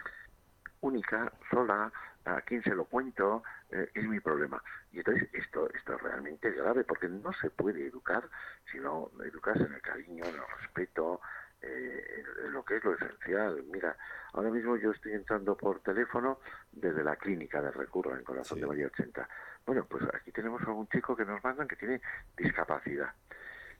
Única, 0.80 1.32
sola, 1.50 1.92
a 2.24 2.40
quién 2.42 2.62
se 2.62 2.74
lo 2.74 2.84
cuento, 2.84 3.42
eh, 3.70 3.90
es 3.94 4.04
mi 4.04 4.20
problema. 4.20 4.62
Y 4.92 4.98
entonces 4.98 5.28
esto, 5.32 5.68
esto 5.72 5.94
es 5.94 6.02
realmente 6.02 6.50
grave 6.52 6.84
porque 6.84 7.08
no 7.08 7.32
se 7.32 7.50
puede 7.50 7.86
educar 7.86 8.28
si 8.70 8.78
no 8.78 9.10
educas 9.24 9.56
en 9.56 9.72
el 9.72 9.80
cariño, 9.80 10.28
en 10.28 10.34
el 10.36 10.42
respeto, 10.60 11.20
eh, 11.60 12.04
en- 12.18 12.46
en 12.46 12.52
lo 12.52 12.64
que 12.64 12.76
es 12.76 12.84
lo 12.84 12.94
esencial. 12.94 13.64
Mira, 13.64 13.96
ahora 14.32 14.50
mismo 14.50 14.76
yo 14.76 14.92
estoy 14.92 15.12
entrando 15.12 15.56
por 15.56 15.80
teléfono 15.80 16.38
desde 16.70 17.02
la 17.02 17.16
clínica 17.16 17.60
de 17.62 17.70
Recurra, 17.72 18.16
en 18.16 18.24
Corazón 18.24 18.60
de 18.60 18.66
María 18.66 18.86
80. 18.86 19.28
Bueno, 19.66 19.86
pues 19.86 20.04
aquí 20.14 20.30
tenemos 20.32 20.62
a 20.62 20.70
un 20.70 20.86
chico 20.88 21.16
que 21.16 21.24
nos 21.24 21.42
mandan 21.42 21.66
que 21.66 21.76
tiene 21.76 22.00
discapacidad. 22.36 23.12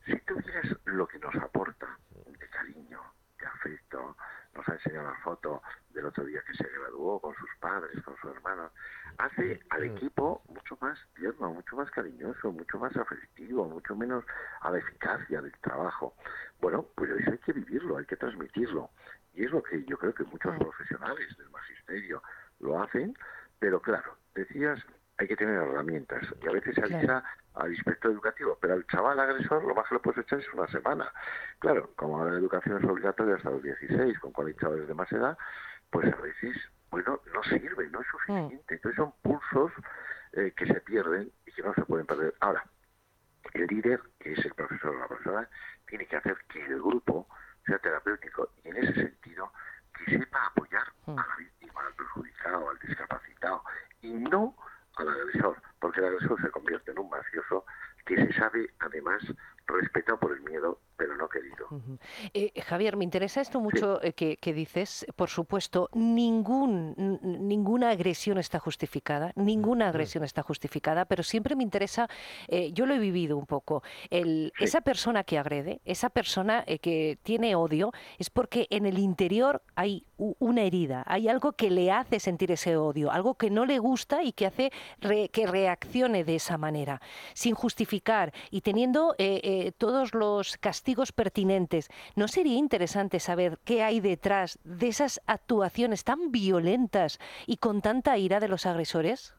Si 0.07 0.17
tú 0.21 0.35
vieras 0.37 0.75
lo 0.87 1.07
que 1.07 1.19
nos 1.19 1.35
aporta 1.37 1.99
de 2.27 2.49
cariño, 2.49 3.01
de 3.39 3.47
afecto, 3.47 4.17
nos 4.55 4.69
ha 4.69 4.73
enseñado 4.73 5.11
la 5.11 5.19
foto 5.21 5.63
del 5.91 6.07
otro 6.07 6.25
día 6.25 6.43
que 6.47 6.55
se 6.55 6.69
graduó 6.69 7.21
con 7.21 7.35
sus 7.35 7.51
padres, 7.61 8.03
con 8.03 8.17
su 8.17 8.29
hermano, 8.29 8.71
hace 9.19 9.61
al 9.71 9.85
equipo 9.85 10.43
mucho 10.49 10.77
más 10.81 10.99
tierno, 11.15 11.53
mucho 11.53 11.77
más 11.77 11.91
cariñoso, 11.91 12.53
mucho 12.53 12.79
más 12.79 12.97
afectivo, 12.97 13.65
mucho 13.67 13.95
menos 13.97 14.25
a 14.61 14.71
la 14.71 14.79
eficacia 14.79 15.41
del 15.41 15.57
trabajo. 15.61 16.15
Bueno, 16.61 16.87
pues 16.95 17.11
eso 17.11 17.31
hay 17.31 17.39
que 17.39 17.53
vivirlo, 17.53 17.99
hay 17.99 18.07
que 18.07 18.17
transmitirlo. 18.17 18.91
Y 19.35 19.45
es 19.45 19.51
lo 19.51 19.63
que 19.63 19.85
yo 19.85 19.97
creo 19.99 20.15
que 20.15 20.25
muchos 20.25 20.57
profesionales 20.57 21.37
del 21.37 21.51
magisterio 21.51 22.23
lo 22.61 22.83
hacen, 22.83 23.17
pero 23.59 23.81
claro, 23.81 24.17
decías, 24.35 24.81
hay 25.19 25.27
que 25.27 25.37
tener 25.37 25.57
herramientas. 25.57 26.23
Y 26.43 26.49
a 26.49 26.53
veces 26.53 26.75
se 26.75 26.83
avisa 26.83 27.23
al 27.55 27.73
inspector 27.73 28.13
educativo, 28.13 28.57
pero 28.61 28.75
al 28.75 28.87
chaval 28.87 29.19
agresor 29.19 29.65
lo 29.65 29.75
más 29.75 29.87
que 29.89 29.97
le 29.97 30.01
puedes 30.01 30.25
echar 30.25 30.39
es 30.39 30.53
una 30.55 30.69
semana. 30.69 31.13
Claro, 31.59 31.93
como 31.97 32.25
la 32.25 32.37
educación 32.37 32.79
es 32.79 32.89
obligatoria 32.89 33.35
hasta 33.35 33.51
los 33.51 33.63
16, 33.63 34.19
con 34.21 34.33
cual 34.33 34.49
hay 34.49 34.55
chavales 34.55 34.87
de 34.87 34.95
más 34.95 35.11
edad, 35.13 35.37
pues 35.91 36.13
a 36.13 36.17
veces, 36.17 36.57
bueno, 36.91 37.21
no 37.35 37.43
sirve, 37.45 37.89
no 37.91 38.01
es 38.01 38.07
suficiente. 38.07 38.75
Entonces 38.75 38.97
son 38.97 39.13
pulsos 39.23 39.73
eh, 40.33 40.53
que 40.57 40.67
se 40.67 40.81
pierden 40.83 41.33
y 41.47 41.53
que 41.53 41.63
no 41.63 41.75
se 41.75 41.85
pueden 41.85 42.07
perder. 42.07 42.35
Ahora, 42.41 42.65
el 43.55 43.67
líder, 43.67 44.01
que 44.21 44.33
es 44.33 44.45
el 44.45 44.55
profesor 44.55 44.95
o 44.95 44.99
la 44.99 45.09
profesora, 45.09 45.49
tiene 45.87 46.07
que 46.07 46.17
hacer 46.17 46.37
que 46.49 46.65
el 46.65 46.81
grupo 46.81 47.27
sea 47.67 47.79
terapéutico 47.79 48.51
y 48.63 48.69
en 48.69 48.77
ese 48.77 48.95
sentido 48.95 49.53
que 49.97 50.19
sepa 50.19 50.47
apoyar 50.47 50.87
a 51.07 51.13
la 51.13 51.37
víctima, 51.37 51.81
al 51.81 51.95
perjudicado, 51.95 52.71
al 52.71 52.79
discapacitado 52.79 53.65
y 54.03 54.13
no 54.13 54.55
al 54.99 55.09
agresor, 55.09 55.57
porque 55.81 56.01
el 56.01 56.07
agresor 56.07 56.41
se 56.43 56.51
convierte 56.51 56.91
en 56.91 56.99
un 56.99 57.09
mafioso 57.09 57.65
que 58.05 58.17
se 58.17 58.33
sabe 58.33 58.71
además 58.81 59.23
respetado 59.67 60.19
por 60.19 60.33
el 60.33 60.41
miedo 60.41 60.81
pero 60.97 61.17
no 61.17 61.29
querido. 61.29 61.67
Ujú. 61.71 61.97
Eh, 62.35 62.51
Javier, 62.61 62.97
me 62.97 63.05
interesa 63.05 63.41
esto 63.41 63.61
mucho 63.61 64.03
eh, 64.03 64.15
que, 64.15 64.37
que 64.37 64.53
dices. 64.53 65.07
Por 65.15 65.29
supuesto, 65.29 65.89
ningún, 65.93 66.95
ninguna 67.23 67.91
agresión 67.91 68.39
está 68.39 68.59
justificada, 68.59 69.31
ninguna 69.37 69.91
agresión 69.91 70.25
está 70.25 70.43
justificada, 70.43 71.05
pero 71.05 71.23
siempre 71.23 71.55
me 71.55 71.63
interesa, 71.63 72.09
eh, 72.49 72.73
yo 72.73 72.85
lo 72.85 72.95
he 72.95 72.99
vivido 72.99 73.37
un 73.37 73.47
poco, 73.47 73.85
el, 74.11 74.53
esa 74.59 74.81
persona 74.81 75.23
que 75.23 75.39
agrede, 75.39 75.81
esa 75.85 76.11
persona 76.11 76.65
eh, 76.67 76.81
que 76.81 77.17
tiene 77.23 77.55
odio, 77.55 77.93
es 78.19 78.29
porque 78.29 78.67
en 78.71 78.85
el 78.85 78.99
interior 78.99 79.63
hay 79.77 80.05
una 80.17 80.63
herida, 80.63 81.05
hay 81.07 81.29
algo 81.29 81.53
que 81.53 81.71
le 81.71 81.93
hace 81.93 82.19
sentir 82.19 82.51
ese 82.51 82.77
odio, 82.77 83.13
algo 83.13 83.37
que 83.37 83.51
no 83.51 83.67
le 83.67 83.79
gusta 83.79 84.25
y 84.25 84.33
que 84.33 84.47
hace 84.47 84.73
re- 85.01 85.29
que 85.29 85.47
reaccione 85.69 86.25
de 86.25 86.37
esa 86.37 86.57
manera, 86.57 87.01
sin 87.35 87.55
justificar 87.55 88.33
y 88.51 88.63
teniendo 88.63 89.15
eh, 89.19 89.41
eh, 89.45 89.73
todos 89.77 90.15
los 90.15 90.57
castigos 90.57 91.13
pertinentes. 91.13 91.91
¿No 92.17 92.27
sería 92.27 92.57
interesante 92.57 93.21
saber 93.21 93.59
qué 93.65 93.83
hay 93.83 94.01
detrás 94.01 94.59
de 94.65 94.89
esas 94.89 95.21
actuaciones 95.27 96.05
tan 96.05 96.33
violentas 96.33 97.19
y 97.47 97.59
con 97.59 97.83
tanta 97.83 98.17
ira 98.17 98.41
de 98.41 98.49
los 98.49 98.65
agresores? 98.65 99.35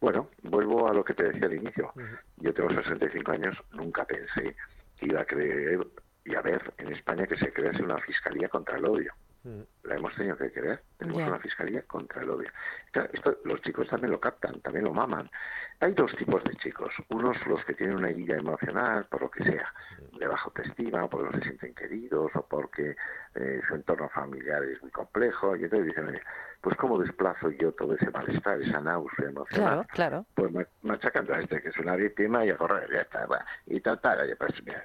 Bueno, 0.00 0.28
vuelvo 0.42 0.86
a 0.86 0.92
lo 0.92 1.02
que 1.02 1.14
te 1.14 1.24
decía 1.24 1.46
al 1.46 1.54
inicio. 1.54 1.92
Yo 2.36 2.52
tengo 2.52 2.70
65 2.70 3.32
años, 3.32 3.56
nunca 3.72 4.04
pensé 4.04 4.54
que 4.98 5.06
iba 5.06 5.22
a 5.22 5.24
creer 5.24 5.80
y 6.26 6.34
a 6.34 6.42
ver 6.42 6.74
en 6.76 6.92
España 6.92 7.26
que 7.26 7.38
se 7.38 7.52
crease 7.52 7.82
una 7.82 7.98
fiscalía 8.00 8.48
contra 8.50 8.76
el 8.76 8.84
odio. 8.84 9.14
La 9.84 9.94
hemos 9.94 10.14
tenido 10.16 10.36
que 10.36 10.52
crear. 10.52 10.80
Tenemos 10.98 11.22
una 11.22 11.38
fiscalía 11.38 11.82
contra 11.82 12.22
el 12.22 12.30
odio. 12.30 12.50
Esto 13.12 13.38
los 13.44 13.62
chicos 13.62 13.88
también 13.88 14.10
lo 14.10 14.20
captan, 14.20 14.60
también 14.60 14.84
lo 14.84 14.92
maman. 14.92 15.30
Hay 15.80 15.92
dos 15.92 16.14
tipos 16.16 16.42
de 16.44 16.54
chicos. 16.56 16.92
Unos 17.08 17.36
los 17.46 17.64
que 17.64 17.74
tienen 17.74 17.96
una 17.96 18.10
herida 18.10 18.36
emocional, 18.36 19.06
por 19.06 19.22
lo 19.22 19.30
que 19.30 19.44
sea, 19.44 19.72
de 20.18 20.26
baja 20.26 20.44
autoestima, 20.46 21.04
o 21.04 21.08
porque 21.08 21.30
no 21.30 21.38
se 21.38 21.44
sienten 21.44 21.74
queridos, 21.74 22.30
o 22.34 22.46
porque 22.46 22.96
eh, 23.36 23.60
su 23.68 23.74
entorno 23.76 24.08
familiar 24.10 24.62
es 24.64 24.82
muy 24.82 24.90
complejo. 24.90 25.54
Y 25.56 25.64
entonces 25.64 25.86
dicen, 25.86 26.08
"Oye, 26.08 26.20
pues 26.60 26.76
¿cómo 26.76 26.98
desplazo 26.98 27.50
yo 27.52 27.72
todo 27.72 27.94
ese 27.94 28.10
malestar, 28.10 28.60
esa 28.60 28.80
náusea 28.80 29.28
emocional? 29.28 29.86
Claro, 29.86 29.86
claro. 29.92 30.26
Pues 30.34 30.52
ma- 30.52 30.66
machacando 30.82 31.32
a 31.32 31.40
este 31.40 31.62
que 31.62 31.68
es 31.68 31.78
una 31.78 31.94
víctima 31.94 32.44
y 32.44 32.50
a 32.50 32.56
correr, 32.56 32.90
ya 32.92 33.02
está, 33.02 33.24
va. 33.26 33.46
y 33.66 33.80
tal, 33.80 34.00
tal, 34.00 34.36
pues 34.36 34.52
mira, 34.64 34.84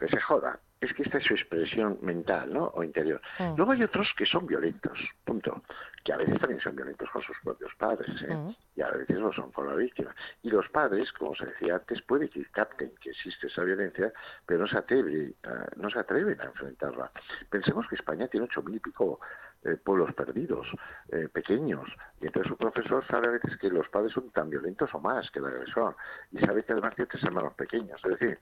que 0.00 0.08
se 0.08 0.20
joda. 0.20 0.58
Es 0.80 0.94
que 0.94 1.02
esta 1.02 1.18
es 1.18 1.24
su 1.24 1.34
expresión 1.34 1.98
mental, 2.00 2.52
¿no? 2.54 2.72
O 2.74 2.82
interior. 2.82 3.20
Mm. 3.38 3.54
Luego 3.56 3.72
hay 3.72 3.82
otros 3.82 4.08
que 4.16 4.24
son 4.24 4.46
violentos, 4.46 4.98
punto. 5.24 5.62
Que 6.02 6.14
a 6.14 6.16
veces 6.16 6.40
también 6.40 6.60
son 6.60 6.74
violentos 6.74 7.08
con 7.10 7.22
sus 7.22 7.36
propios 7.44 7.70
padres, 7.76 8.22
¿eh? 8.22 8.34
Mm. 8.34 8.54
Y 8.80 8.82
a 8.82 8.90
veces 8.92 9.18
lo 9.18 9.30
son 9.30 9.52
con 9.52 9.66
la 9.68 9.74
víctima. 9.74 10.14
Y 10.42 10.48
los 10.50 10.66
padres, 10.70 11.12
como 11.12 11.34
se 11.34 11.44
decía 11.44 11.74
antes, 11.74 12.00
puede 12.00 12.30
que 12.30 12.42
capten 12.46 12.90
que 12.98 13.10
existe 13.10 13.48
esa 13.48 13.62
violencia, 13.62 14.10
pero 14.46 14.60
no 14.60 14.66
se, 14.66 14.78
atreve, 14.78 15.34
a- 15.44 15.66
no 15.76 15.90
se 15.90 15.98
atreven 15.98 16.40
a 16.40 16.44
enfrentarla. 16.44 17.10
Pensemos 17.50 17.86
que 17.88 17.96
España 17.96 18.26
tiene 18.28 18.46
ocho 18.46 18.62
mil 18.62 18.76
y 18.76 18.80
pico 18.80 19.20
eh, 19.62 19.76
pueblos 19.76 20.14
perdidos, 20.14 20.66
eh, 21.10 21.28
pequeños, 21.30 21.86
y 22.22 22.26
entonces 22.28 22.48
su 22.48 22.56
profesor 22.56 23.06
sabe 23.06 23.28
a 23.28 23.32
veces 23.32 23.58
que 23.58 23.68
los 23.68 23.86
padres 23.90 24.10
son 24.14 24.30
tan 24.30 24.48
violentos 24.48 24.88
o 24.94 25.00
más 25.00 25.30
que 25.30 25.38
el 25.38 25.44
agresor, 25.44 25.94
y 26.32 26.38
sabe 26.38 26.64
que 26.64 26.72
además 26.72 26.94
tiene 26.94 27.10
tres 27.10 27.24
hermanos 27.24 27.52
pequeños, 27.52 28.00
es 28.02 28.18
decir, 28.18 28.38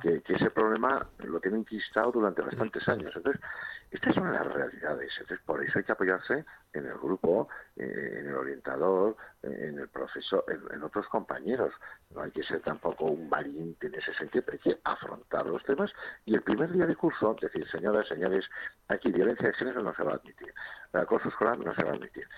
que, 0.00 0.22
que 0.22 0.34
ese 0.34 0.48
problema 0.50 1.04
lo 1.24 1.40
tiene 1.40 1.58
enquistado 1.58 2.12
durante 2.12 2.42
bastantes 2.42 2.88
años. 2.88 3.12
Entonces, 3.16 3.42
estas 3.90 4.14
son 4.14 4.32
las 4.32 4.46
realidades, 4.46 5.10
entonces 5.18 5.44
por 5.44 5.60
eso 5.60 5.76
hay 5.76 5.84
que 5.84 5.90
apoyarse 5.90 6.44
en 6.72 6.86
el 6.86 6.94
grupo, 6.98 7.48
eh, 7.80 8.18
en 8.20 8.26
el 8.28 8.34
orientador, 8.34 9.16
en 9.42 9.78
el 9.78 9.88
profesor, 9.88 10.44
en, 10.48 10.82
otros 10.82 11.06
compañeros. 11.08 11.72
No 12.14 12.20
hay 12.20 12.30
que 12.30 12.42
ser 12.42 12.60
tampoco 12.60 13.06
un 13.06 13.30
valiente 13.30 13.86
en 13.86 13.94
ese 13.94 14.12
sentido, 14.12 14.44
pero 14.44 14.58
hay 14.62 14.72
que 14.72 14.80
afrontar 14.84 15.46
los 15.46 15.64
temas 15.64 15.90
y 16.26 16.34
el 16.34 16.42
primer 16.42 16.70
día 16.72 16.84
de 16.84 16.94
curso, 16.94 17.34
decir, 17.40 17.66
señoras, 17.70 18.06
señores, 18.06 18.44
aquí 18.88 19.10
violencia 19.10 19.48
de 19.48 19.54
género 19.54 19.82
no 19.82 19.94
se 19.94 20.02
va 20.02 20.12
a 20.12 20.14
admitir, 20.16 20.52
el 20.92 21.00
acoso 21.00 21.28
escolar 21.30 21.58
no 21.58 21.74
se 21.74 21.82
va 21.82 21.92
a 21.92 21.94
admitir. 21.94 22.28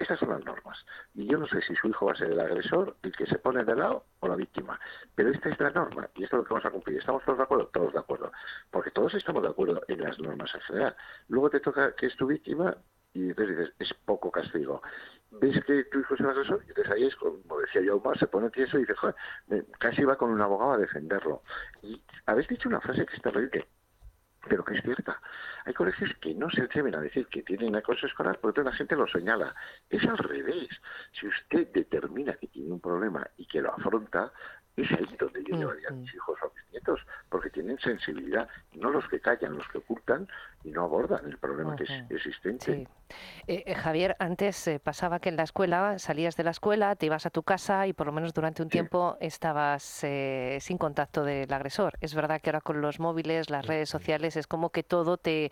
Esas 0.00 0.18
son 0.18 0.30
las 0.30 0.44
normas. 0.44 0.84
Y 1.14 1.26
yo 1.26 1.38
no 1.38 1.46
sé 1.46 1.60
si 1.62 1.76
su 1.76 1.86
hijo 1.86 2.06
va 2.06 2.12
a 2.12 2.16
ser 2.16 2.32
el 2.32 2.40
agresor, 2.40 2.96
el 3.04 3.12
que 3.14 3.26
se 3.26 3.38
pone 3.38 3.62
de 3.62 3.76
lado 3.76 4.06
o 4.18 4.26
la 4.26 4.34
víctima, 4.34 4.80
pero 5.14 5.30
esta 5.30 5.50
es 5.50 5.60
la 5.60 5.70
norma 5.70 6.08
y 6.16 6.24
esto 6.24 6.36
es 6.36 6.40
lo 6.40 6.44
que 6.44 6.54
vamos 6.54 6.66
a 6.66 6.70
cumplir. 6.70 6.98
¿Estamos 6.98 7.22
todos 7.24 7.38
de 7.38 7.44
acuerdo? 7.44 7.66
Todos 7.66 7.92
de 7.92 7.98
acuerdo. 8.00 8.32
Porque 8.72 8.90
todos 8.90 9.14
estamos 9.14 9.42
de 9.42 9.50
acuerdo 9.50 9.82
en 9.86 10.00
las 10.00 10.18
normas 10.18 10.52
en 10.52 10.60
general. 10.62 10.96
Luego 11.28 11.50
te 11.50 11.60
toca 11.60 11.94
que 11.94 12.06
es 12.06 12.16
tu 12.16 12.26
víctima 12.26 12.76
y 13.12 13.28
entonces 13.28 13.58
dices, 13.58 13.74
es 13.78 13.94
poco 14.04 14.30
castigo. 14.30 14.82
¿Ves 15.32 15.64
que 15.64 15.84
tu 15.84 16.00
hijo 16.00 16.14
es 16.14 16.20
agresor? 16.20 16.62
Y 16.66 16.68
entonces 16.68 16.92
ahí 16.92 17.04
es, 17.06 17.16
como 17.16 17.60
decía 17.60 17.82
yo, 17.82 18.02
se 18.18 18.26
pone 18.26 18.50
tieso 18.50 18.76
y 18.78 18.80
dice, 18.80 18.94
joder, 18.94 19.14
casi 19.78 20.04
va 20.04 20.16
con 20.16 20.30
un 20.30 20.40
abogado 20.40 20.72
a 20.72 20.78
defenderlo. 20.78 21.42
Y 21.82 22.00
habéis 22.26 22.48
dicho 22.48 22.68
una 22.68 22.80
frase 22.80 23.06
que 23.06 23.16
es 23.16 23.22
terrible, 23.22 23.66
pero 24.48 24.64
que 24.64 24.74
es 24.74 24.82
cierta. 24.82 25.20
Hay 25.64 25.74
colegios 25.74 26.10
que 26.20 26.34
no 26.34 26.50
se 26.50 26.62
atreven 26.62 26.94
a 26.94 27.00
decir 27.00 27.26
que 27.28 27.42
tienen 27.42 27.76
acoso 27.76 28.06
escolar 28.06 28.38
porque 28.40 28.62
la 28.62 28.72
gente 28.72 28.96
lo 28.96 29.06
señala. 29.06 29.54
Es 29.88 30.04
al 30.04 30.18
revés. 30.18 30.68
Si 31.12 31.28
usted 31.28 31.68
determina 31.72 32.34
que 32.34 32.48
tiene 32.48 32.72
un 32.72 32.80
problema 32.80 33.28
y 33.36 33.46
que 33.46 33.60
lo 33.60 33.72
afronta, 33.72 34.32
es 34.76 34.90
ahí 34.92 35.16
donde 35.18 35.44
yo 35.44 35.56
llevaría 35.56 35.88
a 35.88 35.92
mis 35.92 36.12
hijos 36.14 36.38
o 36.42 36.46
a 36.46 36.50
mis 36.54 36.72
nietos, 36.72 37.00
porque 37.28 37.50
tienen 37.50 37.78
sensibilidad, 37.78 38.48
no 38.74 38.90
los 38.90 39.06
que 39.08 39.20
callan, 39.20 39.56
los 39.56 39.68
que 39.68 39.78
ocultan 39.78 40.28
y 40.62 40.70
no 40.70 40.84
abordan 40.84 41.24
el 41.24 41.38
problema 41.38 41.74
que 41.74 41.84
es 41.84 41.90
existente. 42.10 42.86
Eh, 43.46 43.64
eh, 43.66 43.74
Javier, 43.74 44.14
antes 44.18 44.68
eh, 44.68 44.78
pasaba 44.78 45.18
que 45.18 45.30
en 45.30 45.36
la 45.36 45.42
escuela 45.42 45.98
salías 45.98 46.36
de 46.36 46.44
la 46.44 46.50
escuela, 46.50 46.94
te 46.96 47.06
ibas 47.06 47.24
a 47.26 47.30
tu 47.30 47.42
casa 47.42 47.86
y 47.86 47.92
por 47.92 48.06
lo 48.06 48.12
menos 48.12 48.34
durante 48.34 48.62
un 48.62 48.68
tiempo 48.68 49.16
estabas 49.20 50.04
eh, 50.04 50.58
sin 50.60 50.76
contacto 50.78 51.24
del 51.24 51.50
agresor. 51.52 51.94
Es 52.00 52.14
verdad 52.14 52.40
que 52.40 52.50
ahora 52.50 52.60
con 52.60 52.80
los 52.82 53.00
móviles, 53.00 53.48
las 53.50 53.66
redes 53.66 53.88
sociales, 53.88 54.36
es 54.36 54.46
como 54.46 54.70
que 54.70 54.82
todo 54.82 55.16
te, 55.16 55.50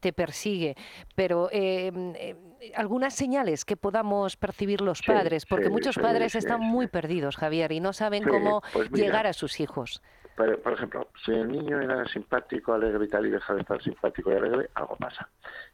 te 0.00 0.12
persigue. 0.12 0.74
Pero 1.14 1.48
eh, 1.52 2.34
algunas 2.74 3.14
señales 3.14 3.64
que 3.64 3.76
podamos 3.76 4.36
percibir 4.36 4.80
los 4.80 4.98
Sí, 4.98 5.04
padres, 5.06 5.46
porque 5.46 5.70
muchos 5.70 5.96
padres 5.96 6.34
están 6.34 6.60
muy 6.60 6.88
perdidos, 6.88 7.36
Javier, 7.36 7.70
y 7.72 7.80
no 7.80 7.92
saben 7.92 8.24
cómo 8.24 8.62
pues 8.72 8.90
mira. 8.90 9.06
llegar 9.06 9.26
a 9.28 9.32
sus 9.32 9.60
hijos. 9.60 10.02
Pero, 10.38 10.56
por 10.62 10.72
ejemplo, 10.74 11.08
si 11.24 11.32
el 11.32 11.50
niño 11.50 11.80
era 11.80 12.06
simpático, 12.06 12.72
alegre 12.72 13.06
y 13.06 13.08
tal 13.08 13.26
y 13.26 13.30
deja 13.30 13.54
de 13.54 13.62
estar 13.62 13.82
simpático 13.82 14.30
y 14.30 14.36
alegre, 14.36 14.70
algo 14.74 14.94
pasa. 14.94 15.28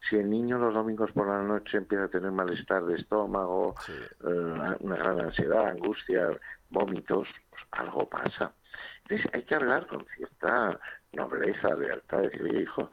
Si 0.08 0.16
el 0.16 0.30
niño 0.30 0.58
los 0.58 0.72
domingos 0.72 1.12
por 1.12 1.28
la 1.28 1.42
noche 1.42 1.76
empieza 1.76 2.04
a 2.04 2.08
tener 2.08 2.32
malestar 2.32 2.82
de 2.86 2.94
estómago, 2.94 3.74
eh, 3.88 4.76
una 4.80 4.96
gran 4.96 5.20
ansiedad, 5.20 5.68
angustia, 5.68 6.28
vómitos, 6.70 7.28
pues 7.50 7.62
algo 7.72 8.08
pasa. 8.08 8.54
Entonces 9.02 9.34
hay 9.34 9.42
que 9.42 9.54
hablar 9.54 9.86
con 9.86 10.02
cierta 10.16 10.80
nobleza, 11.12 11.74
lealtad, 11.74 12.22
decir, 12.22 12.42
oye, 12.42 12.62
hijo, 12.62 12.90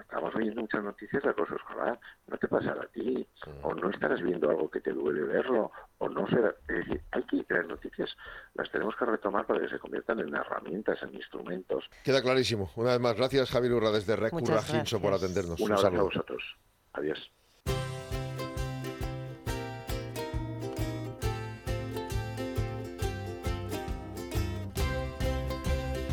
estamos 0.00 0.34
oyendo 0.34 0.62
muchas 0.62 0.82
noticias 0.82 1.22
de 1.22 1.30
acoso 1.30 1.56
escolar, 1.56 1.98
no 2.26 2.36
te 2.36 2.48
pasará 2.48 2.82
a 2.82 2.86
ti, 2.86 3.26
o 3.62 3.74
no 3.74 3.90
estarás 3.90 4.20
viendo 4.22 4.50
algo 4.50 4.70
que 4.70 4.80
te 4.80 4.92
duele 4.92 5.22
verlo, 5.22 5.70
o 5.98 6.08
no 6.08 6.26
será... 6.28 6.54
Es 6.68 6.76
decir, 6.86 7.02
hay 7.12 7.22
que 7.24 7.44
las 7.48 7.66
noticias 7.66 8.16
las 8.54 8.70
tenemos 8.70 8.94
que 8.96 9.04
retomar 9.04 9.46
para 9.46 9.60
que 9.60 9.68
se 9.68 9.78
conviertan 9.78 10.20
en 10.20 10.34
herramientas, 10.34 11.02
en 11.02 11.14
instrumentos. 11.14 11.88
Queda 12.04 12.22
clarísimo. 12.22 12.70
Una 12.76 12.92
vez 12.92 13.00
más, 13.00 13.16
gracias 13.16 13.50
Javier 13.50 13.74
Urra 13.74 13.90
desde 13.90 14.16
Recurra 14.16 14.62
Ginso 14.62 15.00
por 15.00 15.12
atendernos. 15.12 15.60
Un 15.60 15.72
Un 15.72 15.78
abrazo 15.78 16.00
a 16.00 16.02
vosotros. 16.02 16.56
Adiós. 16.92 17.30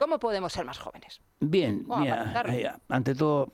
¿Cómo 0.00 0.18
podemos 0.18 0.50
ser 0.50 0.64
más 0.64 0.78
jóvenes? 0.78 1.20
Bien, 1.40 1.84
mira, 1.86 2.42
eh, 2.48 2.70
ante 2.88 3.14
todo, 3.14 3.52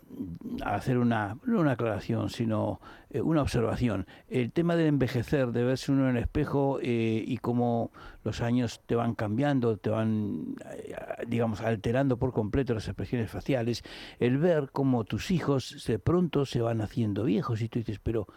hacer 0.64 0.96
una, 0.96 1.36
no 1.44 1.58
una 1.58 1.72
aclaración, 1.72 2.30
sino 2.30 2.80
eh, 3.10 3.20
una 3.20 3.42
observación. 3.42 4.06
El 4.28 4.52
tema 4.52 4.76
del 4.76 4.86
envejecer, 4.86 5.50
de 5.50 5.64
verse 5.64 5.90
uno 5.90 6.08
en 6.08 6.16
el 6.16 6.22
espejo 6.22 6.78
eh, 6.80 7.24
y 7.26 7.38
cómo 7.38 7.90
los 8.22 8.42
años 8.42 8.80
te 8.86 8.94
van 8.94 9.16
cambiando, 9.16 9.76
te 9.76 9.90
van, 9.90 10.54
eh, 10.70 10.94
digamos, 11.26 11.62
alterando 11.62 12.16
por 12.16 12.32
completo 12.32 12.74
las 12.74 12.86
expresiones 12.86 13.28
faciales, 13.28 13.82
el 14.20 14.38
ver 14.38 14.70
cómo 14.70 15.02
tus 15.02 15.32
hijos 15.32 15.84
de 15.84 15.98
pronto 15.98 16.46
se 16.46 16.60
van 16.60 16.80
haciendo 16.80 17.24
viejos 17.24 17.60
y 17.60 17.68
tú 17.68 17.80
dices, 17.80 17.98
pero 17.98 18.28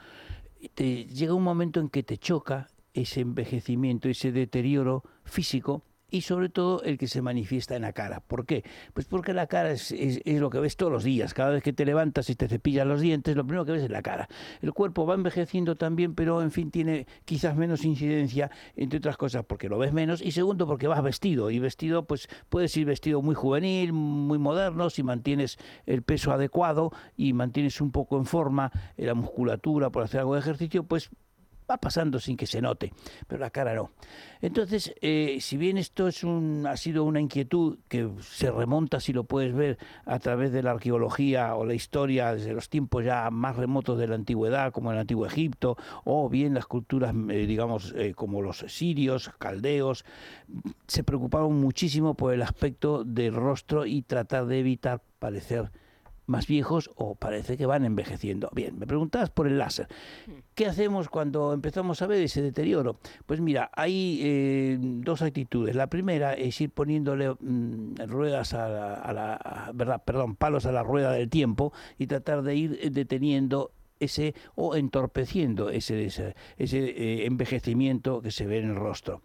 te 0.74 1.06
llega 1.06 1.36
un 1.36 1.44
momento 1.44 1.80
en 1.80 1.90
que 1.90 2.02
te 2.02 2.18
choca 2.18 2.70
ese 2.92 3.22
envejecimiento, 3.22 4.10
ese 4.10 4.32
deterioro 4.32 5.04
físico 5.26 5.84
y 6.12 6.22
sobre 6.22 6.50
todo 6.50 6.82
el 6.84 6.98
que 6.98 7.08
se 7.08 7.22
manifiesta 7.22 7.76
en 7.76 7.84
la 7.84 7.94
cara. 7.94 8.20
¿Por 8.22 8.46
qué? 8.46 8.64
Pues 8.94 9.06
porque 9.08 9.34
la 9.34 9.48
cara 9.48 9.72
es, 9.72 9.92
es- 9.92 10.22
lo 10.26 10.50
que 10.50 10.60
ves 10.60 10.76
todos 10.78 10.92
los 10.92 11.04
días. 11.04 11.34
Cada 11.34 11.52
vez 11.52 11.64
que 11.64 11.74
te 11.74 11.86
levantas 11.86 12.30
y 12.30 12.36
te 12.36 12.48
cepillas 12.48 12.88
los 12.88 13.02
dientes, 13.02 13.36
lo 13.36 13.44
primero 13.46 13.66
que 13.66 13.74
ves 13.74 13.84
es 13.84 13.90
la 13.90 14.02
cara. 14.02 14.28
El 14.62 14.74
cuerpo 14.74 15.06
va 15.06 15.16
envejeciendo 15.16 15.76
también, 15.76 16.16
pero 16.16 16.42
en 16.42 16.52
fin 16.52 16.72
tiene 16.72 17.08
quizás 17.26 17.56
menos 17.56 17.84
incidencia, 17.86 18.50
entre 18.76 19.00
otras 19.00 19.18
cosas 19.18 19.44
porque 19.46 19.70
lo 19.70 19.78
ves 19.78 19.94
menos 19.94 20.22
y 20.22 20.32
segundo 20.32 20.66
porque 20.68 20.88
vas 20.88 21.04
vestido. 21.04 21.52
Y 21.52 21.60
vestido, 21.60 22.06
pues 22.06 22.28
puedes 22.50 22.76
ir 22.78 22.86
vestido 22.86 23.22
muy 23.22 23.36
juvenil, 23.36 23.94
muy 23.94 24.38
moderno, 24.38 24.90
si 24.90 25.04
mantienes 25.04 25.58
el 25.86 26.04
peso 26.04 26.32
adecuado 26.32 26.92
y 27.18 27.34
mantienes 27.34 27.82
un 27.82 27.92
poco 27.92 28.18
en 28.18 28.26
forma 28.26 28.72
eh, 28.98 29.06
la 29.06 29.14
musculatura 29.14 29.90
por 29.90 30.04
hacer 30.04 30.22
algo 30.22 30.34
de 30.36 30.40
ejercicio, 30.40 30.84
pues 30.84 31.10
va 31.70 31.78
pasando 31.78 32.20
sin 32.20 32.38
que 32.38 32.46
se 32.46 32.62
note, 32.62 32.94
pero 33.28 33.40
la 33.40 33.50
cara 33.50 33.74
no. 33.74 33.92
Entonces, 34.42 34.94
eh, 35.02 35.38
si 35.42 35.58
bien 35.58 35.78
esto 35.78 36.08
es 36.08 36.24
un, 36.24 36.66
ha 36.66 36.78
sido 36.78 37.04
una 37.04 37.20
inquietud 37.20 37.80
que 37.88 38.10
se 38.22 38.52
remonta, 38.52 39.00
si 39.00 39.14
lo 39.14 39.26
puedes 39.26 39.54
ver, 39.54 39.78
a 40.06 40.20
través 40.20 40.52
de 40.52 40.64
la 40.64 40.72
arqueología 40.72 41.56
o 41.56 41.66
la 41.66 41.74
historia 41.74 42.34
desde 42.34 42.54
los 42.54 42.70
tiempos 42.70 43.04
ya 43.04 43.30
más 43.30 43.56
remotos 43.58 44.00
de 44.00 44.08
la 44.08 44.16
antigüedad, 44.16 44.72
como 44.72 44.92
el 44.92 44.98
antiguo 44.98 45.26
Egipto, 45.26 45.78
o 46.06 46.30
bien 46.30 46.54
las 46.54 46.66
culturas, 46.66 47.14
eh, 47.30 47.46
digamos, 47.46 47.94
eh, 47.98 48.14
como 48.16 48.42
los 48.42 48.60
sirios, 48.68 49.30
caldeos, 49.38 50.06
se 50.88 51.04
preocupaban 51.04 51.54
muchísimo 51.54 52.16
por 52.16 52.34
el 52.34 52.42
aspecto 52.42 53.04
del 53.04 53.36
rostro 53.36 53.86
y 53.86 54.02
tratar 54.02 54.46
de 54.46 54.60
evitar 54.60 55.02
parecer 55.20 55.72
más 56.30 56.48
viejos 56.48 56.92
o 56.96 57.16
parece 57.16 57.58
que 57.58 57.66
van 57.66 57.84
envejeciendo. 57.86 58.50
Bien, 58.54 58.78
me 58.78 58.88
preguntabas 58.88 59.30
por 59.30 59.48
el 59.48 59.58
láser. 59.58 59.88
¿Qué 60.56 60.68
hacemos 60.68 61.10
cuando 61.10 61.54
empezamos 61.54 62.02
a 62.02 62.08
ver 62.08 62.22
ese 62.22 62.42
deterioro? 62.42 63.00
Pues 63.26 63.42
mira, 63.42 63.72
hay 63.76 64.20
eh, 64.22 64.78
dos 64.80 65.22
actitudes. 65.22 65.76
La 65.76 65.88
primera 65.88 66.34
es 66.34 66.60
ir 66.62 66.70
poniéndole 66.72 67.32
mm, 67.32 67.96
ruedas 68.08 68.54
a 68.54 68.70
la, 68.70 68.94
a 68.94 69.14
la- 69.14 69.36
a- 69.36 69.72
verdad, 69.74 70.04
perdón, 70.06 70.36
palos 70.36 70.66
a 70.66 70.72
la 70.72 70.84
rueda 70.84 71.12
del 71.12 71.30
tiempo 71.30 71.74
y 71.98 72.08
tratar 72.08 72.44
de 72.44 72.56
ir 72.56 72.80
eh, 72.82 72.90
deteniendo 72.92 73.72
ese 74.00 74.34
o 74.56 74.78
entorpeciendo 74.78 75.70
ese, 75.72 76.06
ese, 76.06 76.34
ese, 76.58 76.78
eh, 76.90 77.26
envejecimiento 77.26 78.22
que 78.22 78.32
se 78.32 78.46
ve 78.46 78.60
en 78.60 78.70
el 78.70 78.76
rostro. 78.78 79.22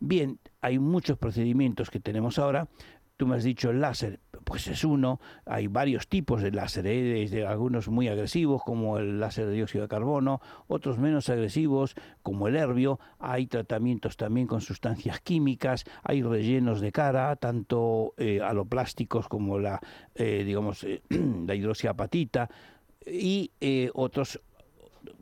Bien, 0.00 0.40
hay 0.60 0.80
muchos 0.80 1.16
procedimientos 1.16 1.90
que 1.90 2.00
tenemos 2.00 2.38
ahora. 2.40 2.66
Tú 3.16 3.26
me 3.26 3.36
has 3.36 3.44
dicho 3.44 3.70
el 3.70 3.80
láser, 3.80 4.20
pues 4.44 4.66
es 4.66 4.84
uno. 4.84 5.20
Hay 5.46 5.68
varios 5.68 6.06
tipos 6.06 6.42
de 6.42 6.50
láser, 6.50 6.86
¿eh? 6.86 7.02
desde 7.02 7.46
algunos 7.46 7.88
muy 7.88 8.08
agresivos, 8.08 8.62
como 8.62 8.98
el 8.98 9.20
láser 9.20 9.46
de 9.46 9.52
dióxido 9.52 9.82
de 9.82 9.88
carbono, 9.88 10.42
otros 10.66 10.98
menos 10.98 11.30
agresivos, 11.30 11.94
como 12.22 12.46
el 12.46 12.56
herbio. 12.56 13.00
Hay 13.18 13.46
tratamientos 13.46 14.18
también 14.18 14.46
con 14.46 14.60
sustancias 14.60 15.20
químicas, 15.20 15.84
hay 16.02 16.22
rellenos 16.22 16.80
de 16.80 16.92
cara, 16.92 17.34
tanto 17.36 18.12
eh, 18.18 18.40
aloplásticos 18.42 19.28
como 19.28 19.58
la, 19.58 19.80
eh, 20.14 20.44
digamos, 20.44 20.84
eh, 20.84 21.02
la 21.46 21.54
hidroxiapatita, 21.54 22.50
y 23.06 23.52
eh, 23.60 23.90
otros 23.94 24.40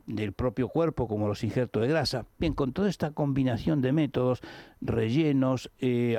del 0.05 0.33
propio 0.33 0.67
cuerpo, 0.69 1.07
como 1.07 1.27
los 1.27 1.43
injertos 1.43 1.81
de 1.81 1.87
grasa. 1.87 2.25
Bien, 2.37 2.53
con 2.53 2.73
toda 2.73 2.89
esta 2.89 3.11
combinación 3.11 3.81
de 3.81 3.91
métodos, 3.91 4.41
rellenos, 4.81 5.71
eh, 5.79 6.17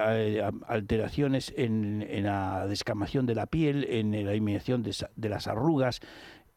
alteraciones 0.67 1.53
en, 1.57 2.07
la 2.25 2.67
descamación 2.67 3.27
de 3.27 3.35
la 3.35 3.47
piel, 3.47 3.85
en 3.85 4.13
la 4.13 4.33
eliminación 4.33 4.83
de 4.83 5.29
las 5.29 5.47
arrugas, 5.47 6.01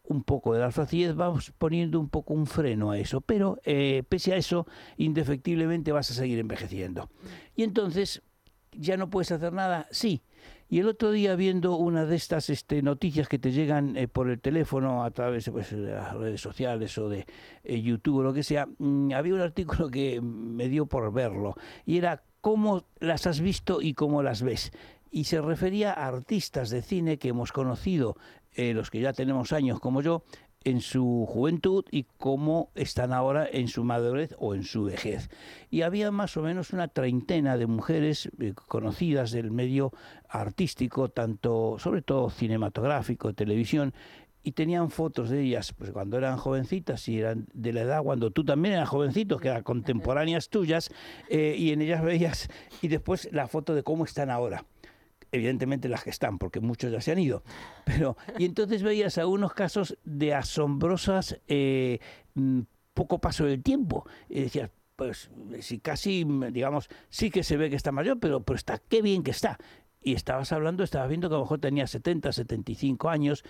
un 0.09 0.23
poco 0.23 0.53
de 0.53 0.59
la 0.59 0.71
flacidez, 0.71 1.15
vamos 1.15 1.53
poniendo 1.57 1.99
un 1.99 2.09
poco 2.09 2.33
un 2.33 2.47
freno 2.47 2.91
a 2.91 2.97
eso, 2.97 3.21
pero 3.21 3.59
eh, 3.63 4.03
pese 4.09 4.33
a 4.33 4.37
eso, 4.37 4.65
indefectiblemente 4.97 5.91
vas 5.91 6.09
a 6.09 6.15
seguir 6.15 6.39
envejeciendo. 6.39 7.09
Y 7.55 7.63
entonces, 7.63 8.23
¿ya 8.71 8.97
no 8.97 9.11
puedes 9.11 9.31
hacer 9.31 9.53
nada? 9.53 9.87
Sí. 9.91 10.23
Y 10.71 10.79
el 10.79 10.87
otro 10.87 11.11
día 11.11 11.35
viendo 11.35 11.75
una 11.75 12.05
de 12.05 12.15
estas 12.15 12.51
este, 12.51 12.83
noticias 12.83 13.27
que 13.27 13.39
te 13.39 13.51
llegan 13.51 13.97
eh, 13.97 14.07
por 14.07 14.29
el 14.29 14.39
teléfono 14.39 15.03
a 15.03 15.09
través 15.09 15.49
pues, 15.49 15.71
de 15.71 15.91
las 15.91 16.13
redes 16.13 16.41
sociales 16.41 16.95
o 16.99 17.09
de 17.09 17.25
eh, 17.63 17.81
YouTube 17.81 18.17
o 18.17 18.23
lo 18.23 18.33
que 18.33 18.43
sea, 18.43 18.67
mm, 18.77 19.11
había 19.13 19.33
un 19.33 19.41
artículo 19.41 19.89
que 19.89 20.21
me 20.21 20.69
dio 20.69 20.85
por 20.85 21.11
verlo 21.11 21.55
y 21.87 21.97
era 21.97 22.21
cómo 22.39 22.85
las 22.99 23.25
has 23.25 23.41
visto 23.41 23.81
y 23.81 23.95
cómo 23.95 24.21
las 24.21 24.43
ves. 24.43 24.71
Y 25.09 25.23
se 25.23 25.41
refería 25.41 25.91
a 25.91 26.05
artistas 26.05 26.69
de 26.69 26.83
cine 26.83 27.17
que 27.17 27.29
hemos 27.29 27.51
conocido, 27.51 28.15
eh, 28.53 28.75
los 28.75 28.91
que 28.91 28.99
ya 28.99 29.11
tenemos 29.11 29.53
años 29.53 29.79
como 29.79 30.03
yo, 30.03 30.23
en 30.63 30.81
su 30.81 31.25
juventud 31.27 31.85
y 31.91 32.05
cómo 32.17 32.71
están 32.75 33.13
ahora 33.13 33.47
en 33.51 33.67
su 33.67 33.83
madurez 33.83 34.35
o 34.39 34.55
en 34.55 34.63
su 34.63 34.83
vejez. 34.83 35.29
Y 35.69 35.81
había 35.83 36.11
más 36.11 36.35
o 36.37 36.41
menos 36.41 36.73
una 36.73 36.87
treintena 36.87 37.57
de 37.57 37.67
mujeres 37.67 38.29
eh, 38.39 38.53
conocidas 38.67 39.31
del 39.31 39.51
medio 39.51 39.91
artístico, 40.27 41.09
tanto, 41.09 41.77
sobre 41.79 42.01
todo 42.01 42.29
cinematográfico, 42.29 43.33
televisión, 43.33 43.93
y 44.41 44.53
tenían 44.53 44.89
fotos 44.89 45.29
de 45.29 45.41
ellas 45.41 45.73
pues, 45.73 45.91
cuando 45.91 46.17
eran 46.17 46.37
jovencitas 46.37 47.07
y 47.09 47.19
eran 47.19 47.47
de 47.53 47.73
la 47.73 47.81
edad 47.81 48.03
cuando 48.03 48.31
tú 48.31 48.45
también 48.45 48.75
eras 48.75 48.89
jovencito, 48.89 49.37
que 49.37 49.49
eran 49.49 49.63
contemporáneas 49.63 50.49
tuyas, 50.49 50.91
eh, 51.29 51.55
y 51.57 51.71
en 51.71 51.81
ellas 51.81 52.03
veías, 52.03 52.49
y 52.81 52.87
después 52.87 53.29
la 53.31 53.47
foto 53.47 53.75
de 53.75 53.83
cómo 53.83 54.05
están 54.05 54.29
ahora 54.29 54.65
evidentemente 55.31 55.89
las 55.89 56.03
que 56.03 56.09
están, 56.09 56.37
porque 56.37 56.59
muchos 56.59 56.91
ya 56.91 57.01
se 57.01 57.11
han 57.11 57.19
ido. 57.19 57.43
Pero, 57.85 58.17
y 58.37 58.45
entonces 58.45 58.83
veías 58.83 59.17
algunos 59.17 59.53
casos 59.53 59.97
de 60.03 60.33
asombrosas 60.33 61.39
eh, 61.47 61.99
mm, 62.35 62.61
poco 62.93 63.19
paso 63.19 63.45
del 63.45 63.63
tiempo. 63.63 64.07
Y 64.27 64.41
decías, 64.41 64.71
pues 64.95 65.31
si 65.61 65.79
casi, 65.79 66.25
digamos, 66.51 66.89
sí 67.09 67.31
que 67.31 67.43
se 67.43 67.57
ve 67.57 67.69
que 67.69 67.75
está 67.75 67.91
mayor, 67.91 68.19
pero, 68.19 68.43
pero 68.43 68.57
está, 68.57 68.79
qué 68.79 69.01
bien 69.01 69.23
que 69.23 69.31
está. 69.31 69.57
Y 70.01 70.13
estabas 70.13 70.51
hablando, 70.51 70.83
estabas 70.83 71.09
viendo 71.09 71.29
que 71.29 71.35
a 71.35 71.37
lo 71.37 71.45
mejor 71.45 71.59
tenía 71.59 71.87
70, 71.87 72.31
75 72.31 73.09
años. 73.09 73.43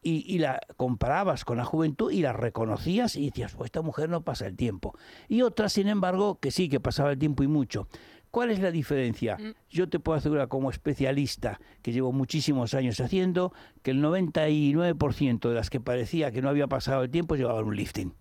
Y, 0.00 0.24
y 0.32 0.38
la 0.38 0.60
comparabas 0.76 1.44
con 1.44 1.56
la 1.56 1.64
juventud 1.64 2.12
y 2.12 2.22
la 2.22 2.32
reconocías 2.32 3.16
y 3.16 3.26
decías, 3.30 3.56
pues 3.56 3.66
esta 3.66 3.82
mujer 3.82 4.08
no 4.08 4.22
pasa 4.22 4.46
el 4.46 4.54
tiempo. 4.54 4.96
Y 5.26 5.42
otras, 5.42 5.72
sin 5.72 5.88
embargo, 5.88 6.38
que 6.38 6.52
sí, 6.52 6.68
que 6.68 6.78
pasaba 6.78 7.10
el 7.10 7.18
tiempo 7.18 7.42
y 7.42 7.48
mucho. 7.48 7.88
¿Cuál 8.30 8.50
es 8.50 8.60
la 8.60 8.70
diferencia? 8.70 9.38
Yo 9.70 9.88
te 9.88 9.98
puedo 9.98 10.18
asegurar 10.18 10.48
como 10.48 10.70
especialista, 10.70 11.60
que 11.82 11.92
llevo 11.92 12.12
muchísimos 12.12 12.74
años 12.74 13.00
haciendo, 13.00 13.52
que 13.82 13.92
el 13.92 14.02
99% 14.02 15.48
de 15.48 15.54
las 15.54 15.70
que 15.70 15.80
parecía 15.80 16.30
que 16.30 16.42
no 16.42 16.48
había 16.48 16.66
pasado 16.66 17.02
el 17.02 17.10
tiempo 17.10 17.36
llevaban 17.36 17.64
un 17.64 17.76
lifting. 17.76 18.14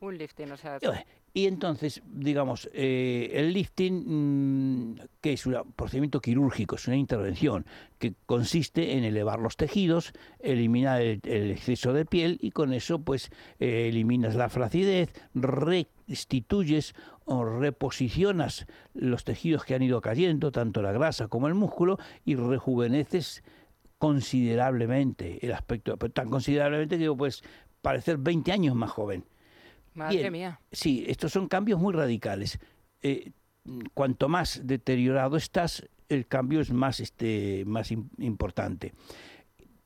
Un 0.00 0.18
lifting, 0.18 0.52
o 0.52 0.56
sea... 0.56 0.78
Y 1.36 1.48
entonces, 1.48 2.00
digamos, 2.06 2.70
eh, 2.72 3.32
el 3.34 3.52
lifting, 3.52 4.92
mm, 4.92 5.00
que 5.20 5.32
es 5.32 5.44
un 5.46 5.56
procedimiento 5.74 6.20
quirúrgico, 6.20 6.76
es 6.76 6.86
una 6.86 6.96
intervención 6.96 7.66
que 7.98 8.14
consiste 8.24 8.96
en 8.96 9.02
elevar 9.02 9.40
los 9.40 9.56
tejidos, 9.56 10.12
eliminar 10.38 11.02
el, 11.02 11.50
exceso 11.50 11.92
de 11.92 12.04
piel 12.04 12.38
y 12.40 12.52
con 12.52 12.72
eso, 12.72 13.00
pues, 13.00 13.32
eh, 13.58 13.88
eliminas 13.88 14.36
la 14.36 14.48
flacidez, 14.48 15.10
restituyes 15.34 16.94
o 17.24 17.44
reposicionas 17.44 18.66
los 18.94 19.24
tejidos 19.24 19.64
que 19.64 19.74
han 19.74 19.82
ido 19.82 20.00
cayendo, 20.00 20.52
tanto 20.52 20.82
la 20.82 20.92
grasa 20.92 21.26
como 21.26 21.48
el 21.48 21.54
músculo, 21.54 21.98
y 22.24 22.36
rejuveneces 22.36 23.42
considerablemente 23.98 25.44
el 25.44 25.52
aspecto, 25.52 25.96
tan 25.96 26.30
considerablemente 26.30 26.96
que 26.96 27.12
puedes 27.12 27.42
parecer 27.82 28.18
20 28.18 28.52
años 28.52 28.76
más 28.76 28.92
joven. 28.92 29.24
Madre 29.94 30.18
Bien, 30.18 30.32
mía. 30.32 30.60
Sí, 30.72 31.04
estos 31.06 31.32
son 31.32 31.48
cambios 31.48 31.80
muy 31.80 31.92
radicales. 31.92 32.58
Eh, 33.02 33.30
cuanto 33.94 34.28
más 34.28 34.60
deteriorado 34.64 35.36
estás, 35.36 35.88
el 36.08 36.26
cambio 36.26 36.60
es 36.60 36.70
más, 36.72 37.00
este, 37.00 37.64
más 37.66 37.90
im- 37.90 38.08
importante. 38.18 38.92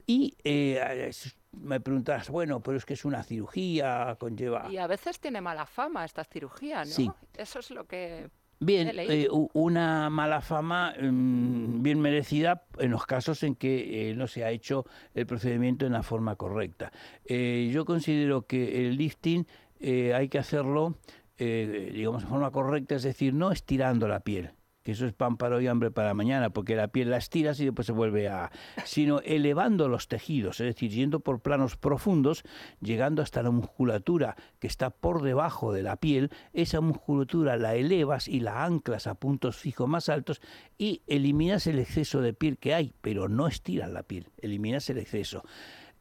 Y 0.06 0.34
eh, 0.42 1.10
me 1.52 1.80
preguntarás, 1.80 2.30
bueno, 2.30 2.60
pero 2.62 2.78
es 2.78 2.84
que 2.86 2.94
es 2.94 3.04
una 3.04 3.22
cirugía, 3.22 4.16
conlleva... 4.18 4.70
Y 4.70 4.78
a 4.78 4.86
veces 4.86 5.20
tiene 5.20 5.40
mala 5.40 5.66
fama 5.66 6.04
esta 6.04 6.24
cirugía, 6.24 6.78
¿no? 6.84 6.90
Sí. 6.90 7.10
Eso 7.36 7.58
es 7.58 7.70
lo 7.70 7.86
que 7.86 8.30
Bien, 8.60 8.90
eh, 8.92 9.28
una 9.52 10.10
mala 10.10 10.40
fama 10.40 10.92
mm, 11.00 11.80
bien 11.82 12.00
merecida 12.00 12.64
en 12.78 12.90
los 12.90 13.06
casos 13.06 13.44
en 13.44 13.54
que 13.54 14.10
eh, 14.10 14.14
no 14.14 14.26
se 14.26 14.42
ha 14.44 14.50
hecho 14.50 14.84
el 15.14 15.26
procedimiento 15.26 15.86
en 15.86 15.92
la 15.92 16.02
forma 16.02 16.34
correcta. 16.34 16.90
Yo 17.28 17.84
considero 17.84 18.46
que 18.46 18.86
el 18.88 18.96
lifting 18.96 19.46
eh, 19.80 20.14
hay 20.14 20.28
que 20.28 20.38
hacerlo, 20.38 20.96
eh, 21.36 21.90
digamos, 21.94 22.22
de 22.22 22.28
forma 22.28 22.50
correcta, 22.50 22.94
es 22.94 23.02
decir, 23.02 23.34
no 23.34 23.52
estirando 23.52 24.08
la 24.08 24.20
piel 24.20 24.52
que 24.88 24.92
eso 24.92 25.04
es 25.04 25.12
pan 25.12 25.36
para 25.36 25.56
hoy, 25.56 25.66
hambre 25.66 25.90
para 25.90 26.14
mañana, 26.14 26.48
porque 26.48 26.74
la 26.74 26.88
piel 26.88 27.10
la 27.10 27.18
estiras 27.18 27.60
y 27.60 27.66
después 27.66 27.84
se 27.84 27.92
vuelve 27.92 28.26
a... 28.28 28.50
sino 28.86 29.20
elevando 29.20 29.86
los 29.86 30.08
tejidos, 30.08 30.60
es 30.60 30.66
decir, 30.66 30.90
yendo 30.90 31.20
por 31.20 31.40
planos 31.40 31.76
profundos, 31.76 32.42
llegando 32.80 33.20
hasta 33.20 33.42
la 33.42 33.50
musculatura 33.50 34.34
que 34.58 34.66
está 34.66 34.88
por 34.88 35.20
debajo 35.20 35.74
de 35.74 35.82
la 35.82 35.96
piel, 35.96 36.30
esa 36.54 36.80
musculatura 36.80 37.58
la 37.58 37.74
elevas 37.74 38.28
y 38.28 38.40
la 38.40 38.64
anclas 38.64 39.06
a 39.06 39.14
puntos 39.16 39.58
fijos 39.58 39.86
más 39.86 40.08
altos 40.08 40.40
y 40.78 41.02
eliminas 41.06 41.66
el 41.66 41.80
exceso 41.80 42.22
de 42.22 42.32
piel 42.32 42.56
que 42.56 42.72
hay, 42.72 42.94
pero 43.02 43.28
no 43.28 43.46
estiras 43.46 43.90
la 43.90 44.04
piel, 44.04 44.30
eliminas 44.38 44.88
el 44.88 44.96
exceso. 44.96 45.42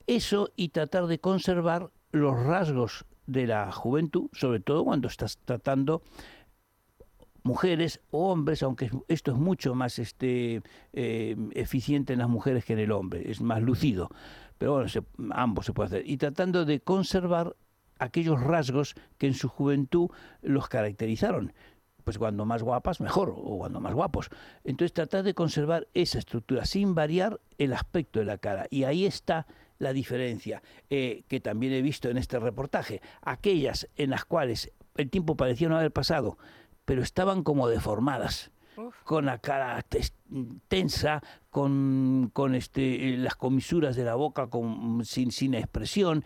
Eso 0.06 0.54
y 0.56 0.70
tratar 0.70 1.08
de 1.08 1.20
conservar 1.20 1.92
los 2.14 2.42
rasgos 2.42 3.06
de 3.28 3.46
la 3.46 3.72
juventud, 3.72 4.30
sobre 4.34 4.60
todo 4.60 4.84
cuando 4.84 5.08
estás 5.08 5.38
tratando 5.38 6.02
mujeres 7.44 8.02
o 8.12 8.30
hombres, 8.32 8.62
aunque 8.62 8.92
esto 9.08 9.32
es 9.32 9.38
mucho 9.38 9.74
más 9.74 10.00
este, 10.00 10.62
eh, 10.94 11.36
eficiente 11.52 12.14
en 12.14 12.20
las 12.20 12.30
mujeres 12.30 12.66
que 12.66 12.74
en 12.74 12.80
el 12.80 12.92
hombre, 12.92 13.32
es 13.32 13.42
más 13.42 13.62
lucido. 13.62 14.10
Pero 14.58 14.74
bueno, 14.74 14.90
ambos 15.32 15.66
se 15.66 15.74
puede 15.74 15.88
hacer. 15.88 16.10
Y 16.10 16.18
tratando 16.18 16.66
de 16.66 16.82
conservar 16.82 17.56
aquellos 18.00 18.42
rasgos 18.42 18.96
que 19.18 19.28
en 19.28 19.34
su 19.34 19.48
juventud 19.48 20.10
los 20.42 20.68
caracterizaron. 20.68 21.54
Pues 22.04 22.18
cuando 22.18 22.46
más 22.46 22.64
guapas, 22.64 23.02
mejor, 23.02 23.34
o 23.36 23.58
cuando 23.58 23.80
más 23.80 23.94
guapos. 23.94 24.30
Entonces 24.64 24.94
tratar 24.94 25.24
de 25.24 25.34
conservar 25.34 25.88
esa 25.94 26.20
estructura 26.20 26.66
sin 26.66 26.96
variar 26.96 27.40
el 27.58 27.74
aspecto 27.74 28.20
de 28.20 28.26
la 28.26 28.38
cara. 28.38 28.68
Y 28.70 28.84
ahí 28.84 29.06
está 29.06 29.46
la 29.80 29.94
diferencia 29.94 30.62
eh, 30.90 31.24
que 31.28 31.40
también 31.40 31.74
he 31.74 31.82
visto 31.82 32.10
en 32.10 32.18
este 32.18 32.40
reportaje. 32.40 33.02
Aquellas 33.22 33.88
en 33.96 34.10
las 34.12 34.26
cuales 34.26 34.72
el 34.96 35.10
tiempo 35.10 35.36
parecía 35.38 35.70
no 35.70 35.78
haber 35.78 35.92
pasado, 35.92 36.38
pero 36.86 37.02
estaban 37.02 37.44
como 37.44 37.68
deformadas 37.68 38.52
con 39.04 39.26
la 39.26 39.40
cara 39.40 39.84
tensa, 40.68 41.22
con, 41.50 42.30
con 42.34 42.56
este, 42.56 43.14
eh, 43.14 43.18
las 43.18 43.36
comisuras 43.36 43.96
de 43.96 44.04
la 44.04 44.16
boca 44.16 44.48
con, 44.48 45.04
sin, 45.04 45.32
sin 45.32 45.54
expresión, 45.56 46.24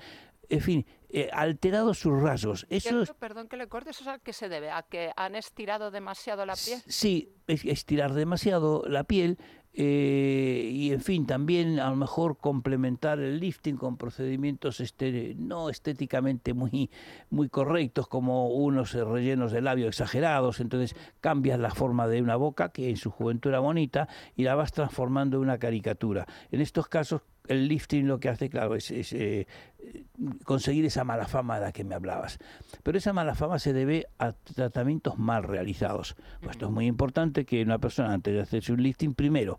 en 0.49 0.59
fin, 0.61 0.85
eh, 1.09 1.29
alterados 1.31 1.99
sus 1.99 2.21
rasgos. 2.21 2.67
Eso 2.69 3.01
es, 3.03 3.13
perdón 3.13 3.47
que 3.47 3.55
le 3.55 3.67
corte, 3.67 3.91
¿eso 3.91 4.01
es 4.01 4.07
a 4.09 4.19
qué 4.19 4.33
se 4.33 4.49
debe? 4.49 4.69
¿A 4.69 4.83
que 4.83 5.11
han 5.15 5.35
estirado 5.35 5.91
demasiado 5.91 6.45
la 6.45 6.55
piel? 6.55 6.81
sí, 6.87 7.33
es- 7.47 7.63
estirar 7.65 8.13
demasiado 8.13 8.83
la 8.87 9.05
piel 9.05 9.37
eh, 9.73 10.69
y, 10.71 10.91
en 10.91 11.01
fin, 11.01 11.25
también 11.25 11.79
a 11.79 11.89
lo 11.89 11.95
mejor 11.95 12.37
complementar 12.37 13.19
el 13.19 13.39
lifting 13.39 13.77
con 13.77 13.95
procedimientos 13.95 14.81
este, 14.81 15.35
no 15.37 15.69
estéticamente 15.69 16.53
muy, 16.53 16.89
muy 17.29 17.47
correctos, 17.47 18.07
como 18.07 18.49
unos 18.49 18.93
eh, 18.95 19.03
rellenos 19.03 19.51
de 19.51 19.61
labio 19.61 19.87
exagerados. 19.87 20.59
Entonces 20.59 20.95
cambias 21.21 21.59
la 21.59 21.71
forma 21.71 22.07
de 22.07 22.21
una 22.21 22.35
boca 22.35 22.69
que 22.69 22.89
en 22.89 22.97
su 22.97 23.11
juventud 23.11 23.49
era 23.49 23.59
bonita 23.59 24.09
y 24.35 24.43
la 24.43 24.55
vas 24.55 24.73
transformando 24.73 25.37
en 25.37 25.43
una 25.43 25.57
caricatura. 25.57 26.27
En 26.51 26.59
estos 26.59 26.87
casos, 26.87 27.21
el 27.47 27.67
lifting 27.67 28.07
lo 28.07 28.19
que 28.19 28.29
hace, 28.29 28.49
claro, 28.49 28.75
es, 28.75 28.91
es, 28.91 29.13
eh, 29.13 29.47
conseguir 30.45 30.85
esa 30.85 31.03
mala 31.03 31.27
fama 31.27 31.55
de 31.59 31.65
la 31.65 31.71
que 31.71 31.83
me 31.83 31.95
hablabas. 31.95 32.37
Pero 32.83 32.97
esa 32.97 33.13
mala 33.13 33.35
fama 33.35 33.59
se 33.59 33.73
debe 33.73 34.07
a 34.19 34.31
tratamientos 34.33 35.17
mal 35.17 35.43
realizados. 35.43 36.15
Pues 36.39 36.51
esto 36.51 36.67
es 36.67 36.71
muy 36.71 36.85
importante 36.87 37.45
que 37.45 37.61
una 37.63 37.79
persona, 37.79 38.13
antes 38.13 38.33
de 38.33 38.41
hacerse 38.41 38.71
un 38.73 38.83
lifting, 38.83 39.13
primero, 39.13 39.57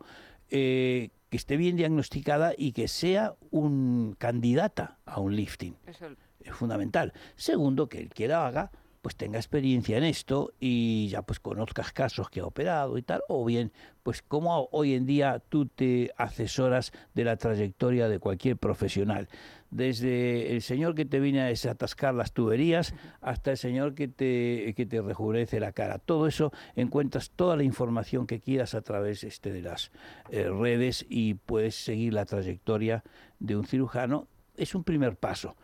eh, 0.51 1.11
que 1.29 1.37
esté 1.37 1.57
bien 1.57 1.77
diagnosticada 1.77 2.53
y 2.57 2.73
que 2.73 2.89
sea 2.89 3.35
un 3.51 4.15
candidata 4.19 4.99
a 5.07 5.21
un 5.21 5.35
lifting. 5.35 5.77
Eso- 5.87 6.07
Es 6.41 6.53
fundamental. 6.55 7.13
Segundo, 7.37 7.89
que 7.89 7.99
el 8.01 8.09
que 8.11 8.27
la 8.29 8.47
haga 8.47 8.71
pues 9.03 9.17
tenga 9.17 9.39
experiencia 9.39 9.99
en 9.99 10.05
esto 10.05 10.53
y 10.61 11.09
ya 11.09 11.23
pues 11.23 11.41
conozcas 11.41 11.93
casos 11.93 12.31
que 12.31 12.41
ha 12.41 12.47
operado 12.47 12.97
y 12.97 13.03
tal, 13.03 13.23
o 13.29 13.45
bien 13.45 13.73
pues 14.05 14.23
como 14.23 14.69
hoy 14.71 14.95
en 14.95 15.07
día 15.07 15.43
tú 15.49 15.67
te 15.67 16.13
asesoras 16.17 16.93
de 17.13 17.25
la 17.25 17.37
trayectoria 17.37 18.09
de 18.09 18.21
cualquier 18.21 18.57
profesional, 18.57 19.29
desde 19.71 20.55
el 20.55 20.63
señor 20.63 20.95
que 20.95 21.05
te 21.05 21.19
viene 21.19 21.41
a 21.41 21.47
desatascar 21.47 22.15
las 22.15 22.33
tuberías 22.33 22.95
hasta 23.21 23.51
el 23.51 23.57
señor 23.57 23.95
que 23.95 24.07
te, 24.07 24.73
que 24.77 24.87
te 24.87 25.03
rejuvenece 25.03 25.59
la 25.59 25.73
cara. 25.73 25.99
Todo 25.99 26.29
eso 26.29 26.53
encuentras 26.77 27.31
toda 27.31 27.57
la 27.57 27.65
información 27.65 28.27
que 28.27 28.41
quieras 28.41 28.75
a 28.75 28.83
través 28.83 29.25
este, 29.25 29.53
de 29.53 29.63
las 29.63 29.91
eh, 30.31 30.49
redes 30.49 31.05
y 31.09 31.35
puedes 31.35 31.75
seguir 31.75 32.13
la 32.13 32.25
trayectoria 32.25 33.03
de 33.41 33.57
un 33.57 33.65
cirujano. 33.65 34.29
Es 34.57 34.75
un 34.75 34.85
primer 34.85 35.17
paso. 35.17 35.57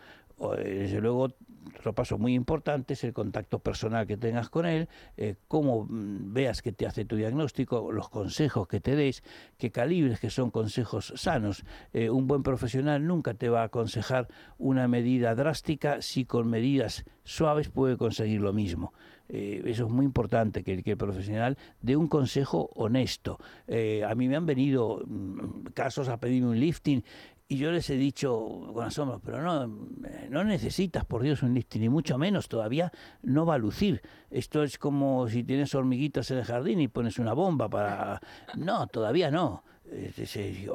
Desde 0.57 1.01
luego, 1.01 1.35
otro 1.79 1.95
paso 1.95 2.19
muy 2.19 2.35
importante 2.35 2.95
es 2.95 3.05
el 3.05 3.13
contacto 3.13 3.61
personal 3.61 4.07
que 4.07 4.17
tengas 4.17 4.49
con 4.51 4.67
él, 4.67 4.89
eh, 5.17 5.37
cómo 5.47 5.85
mm, 5.85 6.33
veas 6.33 6.61
que 6.61 6.73
te 6.73 6.87
hace 6.87 7.05
tu 7.05 7.17
diagnóstico, 7.17 7.93
los 7.93 8.09
consejos 8.09 8.67
que 8.67 8.81
te 8.81 8.97
des, 8.97 9.23
que 9.59 9.71
calibres 9.71 10.21
que 10.21 10.31
son 10.31 10.51
consejos 10.51 11.13
sanos. 11.17 11.65
Eh, 11.93 12.11
un 12.11 12.27
buen 12.27 12.43
profesional 12.43 13.07
nunca 13.07 13.35
te 13.35 13.49
va 13.49 13.63
a 13.63 13.65
aconsejar 13.65 14.29
una 14.59 14.89
medida 14.89 15.35
drástica 15.35 16.03
si 16.03 16.25
con 16.25 16.49
medidas 16.49 17.05
suaves 17.25 17.69
puede 17.69 17.97
conseguir 17.97 18.41
lo 18.41 18.53
mismo. 18.53 18.93
Eh, 19.29 19.63
eso 19.67 19.87
es 19.87 19.93
muy 19.93 20.07
importante, 20.07 20.65
que 20.65 20.83
que 20.83 20.93
el 20.93 20.97
profesional 20.97 21.59
dé 21.83 21.97
un 21.97 22.09
consejo 22.09 22.71
honesto. 22.75 23.39
Eh, 23.67 24.03
a 24.05 24.15
mí 24.15 24.29
me 24.29 24.37
han 24.37 24.47
venido 24.47 25.03
mm, 25.07 25.67
casos 25.75 26.09
a 26.09 26.19
pedirme 26.19 26.49
un 26.49 26.59
lifting 26.59 27.05
y 27.49 27.57
yo 27.57 27.73
les 27.73 27.89
he 27.89 27.97
dicho 27.97 28.71
con 28.75 28.85
asombro, 28.85 29.21
pero 29.25 29.43
no, 29.43 29.65
eh, 30.07 30.29
no 30.31 30.45
necesitas, 30.45 31.07
por 31.07 31.23
Dios, 31.23 31.43
un 31.43 31.55
lifting, 31.55 31.81
ni 31.81 31.89
mucho 31.89 32.19
menos, 32.19 32.47
todavía 32.47 32.93
no 33.23 33.47
va 33.47 33.55
a 33.55 33.59
lucir. 33.59 34.03
Esto 34.31 34.63
es 34.63 34.77
como 34.77 35.27
si 35.29 35.45
tienes 35.45 35.75
hormiguitas 35.75 36.31
en 36.31 36.39
el 36.39 36.45
jardín 36.45 36.81
y 36.81 36.89
pones 36.89 37.19
una 37.19 37.33
bomba 37.33 37.69
para... 37.69 38.21
No, 38.57 38.87
todavía 38.87 39.31
no. 39.31 39.65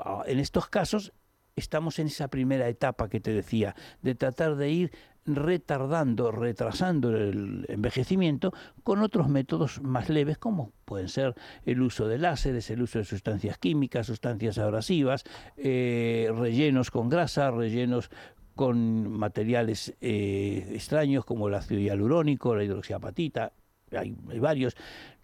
Ah, 0.04 0.24
En 0.26 0.40
estos 0.40 0.68
casos 0.68 1.14
estamos 1.56 2.00
en 2.00 2.08
esa 2.08 2.28
primera 2.30 2.68
etapa 2.68 3.08
que 3.08 3.20
te 3.20 3.32
decía, 3.32 3.76
de 4.02 4.16
tratar 4.16 4.56
de 4.56 4.72
ir 4.72 4.92
retardando, 5.26 6.32
retrasando 6.32 7.16
el 7.16 7.66
envejecimiento 7.70 8.54
con 8.84 9.02
otros 9.02 9.30
métodos 9.30 9.82
más 9.82 10.10
leves 10.10 10.38
como 10.38 10.72
pueden 10.86 11.08
ser 11.08 11.36
el 11.66 11.82
uso 11.82 12.08
de 12.08 12.18
láseres, 12.18 12.70
el 12.70 12.82
uso 12.82 13.00
de 13.00 13.06
sustancias 13.06 13.58
químicas, 13.58 14.08
sustancias 14.08 14.58
abrasivas, 14.58 15.24
eh, 15.58 16.32
rellenos 16.36 16.92
con 16.92 17.10
grasa, 17.10 17.52
rellenos 17.52 18.10
con 18.56 19.10
materiales 19.10 19.96
eh, 20.02 20.72
extraños 20.74 21.26
como 21.26 21.48
el 21.48 21.56
ácido 21.56 21.82
hialurónico, 21.82 22.56
la 22.56 22.64
hidroxiapatita, 22.64 23.54
hay, 23.92 24.16
hay 24.30 24.40
varios. 24.40 24.76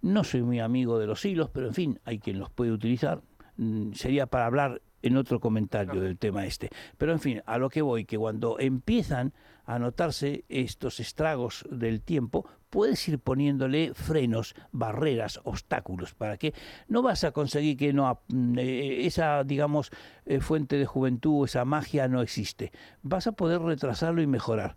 No 0.02 0.24
soy 0.24 0.42
muy 0.42 0.60
amigo 0.60 1.00
de 1.00 1.08
los 1.08 1.24
hilos, 1.26 1.50
pero 1.50 1.68
en 1.68 1.74
fin, 1.74 2.00
hay 2.06 2.20
quien 2.20 2.40
los 2.40 2.50
puede 2.50 2.72
utilizar. 2.72 3.22
Mm, 3.58 3.94
Sería 3.94 4.26
para 4.28 4.46
hablar 4.46 4.82
en 5.02 5.18
otro 5.18 5.40
comentario 5.40 6.02
del 6.02 6.18
tema 6.18 6.46
este. 6.46 6.70
Pero 6.98 7.12
en 7.12 7.20
fin, 7.20 7.42
a 7.46 7.58
lo 7.58 7.70
que 7.70 7.82
voy, 7.82 8.06
que 8.06 8.18
cuando 8.18 8.60
empiezan 8.60 9.34
a 9.66 9.78
notarse 9.78 10.46
estos 10.50 11.00
estragos 11.00 11.66
del 11.70 12.02
tiempo, 12.02 12.48
puedes 12.70 13.08
ir 13.08 13.20
poniéndole 13.20 13.94
frenos, 13.94 14.56
barreras, 14.72 15.40
obstáculos, 15.44 16.14
para 16.16 16.38
que 16.38 16.54
no 16.88 17.02
vas 17.02 17.24
a 17.24 17.32
conseguir 17.32 17.78
que 17.78 17.94
no 17.94 18.08
ap- 18.08 18.24
eh, 18.58 19.06
esa, 19.06 19.44
digamos, 19.44 19.92
eh, 20.26 20.40
fuente 20.40 20.78
de 20.78 20.86
juventud, 20.86 21.46
esa 21.46 21.66
magia 21.66 22.08
no 22.08 22.22
existe. 22.22 22.72
Vas 23.04 23.28
a 23.28 23.32
poder 23.34 23.62
retrasarlo 23.62 24.22
y 24.22 24.28
mejorar, 24.28 24.76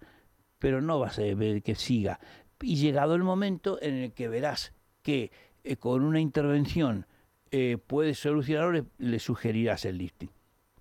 pero 0.58 0.80
no 0.82 0.98
vas 0.98 1.18
a 1.18 1.22
ver 1.22 1.62
que 1.62 1.74
siga. 1.74 2.20
Y 2.60 2.76
llegado 2.76 3.14
el 3.14 3.22
momento 3.24 3.78
en 3.82 3.94
el 3.94 4.12
que 4.12 4.28
verás 4.28 4.74
que 5.02 5.32
eh, 5.64 5.76
con 5.76 6.02
una 6.02 6.20
intervención 6.20 7.06
eh, 7.52 7.78
puedes 7.86 8.18
solucionarlo, 8.18 8.72
le, 8.72 8.84
le 8.98 9.18
sugerirás 9.18 9.84
el 9.84 9.98
lifting. 9.98 10.30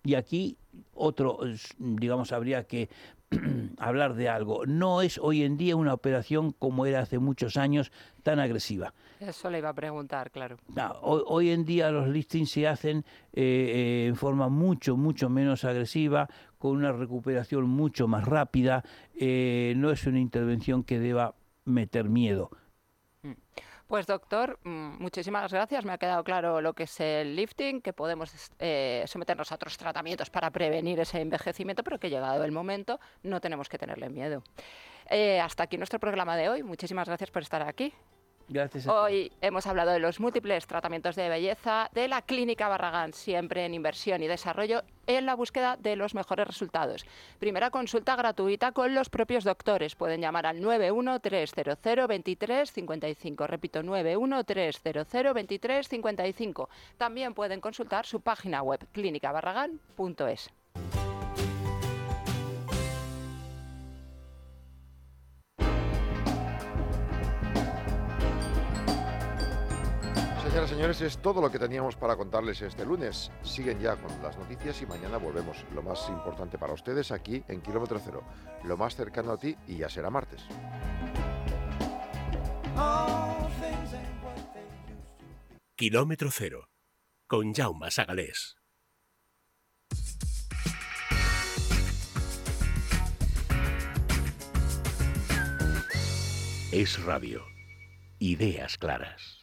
Y 0.04 0.16
aquí 0.16 0.58
otro, 0.94 1.40
digamos, 1.78 2.32
habría 2.32 2.64
que 2.64 2.90
hablar 3.78 4.16
de 4.16 4.30
algo. 4.30 4.66
No 4.66 5.02
es 5.02 5.20
hoy 5.20 5.44
en 5.44 5.58
día 5.58 5.76
una 5.76 5.94
operación 5.94 6.54
como 6.54 6.86
era 6.86 7.02
hace 7.02 7.20
muchos 7.20 7.56
años 7.56 7.92
tan 8.24 8.40
agresiva. 8.40 8.94
Eso 9.20 9.52
le 9.52 9.60
iba 9.60 9.70
a 9.70 9.74
preguntar, 9.74 10.32
claro. 10.32 10.58
No, 10.76 10.92
hoy, 11.02 11.22
hoy 11.28 11.50
en 11.52 11.66
día 11.66 11.92
los 11.92 12.08
listings 12.08 12.50
se 12.50 12.68
hacen 12.68 13.06
eh, 13.34 13.44
eh, 13.44 14.06
en 14.08 14.16
forma 14.16 14.50
mucho, 14.50 14.98
mucho 14.98 15.30
menos 15.30 15.64
agresiva, 15.64 16.28
con 16.58 16.72
una 16.72 16.92
recuperación 16.92 17.70
mucho 17.70 18.08
más 18.08 18.26
rápida. 18.26 18.84
eh, 19.14 19.74
no 19.78 19.92
es 19.92 20.06
una 20.08 20.20
intervención 20.20 20.84
que 20.84 21.00
deba 21.00 21.36
meter 21.66 22.10
miedo. 22.10 22.50
Pues 23.92 24.08
doctor, 24.08 24.58
mm, 24.64 25.02
muchísimas 25.04 25.52
gracias. 25.52 25.84
Me 25.84 25.92
ha 25.92 25.98
quedado 25.98 26.24
claro 26.24 26.62
lo 26.62 26.72
que 26.72 26.84
es 26.84 26.98
el 27.02 27.36
lifting, 27.36 27.82
que 27.82 27.92
podemos 27.92 28.32
eh, 28.60 29.04
someternos 29.06 29.52
a 29.52 29.56
otros 29.56 29.78
tratamientos 29.78 30.30
para 30.30 30.50
prevenir 30.50 30.98
ese 31.02 31.20
envejecimiento, 31.20 31.84
pero 31.84 32.00
que 32.00 32.10
llegado 32.10 32.46
el 32.46 32.54
momento 32.54 33.02
no 33.24 33.42
tenemos 33.42 33.68
que 33.68 33.78
tenerle 33.78 34.08
miedo. 34.10 34.44
Eh, 35.10 35.42
hasta 35.42 35.64
aquí 35.64 35.78
nuestro 35.78 36.00
programa 36.00 36.38
de 36.38 36.48
hoy. 36.48 36.64
Muchísimas 36.64 37.06
gracias 37.06 37.32
por 37.32 37.42
estar 37.42 37.64
aquí. 37.64 37.94
Hoy 38.88 39.32
hemos 39.42 39.68
hablado 39.68 39.92
de 39.92 40.00
los 40.00 40.20
múltiples 40.20 40.66
tratamientos 40.68 41.16
de 41.16 41.30
belleza 41.30 41.90
de 41.94 42.08
la 42.08 42.22
Clínica 42.22 42.68
Barragán, 42.68 43.14
siempre 43.14 43.66
en 43.66 43.74
inversión 43.74 44.22
y 44.24 44.28
desarrollo 44.28 44.84
en 45.08 45.26
la 45.26 45.36
búsqueda 45.36 45.78
de 45.78 45.96
los 45.96 46.14
mejores 46.16 46.48
resultados. 46.48 47.06
Primera 47.40 47.72
consulta 47.72 48.16
gratuita 48.16 48.72
con 48.72 48.94
los 48.94 49.10
propios 49.10 49.44
doctores. 49.44 49.96
Pueden 49.96 50.22
llamar 50.22 50.46
al 50.46 50.62
913002355. 50.62 53.48
Repito, 53.48 53.82
913002355. 53.84 56.68
También 56.98 57.34
pueden 57.34 57.62
consultar 57.62 58.06
su 58.06 58.22
página 58.22 58.62
web 58.62 58.86
clínicabarragán.es. 58.92 60.52
Señoras 70.52 70.70
y 70.70 70.74
señores, 70.74 71.00
es 71.00 71.18
todo 71.20 71.40
lo 71.40 71.50
que 71.50 71.58
teníamos 71.58 71.96
para 71.96 72.18
contarles 72.18 72.62
este 72.62 72.86
lunes. 72.86 73.32
Siguen 73.42 73.80
ya 73.80 73.96
con 73.96 74.12
las 74.22 74.38
noticias 74.38 74.82
y 74.82 74.86
mañana 74.86 75.16
volvemos. 75.16 75.64
Lo 75.74 75.82
más 75.82 76.10
importante 76.10 76.58
para 76.58 76.74
ustedes 76.74 77.14
aquí 77.14 77.42
en 77.48 77.62
Kilómetro 77.62 78.02
Cero, 78.04 78.22
lo 78.66 78.76
más 78.76 78.98
cercano 78.98 79.32
a 79.32 79.38
ti 79.38 79.56
y 79.66 79.78
ya 79.78 79.88
será 79.88 80.10
martes. 80.10 80.42
Kilómetro 85.78 86.30
cero. 86.30 86.68
Con 87.28 87.54
Jaume 87.54 87.90
Sagalés. 87.90 88.58
Es 96.74 97.02
radio. 97.06 97.42
Ideas 98.20 98.78
claras. 98.78 99.41